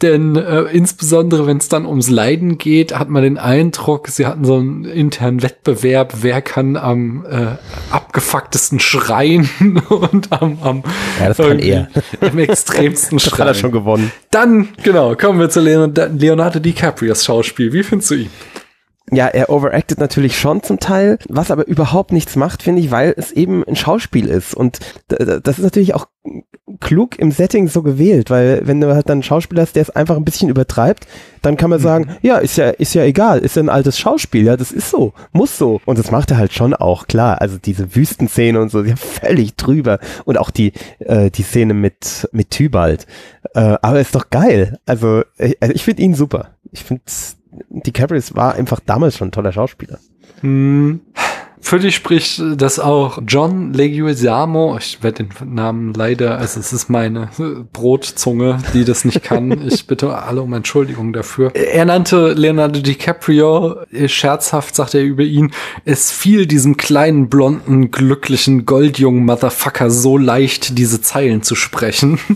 denn 0.00 0.36
äh, 0.36 0.62
insbesondere, 0.62 1.46
wenn 1.46 1.56
es 1.56 1.68
dann 1.68 1.84
ums 1.84 2.08
Leiden 2.08 2.56
geht, 2.56 2.96
hat 2.96 3.08
man 3.08 3.24
den 3.24 3.36
Eindruck, 3.36 4.06
sie 4.06 4.26
hatten 4.26 4.44
so 4.44 4.54
einen 4.54 4.84
internen 4.84 5.42
Wettbewerb, 5.42 6.14
wer 6.20 6.40
kann 6.40 6.76
am 6.76 7.26
äh, 7.28 7.56
abgefucktesten 7.90 8.78
schreien 8.78 9.48
und 9.88 10.30
am, 10.30 10.58
am, 10.62 10.82
ja, 11.20 11.28
das 11.28 11.36
kann 11.38 11.58
er. 11.58 11.88
am 12.20 12.38
extremsten 12.38 13.18
schreien. 13.18 13.30
das 13.38 13.38
hat 13.40 13.46
er 13.48 13.54
schon 13.54 13.72
gewonnen. 13.72 14.12
Dann, 14.30 14.68
genau, 14.84 15.16
kommen 15.16 15.40
wir 15.40 15.50
zu 15.50 15.60
Leonardo 15.60 16.60
DiCaprios 16.60 17.24
Schauspiel. 17.24 17.72
Wie 17.72 17.82
findest 17.82 18.12
du 18.12 18.14
ihn? 18.14 18.30
Ja, 19.10 19.26
er 19.26 19.50
overacted 19.50 19.98
natürlich 19.98 20.38
schon 20.38 20.62
zum 20.62 20.80
Teil, 20.80 21.18
was 21.28 21.50
aber 21.50 21.66
überhaupt 21.66 22.12
nichts 22.12 22.36
macht, 22.36 22.62
finde 22.62 22.82
ich, 22.82 22.90
weil 22.90 23.14
es 23.16 23.32
eben 23.32 23.64
ein 23.64 23.76
Schauspiel 23.76 24.28
ist. 24.28 24.54
Und 24.54 24.78
das 25.08 25.58
ist 25.58 25.64
natürlich 25.64 25.94
auch 25.94 26.06
klug 26.80 27.18
im 27.18 27.30
Setting 27.30 27.68
so 27.68 27.82
gewählt, 27.82 28.30
weil 28.30 28.62
wenn 28.64 28.80
du 28.80 28.94
halt 28.94 29.08
dann 29.08 29.16
einen 29.16 29.22
Schauspieler 29.22 29.62
hast, 29.62 29.76
der 29.76 29.82
es 29.82 29.90
einfach 29.90 30.16
ein 30.16 30.24
bisschen 30.24 30.48
übertreibt, 30.48 31.06
dann 31.42 31.56
kann 31.56 31.70
man 31.70 31.80
sagen, 31.80 32.06
mhm. 32.06 32.16
ja, 32.22 32.38
ist 32.38 32.56
ja, 32.56 32.70
ist 32.70 32.94
ja 32.94 33.04
egal, 33.04 33.38
ist 33.40 33.56
ja 33.56 33.62
ein 33.62 33.68
altes 33.68 33.98
Schauspiel, 33.98 34.44
ja, 34.44 34.56
das 34.56 34.72
ist 34.72 34.90
so, 34.90 35.12
muss 35.32 35.56
so. 35.56 35.80
Und 35.86 35.98
das 35.98 36.10
macht 36.10 36.30
er 36.30 36.36
halt 36.36 36.52
schon 36.52 36.74
auch, 36.74 37.06
klar. 37.06 37.40
Also 37.40 37.58
diese 37.58 37.94
Wüstenszene 37.94 38.60
und 38.60 38.70
so, 38.70 38.82
ja, 38.82 38.96
völlig 38.96 39.56
drüber. 39.56 39.98
Und 40.24 40.38
auch 40.38 40.50
die, 40.50 40.72
äh, 40.98 41.30
die 41.30 41.42
Szene 41.42 41.74
mit, 41.74 42.28
mit 42.32 42.50
Tybalt. 42.50 43.06
Äh, 43.54 43.78
aber 43.80 44.00
ist 44.00 44.14
doch 44.14 44.30
geil. 44.30 44.78
Also, 44.86 45.22
ich, 45.38 45.56
also 45.60 45.74
ich 45.74 45.84
finde 45.84 46.02
ihn 46.02 46.14
super. 46.14 46.50
Ich 46.72 46.84
finde 46.84 47.02
DiCaprio 47.70 48.20
war 48.34 48.54
einfach 48.54 48.80
damals 48.80 49.16
schon 49.16 49.28
ein 49.28 49.32
toller 49.32 49.52
Schauspieler. 49.52 49.98
Hm. 50.40 51.00
Für 51.60 51.78
dich 51.78 51.94
spricht 51.94 52.42
das 52.56 52.78
auch 52.78 53.18
John 53.26 53.72
Leguizamo. 53.72 54.76
Ich 54.78 55.02
werde 55.02 55.24
den 55.24 55.54
Namen 55.54 55.94
leider, 55.94 56.38
also 56.38 56.60
es 56.60 56.72
ist 56.72 56.88
meine 56.88 57.28
Brotzunge, 57.72 58.58
die 58.74 58.84
das 58.84 59.04
nicht 59.04 59.22
kann. 59.22 59.48
Ich 59.68 59.86
bitte 59.86 60.16
alle 60.16 60.42
um 60.42 60.52
Entschuldigung 60.54 61.12
dafür. 61.12 61.54
Er 61.54 61.84
nannte 61.84 62.32
Leonardo 62.32 62.80
DiCaprio, 62.80 63.76
scherzhaft 64.06 64.74
sagt 64.74 64.94
er 64.94 65.02
über 65.02 65.22
ihn, 65.22 65.52
es 65.84 66.10
fiel 66.10 66.46
diesem 66.46 66.76
kleinen, 66.76 67.28
blonden, 67.28 67.90
glücklichen, 67.90 68.64
goldjungen 68.64 69.24
Motherfucker 69.24 69.90
so 69.90 70.16
leicht, 70.16 70.78
diese 70.78 71.02
Zeilen 71.02 71.42
zu 71.42 71.54
sprechen. 71.54 72.18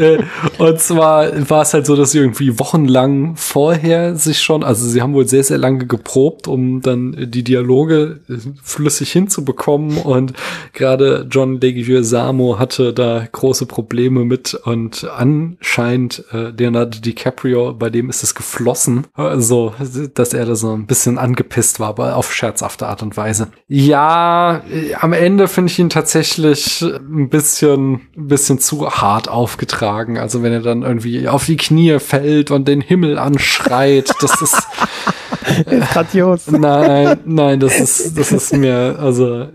Äh, 0.00 0.18
und 0.58 0.80
zwar 0.80 1.48
war 1.48 1.62
es 1.62 1.74
halt 1.74 1.86
so, 1.86 1.94
dass 1.94 2.12
sie 2.12 2.18
irgendwie 2.18 2.58
wochenlang 2.58 3.36
vorher 3.36 4.16
sich 4.16 4.40
schon, 4.40 4.64
also 4.64 4.88
sie 4.88 5.02
haben 5.02 5.14
wohl 5.14 5.28
sehr, 5.28 5.44
sehr 5.44 5.58
lange 5.58 5.86
geprobt, 5.86 6.48
um 6.48 6.80
dann 6.80 7.14
die 7.30 7.44
Dialoge 7.54 8.20
flüssig 8.62 9.12
hinzubekommen 9.12 9.98
und 9.98 10.32
gerade 10.72 11.26
John 11.30 11.60
Leguizamo 11.60 12.58
hatte 12.58 12.92
da 12.92 13.26
große 13.30 13.66
Probleme 13.66 14.24
mit 14.24 14.54
und 14.54 15.04
anscheinend 15.04 16.24
äh, 16.32 16.50
Leonardo 16.50 16.98
DiCaprio, 16.98 17.74
bei 17.74 17.90
dem 17.90 18.10
ist 18.10 18.24
es 18.24 18.34
geflossen, 18.34 19.06
also 19.14 19.72
dass 20.14 20.34
er 20.34 20.46
da 20.46 20.56
so 20.56 20.72
ein 20.72 20.86
bisschen 20.86 21.16
angepisst 21.16 21.78
war, 21.78 21.90
aber 21.90 22.16
auf 22.16 22.34
scherzhafte 22.34 22.88
Art 22.88 23.04
und 23.04 23.16
Weise. 23.16 23.48
Ja, 23.68 24.62
äh, 24.68 24.94
am 24.94 25.12
Ende 25.12 25.46
finde 25.46 25.70
ich 25.70 25.78
ihn 25.78 25.90
tatsächlich 25.90 26.82
ein 26.82 27.28
bisschen, 27.28 28.00
ein 28.16 28.28
bisschen 28.28 28.58
zu 28.58 28.90
hart 28.90 29.28
aufgetragen. 29.28 30.18
Also 30.18 30.42
wenn 30.42 30.52
er 30.52 30.60
dann 30.60 30.82
irgendwie 30.82 31.28
auf 31.28 31.46
die 31.46 31.56
Knie 31.56 32.00
fällt 32.00 32.50
und 32.50 32.66
den 32.66 32.80
Himmel 32.80 33.16
anschreit, 33.18 34.12
das 34.20 34.42
ist 34.42 34.56
Grandios. 35.92 36.50
Nein, 36.50 37.18
nein, 37.24 37.60
das 37.60 37.80
ist, 37.80 38.18
das 38.18 38.32
ist 38.32 38.56
mir, 38.56 38.96
also, 38.98 39.48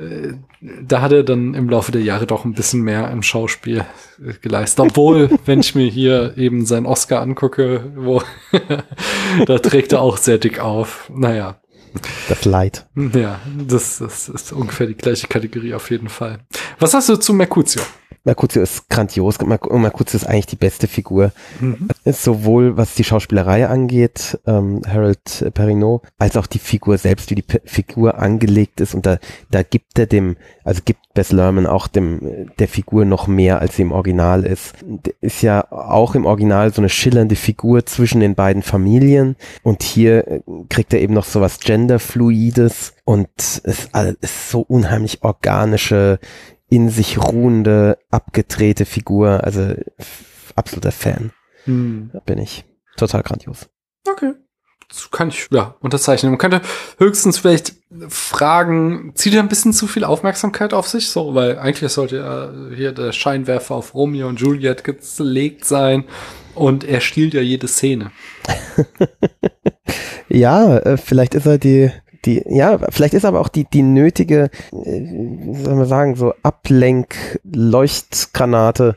da 0.61 1.01
hat 1.01 1.11
er 1.11 1.23
dann 1.23 1.53
im 1.53 1.69
Laufe 1.69 1.91
der 1.91 2.01
Jahre 2.01 2.27
doch 2.27 2.45
ein 2.45 2.53
bisschen 2.53 2.81
mehr 2.81 3.09
im 3.11 3.23
Schauspiel 3.23 3.85
äh, 4.23 4.33
geleistet. 4.41 4.79
Obwohl, 4.79 5.29
wenn 5.45 5.61
ich 5.61 5.75
mir 5.75 5.89
hier 5.89 6.37
eben 6.37 6.65
seinen 6.65 6.85
Oscar 6.85 7.21
angucke, 7.21 7.91
wo 7.95 8.21
da 9.45 9.59
trägt 9.59 9.93
er 9.93 10.01
auch 10.01 10.17
sehr 10.17 10.37
dick 10.37 10.59
auf. 10.59 11.09
Naja. 11.13 11.61
Das 12.27 12.45
Leid. 12.45 12.85
Ja, 12.95 13.39
das, 13.67 13.97
das 13.97 14.29
ist 14.29 14.51
ungefähr 14.51 14.85
die 14.85 14.95
gleiche 14.95 15.27
Kategorie 15.27 15.73
auf 15.73 15.89
jeden 15.89 16.09
Fall. 16.09 16.39
Was 16.77 16.93
hast 16.93 17.09
du 17.09 17.15
zu 17.15 17.33
Mercutio? 17.33 17.81
Mercutio 18.23 18.61
ist 18.61 18.89
grandios. 18.89 19.39
Mercutio 19.39 20.17
ist 20.17 20.25
eigentlich 20.25 20.47
die 20.47 20.55
beste 20.55 20.87
Figur. 20.87 21.31
Mhm. 21.59 21.87
Sowohl 22.05 22.77
was 22.77 22.95
die 22.95 23.03
Schauspielerei 23.03 23.67
angeht, 23.67 24.39
ähm, 24.45 24.81
Harold 24.87 25.51
Perrineau, 25.53 26.01
als 26.17 26.35
auch 26.35 26.47
die 26.47 26.59
Figur 26.59 26.97
selbst, 26.97 27.29
wie 27.31 27.35
die 27.35 27.41
P 27.41 27.59
Figur 27.65 28.19
angelegt 28.19 28.81
ist. 28.81 28.93
Und 28.93 29.05
da, 29.05 29.17
da 29.51 29.63
gibt 29.63 29.97
er 29.97 30.05
dem, 30.05 30.37
also 30.63 30.81
gibt 30.83 30.99
Bess 31.13 31.31
Lerman 31.31 31.65
auch 31.65 31.87
dem, 31.87 32.51
der 32.59 32.67
Figur 32.67 33.05
noch 33.05 33.27
mehr, 33.27 33.59
als 33.59 33.75
sie 33.75 33.83
im 33.83 33.91
Original 33.91 34.45
ist. 34.45 34.75
Ist 35.21 35.41
ja 35.41 35.71
auch 35.71 36.15
im 36.15 36.25
Original 36.25 36.73
so 36.73 36.81
eine 36.81 36.89
schillernde 36.89 37.35
Figur 37.35 37.85
zwischen 37.85 38.21
den 38.21 38.35
beiden 38.35 38.63
Familien. 38.63 39.35
Und 39.63 39.83
hier 39.83 40.27
äh, 40.27 40.41
kriegt 40.69 40.93
er 40.93 41.01
eben 41.01 41.13
noch 41.13 41.25
so 41.25 41.41
was 41.41 41.59
Genderfluides 41.59 42.93
und 43.05 43.29
es 43.37 43.89
ist 44.21 44.51
so 44.51 44.61
unheimlich 44.61 45.23
organische 45.23 46.19
in 46.69 46.89
sich 46.89 47.17
ruhende, 47.17 47.97
abgedrehte 48.09 48.85
Figur. 48.85 49.43
Also 49.43 49.75
absoluter 50.55 50.91
Fan. 50.91 51.31
Hm. 51.65 52.09
Da 52.13 52.19
bin 52.19 52.37
ich. 52.37 52.65
Total 52.97 53.23
grandios. 53.23 53.69
Okay. 54.07 54.33
Das 54.89 55.11
kann 55.11 55.29
ich, 55.29 55.47
ja, 55.51 55.75
unterzeichnen. 55.81 56.31
Man 56.31 56.39
könnte 56.39 56.61
höchstens 56.97 57.37
vielleicht 57.37 57.75
fragen, 58.07 59.11
zieht 59.13 59.35
er 59.35 59.41
ein 59.41 59.47
bisschen 59.47 59.71
zu 59.71 59.85
viel 59.85 60.03
Aufmerksamkeit 60.03 60.73
auf 60.73 60.87
sich? 60.87 61.09
So, 61.09 61.35
weil 61.35 61.59
eigentlich 61.59 61.91
sollte 61.91 62.17
ja 62.17 62.51
hier 62.75 62.91
der 62.91 63.11
Scheinwerfer 63.11 63.75
auf 63.75 63.93
Romeo 63.93 64.27
und 64.27 64.39
Juliet 64.39 64.83
gelegt 64.83 65.65
sein 65.65 66.05
und 66.55 66.83
er 66.83 67.01
stiehlt 67.01 67.35
ja 67.35 67.41
jede 67.41 67.67
Szene. 67.67 68.11
ja, 70.27 70.77
äh, 70.77 70.97
vielleicht 70.97 71.35
ist 71.35 71.45
er 71.45 71.59
die 71.59 71.91
die, 72.25 72.43
ja, 72.47 72.79
vielleicht 72.89 73.13
ist 73.13 73.25
aber 73.25 73.39
auch 73.39 73.47
die, 73.47 73.65
die 73.65 73.83
nötige, 73.83 74.49
äh, 74.71 75.01
wie 75.01 75.63
soll 75.63 75.75
man 75.75 75.87
sagen, 75.87 76.15
so 76.15 76.33
Ablenk-Leuchtgranate, 76.43 78.95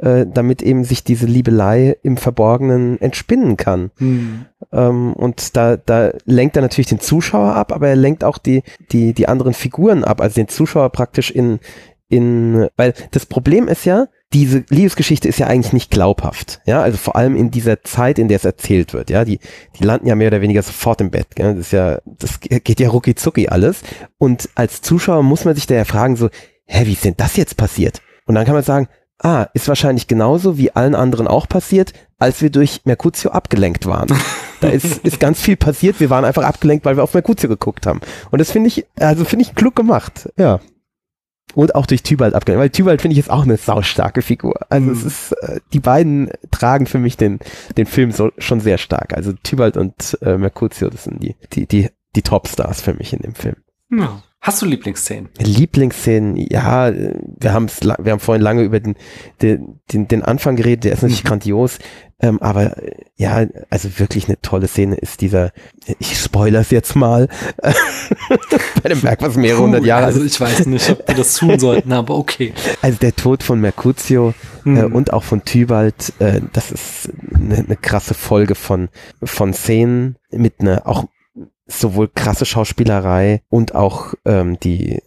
äh, 0.00 0.24
damit 0.32 0.62
eben 0.62 0.84
sich 0.84 1.02
diese 1.04 1.26
Liebelei 1.26 1.98
im 2.02 2.16
Verborgenen 2.16 2.98
entspinnen 3.00 3.56
kann. 3.56 3.90
Hm. 3.98 4.46
Ähm, 4.72 5.12
und 5.14 5.56
da, 5.56 5.76
da 5.76 6.12
lenkt 6.24 6.56
er 6.56 6.62
natürlich 6.62 6.88
den 6.88 7.00
Zuschauer 7.00 7.54
ab, 7.54 7.72
aber 7.72 7.88
er 7.88 7.96
lenkt 7.96 8.24
auch 8.24 8.38
die, 8.38 8.62
die, 8.92 9.12
die 9.14 9.28
anderen 9.28 9.54
Figuren 9.54 10.04
ab, 10.04 10.20
also 10.20 10.36
den 10.36 10.48
Zuschauer 10.48 10.90
praktisch 10.90 11.30
in, 11.30 11.60
in, 12.08 12.68
weil 12.76 12.94
das 13.10 13.26
Problem 13.26 13.68
ist 13.68 13.84
ja, 13.84 14.06
diese 14.32 14.64
Liebesgeschichte 14.68 15.28
ist 15.28 15.38
ja 15.38 15.48
eigentlich 15.48 15.72
nicht 15.72 15.90
glaubhaft. 15.90 16.60
Ja, 16.64 16.82
also 16.82 16.96
vor 16.96 17.16
allem 17.16 17.34
in 17.34 17.50
dieser 17.50 17.82
Zeit, 17.82 18.18
in 18.18 18.28
der 18.28 18.36
es 18.36 18.44
erzählt 18.44 18.94
wird. 18.94 19.10
Ja, 19.10 19.24
die, 19.24 19.40
die 19.78 19.84
landen 19.84 20.06
ja 20.06 20.14
mehr 20.14 20.28
oder 20.28 20.40
weniger 20.40 20.62
sofort 20.62 21.00
im 21.00 21.10
Bett. 21.10 21.34
Gell? 21.34 21.54
Das 21.54 21.66
ist 21.66 21.72
ja, 21.72 21.98
das 22.04 22.38
geht 22.40 22.78
ja 22.78 22.88
rucki 22.88 23.16
zucki 23.16 23.48
alles. 23.48 23.82
Und 24.18 24.48
als 24.54 24.82
Zuschauer 24.82 25.24
muss 25.24 25.44
man 25.44 25.56
sich 25.56 25.66
da 25.66 25.74
ja 25.74 25.84
fragen 25.84 26.14
so, 26.14 26.28
hä, 26.66 26.86
wie 26.86 26.92
ist 26.92 27.04
denn 27.04 27.16
das 27.16 27.36
jetzt 27.36 27.56
passiert? 27.56 28.00
Und 28.26 28.36
dann 28.36 28.44
kann 28.44 28.54
man 28.54 28.62
sagen, 28.62 28.88
ah, 29.18 29.48
ist 29.52 29.66
wahrscheinlich 29.66 30.06
genauso 30.06 30.56
wie 30.58 30.70
allen 30.70 30.94
anderen 30.94 31.26
auch 31.26 31.48
passiert, 31.48 31.92
als 32.18 32.40
wir 32.40 32.50
durch 32.50 32.82
Mercutio 32.84 33.32
abgelenkt 33.32 33.86
waren. 33.86 34.08
Da 34.60 34.68
ist, 34.68 34.98
ist 34.98 35.18
ganz 35.18 35.40
viel 35.40 35.56
passiert. 35.56 36.00
Wir 36.00 36.10
waren 36.10 36.24
einfach 36.24 36.44
abgelenkt, 36.44 36.84
weil 36.84 36.96
wir 36.96 37.02
auf 37.02 37.14
Mercutio 37.14 37.48
geguckt 37.48 37.86
haben. 37.86 38.00
Und 38.30 38.40
das 38.40 38.50
finde 38.50 38.68
ich, 38.68 38.86
also 38.98 39.24
finde 39.24 39.44
ich 39.44 39.54
klug 39.54 39.74
gemacht. 39.74 40.28
Ja. 40.36 40.60
Und 41.54 41.74
auch 41.74 41.86
durch 41.86 42.02
Tybalt 42.02 42.34
abgelenkt, 42.34 42.62
weil 42.62 42.70
Tybalt 42.70 43.02
finde 43.02 43.14
ich 43.14 43.18
ist 43.18 43.30
auch 43.30 43.44
eine 43.44 43.56
saustarke 43.56 44.22
Figur. 44.22 44.54
Also 44.68 44.86
mhm. 44.86 44.92
es 44.92 45.04
ist, 45.04 45.32
äh, 45.32 45.60
die 45.72 45.80
beiden 45.80 46.30
tragen 46.50 46.86
für 46.86 46.98
mich 46.98 47.16
den, 47.16 47.40
den 47.76 47.86
Film 47.86 48.12
so, 48.12 48.30
schon 48.38 48.60
sehr 48.60 48.78
stark. 48.78 49.14
Also 49.14 49.32
Tybalt 49.32 49.76
und 49.76 50.18
äh, 50.22 50.38
Mercutio, 50.38 50.90
das 50.90 51.04
sind 51.04 51.22
die, 51.22 51.36
die, 51.52 51.66
die, 51.66 51.88
die 52.14 52.22
Topstars 52.22 52.80
für 52.80 52.94
mich 52.94 53.12
in 53.12 53.20
dem 53.20 53.34
Film. 53.34 53.56
Ja. 53.90 54.22
Hast 54.42 54.62
du 54.62 54.66
Lieblingsszenen? 54.66 55.28
Lieblingsszenen, 55.38 56.36
ja, 56.36 56.90
wir 56.94 57.52
haben 57.52 57.68
wir 57.68 58.12
haben 58.12 58.20
vorhin 58.20 58.42
lange 58.42 58.62
über 58.62 58.80
den, 58.80 58.96
den, 59.42 59.80
den, 59.92 60.08
den 60.08 60.22
Anfang 60.22 60.56
geredet, 60.56 60.84
der 60.84 60.92
ist 60.92 61.02
natürlich 61.02 61.24
mhm. 61.24 61.28
grandios, 61.28 61.78
ähm, 62.20 62.40
aber 62.40 62.74
ja, 63.16 63.46
also 63.68 63.98
wirklich 63.98 64.28
eine 64.28 64.40
tolle 64.40 64.66
Szene 64.66 64.96
ist 64.96 65.20
dieser, 65.20 65.52
ich 65.98 66.18
spoilere 66.18 66.62
es 66.62 66.70
jetzt 66.70 66.96
mal, 66.96 67.28
bei 68.82 68.88
dem 68.88 69.02
Werk, 69.02 69.20
was 69.20 69.36
mehrere 69.36 69.62
hundert 69.62 69.84
Jahre 69.84 70.06
Also 70.06 70.24
ich 70.24 70.40
weiß 70.40 70.64
nicht, 70.66 70.88
ob 70.88 71.06
wir 71.06 71.14
das 71.14 71.34
tun 71.34 71.58
sollten, 71.58 71.92
aber 71.92 72.16
okay. 72.16 72.54
Also 72.80 72.96
der 72.98 73.14
Tod 73.14 73.42
von 73.42 73.60
Mercutio 73.60 74.32
mhm. 74.64 74.76
äh, 74.76 74.84
und 74.84 75.12
auch 75.12 75.24
von 75.24 75.44
Tybalt, 75.44 76.14
äh, 76.18 76.40
das 76.54 76.72
ist 76.72 77.10
eine, 77.34 77.56
eine 77.56 77.76
krasse 77.76 78.14
Folge 78.14 78.54
von, 78.54 78.88
von 79.22 79.52
Szenen 79.52 80.16
mit 80.30 80.60
einer 80.60 80.86
auch 80.86 81.04
sowohl 81.70 82.08
krasse 82.08 82.44
Schauspielerei 82.44 83.42
und 83.48 83.74
auch 83.74 84.14
ähm, 84.24 84.58
die 84.60 84.96
äh, 84.96 85.00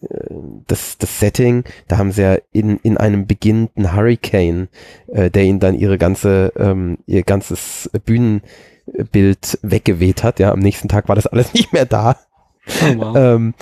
das, 0.67 0.97
das 0.97 1.19
Setting, 1.19 1.63
da 1.87 1.97
haben 1.97 2.11
sie 2.11 2.21
ja 2.21 2.37
in, 2.51 2.77
in 2.77 2.97
einem 2.97 3.27
beginnenden 3.27 3.93
Hurricane, 3.93 4.69
äh, 5.07 5.29
der 5.29 5.43
ihnen 5.43 5.59
dann 5.59 5.75
ihre 5.75 5.97
ganze, 5.97 6.53
ähm, 6.57 6.97
ihr 7.05 7.23
ganzes 7.23 7.89
Bühnenbild 8.05 9.59
weggeweht 9.61 10.23
hat, 10.23 10.39
ja, 10.39 10.51
am 10.51 10.59
nächsten 10.59 10.87
Tag 10.87 11.09
war 11.09 11.15
das 11.15 11.27
alles 11.27 11.53
nicht 11.53 11.73
mehr 11.73 11.85
da. 11.85 12.17
Oh, 12.65 12.97
wow. 12.97 13.15
ähm, 13.17 13.53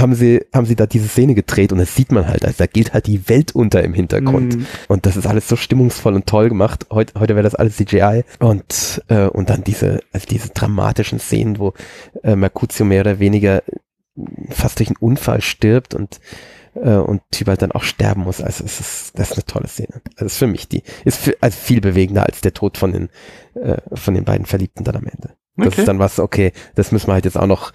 haben 0.00 0.14
sie, 0.14 0.44
haben 0.54 0.66
sie 0.66 0.76
da 0.76 0.86
diese 0.86 1.08
Szene 1.08 1.34
gedreht 1.34 1.72
und 1.72 1.78
das 1.78 1.94
sieht 1.94 2.12
man 2.12 2.26
halt, 2.26 2.44
also 2.44 2.56
da 2.58 2.66
geht 2.66 2.92
halt 2.92 3.06
die 3.06 3.28
Welt 3.28 3.54
unter 3.54 3.82
im 3.82 3.94
Hintergrund. 3.94 4.56
Mm. 4.56 4.62
Und 4.88 5.06
das 5.06 5.16
ist 5.16 5.26
alles 5.26 5.48
so 5.48 5.56
stimmungsvoll 5.56 6.14
und 6.14 6.26
toll 6.26 6.48
gemacht. 6.48 6.86
Heute, 6.90 7.18
heute 7.18 7.34
wäre 7.34 7.42
das 7.42 7.54
alles 7.54 7.76
CGI. 7.76 8.24
Und, 8.38 9.02
äh, 9.08 9.26
und 9.26 9.50
dann 9.50 9.64
diese, 9.64 10.00
also 10.12 10.26
diese 10.26 10.50
dramatischen 10.50 11.18
Szenen, 11.20 11.58
wo 11.58 11.74
äh, 12.22 12.36
Mercutio 12.36 12.84
mehr 12.84 13.02
oder 13.02 13.18
weniger 13.18 13.62
fast 14.50 14.78
durch 14.78 14.88
einen 14.88 14.96
Unfall 14.96 15.40
stirbt 15.40 15.94
und 15.94 16.20
äh, 16.74 16.96
und 16.96 17.22
Tybalt 17.30 17.62
dann 17.62 17.72
auch 17.72 17.82
sterben 17.82 18.22
muss. 18.22 18.40
Also 18.40 18.64
es 18.64 18.80
ist, 18.80 19.18
das 19.18 19.30
ist 19.30 19.36
eine 19.36 19.44
tolle 19.44 19.68
Szene. 19.68 20.00
Also 20.16 20.26
ist 20.26 20.38
für 20.38 20.46
mich 20.46 20.68
die, 20.68 20.82
ist 21.04 21.18
für, 21.18 21.36
also 21.40 21.56
viel 21.56 21.80
bewegender 21.80 22.24
als 22.24 22.40
der 22.40 22.54
Tod 22.54 22.78
von 22.78 22.92
den, 22.92 23.08
äh, 23.54 23.78
von 23.94 24.14
den 24.14 24.24
beiden 24.24 24.46
Verliebten 24.46 24.84
dann 24.84 24.96
am 24.96 25.06
Ende. 25.06 25.34
Das 25.58 25.68
okay. 25.68 25.80
ist 25.82 25.88
dann 25.88 25.98
was, 25.98 26.18
okay, 26.18 26.52
das 26.74 26.92
müssen 26.92 27.08
wir 27.08 27.14
halt 27.14 27.24
jetzt 27.24 27.36
auch 27.36 27.46
noch, 27.46 27.72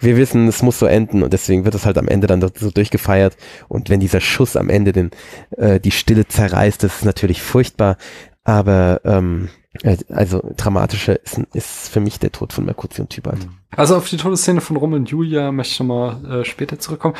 wir 0.00 0.16
wissen, 0.16 0.48
es 0.48 0.62
muss 0.62 0.78
so 0.78 0.86
enden 0.86 1.22
und 1.22 1.32
deswegen 1.32 1.64
wird 1.64 1.74
es 1.74 1.86
halt 1.86 1.98
am 1.98 2.08
Ende 2.08 2.26
dann 2.26 2.40
so 2.40 2.70
durchgefeiert 2.70 3.36
und 3.68 3.90
wenn 3.90 4.00
dieser 4.00 4.20
Schuss 4.20 4.56
am 4.56 4.68
Ende 4.68 4.92
den, 4.92 5.10
äh, 5.56 5.78
die 5.78 5.90
Stille 5.90 6.26
zerreißt, 6.26 6.82
das 6.82 6.96
ist 6.96 7.04
natürlich 7.04 7.42
furchtbar, 7.42 7.96
aber 8.44 9.00
ähm, 9.04 9.48
äh, 9.82 9.96
also 10.08 10.42
dramatischer 10.56 11.22
ist, 11.22 11.40
ist 11.52 11.88
für 11.88 12.00
mich 12.00 12.18
der 12.18 12.32
Tod 12.32 12.52
von 12.52 12.64
Mercutio 12.64 13.02
und 13.02 13.10
Tybalt. 13.10 13.44
Mhm. 13.44 13.58
Also 13.76 13.96
auf 13.96 14.08
die 14.08 14.16
Todesszene 14.16 14.60
von 14.60 14.76
Rom 14.76 14.94
und 14.94 15.10
Julia 15.10 15.52
möchte 15.52 15.72
ich 15.72 15.80
nochmal 15.80 16.40
äh, 16.40 16.44
später 16.44 16.78
zurückkommen. 16.78 17.14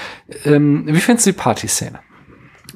Ähm, 0.45 0.85
wie 0.87 1.01
findest 1.01 1.27
du 1.27 1.33
die 1.33 1.39
Partyszene? 1.39 2.01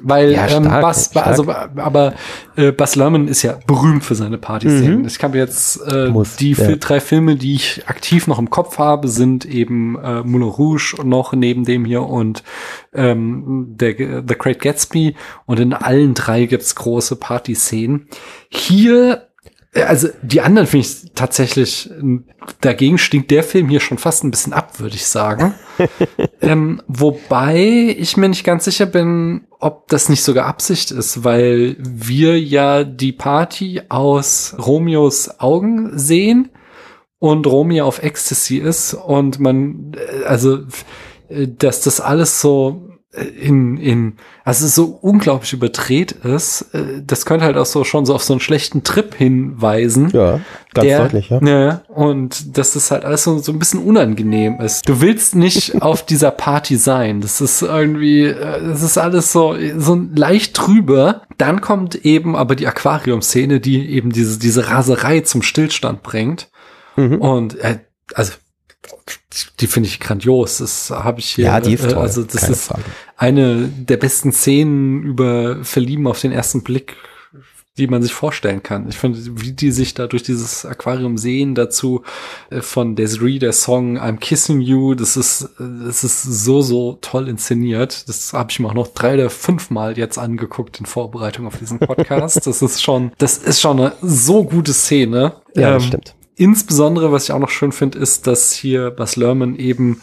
Weil 0.03 0.33
ja, 0.33 0.43
ähm, 0.45 0.65
stark, 0.65 0.65
ähm, 0.65 0.81
Bas, 0.81 1.05
stark. 1.07 1.27
also 1.27 1.49
aber 1.49 2.15
äh, 2.57 2.73
Bas 2.73 2.97
Lerman 2.97 3.29
ist 3.29 3.43
ja 3.43 3.59
berühmt 3.67 4.05
für 4.05 4.15
seine 4.15 4.39
Partyszenen. 4.39 5.01
Mhm. 5.01 5.07
Ich 5.07 5.23
mir 5.23 5.39
jetzt 5.39 5.81
äh, 5.87 6.09
Muss, 6.09 6.37
die 6.37 6.53
ja. 6.53 6.77
drei 6.77 7.01
Filme, 7.01 7.37
die 7.37 7.55
ich 7.55 7.89
aktiv 7.89 8.27
noch 8.27 8.39
im 8.39 8.51
Kopf 8.51 8.79
habe, 8.79 9.09
sind 9.09 9.45
eben 9.45 9.99
äh, 9.99 10.23
Moulin 10.23 10.49
Rouge 10.49 10.97
noch 11.05 11.33
neben 11.33 11.65
dem 11.65 11.85
hier 11.85 12.03
und 12.03 12.43
ähm, 12.93 13.67
der 13.77 13.95
The 13.97 14.35
Great 14.39 14.61
Gatsby 14.61 15.15
und 15.47 15.61
in 15.61 15.73
allen 15.73 16.15
drei 16.15 16.47
gibt's 16.47 16.75
große 16.75 17.17
Partyszenen. 17.17 18.09
Hier 18.49 19.30
also 19.73 20.09
die 20.23 20.41
anderen 20.41 20.67
finde 20.67 20.87
ich 20.87 21.13
tatsächlich, 21.15 21.91
dagegen 22.61 22.99
stinkt 22.99 23.31
der 23.31 23.45
Film 23.45 23.69
hier 23.69 23.81
schon 23.81 23.99
fast 23.99 24.25
ein 24.25 24.31
bisschen 24.33 24.53
ab, 24.53 24.81
würde 24.81 24.97
ich 24.97 25.07
sagen. 25.07 25.55
ähm, 26.41 26.83
wobei 26.89 27.95
ich 27.97 28.17
mir 28.17 28.29
nicht 28.29 28.45
ganz 28.45 28.65
sicher 28.65 28.87
bin, 28.87 29.47
ob 29.61 29.87
das 29.89 30.09
nicht 30.09 30.25
sogar 30.25 30.47
Absicht 30.47 30.91
ist, 30.91 31.23
weil 31.23 31.77
wir 31.79 32.41
ja 32.41 32.83
die 32.83 33.13
Party 33.13 33.83
aus 33.89 34.57
Romeos 34.59 35.39
Augen 35.39 35.97
sehen 35.97 36.51
und 37.21 37.47
Romeo 37.47 37.87
auf 37.87 38.03
Ecstasy 38.03 38.57
ist 38.57 38.95
und 38.95 39.39
man, 39.39 39.93
äh, 39.95 40.25
also, 40.25 40.65
äh, 41.29 41.47
dass 41.47 41.83
das 41.83 42.01
alles 42.01 42.41
so 42.41 42.90
in, 43.13 43.77
in, 43.77 44.17
also 44.45 44.69
so 44.69 44.99
unglaublich 45.01 45.53
überdreht 45.53 46.13
ist, 46.13 46.73
äh, 46.73 47.03
das 47.05 47.27
könnte 47.27 47.45
halt 47.45 47.57
auch 47.57 47.67
so 47.67 47.83
schon 47.83 48.07
so 48.07 48.15
auf 48.15 48.23
so 48.23 48.35
einen 48.35 48.41
schlechten 48.41 48.85
Trip 48.85 49.15
hinweisen. 49.17 50.11
Ja, 50.11 50.41
ganz 50.75 50.87
der, 50.87 50.99
deutlich, 51.01 51.29
ja. 51.29 51.41
Ne, 51.41 51.81
und 51.89 52.57
dass 52.57 52.75
das 52.75 52.93
halt 52.93 53.05
alles 53.05 53.25
so, 53.25 53.39
so 53.39 53.51
ein 53.51 53.59
bisschen 53.59 53.83
unangenehm 53.83 54.61
ist. 54.61 54.89
Du 54.89 55.01
willst 55.01 55.35
nicht 55.35 55.83
auf 55.83 56.07
dieser 56.07 56.31
Party 56.31 56.77
sein. 56.77 57.21
Das 57.21 57.41
ist 57.41 57.63
irgendwie, 57.63 58.27
äh, 58.27 58.65
das 58.65 58.83
ist 58.83 58.97
alles 58.97 59.33
so, 59.33 59.57
so 59.77 60.01
leicht 60.15 60.55
trüber. 60.55 61.23
Dann 61.37 61.61
kommt 61.61 61.97
eben 61.97 62.37
aber 62.37 62.55
die 62.55 62.69
Aquarium-Szene, 62.69 63.59
die 63.59 63.91
eben 63.91 64.13
diese, 64.13 64.39
diese 64.39 64.69
Raserei 64.69 65.23
zum 65.23 65.43
Stillstand 65.43 66.05
bringt. 66.05 66.49
Mhm. 66.95 67.21
Und, 67.21 67.59
äh, 67.59 67.81
also, 68.15 68.35
die 69.61 69.67
finde 69.67 69.89
ich 69.89 70.01
grandios. 70.01 70.59
Das 70.59 70.91
habe 70.91 71.21
ich 71.21 71.31
hier. 71.31 71.47
Ja, 71.47 71.61
die 71.61 71.75
ist 71.75 71.91
toll. 71.91 71.99
Also 71.99 72.23
das 72.25 72.49
ist 72.49 72.65
Frage. 72.65 72.83
eine 73.17 73.69
der 73.69 73.97
besten 73.97 74.33
Szenen 74.33 75.03
über 75.03 75.65
Verlieben 75.65 76.07
auf 76.07 76.21
den 76.21 76.33
ersten 76.33 76.63
Blick 76.63 76.97
die 77.81 77.87
man 77.87 78.03
sich 78.03 78.13
vorstellen 78.13 78.63
kann. 78.63 78.89
Ich 78.89 78.99
finde, 78.99 79.19
wie 79.43 79.53
die 79.53 79.71
sich 79.71 79.95
da 79.95 80.07
durch 80.07 80.23
dieses 80.23 80.67
Aquarium 80.67 81.17
sehen, 81.17 81.55
dazu 81.55 82.03
äh, 82.51 82.61
von 82.61 82.95
Desiree, 82.95 83.39
der 83.39 83.53
Song 83.53 83.99
I'm 83.99 84.19
Kissing 84.19 84.61
You, 84.61 84.95
das 84.95 85.17
ist, 85.17 85.49
das 85.59 86.05
ist 86.05 86.23
so, 86.23 86.61
so 86.61 86.99
toll 87.01 87.29
inszeniert. 87.29 88.09
Das 88.09 88.33
habe 88.33 88.51
ich 88.51 88.61
mir 88.61 88.69
auch 88.69 88.75
noch 88.75 88.89
drei 88.89 89.15
oder 89.15 89.31
fünf 89.31 89.71
Mal 89.71 89.97
jetzt 89.97 90.19
angeguckt 90.19 90.79
in 90.79 90.87
Vorbereitung 90.87 91.47
auf 91.47 91.59
diesen 91.59 91.79
Podcast. 91.79 92.37
das 92.47 92.61
ist 92.61 92.83
schon, 92.83 93.13
das 93.19 93.39
ist 93.39 93.61
schon 93.61 93.81
eine 93.81 93.93
so 94.03 94.45
gute 94.45 94.75
Szene. 94.75 95.37
Ja, 95.55 95.75
ähm, 95.75 95.81
stimmt. 95.81 96.15
Insbesondere, 96.41 97.13
was 97.13 97.25
ich 97.25 97.33
auch 97.33 97.39
noch 97.39 97.51
schön 97.51 97.71
finde, 97.71 97.99
ist, 97.99 98.27
dass 98.27 98.51
hier 98.51 98.91
Bas 98.91 99.17
Lerman 99.17 99.57
eben 99.57 100.01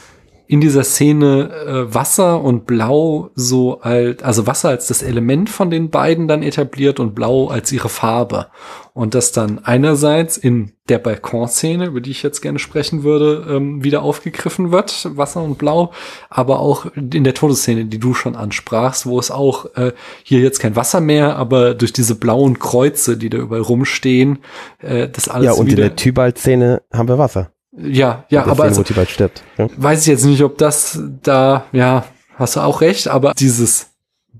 in 0.47 0.61
dieser 0.61 0.83
Szene 0.83 1.51
äh, 1.51 1.93
Wasser 1.93 2.41
und 2.41 2.65
Blau 2.65 3.31
so 3.35 3.81
als, 3.81 4.23
also 4.23 4.47
Wasser 4.47 4.69
als 4.69 4.87
das 4.87 5.01
Element 5.01 5.49
von 5.49 5.69
den 5.69 5.89
beiden 5.89 6.27
dann 6.27 6.41
etabliert 6.41 6.99
und 6.99 7.15
Blau 7.15 7.47
als 7.47 7.71
ihre 7.71 7.89
Farbe. 7.89 8.47
Und 8.93 9.13
das 9.13 9.31
dann 9.31 9.59
einerseits 9.63 10.37
in 10.37 10.71
der 10.89 10.99
Balkonszene, 10.99 11.85
über 11.85 12.01
die 12.01 12.11
ich 12.11 12.23
jetzt 12.23 12.41
gerne 12.41 12.59
sprechen 12.59 13.03
würde, 13.03 13.45
ähm, 13.49 13.83
wieder 13.83 14.01
aufgegriffen 14.01 14.71
wird, 14.71 15.09
Wasser 15.15 15.43
und 15.43 15.57
Blau, 15.57 15.91
aber 16.29 16.59
auch 16.59 16.87
in 16.95 17.23
der 17.23 17.33
Todesszene, 17.33 17.85
die 17.85 17.99
du 17.99 18.13
schon 18.13 18.35
ansprachst, 18.35 19.05
wo 19.05 19.19
es 19.19 19.29
auch 19.29 19.65
äh, 19.75 19.91
hier 20.23 20.39
jetzt 20.39 20.59
kein 20.59 20.75
Wasser 20.75 21.01
mehr, 21.01 21.35
aber 21.35 21.73
durch 21.73 21.93
diese 21.93 22.15
blauen 22.15 22.57
Kreuze, 22.57 23.17
die 23.17 23.29
da 23.29 23.37
überall 23.37 23.61
rumstehen, 23.61 24.39
äh, 24.79 25.09
das 25.09 25.27
alles 25.27 25.45
Ja, 25.45 25.51
und 25.53 25.69
in 25.69 25.75
der 25.75 25.95
Tybalt-Szene 25.95 26.81
haben 26.93 27.09
wir 27.09 27.17
Wasser. 27.17 27.51
Ja, 27.77 28.25
ja, 28.29 28.45
aber 28.45 28.63
also, 28.63 28.83
bald 28.95 29.09
stirbt. 29.09 29.43
Ja? 29.57 29.67
weiß 29.77 30.01
ich 30.01 30.07
jetzt 30.07 30.25
nicht, 30.25 30.43
ob 30.43 30.57
das 30.57 30.99
da, 31.21 31.65
ja, 31.71 32.05
hast 32.35 32.55
du 32.55 32.61
auch 32.61 32.81
recht, 32.81 33.07
aber 33.07 33.33
dieses 33.37 33.91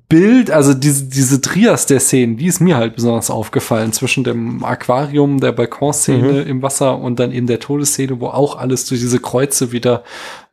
Bild, 0.10 0.52
also 0.52 0.74
diese, 0.74 1.06
diese 1.06 1.42
Trias 1.42 1.86
der 1.86 2.00
Szenen, 2.00 2.38
die 2.38 2.46
ist 2.46 2.62
mir 2.62 2.78
halt 2.78 2.96
besonders 2.96 3.30
aufgefallen 3.30 3.92
zwischen 3.92 4.24
dem 4.24 4.64
Aquarium, 4.64 5.42
der 5.42 5.52
Balkonszene 5.52 6.44
mhm. 6.44 6.48
im 6.48 6.62
Wasser 6.62 6.98
und 6.98 7.20
dann 7.20 7.34
eben 7.34 7.46
der 7.46 7.60
Todesszene, 7.60 8.22
wo 8.22 8.28
auch 8.28 8.58
alles 8.58 8.86
durch 8.86 9.02
diese 9.02 9.20
Kreuze 9.20 9.74
wieder 9.74 10.04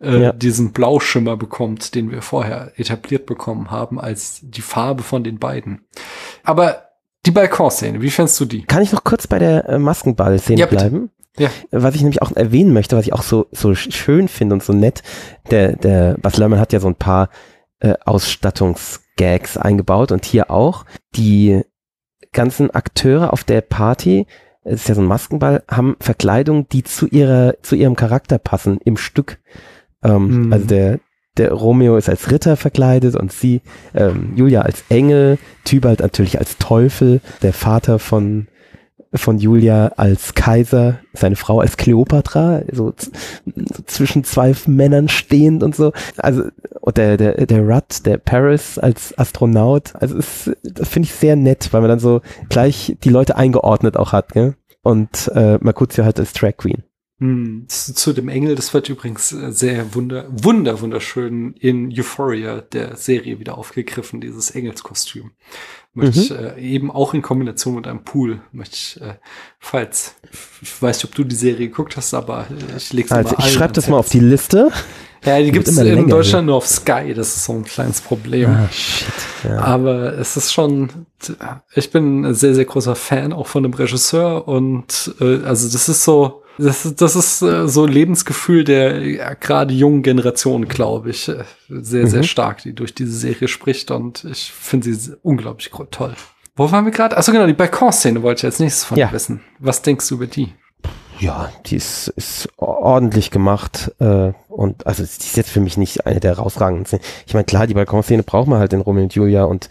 äh, 0.01 0.23
ja. 0.23 0.33
diesen 0.33 0.73
Blauschimmer 0.73 1.37
bekommt, 1.37 1.95
den 1.95 2.11
wir 2.11 2.21
vorher 2.21 2.73
etabliert 2.77 3.27
bekommen 3.27 3.71
haben 3.71 4.01
als 4.01 4.41
die 4.43 4.63
Farbe 4.63 5.05
von 5.05 5.23
den 5.23 5.39
beiden. 5.39 5.83
Aber 6.43 6.89
die 7.25 7.31
Balkonszene, 7.31 8.03
wie 8.03 8.11
fändest 8.11 8.41
du 8.41 8.47
die? 8.47 8.65
Kann 8.65 8.83
ich 8.83 8.93
noch 8.93 9.05
kurz 9.05 9.29
bei 9.29 9.39
der 9.39 9.69
äh, 9.69 9.79
Maskenball-Szene 9.79 10.61
ja, 10.61 10.67
bleiben? 10.67 11.11
Ja. 11.39 11.51
Was 11.71 11.95
ich 11.95 12.03
nämlich 12.03 12.23
auch 12.23 12.33
erwähnen 12.33 12.73
möchte, 12.73 12.97
was 12.97 13.07
ich 13.07 13.13
auch 13.13 13.23
so, 13.23 13.47
so 13.51 13.75
schön 13.75 14.29
finde 14.29 14.55
und 14.55 14.63
so 14.63 14.73
nett, 14.73 15.03
der, 15.51 15.77
der 15.77 16.17
Bas 16.19 16.37
Lerman 16.37 16.61
hat 16.61 16.73
ja 16.73 16.81
so 16.81 16.89
ein 16.89 16.95
paar 16.95 17.29
äh, 17.81 17.95
Ausstattungsgags 18.05 19.57
eingebaut 19.57 20.13
und 20.13 20.25
hier 20.25 20.51
auch. 20.51 20.85
Die 21.17 21.63
ganzen 22.33 22.71
Akteure 22.71 23.33
auf 23.33 23.45
der 23.45 23.63
Party, 23.63 24.27
es 24.63 24.83
ist 24.83 24.89
ja 24.89 24.95
so 24.95 25.03
ein 25.03 25.09
Maskenball, 25.09 25.63
haben 25.69 25.97
Verkleidung, 26.01 26.69
die 26.69 26.85
zu 26.85 27.07
ihrer, 27.07 27.55
zu 27.63 27.75
ihrem 27.75 27.97
Charakter 27.97 28.39
passen 28.39 28.79
im 28.85 28.97
Stück. 28.97 29.39
Ähm, 30.03 30.47
mhm. 30.47 30.53
Also 30.53 30.67
der, 30.67 31.01
der 31.37 31.53
Romeo 31.53 31.97
ist 31.97 32.09
als 32.09 32.31
Ritter 32.31 32.57
verkleidet 32.57 33.17
und 33.17 33.33
sie, 33.33 33.61
ähm, 33.95 34.35
Julia 34.37 34.63
als 34.63 34.85
Engel, 34.89 35.39
Tybalt 35.65 36.01
natürlich 36.01 36.39
als 36.39 36.59
Teufel, 36.59 37.21
der 37.43 37.53
Vater 37.53 37.99
von 37.99 38.47
von 39.15 39.39
Julia 39.39 39.93
als 39.97 40.35
Kaiser, 40.35 40.99
seine 41.13 41.37
Frau 41.37 41.61
als 41.61 41.77
Kleopatra, 41.77 42.63
so, 42.73 42.93
so 42.97 43.11
zwischen 43.87 44.25
zwei 44.25 44.55
Männern 44.67 45.09
stehend 45.09 45.63
und 45.63 45.75
so. 45.75 45.93
Also 46.17 46.45
und 46.81 46.97
der 46.97 47.17
der 47.17 47.47
der 47.47 47.61
Rudd, 47.61 48.05
der 48.05 48.19
Paris 48.19 48.79
als 48.79 49.17
Astronaut. 49.19 49.95
Also 49.95 50.19
es, 50.19 50.51
das 50.63 50.89
finde 50.89 51.07
ich 51.07 51.15
sehr 51.15 51.37
nett, 51.37 51.69
weil 51.73 51.81
man 51.81 51.91
dann 51.91 52.01
so 52.01 52.21
gleich 52.49 52.97
die 53.05 53.11
Leute 53.11 53.37
eingeordnet 53.37 53.97
auch 53.97 54.13
hat, 54.13 54.33
gell? 54.33 54.55
Und 54.83 55.31
äh, 55.35 55.59
Mercutio 55.61 56.05
halt 56.05 56.21
als 56.21 56.33
Drag 56.35 56.57
Queen. 56.59 56.83
Hm, 57.25 57.65
zu 57.69 58.13
dem 58.13 58.29
Engel, 58.29 58.55
das 58.55 58.75
wird 58.75 58.91
übrigens 58.91 59.33
äh, 59.33 59.51
sehr 59.51 59.95
wunder, 59.95 60.27
wunder, 60.29 60.83
wunderschön 60.83 61.55
in 61.59 61.91
Euphoria 61.91 62.61
der 62.61 62.97
Serie 62.97 63.39
wieder 63.39 63.57
aufgegriffen, 63.57 64.21
dieses 64.21 64.51
Engelskostüm. 64.51 65.31
Möchte 65.95 66.19
mhm. 66.19 66.25
ich 66.25 66.31
äh, 66.33 66.61
eben 66.61 66.91
auch 66.91 67.15
in 67.15 67.23
Kombination 67.23 67.77
mit 67.77 67.87
einem 67.87 68.05
Pool, 68.05 68.43
möchte 68.53 68.75
ich, 68.75 69.01
äh, 69.01 69.15
falls, 69.59 70.17
ich 70.61 70.83
weiß 70.83 70.99
nicht, 70.99 71.05
ob 71.07 71.15
du 71.15 71.25
die 71.25 71.35
Serie 71.35 71.69
geguckt 71.69 71.97
hast, 71.97 72.13
aber 72.13 72.47
ich 72.77 72.93
leg's 72.93 73.11
also 73.11 73.35
mal 73.35 73.47
Ich 73.47 73.55
schreibe 73.55 73.73
das 73.73 73.89
mal 73.89 73.97
auf 73.97 74.11
die 74.11 74.21
Liste. 74.21 74.71
Ja, 75.25 75.41
die 75.41 75.51
gibt 75.51 75.67
es 75.67 75.79
in 75.79 75.87
länger, 75.87 76.07
Deutschland 76.07 76.43
ja. 76.43 76.47
nur 76.49 76.57
auf 76.57 76.67
Sky, 76.67 77.15
das 77.15 77.35
ist 77.37 77.47
so 77.47 77.55
ein 77.55 77.65
kleines 77.65 78.03
Problem. 78.03 78.51
Ah, 78.51 78.69
shit. 78.71 79.09
Ja. 79.45 79.61
Aber 79.61 80.19
es 80.19 80.37
ist 80.37 80.53
schon, 80.53 81.07
ich 81.75 81.91
bin 81.91 82.27
ein 82.27 82.35
sehr, 82.35 82.55
sehr 82.55 82.67
großer 82.67 82.95
Fan 82.95 83.33
auch 83.33 83.47
von 83.47 83.63
dem 83.63 83.73
Regisseur 83.73 84.47
und 84.47 85.15
äh, 85.23 85.43
also 85.45 85.71
das 85.71 85.89
ist 85.89 86.05
so, 86.05 86.44
das 86.59 86.85
ist, 86.85 87.01
das 87.01 87.17
ist 87.17 87.43
äh, 87.43 87.69
so 87.69 87.85
ein 87.85 87.93
Lebensgefühl 87.93 88.65
der 88.65 89.01
ja, 89.07 89.35
gerade 89.35 89.75
jungen 89.75 90.03
Generation, 90.03 90.69
glaube 90.69 91.11
ich, 91.11 91.29
äh, 91.29 91.45
sehr, 91.69 92.07
sehr 92.07 92.21
mhm. 92.21 92.25
stark, 92.25 92.63
die 92.63 92.75
durch 92.75 92.95
diese 92.95 93.13
Serie 93.13 93.49
spricht 93.49 93.91
und 93.91 94.25
ich 94.25 94.53
finde 94.53 94.95
sie 94.95 95.17
unglaublich 95.23 95.71
toll. 95.91 96.15
Wo 96.57 96.71
waren 96.71 96.85
wir 96.85 96.93
gerade? 96.93 97.17
Achso, 97.17 97.33
genau, 97.33 97.47
die 97.47 97.53
Balkon-Szene 97.53 98.23
wollte 98.23 98.41
ich 98.41 98.45
als 98.45 98.61
nächstes 98.61 98.85
von 98.85 98.97
ja. 98.97 99.11
wissen. 99.13 99.41
Was 99.59 99.83
denkst 99.83 100.09
du 100.09 100.15
über 100.15 100.27
die? 100.27 100.53
Ja, 101.19 101.51
die 101.67 101.77
ist, 101.77 102.09
ist 102.09 102.49
ordentlich 102.57 103.31
gemacht 103.31 103.93
äh, 104.01 104.33
und 104.49 104.87
also 104.87 105.03
die 105.03 105.09
ist 105.09 105.37
jetzt 105.37 105.51
für 105.51 105.61
mich 105.61 105.77
nicht 105.77 106.07
eine 106.07 106.19
der 106.19 106.37
herausragenden 106.37 106.87
Szenen. 106.87 107.03
Ich 107.27 107.35
meine, 107.35 107.45
klar, 107.45 107.67
die 107.67 107.75
Balkonszene 107.75 108.25
braucht 108.25 108.49
man 108.49 108.59
halt 108.59 108.73
in 108.73 108.81
Romeo 108.81 109.05
und 109.05 109.15
Julia 109.15 109.45
und 109.45 109.69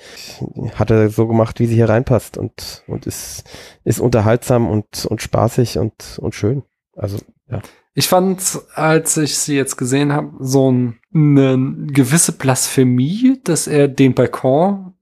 hat 0.75 0.89
er 0.89 1.09
so 1.09 1.27
gemacht, 1.27 1.59
wie 1.59 1.67
sie 1.67 1.75
hier 1.75 1.89
reinpasst 1.89 2.37
und, 2.37 2.83
und 2.87 3.05
ist, 3.05 3.43
ist 3.83 3.99
unterhaltsam 3.99 4.69
und, 4.69 5.05
und 5.05 5.21
spaßig 5.21 5.77
und, 5.79 6.17
und 6.19 6.33
schön. 6.33 6.63
Also, 6.95 7.17
ja. 7.49 7.61
Ich 7.95 8.07
fand, 8.07 8.41
als 8.73 9.17
ich 9.17 9.37
sie 9.37 9.55
jetzt 9.55 9.77
gesehen 9.77 10.13
habe, 10.13 10.31
so 10.39 10.71
ein, 10.71 10.99
eine 11.13 11.87
gewisse 11.87 12.31
Blasphemie, 12.31 13.39
dass 13.43 13.67
er 13.67 13.87
den 13.87 14.15
Balkon 14.15 14.93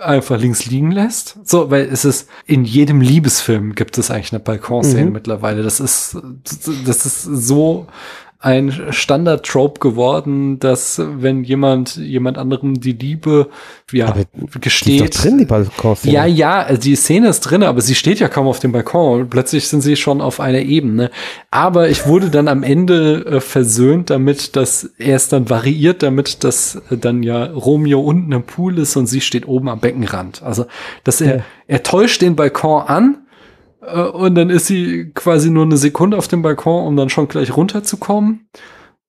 einfach 0.00 0.38
links 0.38 0.66
liegen 0.66 0.90
lässt. 0.90 1.38
So, 1.44 1.70
weil 1.70 1.88
es 1.90 2.04
ist 2.04 2.28
in 2.46 2.64
jedem 2.64 3.00
Liebesfilm 3.00 3.74
gibt 3.74 3.98
es 3.98 4.10
eigentlich 4.10 4.32
eine 4.32 4.40
Balkonszene 4.40 5.06
mhm. 5.06 5.12
mittlerweile. 5.12 5.62
Das 5.62 5.80
ist 5.80 6.16
das 6.86 7.06
ist 7.06 7.22
so 7.22 7.86
ein 8.44 8.70
Standard-Trope 8.90 9.80
geworden, 9.80 10.58
dass 10.58 11.00
wenn 11.02 11.44
jemand 11.44 11.96
jemand 11.96 12.36
anderem 12.36 12.78
die 12.78 12.92
Liebe 12.92 13.48
ja 13.90 14.08
aber 14.08 14.24
gesteht. 14.60 15.00
Die 15.00 15.04
ist 15.04 15.16
doch 15.16 15.22
drin, 15.22 15.38
die 15.38 15.46
Balkonszene. 15.46 16.12
Ja, 16.12 16.26
ja, 16.26 16.60
also 16.60 16.80
die 16.82 16.94
Szene 16.94 17.28
ist 17.28 17.40
drin, 17.40 17.62
aber 17.62 17.80
sie 17.80 17.94
steht 17.94 18.20
ja 18.20 18.28
kaum 18.28 18.46
auf 18.46 18.58
dem 18.58 18.72
Balkon. 18.72 19.30
Plötzlich 19.30 19.66
sind 19.68 19.80
sie 19.80 19.96
schon 19.96 20.20
auf 20.20 20.40
einer 20.40 20.58
Ebene. 20.58 21.10
Aber 21.50 21.88
ich 21.88 22.06
wurde 22.06 22.28
dann 22.28 22.48
am 22.48 22.62
Ende 22.62 23.24
äh, 23.24 23.40
versöhnt 23.40 24.10
damit, 24.10 24.56
dass 24.56 24.90
er 24.98 25.16
es 25.16 25.28
dann 25.28 25.48
variiert, 25.48 26.02
damit 26.02 26.44
dass 26.44 26.82
äh, 26.90 26.98
dann 26.98 27.22
ja 27.22 27.44
Romeo 27.46 28.00
unten 28.00 28.32
im 28.32 28.42
Pool 28.42 28.78
ist 28.78 28.94
und 28.96 29.06
sie 29.06 29.22
steht 29.22 29.48
oben 29.48 29.70
am 29.70 29.80
Beckenrand. 29.80 30.42
Also, 30.42 30.66
dass 31.02 31.22
er, 31.22 31.36
ja. 31.36 31.44
er 31.66 31.82
täuscht 31.82 32.20
den 32.20 32.36
Balkon 32.36 32.82
an, 32.82 33.23
und 34.12 34.34
dann 34.34 34.50
ist 34.50 34.66
sie 34.66 35.10
quasi 35.14 35.50
nur 35.50 35.64
eine 35.64 35.76
Sekunde 35.76 36.16
auf 36.16 36.28
dem 36.28 36.42
Balkon, 36.42 36.86
um 36.86 36.96
dann 36.96 37.10
schon 37.10 37.28
gleich 37.28 37.56
runterzukommen. 37.56 38.48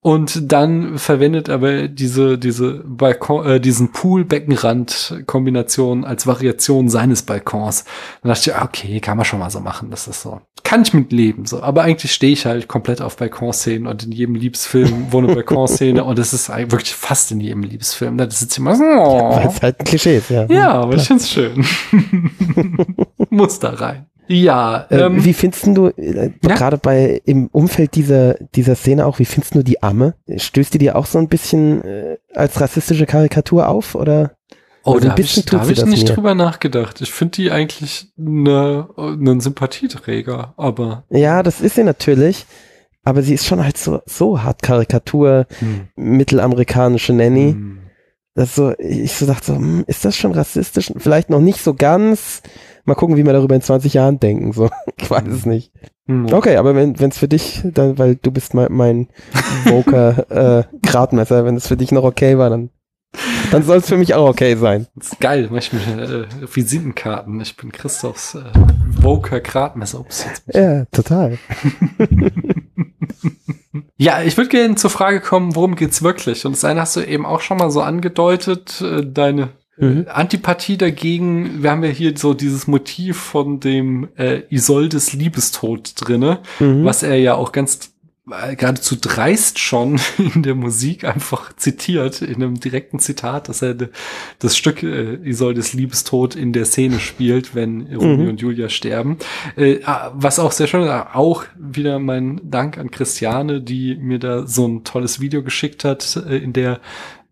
Und 0.05 0.51
dann 0.51 0.99
verwendet 0.99 1.49
aber 1.49 1.87
diese, 1.87 2.37
diese 2.37 2.83
Balkon, 2.85 3.43
äh, 3.43 3.59
diesen 3.59 3.91
Pool-Beckenrand-Kombination 3.91 6.05
als 6.05 6.27
Variation 6.27 6.89
seines 6.89 7.23
Balkons. 7.23 7.85
Dann 8.21 8.31
dachte 8.31 8.51
ich, 8.51 8.55
okay, 8.55 8.99
kann 8.99 9.17
man 9.17 9.25
schon 9.25 9.39
mal 9.39 9.49
so 9.49 9.61
machen. 9.61 9.89
Das 9.89 10.07
ist 10.07 10.21
so. 10.21 10.41
Kann 10.63 10.83
ich 10.83 10.93
mit 10.93 11.11
leben, 11.11 11.47
so. 11.47 11.63
Aber 11.63 11.81
eigentlich 11.81 12.13
stehe 12.13 12.33
ich 12.33 12.45
halt 12.45 12.67
komplett 12.67 13.01
auf 13.01 13.17
Balkonszenen 13.17 13.87
und 13.87 14.03
in 14.03 14.11
jedem 14.11 14.35
Liebesfilm 14.35 15.07
wo 15.09 15.17
eine 15.17 15.33
Balkonszene 15.33 16.03
und 16.03 16.19
das 16.19 16.33
ist 16.33 16.49
wirklich 16.49 16.93
fast 16.93 17.31
in 17.31 17.39
jedem 17.39 17.63
Liebesfilm. 17.63 18.19
Da 18.19 18.29
sitzt 18.29 18.59
immer 18.59 18.75
so, 18.75 18.83
oh. 18.83 19.31
Ja, 19.31 19.49
ist 19.49 19.63
halt 19.63 19.79
ein 19.79 19.85
Klischee, 19.85 20.21
ja. 20.29 20.45
Ja, 20.45 20.73
aber 20.73 20.91
Klar. 20.91 21.01
ich 21.01 21.07
find's 21.07 21.31
schön. 21.31 21.65
Muss 23.31 23.57
da 23.57 23.71
rein. 23.71 24.05
Ja. 24.27 24.87
Äh, 24.89 25.01
ähm, 25.01 25.23
wie 25.23 25.33
findest 25.33 25.67
du, 25.67 25.87
äh, 25.87 26.31
ja? 26.41 26.55
gerade 26.55 26.77
bei 26.77 27.21
im 27.25 27.47
Umfeld 27.47 27.95
dieser, 27.95 28.35
dieser 28.55 28.75
Szene 28.75 29.05
auch, 29.05 29.19
wie 29.19 29.25
findest 29.25 29.55
du 29.55 29.63
die 29.63 29.83
Amme? 29.83 30.15
Stößt 30.35 30.73
die 30.73 30.79
dir 30.79 30.95
auch 30.95 31.05
so 31.05 31.17
ein 31.19 31.27
bisschen 31.27 31.83
äh, 31.83 32.17
als 32.33 32.59
rassistische 32.59 33.05
Karikatur 33.05 33.67
auf? 33.67 33.95
Oder? 33.95 34.31
Oh, 34.83 34.93
also 34.93 35.05
da 35.05 35.11
habe 35.11 35.21
ich, 35.21 35.45
da 35.45 35.59
hab 35.59 35.69
ich 35.69 35.85
nicht 35.85 36.07
mir. 36.07 36.15
drüber 36.15 36.35
nachgedacht. 36.35 37.01
Ich 37.01 37.11
finde 37.11 37.31
die 37.31 37.51
eigentlich 37.51 38.09
ne, 38.17 38.87
einen 38.97 39.41
Sympathieträger, 39.41 40.53
aber. 40.57 41.03
Ja, 41.09 41.41
das 41.41 41.61
ist 41.61 41.75
sie 41.75 41.83
natürlich. 41.83 42.45
Aber 43.03 43.21
sie 43.21 43.35
ist 43.35 43.45
schon 43.45 43.63
halt 43.63 43.77
so, 43.77 44.01
so 44.07 44.41
hart 44.41 44.63
Karikatur, 44.63 45.45
hm. 45.59 45.87
mittelamerikanische 45.95 47.13
Nanny. 47.13 47.51
Hm. 47.51 47.74
Das 48.35 48.53
so, 48.53 48.73
ich 48.77 49.13
so 49.13 49.25
dachte 49.25 49.45
so, 49.45 49.55
hm, 49.55 49.85
ist 49.87 50.03
das 50.03 50.15
schon 50.15 50.33
rassistisch? 50.33 50.91
Vielleicht 50.97 51.29
noch 51.29 51.39
nicht 51.39 51.61
so 51.61 51.73
ganz. 51.73 52.41
Mal 52.83 52.95
gucken, 52.95 53.15
wie 53.15 53.25
wir 53.25 53.33
darüber 53.33 53.55
in 53.55 53.61
20 53.61 53.93
Jahren 53.93 54.19
denken. 54.19 54.51
So, 54.51 54.69
ich 54.97 55.09
weiß 55.09 55.27
es 55.27 55.45
nicht. 55.45 55.71
Mhm. 56.05 56.31
Okay, 56.31 56.57
aber 56.57 56.75
wenn 56.75 56.93
es 56.93 57.17
für 57.17 57.29
dich, 57.29 57.63
dann, 57.63 57.97
weil 57.97 58.15
du 58.15 58.31
bist 58.31 58.53
mein, 58.53 58.71
mein 58.71 59.07
Voker 59.63 60.29
äh, 60.59 60.63
Gradmesser, 60.85 61.45
wenn 61.45 61.55
es 61.55 61.67
für 61.67 61.77
dich 61.77 61.91
noch 61.93 62.03
okay 62.03 62.37
war, 62.37 62.49
dann 62.49 62.69
dann 63.51 63.63
soll 63.63 63.77
es 63.77 63.87
für 63.87 63.97
mich 63.97 64.13
auch 64.13 64.27
okay 64.27 64.55
sein. 64.55 64.87
Das 64.95 65.13
ist 65.13 65.21
geil, 65.21 65.47
manchmal 65.49 66.27
äh, 66.33 66.55
Visitenkarten. 66.55 67.39
Ich 67.39 67.55
bin 67.55 67.71
Christophs 67.71 68.35
äh, 68.35 68.43
Voker 69.01 69.39
Gradmesser. 69.39 70.01
Ups, 70.01 70.25
ja, 70.53 70.83
total. 70.91 71.37
Ja, 73.97 74.21
ich 74.21 74.37
würde 74.37 74.49
gerne 74.49 74.75
zur 74.75 74.89
Frage 74.89 75.21
kommen, 75.21 75.55
worum 75.55 75.75
geht's 75.75 76.03
wirklich? 76.03 76.45
Und 76.45 76.53
das 76.53 76.65
eine 76.65 76.81
hast 76.81 76.95
du 76.95 77.01
eben 77.01 77.25
auch 77.25 77.41
schon 77.41 77.57
mal 77.57 77.71
so 77.71 77.81
angedeutet, 77.81 78.81
äh, 78.81 79.05
deine 79.05 79.49
mhm. 79.77 80.05
Antipathie 80.07 80.77
dagegen. 80.77 81.63
Wir 81.63 81.71
haben 81.71 81.83
ja 81.83 81.89
hier 81.89 82.17
so 82.17 82.33
dieses 82.33 82.67
Motiv 82.67 83.17
von 83.17 83.59
dem 83.59 84.09
äh, 84.17 84.41
Isoldes 84.49 85.13
Liebestod 85.13 85.93
drinne, 85.95 86.39
mhm. 86.59 86.85
was 86.85 87.03
er 87.03 87.15
ja 87.15 87.35
auch 87.35 87.51
ganz 87.51 87.94
geradezu 88.27 88.95
dreist 88.99 89.59
schon 89.59 89.99
in 90.17 90.41
der 90.41 90.55
Musik 90.55 91.03
einfach 91.03 91.55
zitiert, 91.55 92.21
in 92.21 92.35
einem 92.35 92.59
direkten 92.59 92.99
Zitat, 92.99 93.49
dass 93.49 93.61
er 93.61 93.75
das 94.39 94.57
Stück 94.57 94.81
äh, 94.81 95.15
Isoldes 95.23 95.73
Liebestod 95.73 96.35
in 96.35 96.51
der 96.51 96.65
Szene 96.65 96.99
spielt, 96.99 97.53
wenn 97.53 97.81
Romeo 97.93 98.23
mhm. 98.23 98.29
und 98.29 98.41
Julia 98.41 98.69
sterben. 98.69 99.17
Äh, 99.55 99.81
ah, 99.85 100.11
was 100.15 100.39
auch 100.39 100.51
sehr 100.51 100.67
schön 100.67 100.83
ist, 100.83 100.89
auch 100.89 101.43
wieder 101.55 101.99
mein 101.99 102.41
Dank 102.43 102.77
an 102.77 102.89
Christiane, 102.89 103.61
die 103.61 103.95
mir 103.95 104.19
da 104.19 104.47
so 104.47 104.67
ein 104.67 104.83
tolles 104.83 105.19
Video 105.19 105.43
geschickt 105.43 105.83
hat, 105.83 106.15
äh, 106.27 106.37
in 106.37 106.53
der 106.53 106.81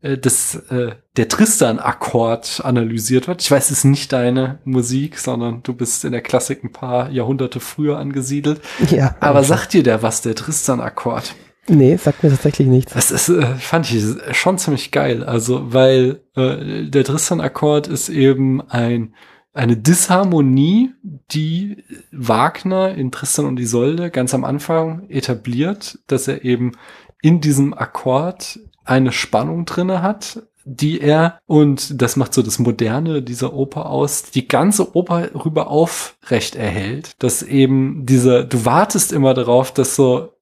äh, 0.04 0.18
das, 0.18 0.56
äh, 0.70 0.92
der 1.18 1.28
Tristan-Akkord 1.28 2.62
analysiert 2.64 3.28
wird. 3.28 3.42
Ich 3.42 3.50
weiß, 3.50 3.72
es 3.72 3.80
ist 3.80 3.86
nicht 3.86 4.14
deine 4.14 4.60
Musik, 4.66 5.18
sondern 5.18 5.64
du 5.64 5.74
bist 5.74 6.06
in 6.06 6.12
der 6.12 6.22
Klassik 6.22 6.64
ein 6.64 6.72
paar 6.72 7.10
Jahrhunderte 7.10 7.60
früher 7.60 7.98
angesiedelt. 7.98 8.62
Ja. 8.90 9.16
Aber 9.20 9.44
sagt 9.44 9.74
dir 9.74 9.84
der 9.84 10.04
was, 10.04 10.22
der 10.22 10.36
Tristan-Akkord? 10.36 11.34
Nee, 11.68 11.96
sagt 11.96 12.24
mir 12.24 12.30
tatsächlich 12.30 12.68
nichts. 12.68 12.94
Das 12.94 13.10
ist, 13.10 13.30
äh, 13.30 13.56
fand 13.56 13.90
ich 13.90 14.04
schon 14.36 14.58
ziemlich 14.58 14.92
geil. 14.92 15.24
Also, 15.24 15.74
weil 15.74 16.22
äh, 16.36 16.90
der 16.90 17.06
Tristan-Akkord 17.06 17.88
ist 17.88 18.10
eben 18.10 18.62
ein 18.70 19.16
eine 19.56 19.78
Disharmonie, 19.78 20.94
die 21.32 21.84
Wagner 22.12 22.96
in 22.96 23.12
Tristan 23.12 23.46
und 23.46 23.60
Isolde 23.60 24.10
ganz 24.10 24.34
am 24.34 24.46
Anfang 24.46 25.08
etabliert, 25.10 26.00
dass 26.08 26.28
er 26.28 26.44
eben 26.44 26.72
in 27.22 27.40
diesem 27.40 27.76
Akkord 27.76 28.60
eine 28.86 29.12
Spannung 29.12 29.66
drinne 29.66 30.02
hat, 30.02 30.44
die 30.66 31.02
er, 31.02 31.40
und 31.46 32.02
das 32.02 32.16
macht 32.16 32.34
so 32.34 32.42
das 32.42 32.60
Moderne 32.60 33.22
dieser 33.22 33.54
Oper 33.54 33.90
aus, 33.90 34.24
die 34.24 34.48
ganze 34.48 34.96
Oper 34.96 35.30
rüber 35.46 35.68
aufrecht 35.68 36.56
erhält. 36.56 37.12
Dass 37.20 37.44
eben 37.44 38.06
dieser, 38.06 38.44
du 38.46 38.66
wartest 38.66 39.12
immer 39.12 39.34
darauf, 39.34 39.74
dass 39.74 39.96
so 39.96 40.34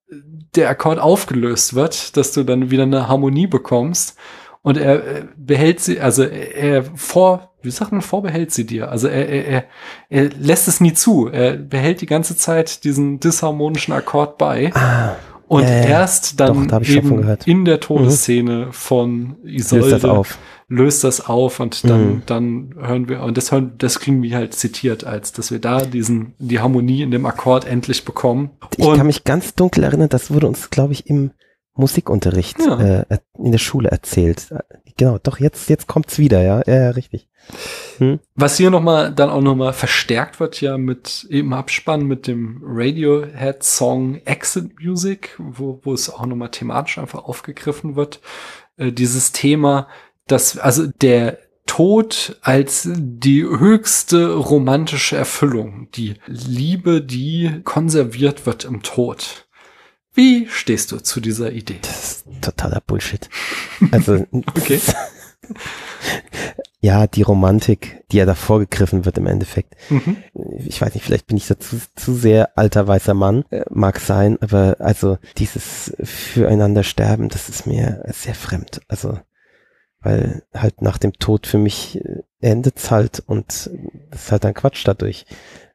der 0.56 0.70
Akkord 0.70 1.00
aufgelöst 1.00 1.74
wird, 1.74 2.18
dass 2.18 2.34
du 2.34 2.44
dann 2.44 2.70
wieder 2.70 2.84
eine 2.84 3.08
Harmonie 3.08 3.48
bekommst. 3.48 4.18
Und 4.64 4.78
er 4.78 5.28
behält 5.38 5.80
sie, 5.80 6.00
also 6.00 6.24
er 6.24 6.84
vor, 6.96 7.52
wie 7.64 7.72
sagt 7.72 7.92
man, 7.92 8.02
vorbehält 8.02 8.52
sie 8.52 8.66
dir. 8.66 8.92
Also 8.92 9.08
er, 9.08 9.28
er, 9.28 9.46
er, 9.48 9.64
er 10.10 10.30
lässt 10.38 10.68
es 10.68 10.82
nie 10.82 10.94
zu. 10.94 11.28
Er 11.28 11.54
behält 11.54 12.02
die 12.02 12.06
ganze 12.06 12.38
Zeit 12.38 12.84
diesen 12.84 13.20
disharmonischen 13.20 13.94
Akkord 13.94 14.38
bei. 14.38 14.72
Ah. 14.76 15.16
Und 15.52 15.64
ja, 15.64 15.70
erst 15.70 16.40
dann 16.40 16.70
Doch, 16.70 16.80
da 16.80 16.90
eben 16.90 17.38
in 17.44 17.66
der 17.66 17.82
Todesszene 17.82 18.68
mhm. 18.68 18.72
von 18.72 19.36
Isolde 19.44 19.90
löst 19.90 20.04
das 20.04 20.06
auf, 20.06 20.38
löst 20.70 21.04
das 21.04 21.28
auf 21.28 21.60
und 21.60 21.84
dann, 21.90 22.06
mhm. 22.06 22.22
dann 22.26 22.76
hören 22.80 23.10
wir, 23.10 23.22
und 23.22 23.36
das 23.36 23.52
hören, 23.52 23.74
das 23.78 24.00
kriegen 24.00 24.24
wir 24.24 24.34
halt 24.34 24.54
zitiert, 24.54 25.04
als 25.04 25.34
dass 25.34 25.52
wir 25.52 25.60
da 25.60 25.82
diesen, 25.82 26.36
die 26.40 26.62
Harmonie 26.62 27.02
in 27.02 27.12
dem 27.12 27.26
Akkord 27.26 27.68
endlich 27.68 28.06
bekommen. 28.06 28.52
Ich 28.78 28.86
und 28.86 28.96
kann 28.96 29.08
mich 29.08 29.26
ganz 29.26 29.54
dunkel 29.54 29.84
erinnern, 29.84 30.08
das 30.08 30.32
wurde 30.32 30.48
uns, 30.48 30.70
glaube 30.70 30.94
ich, 30.94 31.08
im 31.08 31.32
Musikunterricht 31.74 32.58
ja. 32.66 33.02
äh, 33.02 33.18
in 33.38 33.52
der 33.52 33.60
Schule 33.60 33.90
erzählt. 33.90 34.56
Genau, 34.98 35.18
doch, 35.22 35.40
jetzt, 35.40 35.70
jetzt 35.70 35.88
kommt's 35.88 36.18
wieder, 36.18 36.42
ja, 36.42 36.62
ja, 36.66 36.92
richtig. 36.92 37.28
Hm? 37.98 38.20
Was 38.36 38.58
hier 38.58 38.70
nochmal, 38.70 39.14
dann 39.14 39.30
auch 39.30 39.42
nochmal 39.42 39.74
verstärkt 39.74 40.40
wird 40.40 40.62
ja 40.62 40.78
mit 40.78 41.26
eben 41.30 41.54
Abspann 41.54 42.06
mit 42.06 42.28
dem 42.28 42.62
Radiohead-Song 42.64 44.22
Exit 44.26 44.80
Music, 44.80 45.36
wo, 45.38 45.80
wo 45.84 45.94
es 45.94 46.10
auch 46.10 46.26
nochmal 46.26 46.52
thematisch 46.52 46.98
einfach 46.98 47.24
aufgegriffen 47.24 47.96
wird. 47.96 48.22
Äh, 48.78 48.92
dieses 48.92 49.32
Thema, 49.32 49.88
dass, 50.28 50.58
also 50.58 50.88
der 50.88 51.40
Tod 51.66 52.38
als 52.42 52.90
die 52.92 53.44
höchste 53.44 54.34
romantische 54.34 55.16
Erfüllung, 55.16 55.88
die 55.94 56.16
Liebe, 56.26 57.02
die 57.02 57.62
konserviert 57.64 58.46
wird 58.46 58.66
im 58.66 58.82
Tod. 58.82 59.48
Wie 60.14 60.48
stehst 60.50 60.92
du 60.92 60.98
zu 60.98 61.22
dieser 61.22 61.52
Idee? 61.52 61.80
Das 61.82 62.02
ist 62.02 62.26
totaler 62.42 62.82
Bullshit. 62.82 63.30
Also, 63.92 64.26
okay. 64.32 64.80
ja, 66.82 67.08
die 67.08 67.22
Romantik, 67.22 68.04
die 68.12 68.18
ja 68.18 68.26
da 68.26 68.36
vorgegriffen 68.36 69.06
wird 69.06 69.18
im 69.18 69.28
Endeffekt. 69.28 69.76
Mhm. 69.90 70.18
Ich 70.58 70.82
weiß 70.82 70.94
nicht, 70.94 71.04
vielleicht 71.04 71.28
bin 71.28 71.38
ich 71.38 71.48
da 71.48 71.60
zu, 71.60 71.80
zu 71.96 72.14
sehr 72.14 72.58
alter 72.58 72.88
weißer 72.88 73.14
Mann, 73.14 73.46
äh, 73.52 73.64
mag 73.70 74.00
sein, 74.00 74.38
aber 74.42 74.78
also 74.80 75.18
dieses 75.38 75.94
füreinander 76.04 76.84
sterben, 76.84 77.30
das 77.30 77.50
ist 77.50 77.66
mir 77.66 78.04
sehr 78.08 78.36
fremd. 78.36 78.82
Also, 78.88 79.18
weil 80.02 80.44
halt 80.54 80.82
nach 80.82 80.98
dem 80.98 81.14
Tod 81.14 81.48
für 81.48 81.58
mich 81.58 82.04
äh, 82.04 82.24
endet's 82.40 82.92
halt 82.92 83.22
und 83.26 83.70
das 84.10 84.24
ist 84.24 84.32
halt 84.32 84.44
dann 84.44 84.54
Quatsch 84.54 84.86
dadurch. 84.86 85.26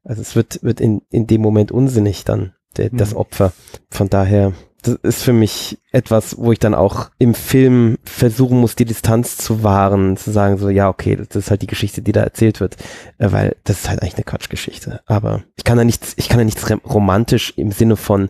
Also 0.05 0.23
es 0.23 0.37
wird, 0.37 0.63
wird 0.63 0.81
in, 0.81 1.03
in 1.11 1.27
dem 1.27 1.41
Moment 1.41 1.73
unsinnig 1.73 2.25
dann 2.25 2.56
der, 2.79 2.91
das 2.91 3.13
mhm. 3.13 3.19
Opfer. 3.19 3.53
Von 3.91 4.09
daher, 4.09 4.53
das 4.83 4.95
ist 5.03 5.23
für 5.23 5.33
mich 5.33 5.79
etwas, 5.93 6.39
wo 6.39 6.53
ich 6.53 6.59
dann 6.59 6.75
auch 6.75 7.11
im 7.19 7.35
Film 7.35 7.99
versuchen 8.05 8.59
muss, 8.59 8.77
die 8.77 8.85
Distanz 8.85 9.37
zu 9.37 9.63
wahren, 9.63 10.17
zu 10.17 10.31
sagen 10.31 10.59
so, 10.59 10.69
ja, 10.69 10.89
okay, 10.89 11.17
das 11.17 11.35
ist 11.35 11.51
halt 11.51 11.63
die 11.63 11.67
Geschichte, 11.67 12.03
die 12.03 12.13
da 12.13 12.23
erzählt 12.23 12.61
wird, 12.61 12.77
äh, 13.19 13.33
weil 13.33 13.57
das 13.65 13.81
ist 13.81 13.89
halt 13.89 14.03
eigentlich 14.03 14.15
eine 14.15 14.25
Quatschgeschichte. 14.25 15.01
Aber 15.07 15.43
ich 15.57 15.65
kann 15.65 15.79
da 15.79 15.85
nichts, 15.85 16.15
ich 16.17 16.29
kann 16.29 16.39
da 16.39 16.45
nichts 16.45 16.65
romantisch 16.85 17.53
im 17.57 17.73
Sinne 17.73 17.97
von 17.97 18.29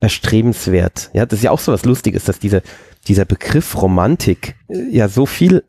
erstrebenswert. 0.00 1.10
Ja, 1.12 1.26
das 1.26 1.38
ist 1.38 1.44
ja 1.44 1.52
auch 1.52 1.60
so 1.60 1.72
was 1.72 1.84
Lustiges, 1.84 2.24
dass 2.24 2.40
diese, 2.40 2.62
dieser 3.06 3.24
Begriff 3.24 3.80
Romantik 3.80 4.56
äh, 4.68 4.88
ja 4.90 5.08
so 5.08 5.26
viel 5.26 5.64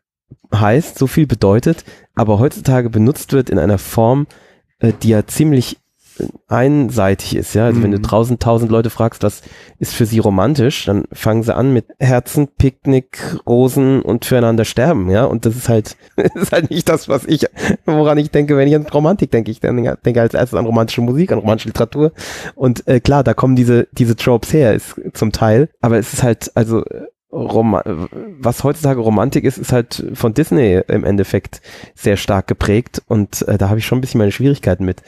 heißt, 0.53 0.97
so 0.97 1.07
viel 1.07 1.27
bedeutet, 1.27 1.83
aber 2.15 2.39
heutzutage 2.39 2.89
benutzt 2.89 3.33
wird 3.33 3.49
in 3.49 3.59
einer 3.59 3.77
Form, 3.77 4.27
äh, 4.79 4.93
die 5.01 5.09
ja 5.09 5.25
ziemlich 5.25 5.77
einseitig 6.47 7.35
ist, 7.35 7.53
ja. 7.53 7.65
Also 7.65 7.79
mhm. 7.79 7.83
wenn 7.83 7.91
du 7.91 7.97
mhm. 7.97 8.03
draußen 8.03 8.39
tausend 8.39 8.71
Leute 8.71 8.89
fragst, 8.89 9.23
was 9.23 9.41
ist 9.79 9.93
für 9.93 10.05
sie 10.05 10.19
romantisch, 10.19 10.85
dann 10.85 11.05
fangen 11.11 11.43
sie 11.43 11.55
an 11.55 11.73
mit 11.73 11.85
Herzen, 11.99 12.47
Picknick, 12.47 13.19
Rosen 13.47 14.01
und 14.01 14.25
füreinander 14.25 14.65
sterben, 14.65 15.09
ja. 15.09 15.25
Und 15.25 15.45
das 15.45 15.55
ist 15.55 15.69
halt, 15.69 15.97
das 16.15 16.35
ist 16.35 16.51
halt 16.51 16.69
nicht 16.69 16.87
das, 16.89 17.09
was 17.09 17.25
ich, 17.25 17.45
woran 17.85 18.17
ich 18.17 18.31
denke, 18.31 18.57
wenn 18.57 18.67
ich 18.67 18.75
an 18.75 18.85
Romantik 18.85 19.31
denke. 19.31 19.51
Ich 19.51 19.59
denke, 19.59 19.97
denke 20.05 20.21
als 20.21 20.33
erstes 20.33 20.57
an 20.57 20.65
romantische 20.65 21.01
Musik, 21.01 21.31
an 21.31 21.39
romantische 21.39 21.69
Literatur. 21.69 22.11
Und 22.55 22.87
äh, 22.87 22.99
klar, 22.99 23.23
da 23.23 23.33
kommen 23.33 23.55
diese, 23.55 23.87
diese 23.91 24.15
Tropes 24.15 24.53
her, 24.53 24.73
ist 24.73 24.99
zum 25.13 25.31
Teil. 25.31 25.69
Aber 25.81 25.97
es 25.97 26.13
ist 26.13 26.23
halt, 26.23 26.51
also 26.55 26.83
Rom 27.33 27.79
was 28.39 28.63
heutzutage 28.63 29.01
Romantik 29.01 29.43
ist, 29.43 29.57
ist 29.57 29.73
halt 29.73 30.05
von 30.13 30.33
Disney 30.33 30.81
im 30.87 31.03
Endeffekt 31.03 31.61
sehr 31.95 32.15
stark 32.15 32.47
geprägt 32.47 33.01
und 33.07 33.41
äh, 33.47 33.57
da 33.57 33.69
habe 33.69 33.79
ich 33.79 33.85
schon 33.85 33.97
ein 33.97 34.01
bisschen 34.01 34.19
meine 34.19 34.31
Schwierigkeiten 34.31 34.85
mit. 34.85 35.01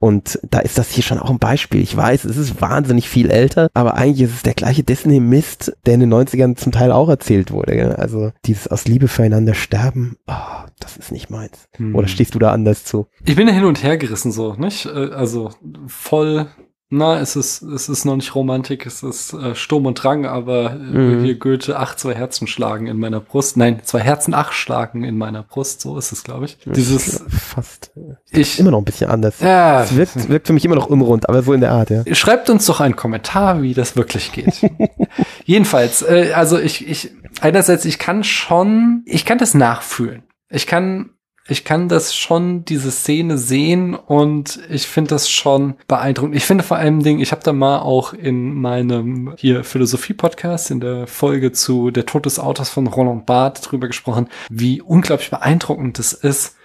Und 0.00 0.40
da 0.50 0.60
ist 0.60 0.78
das 0.78 0.90
hier 0.90 1.04
schon 1.04 1.18
auch 1.18 1.28
ein 1.28 1.38
Beispiel. 1.38 1.82
Ich 1.82 1.94
weiß, 1.94 2.24
es 2.24 2.38
ist 2.38 2.62
wahnsinnig 2.62 3.08
viel 3.08 3.30
älter, 3.30 3.68
aber 3.74 3.94
eigentlich 3.94 4.28
ist 4.28 4.36
es 4.36 4.42
der 4.42 4.54
gleiche 4.54 4.82
Disney-Mist, 4.82 5.76
der 5.84 5.94
in 5.94 6.00
den 6.00 6.12
90ern 6.12 6.56
zum 6.56 6.72
Teil 6.72 6.90
auch 6.90 7.10
erzählt 7.10 7.50
wurde. 7.52 7.76
Gell? 7.76 7.92
Also 7.92 8.32
dieses 8.46 8.66
aus 8.66 8.86
Liebe 8.86 9.08
füreinander 9.08 9.52
sterben, 9.52 10.16
oh, 10.26 10.66
das 10.80 10.96
ist 10.96 11.12
nicht 11.12 11.28
meins. 11.28 11.68
Hm. 11.76 11.94
Oder 11.94 12.08
stehst 12.08 12.34
du 12.34 12.38
da 12.38 12.50
anders 12.50 12.84
zu? 12.84 13.08
Ich 13.26 13.36
bin 13.36 13.46
ja 13.46 13.52
hin 13.52 13.64
und 13.64 13.82
her 13.82 13.98
gerissen 13.98 14.32
so, 14.32 14.54
nicht? 14.54 14.86
Äh, 14.86 15.10
also 15.12 15.50
voll 15.86 16.48
na, 16.92 17.20
es 17.20 17.36
ist, 17.36 17.62
es 17.62 17.88
ist 17.88 18.04
noch 18.04 18.16
nicht 18.16 18.34
Romantik, 18.34 18.84
es 18.84 19.04
ist 19.04 19.32
äh, 19.32 19.54
Sturm 19.54 19.86
und 19.86 19.94
Drang, 19.94 20.26
aber 20.26 20.72
äh, 20.72 20.74
mhm. 20.74 21.24
hier 21.24 21.38
Goethe, 21.38 21.78
ach, 21.78 21.94
zwei 21.94 22.16
Herzen 22.16 22.48
schlagen 22.48 22.88
in 22.88 22.98
meiner 22.98 23.20
Brust. 23.20 23.56
Nein, 23.56 23.78
zwei 23.84 24.00
Herzen, 24.00 24.34
ach, 24.34 24.50
schlagen 24.50 25.04
in 25.04 25.16
meiner 25.16 25.44
Brust, 25.44 25.82
so 25.82 25.96
ist 25.96 26.10
es, 26.10 26.24
glaube 26.24 26.46
ich. 26.46 26.58
Dieses. 26.64 27.22
Fast. 27.28 27.92
Ich, 28.30 28.58
immer 28.58 28.72
noch 28.72 28.78
ein 28.78 28.84
bisschen 28.84 29.08
anders. 29.08 29.38
Ja. 29.38 29.84
Es 29.84 29.94
wirkt, 29.94 30.28
wirkt 30.28 30.48
für 30.48 30.52
mich 30.52 30.64
immer 30.64 30.74
noch 30.74 30.86
unrund, 30.86 31.28
aber 31.28 31.44
so 31.44 31.52
in 31.52 31.60
der 31.60 31.70
Art, 31.70 31.90
ja. 31.90 32.02
Schreibt 32.12 32.50
uns 32.50 32.66
doch 32.66 32.80
einen 32.80 32.96
Kommentar, 32.96 33.62
wie 33.62 33.72
das 33.72 33.94
wirklich 33.94 34.32
geht. 34.32 34.68
Jedenfalls, 35.44 36.02
äh, 36.02 36.32
also 36.34 36.58
ich, 36.58 36.88
ich, 36.88 37.12
einerseits, 37.40 37.84
ich 37.84 38.00
kann 38.00 38.24
schon, 38.24 39.04
ich 39.06 39.24
kann 39.24 39.38
das 39.38 39.54
nachfühlen. 39.54 40.24
Ich 40.48 40.66
kann 40.66 41.10
ich 41.50 41.64
kann 41.64 41.88
das 41.88 42.14
schon, 42.14 42.64
diese 42.64 42.92
Szene 42.92 43.36
sehen 43.36 43.94
und 43.94 44.60
ich 44.70 44.86
finde 44.86 45.10
das 45.10 45.28
schon 45.28 45.74
beeindruckend. 45.88 46.36
Ich 46.36 46.44
finde 46.44 46.62
vor 46.62 46.76
allem 46.76 47.02
Ding, 47.02 47.18
ich 47.18 47.32
habe 47.32 47.42
da 47.42 47.52
mal 47.52 47.80
auch 47.80 48.12
in 48.12 48.54
meinem 48.54 49.34
hier 49.36 49.64
Philosophie-Podcast 49.64 50.70
in 50.70 50.80
der 50.80 51.08
Folge 51.08 51.50
zu 51.50 51.90
Der 51.90 52.06
Tod 52.06 52.26
des 52.26 52.38
Autors 52.38 52.70
von 52.70 52.86
Roland 52.86 53.26
Barth 53.26 53.68
drüber 53.68 53.88
gesprochen, 53.88 54.28
wie 54.48 54.80
unglaublich 54.80 55.30
beeindruckend 55.30 55.98
es 55.98 56.12
ist, 56.12 56.56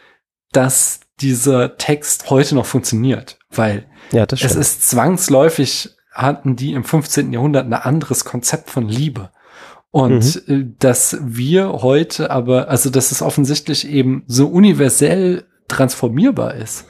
dass 0.52 0.99
dieser 1.20 1.78
Text 1.78 2.30
heute 2.30 2.53
noch 2.53 2.66
funktioniert, 2.68 3.40
weil 3.49 3.88
ja, 4.12 4.28
es 4.30 4.56
ist 4.56 4.88
zwangsläufig 4.88 5.95
hatten 6.12 6.56
die 6.56 6.74
im 6.74 6.84
15. 6.84 7.34
Jahrhundert 7.34 7.66
ein 7.66 7.74
anderes 7.74 8.24
Konzept 8.24 8.70
von 8.70 8.88
Liebe. 8.88 9.32
Und 9.95 10.45
mhm. 10.49 10.53
Äh, 10.53 10.65
dass 10.80 11.17
wir 11.22 11.72
heute 11.81 12.30
aber, 12.30 12.67
also 12.67 12.89
dass 12.89 13.13
es 13.13 13.22
offensichtlich 13.22 13.88
eben 13.88 14.26
so 14.27 14.47
universell 14.47 15.45
transformierbar 15.69 16.55
ist, 16.55 16.85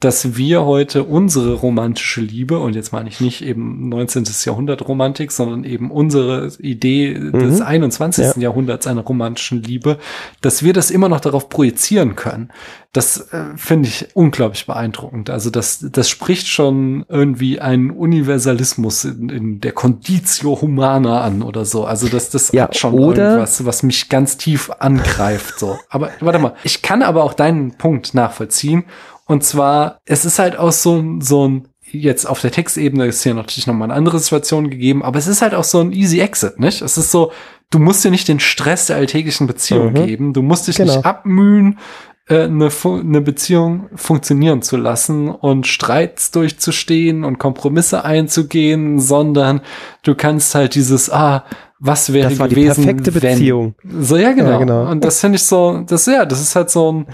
dass 0.00 0.34
wir 0.38 0.64
heute 0.64 1.04
unsere 1.04 1.52
romantische 1.52 2.22
Liebe, 2.22 2.58
und 2.58 2.74
jetzt 2.74 2.90
meine 2.90 3.10
ich 3.10 3.20
nicht 3.20 3.42
eben 3.42 3.90
19. 3.90 4.24
Jahrhundert 4.46 4.88
Romantik, 4.88 5.30
sondern 5.30 5.64
eben 5.64 5.90
unsere 5.90 6.50
Idee 6.58 7.18
mhm. 7.18 7.38
des 7.38 7.60
21. 7.60 8.24
Ja. 8.24 8.32
Jahrhunderts 8.38 8.86
einer 8.86 9.02
romantischen 9.02 9.62
Liebe, 9.62 9.98
dass 10.40 10.62
wir 10.62 10.72
das 10.72 10.90
immer 10.90 11.10
noch 11.10 11.20
darauf 11.20 11.50
projizieren 11.50 12.16
können. 12.16 12.50
Das 12.94 13.32
äh, 13.32 13.44
finde 13.56 13.88
ich 13.90 14.08
unglaublich 14.14 14.64
beeindruckend. 14.64 15.28
Also 15.28 15.50
das, 15.50 15.84
das 15.92 16.08
spricht 16.08 16.48
schon 16.48 17.04
irgendwie 17.10 17.60
einen 17.60 17.90
Universalismus 17.90 19.04
in, 19.04 19.28
in 19.28 19.60
der 19.60 19.72
Conditio 19.72 20.62
Humana 20.62 21.20
an 21.20 21.42
oder 21.42 21.66
so. 21.66 21.84
Also 21.84 22.08
das, 22.08 22.30
das 22.30 22.52
ja, 22.52 22.64
hat 22.64 22.76
schon 22.76 22.98
irgendwas, 22.98 23.66
was 23.66 23.82
mich 23.82 24.08
ganz 24.08 24.38
tief 24.38 24.70
angreift. 24.78 25.58
So. 25.58 25.78
Aber 25.90 26.10
warte 26.20 26.38
mal, 26.38 26.54
ich 26.64 26.80
kann 26.80 27.02
aber 27.02 27.22
auch 27.22 27.34
deinen 27.34 27.76
Punkt 27.76 28.14
nachvollziehen. 28.14 28.84
Und 29.30 29.44
zwar, 29.44 30.00
es 30.06 30.24
ist 30.24 30.40
halt 30.40 30.58
auch 30.58 30.72
so, 30.72 31.04
so 31.20 31.46
ein, 31.46 31.68
jetzt 31.92 32.24
auf 32.24 32.40
der 32.40 32.50
Textebene 32.50 33.06
ist 33.06 33.22
hier 33.22 33.32
natürlich 33.32 33.68
nochmal 33.68 33.86
eine 33.86 33.94
andere 33.94 34.18
Situation 34.18 34.70
gegeben, 34.70 35.04
aber 35.04 35.20
es 35.20 35.28
ist 35.28 35.40
halt 35.40 35.54
auch 35.54 35.62
so 35.62 35.78
ein 35.78 35.92
easy 35.92 36.18
exit, 36.18 36.58
nicht? 36.58 36.82
Es 36.82 36.98
ist 36.98 37.12
so, 37.12 37.30
du 37.70 37.78
musst 37.78 38.04
dir 38.04 38.10
nicht 38.10 38.26
den 38.26 38.40
Stress 38.40 38.86
der 38.86 38.96
alltäglichen 38.96 39.46
Beziehung 39.46 39.92
mhm. 39.92 40.06
geben, 40.06 40.32
du 40.32 40.42
musst 40.42 40.66
dich 40.66 40.78
genau. 40.78 40.96
nicht 40.96 41.06
abmühen, 41.06 41.78
äh, 42.26 42.42
eine, 42.42 42.70
eine 42.84 43.20
Beziehung 43.20 43.88
funktionieren 43.94 44.62
zu 44.62 44.76
lassen 44.76 45.28
und 45.28 45.68
Streits 45.68 46.32
durchzustehen 46.32 47.22
und 47.22 47.38
Kompromisse 47.38 48.04
einzugehen, 48.04 48.98
sondern 48.98 49.60
du 50.02 50.16
kannst 50.16 50.56
halt 50.56 50.74
dieses, 50.74 51.08
ah, 51.08 51.44
was 51.78 52.12
wäre 52.12 52.30
das 52.30 52.38
war 52.40 52.48
gewesen, 52.48 52.82
die 52.82 52.86
perfekte 52.86 53.12
Beziehung. 53.12 53.74
Wenn. 53.84 54.02
So, 54.02 54.16
ja, 54.16 54.32
genau. 54.32 54.50
ja, 54.50 54.58
genau. 54.58 54.90
Und 54.90 55.04
das 55.04 55.20
finde 55.20 55.36
ich 55.36 55.44
so, 55.44 55.84
das, 55.86 56.06
ja, 56.06 56.26
das 56.26 56.40
ist 56.40 56.56
halt 56.56 56.68
so 56.68 56.92
ein, 56.92 57.06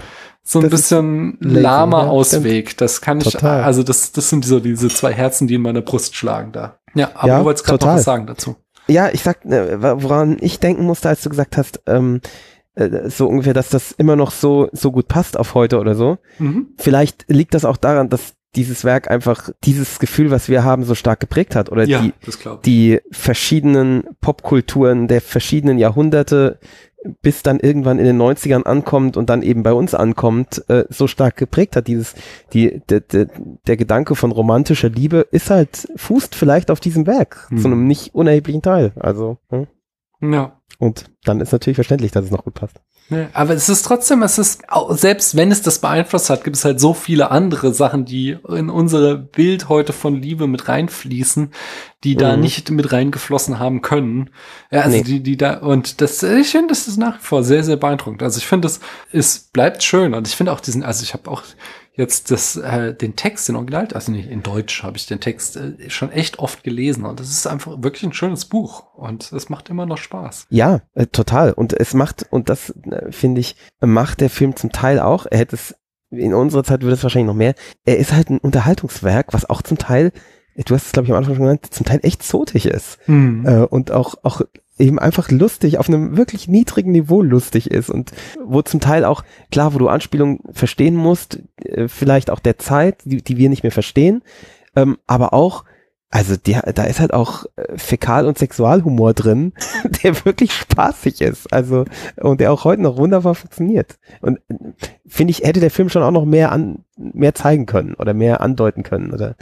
so 0.49 0.59
ein 0.59 0.69
das 0.69 0.71
bisschen 0.71 1.37
lahmer 1.41 2.03
ja, 2.03 2.07
Ausweg. 2.07 2.77
Das 2.77 3.01
kann 3.01 3.19
ich, 3.19 3.33
total. 3.33 3.63
also 3.63 3.83
das, 3.83 4.13
das 4.13 4.29
sind 4.29 4.45
so 4.45 4.61
diese 4.61 4.87
zwei 4.87 5.11
Herzen, 5.11 5.45
die 5.47 5.55
in 5.55 5.61
meiner 5.61 5.81
Brust 5.81 6.15
schlagen 6.15 6.53
da. 6.53 6.79
Ja, 6.95 7.11
aber 7.15 7.27
ja, 7.27 7.39
du 7.39 7.45
wolltest 7.45 7.65
gerade 7.65 7.85
noch 7.85 7.95
was 7.95 8.05
sagen 8.05 8.27
dazu. 8.27 8.55
Ja, 8.87 9.09
ich 9.11 9.23
sag, 9.23 9.43
äh, 9.43 10.01
woran 10.01 10.37
ich 10.39 10.61
denken 10.61 10.85
musste, 10.85 11.09
als 11.09 11.21
du 11.21 11.29
gesagt 11.29 11.57
hast, 11.57 11.81
ähm, 11.85 12.21
äh, 12.75 13.09
so 13.09 13.27
ungefähr, 13.27 13.53
dass 13.53 13.67
das 13.67 13.91
immer 13.91 14.15
noch 14.15 14.31
so, 14.31 14.69
so 14.71 14.93
gut 14.93 15.09
passt 15.09 15.37
auf 15.37 15.53
heute 15.53 15.79
oder 15.79 15.95
so. 15.95 16.17
Mhm. 16.39 16.67
Vielleicht 16.77 17.25
liegt 17.27 17.53
das 17.53 17.65
auch 17.65 17.75
daran, 17.75 18.07
dass 18.07 18.33
dieses 18.55 18.85
Werk 18.85 19.11
einfach 19.11 19.49
dieses 19.65 19.99
Gefühl, 19.99 20.31
was 20.31 20.47
wir 20.47 20.63
haben, 20.63 20.85
so 20.85 20.95
stark 20.95 21.19
geprägt 21.19 21.55
hat 21.55 21.69
oder 21.69 21.83
ja, 21.83 22.01
die, 22.01 22.13
die 22.65 22.99
verschiedenen 23.11 24.05
Popkulturen 24.21 25.09
der 25.09 25.19
verschiedenen 25.19 25.77
Jahrhunderte 25.77 26.59
bis 27.21 27.43
dann 27.43 27.59
irgendwann 27.59 27.99
in 27.99 28.05
den 28.05 28.21
90ern 28.21 28.63
ankommt 28.63 29.17
und 29.17 29.29
dann 29.29 29.41
eben 29.41 29.63
bei 29.63 29.73
uns 29.73 29.93
ankommt, 29.93 30.63
äh, 30.69 30.85
so 30.89 31.07
stark 31.07 31.37
geprägt 31.37 31.75
hat. 31.75 31.87
Dieses, 31.87 32.15
die, 32.53 32.81
de, 32.89 33.01
de, 33.01 33.27
der 33.67 33.77
Gedanke 33.77 34.15
von 34.15 34.31
romantischer 34.31 34.89
Liebe 34.89 35.27
ist 35.31 35.49
halt, 35.49 35.87
fußt 35.95 36.35
vielleicht 36.35 36.71
auf 36.71 36.79
diesem 36.79 37.07
Werk, 37.07 37.47
hm. 37.49 37.57
zu 37.57 37.67
einem 37.67 37.87
nicht 37.87 38.15
unerheblichen 38.15 38.61
Teil. 38.61 38.91
Also, 38.99 39.37
hm? 39.49 39.67
ja. 40.21 40.59
Und 40.79 41.05
dann 41.23 41.39
ist 41.39 41.51
natürlich 41.51 41.77
verständlich, 41.77 42.11
dass 42.11 42.25
es 42.25 42.31
noch 42.31 42.43
gut 42.43 42.55
passt. 42.55 42.81
Ja, 43.09 43.29
aber 43.31 43.53
es 43.53 43.69
ist 43.69 43.83
trotzdem, 43.83 44.21
es 44.21 44.37
ist, 44.37 44.63
selbst 44.89 45.37
wenn 45.37 45.49
es 45.49 45.61
das 45.61 45.79
beeinflusst 45.79 46.29
hat, 46.29 46.43
gibt 46.43 46.57
es 46.57 46.65
halt 46.65 46.79
so 46.81 46.93
viele 46.93 47.31
andere 47.31 47.73
Sachen, 47.73 48.03
die 48.03 48.37
in 48.49 48.69
unsere 48.69 49.17
Bild 49.17 49.69
heute 49.69 49.93
von 49.93 50.21
Liebe 50.21 50.45
mit 50.47 50.67
reinfließen, 50.67 51.51
die 52.03 52.15
mhm. 52.15 52.19
da 52.19 52.37
nicht 52.37 52.69
mit 52.69 52.91
reingeflossen 52.91 53.59
haben 53.59 53.81
können. 53.81 54.29
Ja, 54.71 54.81
also 54.81 54.97
nee. 54.97 55.03
die, 55.03 55.23
die 55.23 55.37
da, 55.37 55.59
und 55.59 56.01
das, 56.01 56.21
ich 56.21 56.49
finde, 56.49 56.67
das 56.69 56.89
ist 56.89 56.97
nach 56.97 57.19
wie 57.19 57.23
vor 57.23 57.43
sehr, 57.43 57.63
sehr 57.63 57.77
beeindruckend. 57.77 58.21
Also 58.23 58.39
ich 58.39 58.47
finde, 58.47 58.67
es, 58.67 58.81
es 59.13 59.39
bleibt 59.39 59.83
schön 59.83 60.13
und 60.13 60.27
ich 60.27 60.35
finde 60.35 60.51
auch 60.51 60.59
diesen, 60.59 60.83
also 60.83 61.03
ich 61.03 61.13
habe 61.13 61.31
auch 61.31 61.43
jetzt 61.97 62.31
das, 62.31 62.55
äh, 62.55 62.93
den 62.93 63.15
Text 63.15 63.49
in 63.49 63.55
Original, 63.55 63.87
also 63.93 64.11
nicht 64.11 64.29
in 64.29 64.43
Deutsch 64.43 64.83
habe 64.83 64.97
ich 64.97 65.07
den 65.07 65.19
Text 65.19 65.57
äh, 65.57 65.89
schon 65.89 66.11
echt 66.11 66.39
oft 66.39 66.63
gelesen 66.63 67.05
und 67.05 67.19
das 67.19 67.29
ist 67.29 67.47
einfach 67.47 67.81
wirklich 67.81 68.03
ein 68.03 68.13
schönes 68.13 68.45
Buch 68.45 68.93
und 68.93 69.31
es 69.31 69.49
macht 69.49 69.69
immer 69.69 69.85
noch 69.85 69.97
Spaß. 69.97 70.45
Ja, 70.49 70.81
äh, 70.93 71.07
total. 71.07 71.53
Und 71.53 71.73
es 71.73 71.93
macht, 71.93 72.25
und 72.29 72.49
das 72.49 72.69
äh, 72.89 73.11
finde 73.11 73.41
ich, 73.41 73.55
macht 73.81 74.21
der 74.21 74.29
Film 74.29 74.55
zum 74.55 74.71
Teil 74.71 74.99
auch, 74.99 75.25
er 75.29 75.39
hätte 75.39 75.55
es, 75.55 75.75
in 76.11 76.33
unserer 76.33 76.63
Zeit 76.63 76.83
würde 76.83 76.93
es 76.93 77.03
wahrscheinlich 77.03 77.27
noch 77.27 77.33
mehr, 77.33 77.55
er 77.83 77.97
ist 77.97 78.13
halt 78.13 78.29
ein 78.29 78.37
Unterhaltungswerk, 78.37 79.33
was 79.33 79.49
auch 79.49 79.61
zum 79.61 79.77
Teil 79.77 80.13
du 80.65 80.73
hast 80.73 80.87
es 80.87 80.91
glaube 80.91 81.05
ich 81.05 81.11
am 81.11 81.17
Anfang 81.17 81.35
schon 81.35 81.43
genannt, 81.43 81.67
zum 81.69 81.85
Teil 81.85 81.99
echt 82.01 82.23
zotig 82.23 82.65
ist 82.65 82.97
mhm. 83.07 83.45
äh, 83.45 83.65
und 83.65 83.91
auch 83.91 84.15
auch 84.23 84.41
eben 84.79 84.99
einfach 84.99 85.31
lustig, 85.31 85.77
auf 85.77 85.87
einem 85.87 86.17
wirklich 86.17 86.47
niedrigen 86.47 86.91
Niveau 86.91 87.21
lustig 87.21 87.71
ist 87.71 87.89
und 87.89 88.11
wo 88.43 88.61
zum 88.61 88.79
Teil 88.79 89.05
auch, 89.05 89.23
klar, 89.51 89.73
wo 89.73 89.79
du 89.79 89.87
Anspielungen 89.87 90.39
verstehen 90.51 90.95
musst, 90.95 91.39
äh, 91.63 91.87
vielleicht 91.87 92.29
auch 92.29 92.39
der 92.39 92.57
Zeit, 92.57 93.01
die, 93.05 93.21
die 93.21 93.37
wir 93.37 93.49
nicht 93.49 93.63
mehr 93.63 93.71
verstehen, 93.71 94.21
ähm, 94.75 94.97
aber 95.07 95.33
auch, 95.33 95.63
also 96.09 96.35
die, 96.37 96.57
da 96.73 96.83
ist 96.83 96.99
halt 96.99 97.13
auch 97.13 97.45
äh, 97.55 97.77
Fäkal- 97.77 98.27
und 98.27 98.37
Sexualhumor 98.37 99.13
drin, 99.13 99.53
der 100.03 100.25
wirklich 100.25 100.53
spaßig 100.53 101.21
ist, 101.21 101.51
also 101.51 101.85
und 102.17 102.39
der 102.39 102.53
auch 102.53 102.63
heute 102.63 102.81
noch 102.81 102.97
wunderbar 102.97 103.35
funktioniert. 103.35 103.97
Und 104.21 104.39
äh, 104.49 104.55
finde 105.07 105.31
ich, 105.31 105.39
hätte 105.39 105.59
der 105.59 105.71
Film 105.71 105.89
schon 105.89 106.03
auch 106.03 106.11
noch 106.11 106.25
mehr 106.25 106.51
an, 106.51 106.85
mehr 106.95 107.33
zeigen 107.33 107.65
können 107.65 107.95
oder 107.95 108.13
mehr 108.13 108.41
andeuten 108.41 108.83
können 108.83 109.11
oder, 109.11 109.35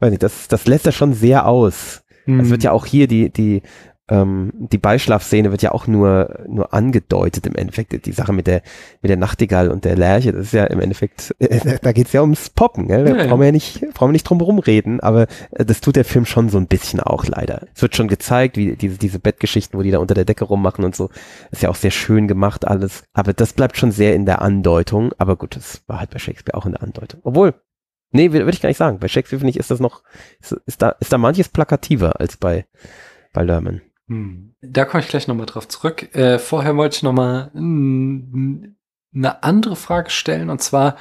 weiß 0.00 0.10
nicht, 0.10 0.22
das, 0.22 0.48
das 0.48 0.66
lässt 0.66 0.86
er 0.86 0.92
schon 0.92 1.14
sehr 1.14 1.46
aus. 1.46 2.02
Es 2.26 2.48
wird 2.48 2.60
mhm. 2.62 2.64
ja 2.64 2.72
auch 2.72 2.86
hier 2.86 3.06
die, 3.06 3.30
die 3.30 3.60
ähm, 4.08 4.52
die 4.54 4.76
Beischlafszene 4.76 5.50
wird 5.50 5.62
ja 5.62 5.72
auch 5.72 5.86
nur, 5.86 6.44
nur 6.46 6.74
angedeutet 6.74 7.46
im 7.46 7.54
Endeffekt. 7.54 8.04
Die 8.04 8.12
Sache 8.12 8.34
mit 8.34 8.46
der, 8.46 8.60
mit 9.00 9.08
der 9.08 9.16
Nachtigall 9.16 9.70
und 9.70 9.86
der 9.86 9.96
Lerche, 9.96 10.32
das 10.32 10.46
ist 10.46 10.52
ja 10.52 10.64
im 10.64 10.80
Endeffekt, 10.80 11.34
äh, 11.38 11.78
da 11.80 11.92
geht's 11.92 12.12
ja 12.12 12.20
ums 12.20 12.50
Poppen, 12.50 12.88
gell? 12.88 13.04
Da 13.04 13.16
ja, 13.16 13.26
brauchen 13.26 13.40
wir 13.40 13.46
ja 13.46 13.52
nicht, 13.52 13.80
brauchen 13.94 14.10
wir 14.10 14.12
nicht 14.12 14.28
drum 14.28 14.40
herum 14.40 14.58
reden, 14.58 15.00
aber 15.00 15.26
äh, 15.52 15.64
das 15.64 15.80
tut 15.80 15.96
der 15.96 16.04
Film 16.04 16.26
schon 16.26 16.50
so 16.50 16.58
ein 16.58 16.66
bisschen 16.66 17.00
auch 17.00 17.24
leider. 17.26 17.66
Es 17.74 17.80
wird 17.80 17.96
schon 17.96 18.08
gezeigt, 18.08 18.58
wie 18.58 18.76
diese, 18.76 18.98
diese 18.98 19.18
Bettgeschichten, 19.18 19.78
wo 19.78 19.82
die 19.82 19.90
da 19.90 19.98
unter 19.98 20.14
der 20.14 20.26
Decke 20.26 20.44
rummachen 20.44 20.84
und 20.84 20.94
so. 20.94 21.08
Ist 21.50 21.62
ja 21.62 21.70
auch 21.70 21.74
sehr 21.74 21.90
schön 21.90 22.28
gemacht 22.28 22.66
alles. 22.66 23.04
Aber 23.14 23.32
das 23.32 23.54
bleibt 23.54 23.78
schon 23.78 23.90
sehr 23.90 24.14
in 24.14 24.26
der 24.26 24.42
Andeutung. 24.42 25.12
Aber 25.16 25.36
gut, 25.36 25.56
das 25.56 25.82
war 25.86 26.00
halt 26.00 26.10
bei 26.10 26.18
Shakespeare 26.18 26.58
auch 26.58 26.66
in 26.66 26.72
der 26.72 26.82
Andeutung. 26.82 27.20
Obwohl, 27.24 27.54
nee, 28.10 28.32
würde 28.32 28.50
ich 28.50 28.60
gar 28.60 28.68
nicht 28.68 28.76
sagen. 28.76 28.98
Bei 28.98 29.08
Shakespeare 29.08 29.40
finde 29.40 29.50
ich, 29.50 29.56
ist 29.56 29.70
das 29.70 29.80
noch, 29.80 30.02
ist, 30.40 30.52
ist 30.66 30.82
da, 30.82 30.90
ist 31.00 31.12
da 31.12 31.16
manches 31.16 31.48
plakativer 31.48 32.20
als 32.20 32.36
bei, 32.36 32.66
bei 33.32 33.42
Lerman. 33.42 33.80
Hm. 34.08 34.54
Da 34.60 34.84
komme 34.84 35.02
ich 35.02 35.08
gleich 35.08 35.28
nochmal 35.28 35.46
drauf 35.46 35.68
zurück. 35.68 36.14
Äh, 36.14 36.38
vorher 36.38 36.76
wollte 36.76 36.96
ich 36.96 37.02
nochmal 37.02 37.50
eine 37.54 39.42
andere 39.42 39.76
Frage 39.76 40.10
stellen 40.10 40.50
und 40.50 40.62
zwar, 40.62 40.96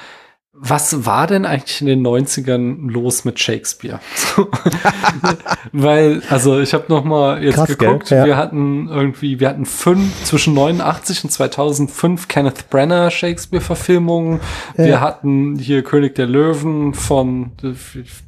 was 0.55 1.07
war 1.07 1.25
denn 1.25 1.47
eigentlich 1.47 1.81
in 1.81 1.87
den 1.87 2.05
90ern 2.05 2.91
los 2.91 3.25
mit 3.25 3.39
Shakespeare? 3.39 3.99
Weil, 5.71 6.21
also 6.29 6.59
ich 6.59 6.75
habe 6.75 6.85
noch 6.89 7.03
mal 7.03 7.43
jetzt 7.43 7.55
Krass, 7.55 7.67
geguckt, 7.75 8.11
ja. 8.11 8.23
wir 8.23 8.37
hatten 8.37 8.87
irgendwie, 8.87 9.39
wir 9.39 9.49
hatten 9.49 9.65
fünf, 9.65 10.23
zwischen 10.25 10.53
89 10.53 11.23
und 11.23 11.31
2005 11.31 12.27
Kenneth 12.27 12.69
Brenner 12.69 13.09
Shakespeare-Verfilmungen. 13.09 14.41
Ja. 14.77 14.85
Wir 14.85 15.01
hatten 15.01 15.57
hier 15.57 15.81
König 15.81 16.13
der 16.13 16.27
Löwen 16.27 16.93
von, 16.93 17.53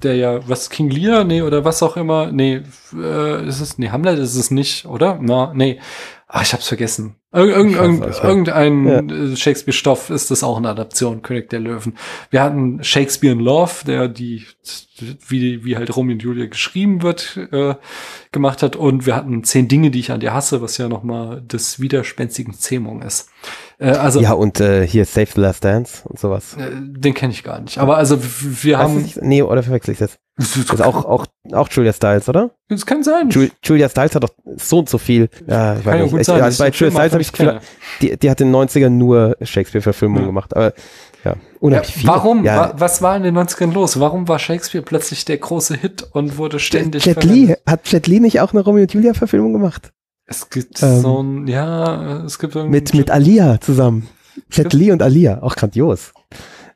der 0.02 0.16
ja, 0.16 0.50
was, 0.50 0.72
King 0.72 0.90
Lear? 0.90 1.26
Nee, 1.26 1.44
oder 1.44 1.64
was 1.64 1.84
auch 1.84 1.96
immer. 1.96 2.32
Nee, 2.32 2.64
äh, 2.92 3.48
ist 3.48 3.60
es, 3.60 3.78
nee, 3.78 3.90
Hamlet 3.90 4.18
ist 4.18 4.36
es 4.36 4.50
nicht, 4.50 4.88
oder? 4.88 5.20
Na, 5.22 5.54
nee. 5.54 5.80
Ah, 6.28 6.42
ich 6.42 6.54
hab's 6.54 6.68
vergessen. 6.68 7.18
Irgend, 7.36 7.76
irgend, 7.76 8.24
irgendein 8.24 8.88
ja. 8.88 9.00
Äh, 9.00 9.36
Shakespeare-Stoff 9.36 10.10
ist 10.10 10.32
das 10.32 10.42
auch 10.42 10.56
eine 10.58 10.70
Adaption, 10.70 11.22
König 11.22 11.50
der 11.50 11.60
Löwen. 11.60 11.98
Wir 12.30 12.42
hatten 12.42 12.82
Shakespeare 12.82 13.34
in 13.34 13.42
Love, 13.42 13.84
der 13.86 14.08
die, 14.08 14.46
wie, 15.28 15.66
wie 15.66 15.76
halt 15.78 15.96
Romeo 15.96 16.14
und 16.14 16.24
Julia 16.24 16.46
geschrieben 16.46 17.02
wird, 17.02 17.38
äh, 17.52 17.76
gemacht 18.32 18.64
hat. 18.64 18.76
Und 18.76 19.06
wir 19.06 19.16
hatten 19.16 19.44
Zehn 19.44 19.68
Dinge, 19.68 19.92
die 19.92 20.00
ich 20.00 20.12
an 20.12 20.20
dir 20.20 20.34
hasse, 20.34 20.62
was 20.62 20.78
ja 20.78 20.88
nochmal 20.88 21.42
des 21.42 21.80
widerspenstigen 21.80 22.54
Zähmung 22.54 23.02
ist. 23.02 23.30
Äh, 23.78 23.92
also, 23.92 24.22
ja, 24.22 24.34
und 24.34 24.60
äh, 24.60 24.88
hier 24.88 25.06
Save 25.06 25.28
the 25.36 25.42
Last 25.42 25.64
Dance 25.64 26.02
und 26.06 26.20
sowas. 26.20 26.56
Äh, 26.58 26.72
den 26.74 27.14
kenne 27.14 27.34
ich 27.34 27.44
gar 27.44 27.60
nicht. 27.60 27.78
Aber 27.78 27.98
also 27.98 28.20
wir 28.22 28.78
haben. 28.78 29.02
Nicht, 29.02 29.22
nee, 29.22 29.42
oder 29.42 29.64
verwechsel 29.64 29.94
ich 29.94 30.00
das? 30.00 30.18
Das 30.38 30.56
ist 30.58 30.82
auch, 30.82 31.06
auch, 31.06 31.26
auch 31.54 31.70
Julia 31.70 31.94
Stiles, 31.94 32.28
oder? 32.28 32.52
Das 32.68 32.86
kann 32.86 33.04
sein. 33.04 33.30
Ju 33.30 33.48
Julia 33.64 33.88
Stiles 33.88 34.16
hat 34.16 34.24
doch 34.24 34.34
so 34.58 34.80
und 34.80 34.90
so 34.90 34.98
viel. 34.98 35.30
Ja, 35.48 35.78
ich 35.78 35.86
weiß 35.86 36.12
nicht. 36.12 36.28
Ja 36.28 36.36
ich, 36.36 36.44
also 36.44 36.64
bei 36.64 36.70
Julia 36.70 36.92
Stiles 36.92 37.14
habe 37.14 37.22
ich 37.22 37.32
Gefühl, 37.32 37.60
die, 38.02 38.18
die 38.18 38.30
hat 38.30 38.42
in 38.42 38.52
den 38.52 38.56
90ern 38.56 38.90
nur 38.90 39.38
Shakespeare-Verfilmungen 39.42 40.24
ja. 40.24 40.28
gemacht. 40.28 40.56
Aber 40.56 40.74
ja, 41.26 41.36
unheimlich 41.60 42.04
ja, 42.04 42.08
Warum? 42.08 42.46
Ja. 42.46 42.58
Wa 42.58 42.74
was 42.78 43.02
war 43.02 43.18
in 43.18 43.24
den 43.24 43.38
90ern 43.38 43.74
los? 43.74 44.00
Warum 44.00 44.28
war 44.28 44.40
Shakespeare 44.40 44.84
plötzlich 44.84 45.26
der 45.26 45.38
große 45.38 45.76
Hit 45.76 46.08
und 46.12 46.38
wurde 46.38 46.60
ständig 46.60 47.06
Jet 47.06 47.24
Li, 47.24 47.56
Hat 47.66 47.92
Jet 47.92 48.08
Li 48.08 48.20
nicht 48.20 48.40
auch 48.40 48.54
eine 48.54 48.62
Romeo 48.62 48.84
und 48.84 48.94
Julia-Verfilmung 48.94 49.52
gemacht? 49.52 49.92
Es 50.28 50.50
gibt 50.50 50.82
ähm, 50.82 51.02
so 51.02 51.22
ein, 51.22 51.48
ja, 51.48 52.24
es 52.24 52.40
gibt 52.40 52.56
mit, 52.56 52.94
mit 52.94 53.12
Alia 53.12 53.60
zusammen. 53.60 54.08
Jet 54.52 54.74
Li 54.74 54.92
und 54.92 55.02
Alia, 55.02 55.42
auch 55.42 55.56
grandios. 55.56 56.14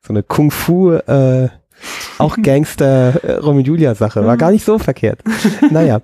So 0.02 0.14
eine 0.14 0.24
Kung-Fu, 0.24 0.92
äh, 0.94 1.50
auch 2.18 2.38
Gangster 2.44 3.24
äh, 3.24 3.34
Romeo 3.34 3.64
Julia 3.64 3.96
Sache. 3.96 4.26
War 4.26 4.38
gar 4.38 4.52
nicht 4.52 4.66
so 4.66 4.80
verkehrt. 4.80 5.22
naja. 5.72 6.02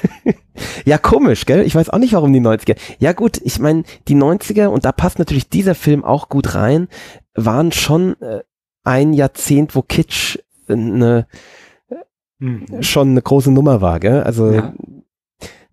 ja, 0.84 0.98
komisch, 0.98 1.46
gell? 1.46 1.64
Ich 1.66 1.74
weiß 1.74 1.90
auch 1.90 1.98
nicht, 1.98 2.12
warum 2.12 2.32
die 2.32 2.40
90er. 2.40 2.76
Ja 2.98 3.12
gut, 3.12 3.40
ich 3.42 3.58
meine, 3.58 3.84
die 4.08 4.16
90er, 4.16 4.66
und 4.66 4.84
da 4.84 4.92
passt 4.92 5.18
natürlich 5.18 5.48
dieser 5.48 5.74
Film 5.74 6.04
auch 6.04 6.28
gut 6.28 6.54
rein, 6.54 6.88
waren 7.44 7.72
schon 7.72 8.20
äh, 8.20 8.40
ein 8.84 9.12
Jahrzehnt, 9.12 9.74
wo 9.74 9.82
Kitsch 9.82 10.38
eine, 10.68 11.26
mhm. 12.38 12.82
schon 12.82 13.10
eine 13.10 13.22
große 13.22 13.50
Nummer 13.50 13.80
war, 13.80 14.00
gell? 14.00 14.22
Also 14.22 14.52
ja. 14.52 14.74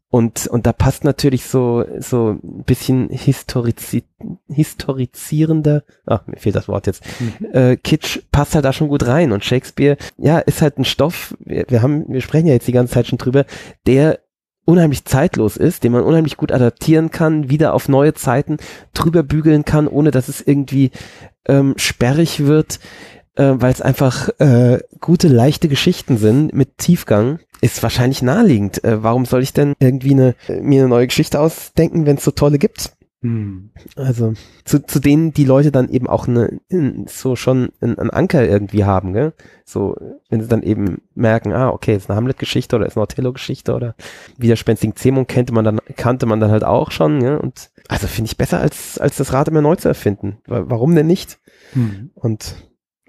Und, 0.10 0.48
und 0.48 0.66
da 0.66 0.72
passt 0.72 1.04
natürlich 1.04 1.44
so, 1.46 1.84
so 2.00 2.38
ein 2.42 2.64
bisschen 2.64 3.10
historizi 3.10 4.04
historizierender, 4.48 5.84
ach, 6.06 6.26
mir 6.28 6.38
fehlt 6.38 6.56
das 6.56 6.70
Wort 6.70 6.88
jetzt, 6.88 7.04
mhm. 7.20 7.48
äh, 7.52 7.76
Kitsch 7.76 8.20
passt 8.32 8.56
halt 8.56 8.64
da 8.64 8.72
schon 8.72 8.88
gut 8.88 9.06
rein. 9.06 9.34
Und 9.34 9.44
Shakespeare, 9.44 9.98
ja, 10.18 10.40
ist 10.40 10.62
halt 10.62 10.78
ein 10.78 10.86
Stoff, 10.86 11.36
wir, 11.40 11.66
wir 11.68 11.82
haben, 11.82 12.06
wir 12.08 12.22
sprechen 12.22 12.48
ja 12.48 12.54
jetzt 12.54 12.70
die 12.70 12.74
ganze 12.74 12.94
Zeit 12.94 13.08
schon 13.08 13.18
drüber, 13.18 13.46
der 13.86 14.20
unheimlich 14.68 15.06
zeitlos 15.06 15.56
ist, 15.58 15.84
den 15.84 15.94
man 15.94 16.04
unheimlich 16.04 16.36
gut 16.36 16.52
adaptieren 16.52 17.10
kann, 17.10 17.50
wieder 17.50 17.74
auf 17.74 17.88
neue 17.88 18.14
Zeiten 18.14 18.58
drüber 18.94 19.24
bügeln 19.24 19.64
kann, 19.64 19.88
ohne 19.88 20.12
dass 20.12 20.28
es 20.28 20.42
irgendwie 20.42 20.92
ähm, 21.48 21.74
sperrig 21.78 22.46
wird, 22.46 22.80
äh, 23.36 23.54
weil 23.56 23.72
es 23.72 23.82
einfach 23.82 24.30
äh, 24.40 24.80
gute, 25.00 25.30
leichte 25.30 25.70
Geschichten 25.70 26.18
sind 26.18 26.54
mit 26.54 26.78
Tiefgang 26.78 27.40
ist 27.62 27.82
wahrscheinlich 27.82 28.22
naheliegend. 28.22 28.84
Äh, 28.84 29.04
warum 29.04 29.26
soll 29.26 29.42
ich 29.42 29.54
denn 29.54 29.74
irgendwie 29.80 30.12
eine, 30.12 30.36
mir 30.62 30.82
eine 30.82 30.90
neue 30.90 31.08
Geschichte 31.08 31.40
ausdenken, 31.40 32.06
wenn 32.06 32.18
es 32.18 32.24
so 32.24 32.32
tolle 32.32 32.60
gibt? 32.60 32.92
Hm. 33.28 33.70
Also 33.98 34.34
zu, 34.64 34.86
zu 34.86 35.00
denen 35.00 35.34
die 35.34 35.44
Leute 35.44 35.72
dann 35.72 35.90
eben 35.90 36.08
auch 36.08 36.28
eine, 36.28 36.62
so 37.08 37.36
schon 37.36 37.70
einen, 37.82 38.00
einen 38.00 38.10
Anker 38.10 38.48
irgendwie 38.48 38.86
haben, 38.86 39.12
gell? 39.12 39.34
So, 39.66 39.98
wenn 40.30 40.40
sie 40.40 40.48
dann 40.48 40.64
eben 40.64 41.02
merken, 41.14 41.52
ah, 41.52 41.70
okay, 41.70 41.96
ist 41.96 42.10
eine 42.10 42.16
Hamlet-Geschichte 42.16 42.78
oder 42.78 42.86
ist 42.86 42.96
eine 42.96 43.04
Othello-Geschichte 43.04 43.74
oder 43.74 43.96
widerspenstigen 44.38 44.96
Zähmung 44.96 45.28
kannte 45.28 45.54
man 45.54 45.66
dann, 45.66 45.82
kannte 45.98 46.26
man 46.26 46.40
dann 46.40 46.52
halt 46.52 46.64
auch 46.64 46.92
schon, 46.92 47.20
ja? 47.22 47.36
Und 47.36 47.70
also 47.90 48.08
finde 48.08 48.30
ich 48.30 48.38
besser 48.38 48.62
als, 48.62 48.98
als 48.98 49.18
das 49.18 49.34
Rad 49.34 49.50
immer 49.50 49.62
neu 49.62 49.76
zu 49.76 49.90
erfinden. 49.90 50.38
Warum 50.46 50.96
denn 50.96 51.08
nicht? 51.08 51.40
Hm. 51.74 52.12
Und 52.16 52.56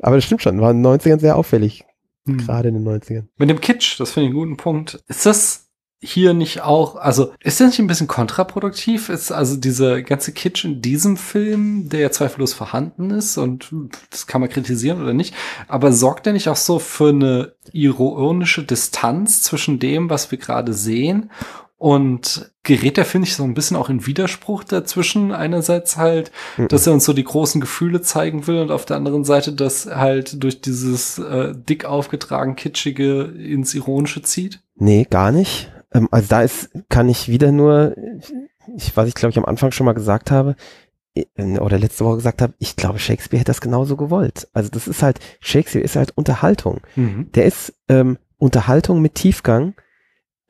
aber 0.01 0.16
das 0.16 0.24
stimmt 0.24 0.43
schon, 0.43 0.61
war 0.61 0.73
in 0.73 0.82
den 0.82 0.93
90ern 0.93 1.20
sehr 1.20 1.36
auffällig. 1.36 1.85
Hm. 2.27 2.39
Gerade 2.39 2.70
in 2.70 2.74
den 2.74 2.89
90ern. 2.89 3.27
Mit 3.36 3.51
dem 3.51 3.61
Kitsch, 3.61 4.01
das 4.01 4.12
finde 4.12 4.27
ich 4.28 4.31
einen 4.31 4.40
guten 4.40 4.57
Punkt. 4.57 5.03
Ist 5.07 5.27
das 5.27 5.68
hier 6.00 6.32
nicht 6.32 6.62
auch, 6.62 6.96
also 6.96 7.32
ist 7.40 7.60
das 7.60 7.68
nicht 7.68 7.78
ein 7.80 7.86
bisschen 7.86 8.06
kontraproduktiv? 8.06 9.08
Ist 9.08 9.32
also 9.32 9.56
dieser 9.56 10.02
ganze 10.02 10.32
Kitsch 10.32 10.64
in 10.64 10.80
diesem 10.80 11.16
Film, 11.16 11.88
der 11.88 12.00
ja 12.00 12.10
zweifellos 12.10 12.52
vorhanden 12.52 13.10
ist 13.10 13.36
und 13.36 13.70
das 14.10 14.26
kann 14.26 14.40
man 14.40 14.50
kritisieren 14.50 15.02
oder 15.02 15.12
nicht, 15.12 15.34
aber 15.66 15.92
sorgt 15.92 16.26
der 16.26 16.32
nicht 16.32 16.48
auch 16.48 16.56
so 16.56 16.78
für 16.78 17.08
eine 17.08 17.52
ironische 17.72 18.62
Distanz 18.62 19.42
zwischen 19.42 19.78
dem, 19.78 20.08
was 20.08 20.30
wir 20.30 20.38
gerade 20.38 20.72
sehen 20.72 21.30
und 21.78 22.50
gerät 22.64 22.96
der, 22.96 23.04
finde 23.04 23.28
ich, 23.28 23.36
so 23.36 23.44
ein 23.44 23.54
bisschen 23.54 23.76
auch 23.76 23.88
in 23.88 24.04
Widerspruch 24.04 24.64
dazwischen. 24.64 25.30
Einerseits 25.30 25.96
halt, 25.96 26.32
mhm. 26.56 26.66
dass 26.66 26.86
er 26.88 26.92
uns 26.92 27.04
so 27.04 27.12
die 27.12 27.22
großen 27.22 27.60
Gefühle 27.60 28.02
zeigen 28.02 28.48
will 28.48 28.58
und 28.58 28.72
auf 28.72 28.84
der 28.84 28.96
anderen 28.96 29.24
Seite, 29.24 29.52
dass 29.52 29.86
halt 29.86 30.42
durch 30.42 30.60
dieses 30.60 31.18
äh, 31.18 31.54
dick 31.54 31.84
aufgetragen 31.84 32.56
Kitschige 32.56 33.22
ins 33.22 33.74
Ironische 33.74 34.22
zieht. 34.22 34.60
Nee, 34.74 35.06
gar 35.08 35.30
nicht. 35.30 35.70
Ähm, 35.93 36.09
also 36.10 36.28
da 36.28 36.43
ist, 36.43 36.70
kann 36.89 37.09
ich 37.09 37.28
wieder 37.28 37.52
nur, 37.52 37.97
ich, 38.77 38.97
was 38.97 39.09
ich 39.09 39.15
glaube 39.15 39.31
ich 39.31 39.39
am 39.39 39.44
Anfang 39.44 39.73
schon 39.73 39.86
mal 39.86 39.94
gesagt 39.94 40.31
habe, 40.31 40.56
äh, 41.15 41.59
oder 41.59 41.78
letzte 41.78 42.05
Woche 42.05 42.16
gesagt 42.16 42.43
habe, 42.43 42.55
ich 42.59 42.77
glaube, 42.77 42.98
Shakespeare 42.98 43.40
hätte 43.40 43.51
das 43.51 43.60
genauso 43.60 43.97
gewollt. 43.97 44.48
Also 44.52 44.70
das 44.70 44.89
ist 44.89 45.02
halt, 45.02 45.20
Shakespeare 45.40 45.85
ist 45.85 45.97
halt 45.97 46.16
Unterhaltung. 46.16 46.81
Mhm. 46.97 47.31
Der 47.32 47.44
ist 47.44 47.74
ähm, 47.89 48.19
Unterhaltung 48.39 49.02
mit 49.02 49.15
Tiefgang 49.15 49.74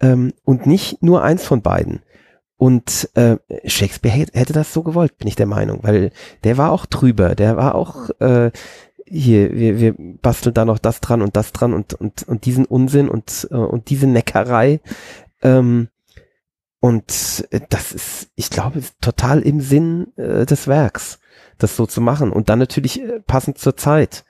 ähm, 0.01 0.33
und 0.45 0.67
nicht 0.67 1.03
nur 1.03 1.23
eins 1.23 1.45
von 1.45 1.63
beiden. 1.63 2.03
Und 2.57 3.09
äh, 3.15 3.37
Shakespeare 3.67 4.27
hätte 4.33 4.53
das 4.53 4.73
so 4.73 4.83
gewollt, 4.83 5.17
bin 5.17 5.29
ich 5.29 5.37
der 5.37 5.47
Meinung, 5.47 5.79
weil 5.83 6.11
der 6.43 6.59
war 6.59 6.73
auch 6.73 6.87
drüber, 6.87 7.37
der 7.37 7.57
war 7.57 7.77
auch 7.77 8.11
äh, 8.19 8.51
hier, 9.07 9.55
wir, 9.55 9.79
wir 9.79 9.95
basteln 9.97 10.55
da 10.55 10.65
noch 10.65 10.79
das 10.79 11.01
dran 11.01 11.23
und 11.23 11.37
das 11.37 11.53
dran 11.53 11.73
und, 11.73 11.95
und, 11.95 12.27
und 12.27 12.45
diesen 12.47 12.65
Unsinn 12.65 13.09
und, 13.09 13.49
äh, 13.51 13.55
und 13.55 13.91
diese 13.91 14.09
Neckerei. 14.09 14.81
Ähm, 15.43 15.89
und 16.81 17.47
äh, 17.51 17.61
das 17.69 17.93
ist, 17.93 18.31
ich 18.35 18.51
glaube, 18.51 18.83
total 19.01 19.41
im 19.41 19.61
Sinn 19.61 20.13
äh, 20.17 20.47
des 20.47 20.69
Werks, 20.69 21.19
das 21.59 21.77
so 21.77 21.87
zu 21.87 22.01
machen. 22.01 22.33
Und 22.33 22.49
dann 22.49 22.59
natürlich 22.59 23.03
äh, 23.03 23.21
passend 23.21 23.59
zur 23.59 23.77
Zeit. 23.77 24.25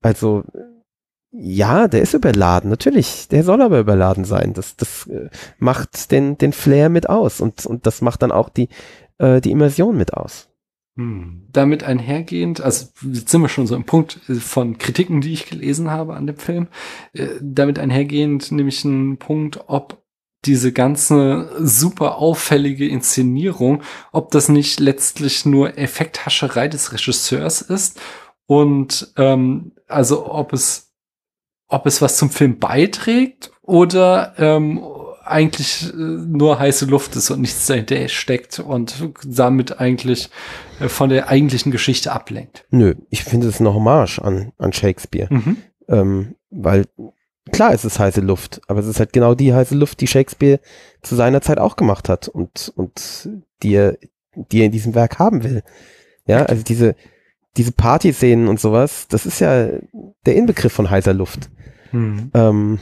Also 0.00 0.44
ja, 1.32 1.86
der 1.86 2.02
ist 2.02 2.14
überladen, 2.14 2.70
natürlich. 2.70 3.28
Der 3.28 3.44
soll 3.44 3.62
aber 3.62 3.78
überladen 3.78 4.24
sein. 4.24 4.52
Das, 4.52 4.76
das 4.76 5.06
äh, 5.06 5.30
macht 5.58 6.10
den, 6.10 6.38
den 6.38 6.52
Flair 6.52 6.88
mit 6.88 7.08
aus 7.08 7.40
und, 7.40 7.66
und 7.66 7.86
das 7.86 8.02
macht 8.02 8.22
dann 8.22 8.32
auch 8.32 8.48
die, 8.48 8.68
äh, 9.18 9.40
die 9.40 9.52
Immersion 9.52 9.96
mit 9.96 10.14
aus. 10.14 10.48
Hm. 10.96 11.46
Damit 11.52 11.84
einhergehend, 11.84 12.60
also 12.60 12.88
jetzt 13.02 13.28
sind 13.28 13.42
wir 13.42 13.48
schon 13.48 13.68
so 13.68 13.76
im 13.76 13.84
Punkt 13.84 14.20
von 14.40 14.76
Kritiken, 14.78 15.20
die 15.20 15.32
ich 15.32 15.48
gelesen 15.48 15.90
habe 15.90 16.14
an 16.14 16.26
dem 16.26 16.36
Film. 16.36 16.66
Äh, 17.12 17.28
damit 17.40 17.78
einhergehend 17.78 18.50
nämlich 18.50 18.84
ein 18.84 19.18
Punkt, 19.18 19.60
ob 19.68 19.99
diese 20.44 20.72
ganze 20.72 21.50
super 21.58 22.16
auffällige 22.16 22.88
Inszenierung, 22.88 23.82
ob 24.12 24.30
das 24.30 24.48
nicht 24.48 24.80
letztlich 24.80 25.44
nur 25.44 25.76
Effekthascherei 25.76 26.68
des 26.68 26.92
Regisseurs 26.92 27.60
ist 27.62 28.00
und 28.46 29.12
ähm, 29.16 29.72
also 29.86 30.32
ob 30.32 30.52
es 30.52 30.92
ob 31.68 31.86
es 31.86 32.02
was 32.02 32.16
zum 32.16 32.30
Film 32.30 32.58
beiträgt 32.58 33.52
oder 33.62 34.34
ähm, 34.38 34.82
eigentlich 35.24 35.92
äh, 35.92 35.96
nur 35.96 36.58
heiße 36.58 36.86
Luft 36.86 37.14
ist 37.16 37.30
und 37.30 37.40
nichts 37.40 37.66
dahinter 37.66 38.08
steckt 38.08 38.58
und 38.58 39.10
damit 39.24 39.78
eigentlich 39.78 40.30
äh, 40.80 40.88
von 40.88 41.10
der 41.10 41.28
eigentlichen 41.28 41.70
Geschichte 41.70 42.12
ablenkt. 42.12 42.66
Nö, 42.70 42.96
ich 43.10 43.24
finde 43.24 43.46
es 43.46 43.60
eine 43.60 43.72
Hommage 43.72 44.18
an, 44.18 44.52
an 44.58 44.72
Shakespeare. 44.72 45.32
Mhm. 45.32 45.56
Ähm, 45.88 46.34
weil 46.50 46.86
klar 47.50 47.72
es 47.72 47.84
ist 47.84 47.98
heiße 47.98 48.20
Luft, 48.20 48.60
aber 48.68 48.80
es 48.80 48.86
ist 48.86 48.98
halt 48.98 49.12
genau 49.12 49.34
die 49.34 49.54
heiße 49.54 49.74
Luft, 49.74 50.00
die 50.00 50.06
Shakespeare 50.06 50.60
zu 51.02 51.14
seiner 51.16 51.40
Zeit 51.40 51.58
auch 51.58 51.76
gemacht 51.76 52.08
hat 52.08 52.28
und, 52.28 52.72
und 52.76 53.28
die 53.62 53.74
er, 53.74 53.98
die 54.34 54.60
er 54.60 54.66
in 54.66 54.72
diesem 54.72 54.94
Werk 54.94 55.18
haben 55.18 55.44
will. 55.44 55.62
Ja, 56.26 56.44
also 56.44 56.62
diese, 56.62 56.94
diese 57.56 57.72
Party-Szenen 57.72 58.48
und 58.48 58.60
sowas, 58.60 59.08
das 59.08 59.26
ist 59.26 59.40
ja 59.40 59.68
der 60.26 60.36
Inbegriff 60.36 60.72
von 60.72 60.90
heißer 60.90 61.14
Luft. 61.14 61.50
Mhm. 61.92 62.30
Ähm, 62.34 62.78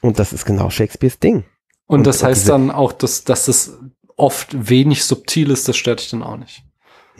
und 0.00 0.18
das 0.18 0.32
ist 0.32 0.44
genau 0.44 0.70
Shakespeares 0.70 1.18
Ding. 1.18 1.44
Und, 1.86 1.98
und 1.98 2.06
das 2.06 2.22
heißt 2.22 2.48
dann 2.48 2.70
auch, 2.70 2.92
dass, 2.92 3.24
dass 3.24 3.46
das 3.46 3.78
oft 4.16 4.68
wenig 4.68 5.04
subtil 5.04 5.50
ist, 5.50 5.68
das 5.68 5.76
stört 5.76 6.00
dich 6.00 6.10
dann 6.10 6.22
auch 6.22 6.36
nicht. 6.36 6.64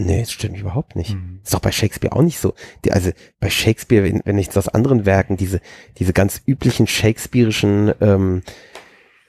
Nee, 0.05 0.21
das 0.21 0.33
stimmt 0.33 0.59
überhaupt 0.59 0.97
nicht. 0.97 1.15
Mhm. 1.15 1.41
Ist 1.43 1.55
doch 1.55 1.61
bei 1.61 1.73
Shakespeare 1.73 2.15
auch 2.15 2.23
nicht 2.23 2.39
so. 2.39 2.55
Die, 2.85 2.93
also 2.93 3.11
bei 3.41 3.51
Shakespeare, 3.51 4.05
wenn, 4.05 4.23
wenn 4.25 4.39
ich 4.39 4.57
aus 4.57 4.69
anderen 4.69 5.07
Werken, 5.07 5.37
diese, 5.37 5.61
diese 5.99 6.13
ganz 6.13 6.43
üblichen 6.47 6.87
shakespearischen 6.87 7.93
ähm, 8.01 8.43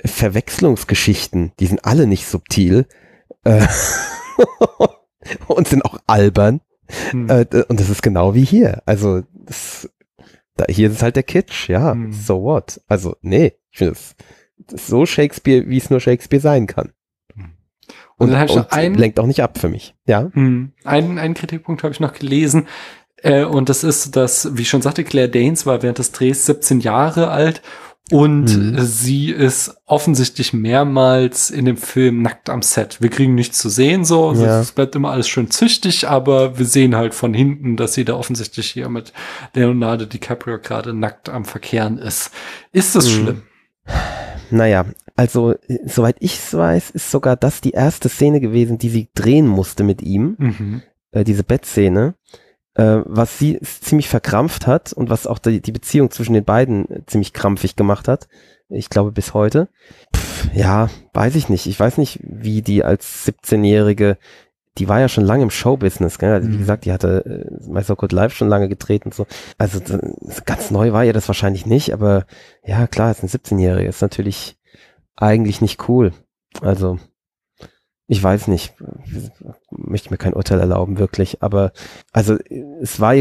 Verwechslungsgeschichten, 0.03 1.53
die 1.59 1.67
sind 1.67 1.85
alle 1.85 2.07
nicht 2.07 2.25
subtil 2.25 2.87
äh, 3.43 3.65
und 5.47 5.67
sind 5.67 5.85
auch 5.85 5.99
albern. 6.07 6.61
Mhm. 7.11 7.29
Äh, 7.29 7.45
und 7.67 7.79
das 7.79 7.89
ist 7.89 8.03
genau 8.03 8.33
wie 8.35 8.45
hier. 8.45 8.81
Also 8.85 9.23
das 9.33 9.89
da, 10.55 10.65
hier 10.69 10.91
ist 10.91 11.01
halt 11.01 11.15
der 11.15 11.23
Kitsch, 11.23 11.69
ja, 11.69 11.91
hm. 11.91 12.11
so 12.13 12.43
what? 12.43 12.81
Also, 12.87 13.15
nee, 13.21 13.53
ich 13.71 13.79
finde 13.79 13.93
es 13.93 14.15
so 14.87 15.05
Shakespeare, 15.05 15.67
wie 15.67 15.77
es 15.77 15.89
nur 15.89 15.99
Shakespeare 15.99 16.41
sein 16.41 16.67
kann. 16.67 16.93
Hm. 18.17 18.29
Und, 18.29 18.33
und, 18.33 18.55
dann 18.55 18.65
ein, 18.69 18.95
lenkt 18.95 19.19
auch 19.19 19.27
nicht 19.27 19.41
ab 19.41 19.57
für 19.57 19.69
mich, 19.69 19.95
ja. 20.05 20.29
Hm. 20.33 20.71
Einen, 20.83 21.19
einen 21.19 21.33
Kritikpunkt 21.33 21.83
habe 21.83 21.93
ich 21.93 21.99
noch 21.99 22.13
gelesen, 22.13 22.67
äh, 23.23 23.45
und 23.45 23.69
das 23.69 23.83
ist, 23.83 24.15
dass, 24.15 24.55
wie 24.57 24.61
ich 24.63 24.69
schon 24.69 24.81
sagte, 24.81 25.03
Claire 25.03 25.29
Danes 25.29 25.65
war 25.65 25.81
während 25.81 25.97
des 25.97 26.11
Drehs 26.11 26.45
17 26.45 26.81
Jahre 26.81 27.29
alt 27.29 27.61
Und 28.11 28.45
mhm. 28.57 28.79
sie 28.79 29.29
ist 29.31 29.77
offensichtlich 29.85 30.51
mehrmals 30.51 31.49
in 31.49 31.63
dem 31.63 31.77
Film 31.77 32.21
nackt 32.21 32.49
am 32.49 32.61
Set. 32.61 33.01
Wir 33.01 33.09
kriegen 33.09 33.33
nichts 33.33 33.57
zu 33.59 33.69
sehen, 33.69 34.03
so. 34.03 34.29
Also 34.29 34.45
ja. 34.45 34.59
Es 34.59 34.73
bleibt 34.73 34.95
immer 34.95 35.11
alles 35.11 35.29
schön 35.29 35.49
züchtig, 35.49 36.07
aber 36.09 36.59
wir 36.59 36.65
sehen 36.65 36.97
halt 36.97 37.13
von 37.13 37.33
hinten, 37.33 37.77
dass 37.77 37.93
sie 37.93 38.03
da 38.03 38.15
offensichtlich 38.15 38.69
hier 38.69 38.89
mit 38.89 39.13
Leonardo 39.53 40.05
DiCaprio 40.05 40.59
gerade 40.59 40.93
nackt 40.93 41.29
am 41.29 41.45
Verkehren 41.45 41.97
ist. 41.97 42.31
Ist 42.73 42.93
das 42.95 43.05
mhm. 43.05 43.09
schlimm? 43.09 43.41
Naja, 44.51 44.85
also 45.15 45.55
soweit 45.85 46.17
ich 46.19 46.37
es 46.37 46.53
weiß, 46.53 46.91
ist 46.91 47.11
sogar 47.11 47.35
das 47.35 47.61
die 47.61 47.71
erste 47.71 48.09
Szene 48.09 48.39
gewesen, 48.39 48.77
die 48.77 48.89
sie 48.89 49.09
drehen 49.13 49.47
musste 49.47 49.83
mit 49.83 50.01
ihm. 50.01 50.35
Mhm. 50.37 50.81
Äh, 51.11 51.23
diese 51.23 51.43
Bettszene 51.43 52.15
äh, 52.75 53.01
was 53.05 53.37
sie 53.37 53.59
ziemlich 53.61 54.09
verkrampft 54.09 54.67
hat 54.67 54.93
und 54.93 55.09
was 55.09 55.27
auch 55.27 55.39
die, 55.39 55.61
die 55.61 55.71
Beziehung 55.71 56.11
zwischen 56.11 56.33
den 56.33 56.43
beiden 56.43 56.89
äh, 56.89 57.05
ziemlich 57.05 57.33
krampfig 57.33 57.75
gemacht 57.75 58.07
hat. 58.07 58.27
Ich 58.69 58.89
glaube 58.89 59.11
bis 59.11 59.33
heute. 59.33 59.69
Pff, 60.15 60.49
ja, 60.53 60.89
weiß 61.13 61.35
ich 61.35 61.49
nicht. 61.49 61.67
Ich 61.67 61.79
weiß 61.79 61.97
nicht, 61.97 62.19
wie 62.23 62.61
die 62.61 62.83
als 62.83 63.27
17-Jährige, 63.27 64.17
die 64.79 64.89
war 64.89 64.99
ja 64.99 65.07
schon 65.07 65.25
lange 65.25 65.43
im 65.43 65.51
Showbusiness, 65.51 66.17
gell? 66.17 66.33
Also, 66.33 66.47
wie 66.49 66.55
mhm. 66.55 66.59
gesagt, 66.59 66.85
die 66.85 66.91
hatte 66.91 67.25
äh, 67.25 67.71
My 67.71 67.83
So 67.83 67.95
Good 67.95 68.11
Life 68.11 68.35
schon 68.35 68.49
lange 68.49 68.69
gedreht 68.69 69.05
und 69.05 69.13
so. 69.13 69.27
Also 69.59 69.79
ganz 70.45 70.71
neu 70.71 70.93
war 70.93 71.05
ihr 71.05 71.13
das 71.13 71.27
wahrscheinlich 71.27 71.67
nicht, 71.67 71.93
aber 71.93 72.25
ja, 72.65 72.87
klar, 72.87 73.11
ist 73.11 73.23
ein 73.23 73.29
17-Jährige, 73.29 73.89
ist 73.89 74.01
natürlich 74.01 74.57
eigentlich 75.15 75.61
nicht 75.61 75.87
cool. 75.87 76.13
Also 76.61 76.99
ich 78.07 78.21
weiß 78.21 78.47
nicht, 78.47 78.75
möchte 79.71 80.11
mir 80.11 80.17
kein 80.17 80.33
Urteil 80.33 80.59
erlauben, 80.59 80.99
wirklich, 80.99 81.41
aber 81.41 81.71
also 82.11 82.37
es 82.81 82.99
war 82.99 83.15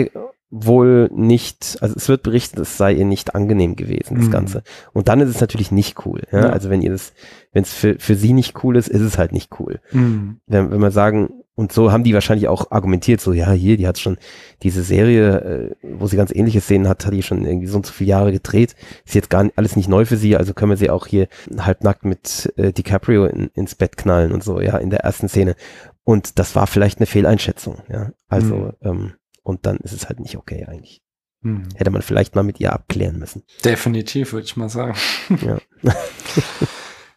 wohl 0.54 1.08
nicht, 1.14 1.78
also 1.80 1.96
es 1.96 2.10
wird 2.10 2.22
berichtet, 2.22 2.58
es 2.58 2.76
sei 2.76 2.92
ihr 2.92 3.06
nicht 3.06 3.34
angenehm 3.34 3.74
gewesen, 3.74 4.16
das 4.16 4.26
mhm. 4.26 4.32
Ganze. 4.32 4.62
Und 4.92 5.08
dann 5.08 5.20
ist 5.20 5.30
es 5.30 5.40
natürlich 5.40 5.72
nicht 5.72 6.04
cool. 6.04 6.20
Ja? 6.30 6.40
ja. 6.40 6.50
Also 6.50 6.68
wenn 6.68 6.82
ihr 6.82 6.90
das, 6.90 7.14
wenn 7.52 7.62
es 7.62 7.72
für, 7.72 7.98
für 7.98 8.14
sie 8.14 8.34
nicht 8.34 8.62
cool 8.62 8.76
ist, 8.76 8.88
ist 8.88 9.00
es 9.00 9.16
halt 9.16 9.32
nicht 9.32 9.58
cool. 9.58 9.80
Mhm. 9.92 10.40
Wenn, 10.46 10.70
wenn 10.70 10.80
man 10.80 10.92
sagen, 10.92 11.30
und 11.54 11.72
so 11.72 11.90
haben 11.90 12.04
die 12.04 12.12
wahrscheinlich 12.12 12.48
auch 12.48 12.70
argumentiert, 12.70 13.22
so, 13.22 13.32
ja, 13.32 13.50
hier, 13.50 13.78
die 13.78 13.86
hat 13.86 13.98
schon 13.98 14.18
diese 14.62 14.82
Serie, 14.82 15.40
äh, 15.40 15.74
wo 15.82 16.06
sie 16.06 16.18
ganz 16.18 16.34
ähnliche 16.34 16.60
Szenen 16.60 16.86
hat, 16.86 17.06
hat 17.06 17.14
die 17.14 17.22
schon 17.22 17.46
irgendwie 17.46 17.66
so 17.66 17.78
und 17.78 17.86
so 17.86 17.92
viele 17.92 18.10
Jahre 18.10 18.30
gedreht. 18.30 18.76
Ist 19.06 19.14
jetzt 19.14 19.30
gar 19.30 19.44
nicht, 19.44 19.56
alles 19.56 19.74
nicht 19.74 19.88
neu 19.88 20.04
für 20.04 20.18
sie, 20.18 20.36
also 20.36 20.52
können 20.52 20.70
wir 20.70 20.76
sie 20.76 20.90
auch 20.90 21.06
hier 21.06 21.28
halbnackt 21.58 22.04
mit 22.04 22.52
äh, 22.56 22.74
DiCaprio 22.74 23.24
in, 23.24 23.48
ins 23.54 23.74
Bett 23.74 23.96
knallen 23.96 24.32
und 24.32 24.44
so, 24.44 24.60
ja, 24.60 24.76
in 24.76 24.90
der 24.90 25.00
ersten 25.00 25.28
Szene. 25.28 25.56
Und 26.04 26.38
das 26.38 26.54
war 26.54 26.66
vielleicht 26.66 26.98
eine 26.98 27.06
Fehleinschätzung, 27.06 27.78
ja. 27.90 28.10
Also, 28.28 28.56
mhm. 28.56 28.72
ähm, 28.82 29.12
und 29.42 29.66
dann 29.66 29.78
ist 29.78 29.92
es 29.92 30.08
halt 30.08 30.20
nicht 30.20 30.36
okay 30.36 30.66
eigentlich. 30.66 31.02
Mhm. 31.42 31.68
Hätte 31.74 31.90
man 31.90 32.02
vielleicht 32.02 32.34
mal 32.34 32.42
mit 32.42 32.60
ihr 32.60 32.72
abklären 32.72 33.18
müssen. 33.18 33.42
Definitiv, 33.64 34.32
würde 34.32 34.46
ich 34.46 34.56
mal 34.56 34.68
sagen. 34.68 34.94
Ja. 35.44 35.58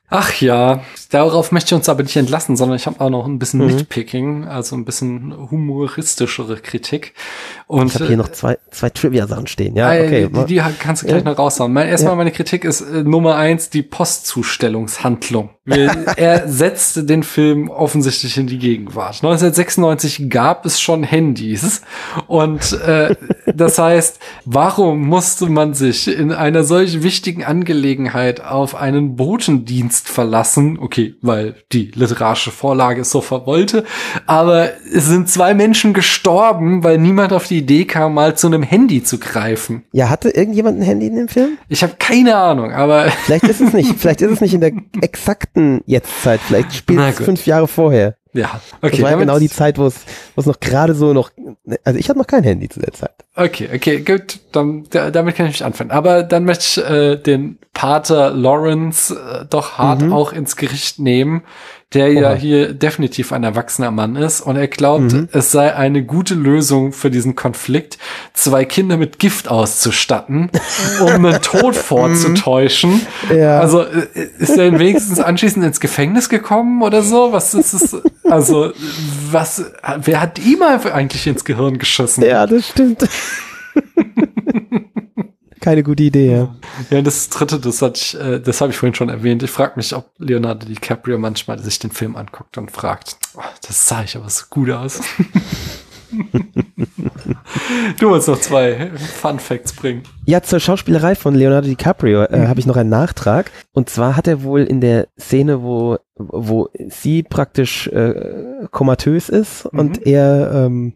Ach 0.07 0.39
ja, 0.39 0.83
darauf 1.09 1.51
möchte 1.51 1.69
ich 1.69 1.73
uns 1.73 1.89
aber 1.89 2.03
nicht 2.03 2.15
entlassen, 2.15 2.55
sondern 2.55 2.75
ich 2.75 2.85
habe 2.85 3.01
auch 3.01 3.09
noch 3.09 3.25
ein 3.25 3.39
bisschen 3.39 3.61
mhm. 3.61 3.75
Nitpicking, 3.75 4.45
also 4.45 4.75
ein 4.75 4.85
bisschen 4.85 5.35
humoristischere 5.49 6.57
Kritik. 6.57 7.13
Und 7.65 7.87
ich 7.87 7.95
habe 7.95 8.07
hier 8.07 8.17
noch 8.17 8.29
zwei, 8.29 8.59
zwei 8.69 8.91
Trivia-Sachen 8.91 9.47
stehen. 9.47 9.75
Ja, 9.75 9.93
äh, 9.93 10.05
okay. 10.05 10.29
Die, 10.45 10.55
die 10.55 10.61
kannst 10.79 11.01
du 11.01 11.07
gleich 11.07 11.23
ja. 11.23 11.31
noch 11.31 11.39
raushauen. 11.39 11.73
Mein, 11.73 11.87
erstmal 11.87 12.13
ja. 12.13 12.17
meine 12.17 12.31
Kritik 12.31 12.65
ist 12.65 12.81
äh, 12.81 13.03
Nummer 13.03 13.35
eins 13.35 13.71
die 13.71 13.81
Postzustellungshandlung. 13.81 15.49
er 16.15 16.47
setzte 16.47 17.03
den 17.03 17.23
Film 17.23 17.69
offensichtlich 17.69 18.37
in 18.37 18.45
die 18.45 18.59
Gegenwart. 18.59 19.15
1996 19.23 20.29
gab 20.29 20.65
es 20.65 20.79
schon 20.79 21.03
Handys 21.03 21.81
und 22.27 22.73
äh, 22.73 23.15
das 23.55 23.79
heißt, 23.79 24.19
warum 24.45 25.07
musste 25.07 25.47
man 25.47 25.73
sich 25.73 26.07
in 26.07 26.31
einer 26.31 26.63
solch 26.63 27.01
wichtigen 27.01 27.43
Angelegenheit 27.43 28.41
auf 28.41 28.75
einen 28.75 29.15
Botendienst 29.15 30.07
verlassen? 30.07 30.77
Okay, 30.79 31.15
weil 31.21 31.55
die 31.71 31.91
literarische 31.95 32.51
Vorlage 32.51 33.01
es 33.01 33.09
so 33.09 33.21
verwollte, 33.21 33.85
aber 34.27 34.69
es 34.93 35.07
sind 35.07 35.29
zwei 35.29 35.55
Menschen 35.55 35.93
gestorben, 35.93 36.83
weil 36.83 36.99
niemand 36.99 37.33
auf 37.33 37.47
die 37.47 37.57
Idee 37.57 37.85
kam, 37.85 38.13
mal 38.13 38.37
zu 38.37 38.47
einem 38.47 38.61
Handy 38.61 39.03
zu 39.03 39.17
greifen. 39.17 39.83
Ja, 39.93 40.09
hatte 40.09 40.29
irgendjemand 40.29 40.79
ein 40.79 40.83
Handy 40.83 41.07
in 41.07 41.15
dem 41.15 41.27
Film? 41.27 41.57
Ich 41.69 41.81
habe 41.81 41.93
keine 41.97 42.35
Ahnung, 42.35 42.71
aber 42.71 43.05
vielleicht 43.09 43.45
ist 43.45 43.61
es 43.61 43.73
nicht, 43.73 43.95
vielleicht 43.97 44.21
ist 44.21 44.31
es 44.31 44.41
nicht 44.41 44.53
in 44.53 44.61
der 44.61 44.73
exakten 45.01 45.54
Jetztzeit, 45.85 46.39
vielleicht 46.41 46.73
spielt 46.73 46.99
es 46.99 47.17
fünf 47.17 47.45
Jahre 47.45 47.67
vorher. 47.67 48.15
Ja, 48.35 48.59
okay. 48.81 48.97
Das 48.97 49.01
war 49.01 49.11
ja 49.11 49.17
genau 49.17 49.39
die 49.39 49.49
Zeit, 49.49 49.77
wo 49.77 49.85
es, 49.85 50.01
wo 50.35 50.41
es 50.41 50.45
noch 50.45 50.59
gerade 50.59 50.93
so 50.93 51.13
noch, 51.13 51.31
also 51.85 51.97
ich 51.97 52.09
habe 52.09 52.19
noch 52.19 52.27
kein 52.27 52.43
Handy 52.43 52.67
zu 52.67 52.81
der 52.81 52.91
Zeit. 52.91 53.13
Okay, 53.33 53.69
okay, 53.73 54.01
gut, 54.01 54.39
dann 54.51 54.85
damit 54.89 55.35
kann 55.35 55.45
ich 55.45 55.53
nicht 55.53 55.63
anfangen. 55.63 55.91
Aber 55.91 56.23
dann 56.23 56.43
möchte 56.43 56.81
ich 56.81 56.89
äh, 56.89 57.15
den 57.15 57.59
Pater 57.73 58.31
Lawrence 58.31 59.15
äh, 59.15 59.45
doch 59.49 59.77
hart 59.77 60.01
mhm. 60.01 60.11
auch 60.11 60.33
ins 60.33 60.57
Gericht 60.57 60.99
nehmen, 60.99 61.43
der 61.93 62.07
Oha. 62.07 62.13
ja 62.13 62.33
hier 62.33 62.73
definitiv 62.73 63.31
ein 63.31 63.43
erwachsener 63.43 63.91
Mann 63.91 64.15
ist 64.15 64.41
und 64.41 64.57
er 64.57 64.67
glaubt, 64.67 65.13
mhm. 65.13 65.29
es 65.31 65.51
sei 65.51 65.75
eine 65.75 66.03
gute 66.03 66.33
Lösung 66.33 66.91
für 66.91 67.09
diesen 67.09 67.35
Konflikt, 67.35 67.97
zwei 68.33 68.65
Kinder 68.65 68.97
mit 68.97 69.19
Gift 69.19 69.47
auszustatten, 69.47 70.49
um 71.01 71.25
einen 71.25 71.41
Tod 71.41 71.75
vorzutäuschen. 71.75 73.01
Ja. 73.33 73.59
Also 73.59 73.81
äh, 73.81 74.07
ist 74.39 74.57
er 74.57 74.77
wenigstens 74.77 75.19
anschließend 75.19 75.65
ins 75.65 75.79
Gefängnis 75.79 76.27
gekommen 76.27 76.81
oder 76.81 77.01
so? 77.01 77.31
Was 77.31 77.53
ist 77.53 77.73
es? 77.73 77.95
Also 78.23 78.73
was? 79.31 79.71
Wer 79.97 80.21
hat 80.21 80.39
ihm 80.39 80.63
eigentlich 80.63 81.27
ins 81.27 81.45
Gehirn 81.45 81.77
geschossen? 81.77 82.23
Ja, 82.23 82.45
das 82.47 82.67
stimmt. 82.67 83.07
keine 85.65 85.81
gute 85.81 86.03
Idee, 86.03 86.31
ja. 86.31 86.55
Ja, 86.91 87.01
das 87.01 87.27
dritte, 87.29 87.59
das 87.59 87.81
hatte 87.81 87.99
ich, 87.99 88.19
äh, 88.19 88.39
das 88.39 88.61
habe 88.61 88.71
ich 88.71 88.77
vorhin 88.77 88.93
schon 88.93 89.09
erwähnt. 89.09 89.41
Ich 89.41 89.49
frage 89.49 89.73
mich, 89.77 89.95
ob 89.95 90.11
Leonardo 90.19 90.67
DiCaprio 90.67 91.17
manchmal 91.17 91.57
sich 91.57 91.79
den 91.79 91.89
Film 91.89 92.15
anguckt 92.15 92.59
und 92.59 92.69
fragt, 92.69 93.17
oh, 93.35 93.41
das 93.65 93.87
sah 93.87 94.03
ich 94.03 94.15
aber 94.15 94.29
so 94.29 94.45
gut 94.51 94.69
aus. 94.69 95.01
du 97.99 98.09
wolltest 98.09 98.27
noch 98.27 98.39
zwei 98.39 98.91
Fun 98.95 99.39
Facts 99.39 99.73
bringen. 99.73 100.03
Ja, 100.25 100.43
zur 100.43 100.59
Schauspielerei 100.59 101.15
von 101.15 101.33
Leonardo 101.33 101.67
DiCaprio 101.67 102.25
äh, 102.25 102.41
mhm. 102.41 102.47
habe 102.47 102.59
ich 102.59 102.67
noch 102.67 102.77
einen 102.77 102.91
Nachtrag. 102.91 103.49
Und 103.73 103.89
zwar 103.89 104.15
hat 104.15 104.27
er 104.27 104.43
wohl 104.43 104.61
in 104.61 104.81
der 104.81 105.07
Szene, 105.19 105.63
wo, 105.63 105.97
wo 106.15 106.69
sie 106.89 107.23
praktisch 107.23 107.87
äh, 107.87 108.67
komatös 108.69 109.29
ist 109.29 109.65
mhm. 109.73 109.79
und 109.79 110.05
er 110.05 110.51
ähm, 110.53 110.93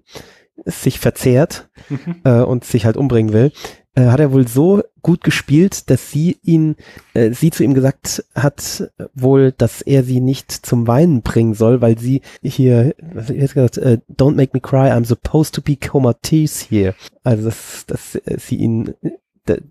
sich 0.65 0.99
verzehrt 0.99 1.69
mhm. 1.89 2.17
äh, 2.23 2.41
und 2.41 2.65
sich 2.65 2.85
halt 2.85 2.97
umbringen 2.97 3.33
will, 3.33 3.51
äh, 3.95 4.07
hat 4.07 4.19
er 4.19 4.31
wohl 4.31 4.47
so 4.47 4.83
gut 5.01 5.23
gespielt, 5.23 5.89
dass 5.89 6.11
sie 6.11 6.37
ihn, 6.43 6.75
äh, 7.13 7.31
sie 7.31 7.51
zu 7.51 7.63
ihm 7.63 7.73
gesagt 7.73 8.23
hat, 8.35 8.91
wohl, 9.13 9.51
dass 9.51 9.81
er 9.81 10.03
sie 10.03 10.19
nicht 10.19 10.51
zum 10.51 10.87
Weinen 10.87 11.21
bringen 11.21 11.53
soll, 11.53 11.81
weil 11.81 11.97
sie 11.97 12.21
hier, 12.41 12.93
was 13.13 13.29
hat 13.29 13.37
gesagt, 13.37 13.77
äh, 13.77 13.99
don't 14.11 14.35
make 14.35 14.51
me 14.53 14.61
cry, 14.61 14.91
I'm 14.91 15.05
supposed 15.05 15.55
to 15.55 15.61
be 15.61 15.75
comatose 15.75 16.65
here. 16.69 16.95
Also, 17.23 17.45
dass, 17.45 17.85
dass 17.87 18.15
äh, 18.15 18.37
sie 18.39 18.57
ihn 18.57 18.93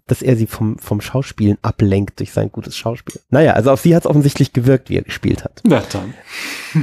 dass 0.06 0.22
er 0.22 0.36
sie 0.36 0.46
vom, 0.46 0.78
vom 0.78 1.00
Schauspielen 1.00 1.58
ablenkt 1.62 2.18
durch 2.18 2.32
sein 2.32 2.50
gutes 2.50 2.76
Schauspiel. 2.76 3.20
Naja, 3.30 3.52
also 3.52 3.70
auf 3.70 3.80
sie 3.80 3.94
hat 3.94 4.02
es 4.02 4.10
offensichtlich 4.10 4.52
gewirkt, 4.52 4.90
wie 4.90 4.96
er 4.96 5.02
gespielt 5.02 5.44
hat. 5.44 5.60
Na 5.64 5.82
dann. 5.92 6.14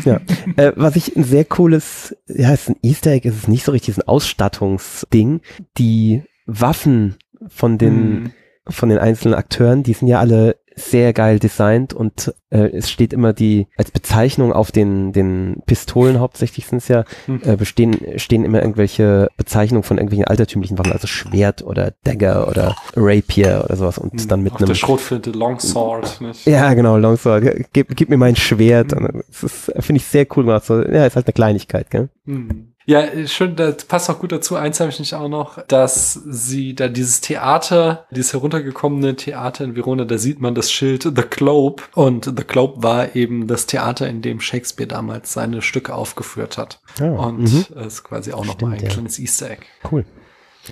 Ja. 0.06 0.22
äh, 0.56 0.72
was 0.76 0.96
ich 0.96 1.16
ein 1.16 1.24
sehr 1.24 1.46
cooles, 1.46 2.16
ja, 2.28 2.54
ist 2.54 2.70
ein 2.70 2.78
Easter 2.82 3.12
Egg, 3.12 3.28
ist 3.28 3.38
es 3.38 3.48
nicht 3.48 3.66
so 3.66 3.72
richtig, 3.72 3.98
ein 3.98 4.08
Ausstattungsding. 4.08 5.42
Die 5.78 6.24
Waffen 6.46 7.16
von 7.48 7.78
den, 7.78 8.10
mhm. 8.10 8.32
von 8.68 8.90
den 8.90 8.98
einzelnen 8.98 9.36
Akteuren, 9.36 9.84
die 9.84 9.94
sind 9.94 10.08
ja 10.08 10.20
alle 10.20 10.56
sehr 10.76 11.14
geil 11.14 11.40
designt 11.40 11.94
und 11.94 12.34
äh, 12.50 12.68
es 12.68 12.92
steht 12.92 13.14
immer 13.14 13.32
die, 13.32 13.68
als 13.78 13.92
Bezeichnung 13.92 14.52
auf 14.52 14.72
den, 14.72 15.14
den 15.14 15.62
Pistolen 15.66 16.20
hauptsächlich 16.20 16.68
sind 16.68 16.80
es 16.80 16.90
ja, 16.90 17.06
mhm. 17.28 17.42
äh, 17.44 17.56
bestehen, 17.56 17.98
stehen 18.18 18.44
immer 18.44 18.62
irgendwelche 18.62 19.30
Bezeichnungen 19.38 19.84
von 19.84 19.98
irgendwelchen 19.98 20.28
altertümlichen 20.28 20.78
Waffen, 20.78 20.92
also 20.92 21.08
Schwert 21.08 21.64
oder 21.64 21.94
Dagger 22.04 22.50
oder 22.50 22.76
Rapier 22.96 23.64
oder 23.66 23.78
sowas 23.78 23.98
und 23.98 24.14
mhm. 24.14 24.28
dann 24.28 24.42
mit 24.42 24.54
auf 24.54 24.60
einem. 24.60 24.68
Der 24.68 24.76
Schrotflinte 24.76 25.32
Longsword, 25.32 26.20
nicht? 26.22 26.46
Ja, 26.46 26.74
genau, 26.74 26.98
Longsword. 26.98 27.44
Gib, 27.72 27.96
gib 27.96 28.10
mir 28.10 28.18
mein 28.18 28.36
Schwert. 28.36 28.94
Mhm. 28.94 29.24
Das 29.42 29.72
finde 29.80 29.98
ich 29.98 30.06
sehr 30.06 30.28
cool 30.36 30.44
gemacht. 30.44 30.66
So, 30.66 30.82
ja, 30.82 31.06
ist 31.06 31.16
halt 31.16 31.26
eine 31.26 31.34
Kleinigkeit, 31.34 31.90
gell? 31.90 32.10
Mhm. 32.26 32.75
Ja, 32.88 33.04
schön, 33.26 33.56
das 33.56 33.86
passt 33.86 34.10
auch 34.12 34.20
gut 34.20 34.32
dazu. 34.32 34.56
Eins 34.56 34.80
habe 34.80 34.92
ich 34.92 35.00
nicht 35.00 35.16
auch 35.16 35.28
noch, 35.28 35.62
dass 35.64 36.14
sie 36.14 36.76
da 36.76 36.88
dieses 36.88 37.20
Theater, 37.20 38.06
dieses 38.12 38.34
heruntergekommene 38.34 39.16
Theater 39.16 39.64
in 39.64 39.76
Verona, 39.76 40.06
da 40.06 40.20
sieht 40.20 40.40
man 40.40 40.54
das 40.54 40.72
Schild 40.72 41.04
The 41.04 41.24
Globe. 41.28 41.82
Und 41.96 42.26
The 42.26 42.44
Globe 42.46 42.84
war 42.84 43.16
eben 43.16 43.48
das 43.48 43.66
Theater, 43.66 44.08
in 44.08 44.22
dem 44.22 44.40
Shakespeare 44.40 44.88
damals 44.88 45.34
seine 45.34 45.64
Stücke 45.64 45.96
aufgeführt 45.96 46.60
hat. 46.60 46.80
Oh, 47.02 47.06
und 47.06 47.40
mhm. 47.40 47.66
ist 47.88 48.04
quasi 48.04 48.34
auch 48.34 48.46
noch 48.46 48.62
mal 48.62 48.74
ein 48.74 48.80
ja. 48.80 48.90
kleines 48.90 49.18
Easter 49.18 49.50
Egg. 49.50 49.62
Cool. 49.92 50.06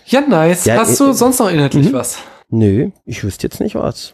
Ja, 0.05 0.21
nice. 0.21 0.65
Ja, 0.65 0.77
Hast 0.77 0.99
äh, 0.99 1.05
du 1.05 1.13
sonst 1.13 1.39
noch 1.39 1.49
inhaltlich 1.49 1.89
mhm. 1.89 1.93
was? 1.93 2.19
Nö, 2.49 2.91
ich 3.05 3.23
wüsste 3.23 3.47
jetzt 3.47 3.59
nicht 3.59 3.73
was. 3.73 4.13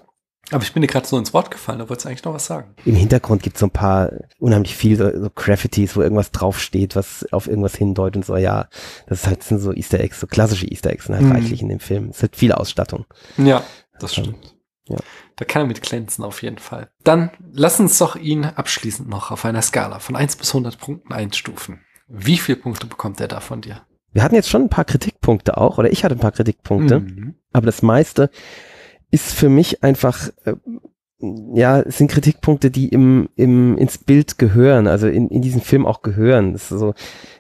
Aber 0.52 0.64
ich 0.64 0.74
bin 0.74 0.82
dir 0.82 0.88
gerade 0.88 1.08
so 1.08 1.18
ins 1.18 1.34
Wort 1.34 1.52
gefallen, 1.52 1.80
da 1.80 1.90
wolltest 1.90 2.06
du 2.06 2.10
eigentlich 2.10 2.24
noch 2.24 2.34
was 2.34 2.46
sagen. 2.46 2.74
Im 2.86 2.96
Hintergrund 2.96 3.44
gibt 3.44 3.56
es 3.56 3.60
so 3.60 3.68
ein 3.68 3.72
paar 3.72 4.12
unheimlich 4.40 4.76
viele 4.76 5.14
so, 5.14 5.24
so 5.24 5.30
Graffitis, 5.30 5.96
wo 5.96 6.02
irgendwas 6.02 6.32
draufsteht, 6.32 6.96
was 6.96 7.26
auf 7.32 7.48
irgendwas 7.48 7.76
hindeutet 7.76 8.18
und 8.18 8.26
so, 8.26 8.36
ja, 8.36 8.68
das 9.08 9.28
halt, 9.28 9.44
sind 9.44 9.60
so 9.60 9.74
Easter 9.74 10.00
Eggs, 10.00 10.20
so 10.20 10.28
klassische 10.28 10.66
Easter 10.66 10.90
Eggs 10.90 11.06
sind 11.06 11.16
halt 11.16 11.26
mhm. 11.26 11.34
reichlich 11.34 11.62
in 11.62 11.70
dem 11.70 11.80
Film. 11.80 12.10
Es 12.10 12.24
hat 12.24 12.36
viel 12.36 12.52
Ausstattung. 12.52 13.06
Ja, 13.38 13.64
das 14.00 14.18
ähm, 14.18 14.24
stimmt. 14.24 14.56
Ja. 14.88 14.98
Da 15.36 15.46
kann 15.46 15.62
er 15.62 15.68
mit 15.68 15.82
glänzen 15.82 16.24
auf 16.24 16.42
jeden 16.42 16.58
Fall. 16.58 16.90
Dann 17.04 17.30
lass 17.52 17.80
uns 17.80 17.98
doch 17.98 18.16
ihn 18.16 18.44
abschließend 18.44 19.08
noch 19.08 19.32
auf 19.32 19.46
einer 19.46 19.62
Skala 19.62 20.00
von 20.00 20.16
1 20.16 20.36
bis 20.36 20.50
100 20.50 20.80
Punkten 20.80 21.14
einstufen. 21.14 21.82
Wie 22.08 22.38
viele 22.38 22.58
Punkte 22.58 22.88
bekommt 22.88 23.22
er 23.22 23.28
da 23.28 23.40
von 23.40 23.62
dir? 23.62 23.84
Wir 24.12 24.24
hatten 24.24 24.36
jetzt 24.36 24.50
schon 24.50 24.64
ein 24.64 24.70
paar 24.70 24.86
Kritikpunkte 24.86 25.58
auch, 25.58 25.78
oder 25.78 25.92
ich 25.92 26.04
hatte 26.04 26.16
ein 26.16 26.20
paar 26.20 26.32
Kritikpunkte, 26.32 27.02
mhm. 27.02 27.36
aber 27.54 27.68
das 27.68 27.84
meiste 27.84 28.32
ist 29.12 29.34
für 29.34 29.50
mich 29.50 29.84
einfach, 29.84 30.30
äh, 30.46 30.54
ja, 31.54 31.84
sind 31.90 32.10
Kritikpunkte, 32.10 32.72
die 32.72 32.90
im, 32.90 33.30
im, 33.36 33.78
ins 33.78 33.98
Bild 33.98 34.38
gehören, 34.38 34.88
also 34.88 35.08
in, 35.08 35.28
in 35.30 35.42
diesen 35.42 35.62
Film 35.62 35.86
auch 35.86 36.02
gehören. 36.02 36.54
Das 36.54 36.72
ist 36.72 36.80
so, 36.80 36.94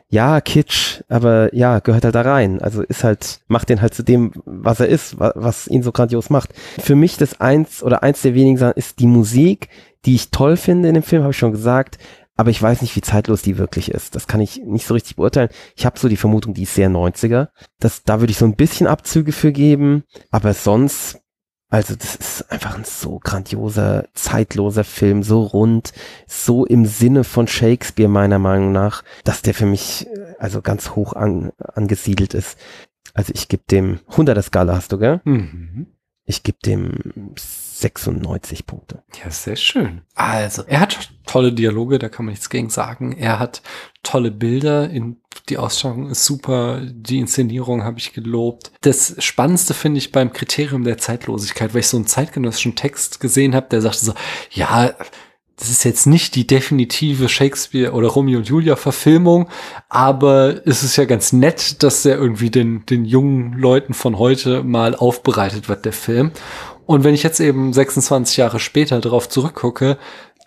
ja, 0.09 0.41
Kitsch, 0.41 1.01
aber 1.07 1.53
ja, 1.55 1.79
gehört 1.79 2.03
halt 2.03 2.15
da 2.15 2.21
rein. 2.21 2.61
Also 2.61 2.81
ist 2.81 3.03
halt, 3.03 3.41
macht 3.47 3.69
den 3.69 3.81
halt 3.81 3.93
zu 3.93 4.03
dem, 4.03 4.31
was 4.45 4.79
er 4.79 4.87
ist, 4.87 5.19
was, 5.19 5.33
was 5.35 5.67
ihn 5.67 5.83
so 5.83 5.91
grandios 5.91 6.29
macht. 6.29 6.53
Für 6.79 6.95
mich 6.95 7.17
das 7.17 7.39
eins 7.39 7.83
oder 7.83 8.03
eins 8.03 8.23
der 8.23 8.33
wenigen 8.33 8.57
Sachen 8.57 8.77
ist 8.77 8.99
die 8.99 9.07
Musik, 9.07 9.69
die 10.05 10.15
ich 10.15 10.31
toll 10.31 10.57
finde 10.57 10.89
in 10.89 10.95
dem 10.95 11.03
Film, 11.03 11.21
habe 11.21 11.31
ich 11.31 11.37
schon 11.37 11.51
gesagt. 11.51 11.99
Aber 12.35 12.49
ich 12.49 12.61
weiß 12.61 12.81
nicht, 12.81 12.95
wie 12.95 13.01
zeitlos 13.01 13.41
die 13.41 13.57
wirklich 13.57 13.91
ist. 13.91 14.15
Das 14.15 14.25
kann 14.25 14.39
ich 14.39 14.61
nicht 14.63 14.87
so 14.87 14.93
richtig 14.93 15.17
beurteilen. 15.17 15.49
Ich 15.75 15.85
habe 15.85 15.99
so 15.99 16.07
die 16.07 16.15
Vermutung, 16.15 16.53
die 16.53 16.63
ist 16.63 16.73
sehr 16.73 16.89
90er. 16.89 17.49
Das, 17.79 18.03
da 18.03 18.21
würde 18.21 18.31
ich 18.31 18.37
so 18.37 18.45
ein 18.45 18.55
bisschen 18.55 18.87
Abzüge 18.87 19.33
für 19.33 19.51
geben. 19.51 20.05
Aber 20.31 20.53
sonst 20.53 21.19
also 21.69 21.95
das 21.95 22.15
ist 22.15 22.51
einfach 22.51 22.75
ein 22.75 22.83
so 22.83 23.19
grandioser, 23.19 24.07
zeitloser 24.13 24.83
Film, 24.83 25.21
so 25.21 25.43
rund, 25.43 25.93
so 26.27 26.65
im 26.65 26.85
Sinne 26.85 27.23
von 27.23 27.47
Shakespeare 27.47 28.09
meiner 28.09 28.39
Meinung 28.39 28.71
nach, 28.71 29.03
dass 29.23 29.43
der 29.43 29.53
für 29.53 29.67
mich 29.67 30.07
äh, 30.07 30.35
also 30.39 30.61
ganz 30.61 30.91
hoch 30.91 31.13
an, 31.13 31.51
angesiedelt 31.59 32.33
ist. 32.33 32.57
Also 33.13 33.33
ich 33.35 33.47
gebe 33.47 33.63
dem 33.69 33.99
100er 34.09 34.41
Skala 34.41 34.75
hast 34.75 34.91
du, 34.91 34.97
gell? 34.97 35.21
Mhm. 35.25 35.87
Ich 36.25 36.43
gebe 36.43 36.57
dem 36.65 37.33
96 37.81 38.65
Punkte. 38.65 39.03
Ja, 39.23 39.31
sehr 39.31 39.55
schön. 39.55 40.01
Also, 40.15 40.63
er 40.67 40.81
hat 40.81 41.11
tolle 41.25 41.53
Dialoge, 41.53 41.99
da 41.99 42.09
kann 42.09 42.25
man 42.25 42.33
nichts 42.33 42.49
gegen 42.49 42.69
sagen. 42.69 43.13
Er 43.13 43.39
hat 43.39 43.61
tolle 44.03 44.31
Bilder, 44.31 44.89
in, 44.89 45.17
die 45.47 45.57
Ausstattung 45.57 46.09
ist 46.09 46.25
super, 46.25 46.81
die 46.83 47.19
Inszenierung 47.19 47.83
habe 47.83 47.99
ich 47.99 48.13
gelobt. 48.13 48.71
Das 48.81 49.15
Spannendste 49.19 49.73
finde 49.73 49.99
ich 49.99 50.11
beim 50.11 50.33
Kriterium 50.33 50.83
der 50.83 50.97
Zeitlosigkeit, 50.97 51.73
weil 51.73 51.81
ich 51.81 51.87
so 51.87 51.97
einen 51.97 52.07
zeitgenössischen 52.07 52.75
Text 52.75 53.19
gesehen 53.19 53.55
habe, 53.55 53.67
der 53.69 53.81
sagte 53.81 54.05
so, 54.05 54.13
ja, 54.51 54.93
das 55.59 55.69
ist 55.69 55.83
jetzt 55.83 56.07
nicht 56.07 56.35
die 56.35 56.47
definitive 56.47 57.27
Shakespeare 57.27 57.91
oder 57.91 58.07
Romeo 58.07 58.37
und 58.37 58.47
Julia 58.47 58.77
Verfilmung, 58.77 59.49
aber 59.89 60.65
es 60.65 60.83
ist 60.83 60.95
ja 60.95 61.03
ganz 61.03 61.33
nett, 61.33 61.83
dass 61.83 62.03
der 62.03 62.15
irgendwie 62.15 62.49
den, 62.49 62.85
den 62.85 63.03
jungen 63.03 63.53
Leuten 63.53 63.93
von 63.93 64.17
heute 64.17 64.63
mal 64.63 64.95
aufbereitet 64.95 65.67
wird, 65.67 65.83
der 65.83 65.91
Film. 65.91 66.31
Und 66.89 67.03
wenn 67.03 67.13
ich 67.13 67.21
jetzt 67.21 67.39
eben 67.39 67.71
26 67.71 68.37
Jahre 68.37 68.59
später 68.59 68.99
darauf 68.99 69.29
zurückgucke, 69.29 69.99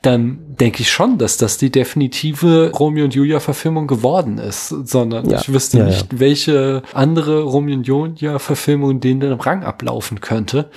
dann 0.03 0.57
denke 0.57 0.83
ich 0.83 0.91
schon, 0.91 1.17
dass 1.17 1.37
das 1.37 1.57
die 1.57 1.71
definitive 1.71 2.73
Romeo 2.75 3.05
und 3.05 3.15
Julia 3.15 3.39
Verfilmung 3.39 3.87
geworden 3.87 4.39
ist, 4.39 4.71
sondern 4.71 5.31
ja. 5.31 5.39
ich 5.39 5.53
wüsste 5.53 5.79
ja, 5.79 5.85
nicht, 5.85 6.13
ja. 6.13 6.19
welche 6.19 6.83
andere 6.95 7.43
Romeo 7.45 7.77
und 7.77 7.87
Julia 7.87 8.41
Verfilmung 8.41 8.99
den 8.99 9.21
den 9.21 9.35
Rang 9.35 9.63
ablaufen 9.63 10.21
könnte. 10.21 10.69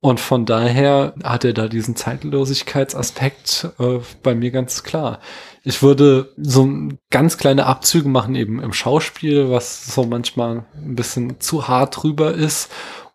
Und 0.00 0.20
von 0.20 0.44
daher 0.44 1.14
hat 1.24 1.46
er 1.46 1.54
da 1.54 1.68
diesen 1.68 1.96
Zeitlosigkeitsaspekt 1.96 3.70
äh, 3.78 4.00
bei 4.22 4.34
mir 4.34 4.50
ganz 4.50 4.82
klar. 4.82 5.20
Ich 5.62 5.82
würde 5.82 6.34
so 6.36 6.68
ganz 7.10 7.38
kleine 7.38 7.64
Abzüge 7.64 8.10
machen 8.10 8.34
eben 8.34 8.60
im 8.60 8.74
Schauspiel, 8.74 9.48
was 9.48 9.86
so 9.86 10.04
manchmal 10.04 10.66
ein 10.76 10.94
bisschen 10.94 11.40
zu 11.40 11.66
hart 11.66 12.02
drüber 12.02 12.34
ist 12.34 12.68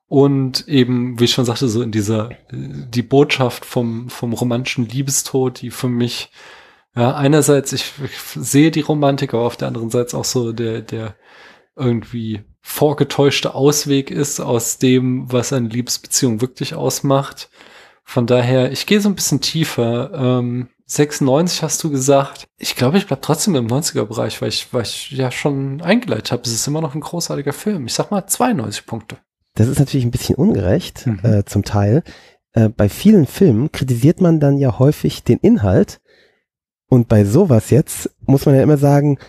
und 0.10 0.68
eben, 0.68 1.20
wie 1.20 1.26
ich 1.26 1.32
schon 1.32 1.46
sagte, 1.46 1.70
so 1.70 1.84
in 1.84 1.92
dieser, 1.92 2.32
die 2.52 3.04
Botschaft 3.04 3.64
vom, 3.64 4.10
vom 4.10 4.34
romantischen 4.34 4.88
Liebestod, 4.88 5.62
die 5.62 5.70
für 5.70 5.88
mich, 5.88 6.32
ja, 6.96 7.16
einerseits, 7.16 7.72
ich, 7.74 7.94
ich 8.04 8.20
sehe 8.20 8.72
die 8.72 8.82
Romantik, 8.82 9.36
aber 9.36 9.44
auf 9.44 9.56
der 9.56 9.68
anderen 9.68 9.92
Seite 9.92 10.18
auch 10.18 10.26
so 10.26 10.52
der, 10.52 10.82
der 10.82 11.16
irgendwie 11.76 12.42
vorgetäuschte 12.62 13.54
Ausweg 13.54 14.10
ist 14.10 14.40
aus 14.40 14.80
dem, 14.80 15.32
was 15.32 15.54
eine 15.54 15.70
Liebesbeziehung 15.70 16.42
wirklich 16.42 16.74
ausmacht. 16.74 17.50
Von 18.04 18.26
daher, 18.26 18.72
ich 18.72 18.88
gehe 18.88 19.02
so 19.02 19.10
ein 19.10 19.16
bisschen 19.16 19.42
tiefer. 19.42 20.12
Ähm, 20.14 20.70
96 20.88 21.62
hast 21.62 21.84
du 21.84 21.92
gesagt. 21.92 22.48
Ich 22.58 22.76
glaube, 22.76 22.98
ich 22.98 23.06
bleib 23.06 23.22
trotzdem 23.22 23.54
im 23.54 23.68
90er-Bereich, 23.68 24.42
weil 24.42 24.50
ich, 24.50 24.74
weil 24.74 24.82
ich 24.82 25.12
ja 25.12 25.30
schon 25.32 25.82
eingeleitet 25.82 26.32
habe. 26.32 26.42
Es 26.44 26.52
ist 26.52 26.66
immer 26.66 26.82
noch 26.82 26.96
ein 26.96 27.02
großartiger 27.02 27.54
Film. 27.54 27.86
Ich 27.86 27.94
sag 27.94 28.10
mal 28.10 28.26
92 28.26 28.88
Punkte. 28.88 29.18
Das 29.60 29.68
ist 29.68 29.78
natürlich 29.78 30.06
ein 30.06 30.12
bisschen 30.12 30.36
ungerecht, 30.36 31.06
mhm. 31.06 31.20
äh, 31.22 31.44
zum 31.44 31.66
Teil. 31.66 32.04
Äh, 32.54 32.70
bei 32.70 32.88
vielen 32.88 33.26
Filmen 33.26 33.74
kritisiert 33.74 34.22
man 34.22 34.40
dann 34.40 34.58
ja 34.58 34.80
häufig 34.80 35.26
den 35.26 35.38
Inhalt. 35.40 36.00
Und 36.88 37.10
bei 37.10 37.26
sowas 37.26 37.70
jetzt 37.70 38.10
muss 38.22 38.46
man 38.46 38.56
ja 38.56 38.64
immer 38.64 38.78
sagen, 38.78 39.20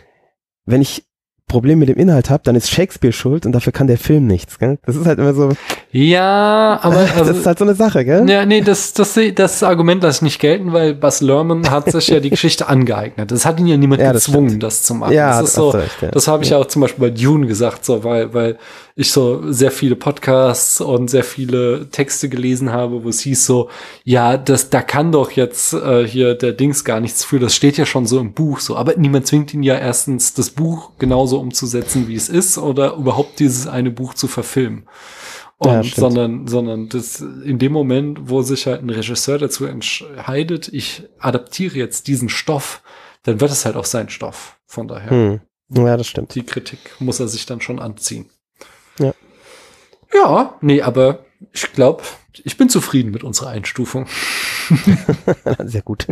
wenn 0.66 0.82
ich 0.82 1.05
Problem 1.51 1.81
mit 1.81 1.89
dem 1.89 1.97
Inhalt 1.97 2.31
habe, 2.31 2.43
dann 2.44 2.55
ist 2.55 2.70
Shakespeare 2.70 3.12
schuld 3.12 3.44
und 3.44 3.52
dafür 3.52 3.72
kann 3.72 3.89
der 3.89 3.98
Film 3.98 4.27
nichts, 4.28 4.59
gell? 4.60 4.78
Das 4.86 4.94
ist 4.94 5.05
halt 5.05 5.18
immer 5.18 5.35
so. 5.35 5.51
Ja, 5.90 6.78
aber 6.81 6.97
also, 7.16 7.24
das 7.24 7.39
ist 7.39 7.47
halt 7.47 7.59
so 7.59 7.64
eine 7.64 7.74
Sache, 7.74 8.05
gell? 8.05 8.31
Ja, 8.31 8.47
nee, 8.47 8.60
das 8.60 8.93
das 8.93 9.18
das 9.35 9.62
Argument 9.64 10.02
lasse 10.02 10.18
ich 10.18 10.22
nicht 10.22 10.40
gelten, 10.40 10.72
weil 10.72 10.94
Bas 10.94 11.20
Lerman 11.20 11.68
hat 11.70 11.90
sich 11.90 12.06
ja 12.06 12.20
die 12.20 12.31
Geschichte 12.31 12.68
angeeignet. 12.68 13.32
Das 13.32 13.44
hat 13.44 13.59
ihn 13.59 13.66
ja 13.66 13.77
niemand 13.77 14.01
ja, 14.01 14.12
gezwungen, 14.12 14.48
stimmt. 14.48 14.62
das 14.62 14.85
zu 14.85 14.94
machen. 14.94 15.12
Ja, 15.12 15.40
das 15.40 15.51
ist 15.51 15.56
so. 15.56 15.70
Recht, 15.70 16.01
ja. 16.01 16.10
Das 16.12 16.28
habe 16.28 16.44
ich 16.44 16.51
ja 16.51 16.59
auch 16.59 16.66
zum 16.66 16.82
Beispiel 16.82 17.10
bei 17.10 17.10
Dune 17.10 17.48
gesagt, 17.48 17.85
so 17.85 18.05
weil 18.05 18.32
weil 18.32 18.56
ich 19.01 19.12
so 19.12 19.51
sehr 19.51 19.70
viele 19.70 19.97
Podcasts 19.97 20.81
und 20.81 21.09
sehr 21.09 21.24
viele 21.24 21.89
Texte 21.90 22.28
gelesen 22.28 22.70
habe, 22.70 23.02
wo 23.02 23.09
es 23.09 23.20
hieß 23.20 23.47
so, 23.47 23.70
ja, 24.05 24.36
das, 24.36 24.68
da 24.68 24.82
kann 24.82 25.10
doch 25.10 25.31
jetzt 25.31 25.72
äh, 25.72 26.06
hier 26.06 26.35
der 26.35 26.52
Dings 26.52 26.85
gar 26.85 27.01
nichts 27.01 27.24
für, 27.24 27.39
das 27.39 27.55
steht 27.55 27.78
ja 27.78 27.86
schon 27.86 28.06
so 28.06 28.20
im 28.20 28.35
Buch 28.35 28.60
so, 28.60 28.77
aber 28.77 28.97
niemand 28.97 29.27
zwingt 29.27 29.55
ihn 29.55 29.62
ja 29.62 29.77
erstens, 29.77 30.35
das 30.35 30.51
Buch 30.51 30.90
genauso 30.98 31.39
umzusetzen, 31.40 32.08
wie 32.08 32.14
es 32.14 32.28
ist, 32.28 32.58
oder 32.58 32.94
überhaupt 32.94 33.40
dieses 33.40 33.66
eine 33.66 33.90
Buch 33.90 34.14
zu 34.14 34.28
verfilmen. 34.28 34.88
Und, 35.58 35.70
ja, 35.70 35.82
sondern, 35.82 36.46
sondern 36.46 36.88
das 36.88 37.20
in 37.20 37.58
dem 37.58 37.72
Moment, 37.72 38.30
wo 38.30 38.40
sich 38.40 38.66
halt 38.66 38.82
ein 38.82 38.88
Regisseur 38.88 39.38
dazu 39.38 39.66
entscheidet, 39.66 40.68
ich 40.68 41.04
adaptiere 41.18 41.76
jetzt 41.76 42.06
diesen 42.06 42.30
Stoff, 42.30 42.82
dann 43.24 43.40
wird 43.40 43.50
es 43.50 43.66
halt 43.66 43.76
auch 43.76 43.84
sein 43.84 44.08
Stoff. 44.08 44.58
Von 44.64 44.88
daher. 44.88 45.10
Hm. 45.10 45.40
Ja, 45.68 45.96
das 45.96 46.06
stimmt. 46.06 46.34
Die 46.34 46.44
Kritik 46.44 46.78
muss 46.98 47.20
er 47.20 47.28
sich 47.28 47.44
dann 47.44 47.60
schon 47.60 47.78
anziehen. 47.78 48.30
Ja. 48.98 49.12
Ja, 50.14 50.58
nee, 50.60 50.82
aber 50.82 51.26
ich 51.52 51.72
glaube, 51.72 52.02
ich 52.44 52.56
bin 52.56 52.68
zufrieden 52.68 53.10
mit 53.10 53.24
unserer 53.24 53.50
Einstufung. 53.50 54.06
Sehr 55.64 55.82
gut. 55.82 56.06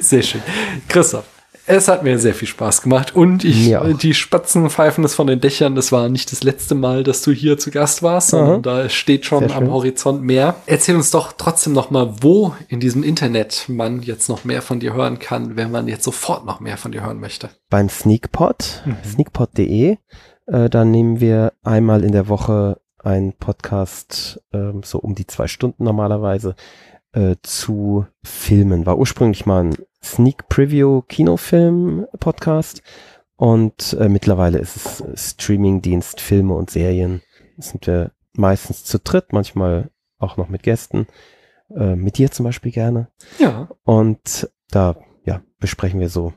Sehr 0.00 0.22
schön. 0.22 0.42
Christoph, 0.88 1.24
es 1.66 1.88
hat 1.88 2.02
mir 2.02 2.18
sehr 2.18 2.34
viel 2.34 2.48
Spaß 2.48 2.82
gemacht 2.82 3.14
und 3.14 3.44
ich, 3.44 3.74
die 4.00 4.14
Spatzen 4.14 4.68
pfeifen 4.70 5.04
es 5.04 5.14
von 5.14 5.26
den 5.26 5.40
Dächern. 5.40 5.74
Das 5.74 5.92
war 5.92 6.08
nicht 6.08 6.32
das 6.32 6.42
letzte 6.42 6.74
Mal, 6.74 7.02
dass 7.02 7.22
du 7.22 7.32
hier 7.32 7.58
zu 7.58 7.70
Gast 7.70 8.02
warst, 8.02 8.28
sondern 8.28 8.62
da 8.62 8.88
steht 8.88 9.26
schon 9.26 9.50
am 9.50 9.70
Horizont 9.70 10.22
mehr. 10.22 10.56
Erzähl 10.66 10.96
uns 10.96 11.10
doch 11.10 11.32
trotzdem 11.36 11.72
noch 11.72 11.90
mal, 11.90 12.14
wo 12.20 12.54
in 12.68 12.80
diesem 12.80 13.02
Internet 13.02 13.64
man 13.68 14.02
jetzt 14.02 14.28
noch 14.28 14.44
mehr 14.44 14.62
von 14.62 14.80
dir 14.80 14.94
hören 14.94 15.18
kann, 15.18 15.56
wenn 15.56 15.70
man 15.70 15.88
jetzt 15.88 16.04
sofort 16.04 16.46
noch 16.46 16.60
mehr 16.60 16.76
von 16.76 16.92
dir 16.92 17.04
hören 17.04 17.20
möchte. 17.20 17.50
Beim 17.68 17.88
Sneakpot, 17.88 18.82
mhm. 18.84 18.96
sneakpot.de 19.04 19.96
äh, 20.46 20.70
da 20.70 20.84
nehmen 20.84 21.20
wir 21.20 21.52
einmal 21.62 22.04
in 22.04 22.12
der 22.12 22.28
Woche 22.28 22.80
einen 23.02 23.34
Podcast, 23.34 24.42
ähm, 24.52 24.82
so 24.84 24.98
um 24.98 25.14
die 25.14 25.26
zwei 25.26 25.46
Stunden 25.48 25.84
normalerweise, 25.84 26.54
äh, 27.12 27.36
zu 27.42 28.06
Filmen. 28.22 28.86
War 28.86 28.98
ursprünglich 28.98 29.46
mal 29.46 29.64
ein 29.64 29.76
Sneak 30.06 30.48
Preview 30.48 31.02
Kinofilm 31.02 32.06
Podcast 32.20 32.82
und 33.36 33.96
äh, 34.00 34.08
mittlerweile 34.08 34.58
ist 34.58 34.76
es 34.76 35.34
Streamingdienst 35.34 36.20
Filme 36.20 36.54
und 36.54 36.70
Serien. 36.70 37.22
Das 37.56 37.70
sind 37.70 37.86
wir 37.86 38.12
meistens 38.32 38.84
zu 38.84 38.98
dritt, 38.98 39.32
manchmal 39.32 39.90
auch 40.18 40.36
noch 40.36 40.48
mit 40.48 40.62
Gästen. 40.62 41.06
Äh, 41.74 41.96
mit 41.96 42.18
dir 42.18 42.30
zum 42.30 42.44
Beispiel 42.44 42.72
gerne. 42.72 43.08
Ja. 43.38 43.68
Und 43.84 44.50
da 44.70 44.96
ja, 45.24 45.42
besprechen 45.58 46.00
wir 46.00 46.08
so 46.08 46.32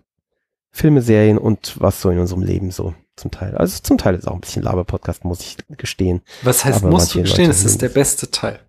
Filme, 0.71 1.01
Serien 1.01 1.37
und 1.37 1.79
was 1.79 2.01
so 2.01 2.09
in 2.09 2.19
unserem 2.19 2.41
Leben 2.41 2.71
so 2.71 2.93
zum 3.15 3.31
Teil. 3.31 3.55
Also 3.55 3.81
zum 3.81 3.97
Teil 3.97 4.15
ist 4.15 4.27
auch 4.27 4.33
ein 4.33 4.41
bisschen 4.41 4.63
Laber-Podcast, 4.63 5.25
muss 5.25 5.41
ich 5.41 5.57
gestehen. 5.77 6.21
Was 6.41 6.65
heißt, 6.65 6.83
Aber 6.83 6.91
musst 6.91 7.13
du 7.13 7.21
gestehen, 7.21 7.49
es 7.49 7.63
ist 7.63 7.81
der 7.81 7.89
beste 7.89 8.31
Teil. 8.31 8.59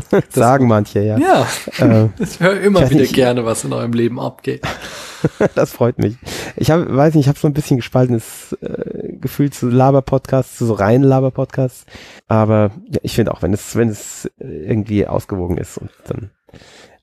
sagen 0.30 0.68
manche, 0.68 1.00
ja. 1.00 1.18
Ja, 1.18 1.46
äh, 1.78 2.08
ich 2.18 2.40
höre 2.40 2.60
immer 2.60 2.88
wieder 2.88 3.00
nicht. 3.00 3.14
gerne, 3.14 3.44
was 3.44 3.64
in 3.64 3.72
eurem 3.72 3.92
Leben 3.92 4.20
abgeht. 4.20 4.62
das 5.54 5.72
freut 5.72 5.98
mich. 5.98 6.16
Ich 6.56 6.70
hab, 6.70 6.88
weiß 6.88 7.14
nicht, 7.14 7.24
ich 7.24 7.28
habe 7.28 7.38
so 7.38 7.46
ein 7.46 7.54
bisschen 7.54 7.76
gespaltenes 7.76 8.56
äh, 8.60 9.16
Gefühl 9.16 9.50
zu 9.50 9.68
Laber-Podcasts, 9.68 10.58
zu 10.58 10.66
so 10.66 10.74
reinen 10.74 11.04
Laber-Podcasts. 11.04 11.86
Aber 12.28 12.70
ja, 12.90 13.00
ich 13.02 13.14
finde 13.14 13.32
auch, 13.32 13.42
wenn 13.42 13.52
es, 13.52 13.76
wenn 13.76 13.88
es 13.88 14.30
irgendwie 14.38 15.06
ausgewogen 15.06 15.58
ist 15.58 15.78
und 15.78 15.90
dann 16.08 16.30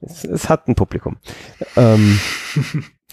es, 0.01 0.23
es 0.23 0.49
hat 0.49 0.67
ein 0.67 0.75
Publikum. 0.75 1.17
Ähm, 1.75 2.19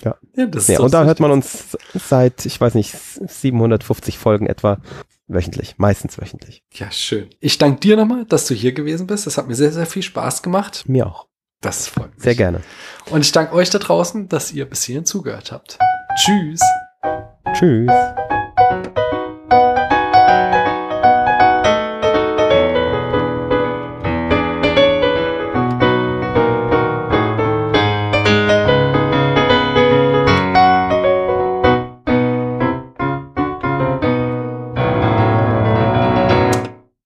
ja. 0.02 0.16
ja, 0.36 0.46
das 0.46 0.68
ja 0.68 0.80
und 0.80 0.92
da 0.92 1.04
hört 1.04 1.20
man 1.20 1.30
uns 1.30 1.76
seit, 1.94 2.46
ich 2.46 2.60
weiß 2.60 2.74
nicht, 2.74 2.94
750 2.96 4.18
Folgen 4.18 4.46
etwa 4.46 4.78
wöchentlich, 5.28 5.74
meistens 5.78 6.18
wöchentlich. 6.18 6.64
Ja, 6.72 6.90
schön. 6.90 7.30
Ich 7.40 7.58
danke 7.58 7.80
dir 7.80 7.96
nochmal, 7.96 8.24
dass 8.24 8.46
du 8.46 8.54
hier 8.54 8.72
gewesen 8.72 9.06
bist. 9.06 9.26
Das 9.26 9.38
hat 9.38 9.48
mir 9.48 9.54
sehr, 9.54 9.72
sehr 9.72 9.86
viel 9.86 10.02
Spaß 10.02 10.42
gemacht. 10.42 10.84
Mir 10.86 11.06
auch. 11.06 11.28
Das 11.60 11.88
freut 11.88 12.14
mich. 12.14 12.22
Sehr 12.22 12.34
gerne. 12.34 12.62
Und 13.10 13.22
ich 13.22 13.32
danke 13.32 13.54
euch 13.54 13.70
da 13.70 13.78
draußen, 13.78 14.28
dass 14.28 14.52
ihr 14.52 14.66
bis 14.66 14.84
hierhin 14.84 15.04
zugehört 15.04 15.52
habt. 15.52 15.78
Tschüss. 16.16 16.60
Tschüss. 17.54 17.90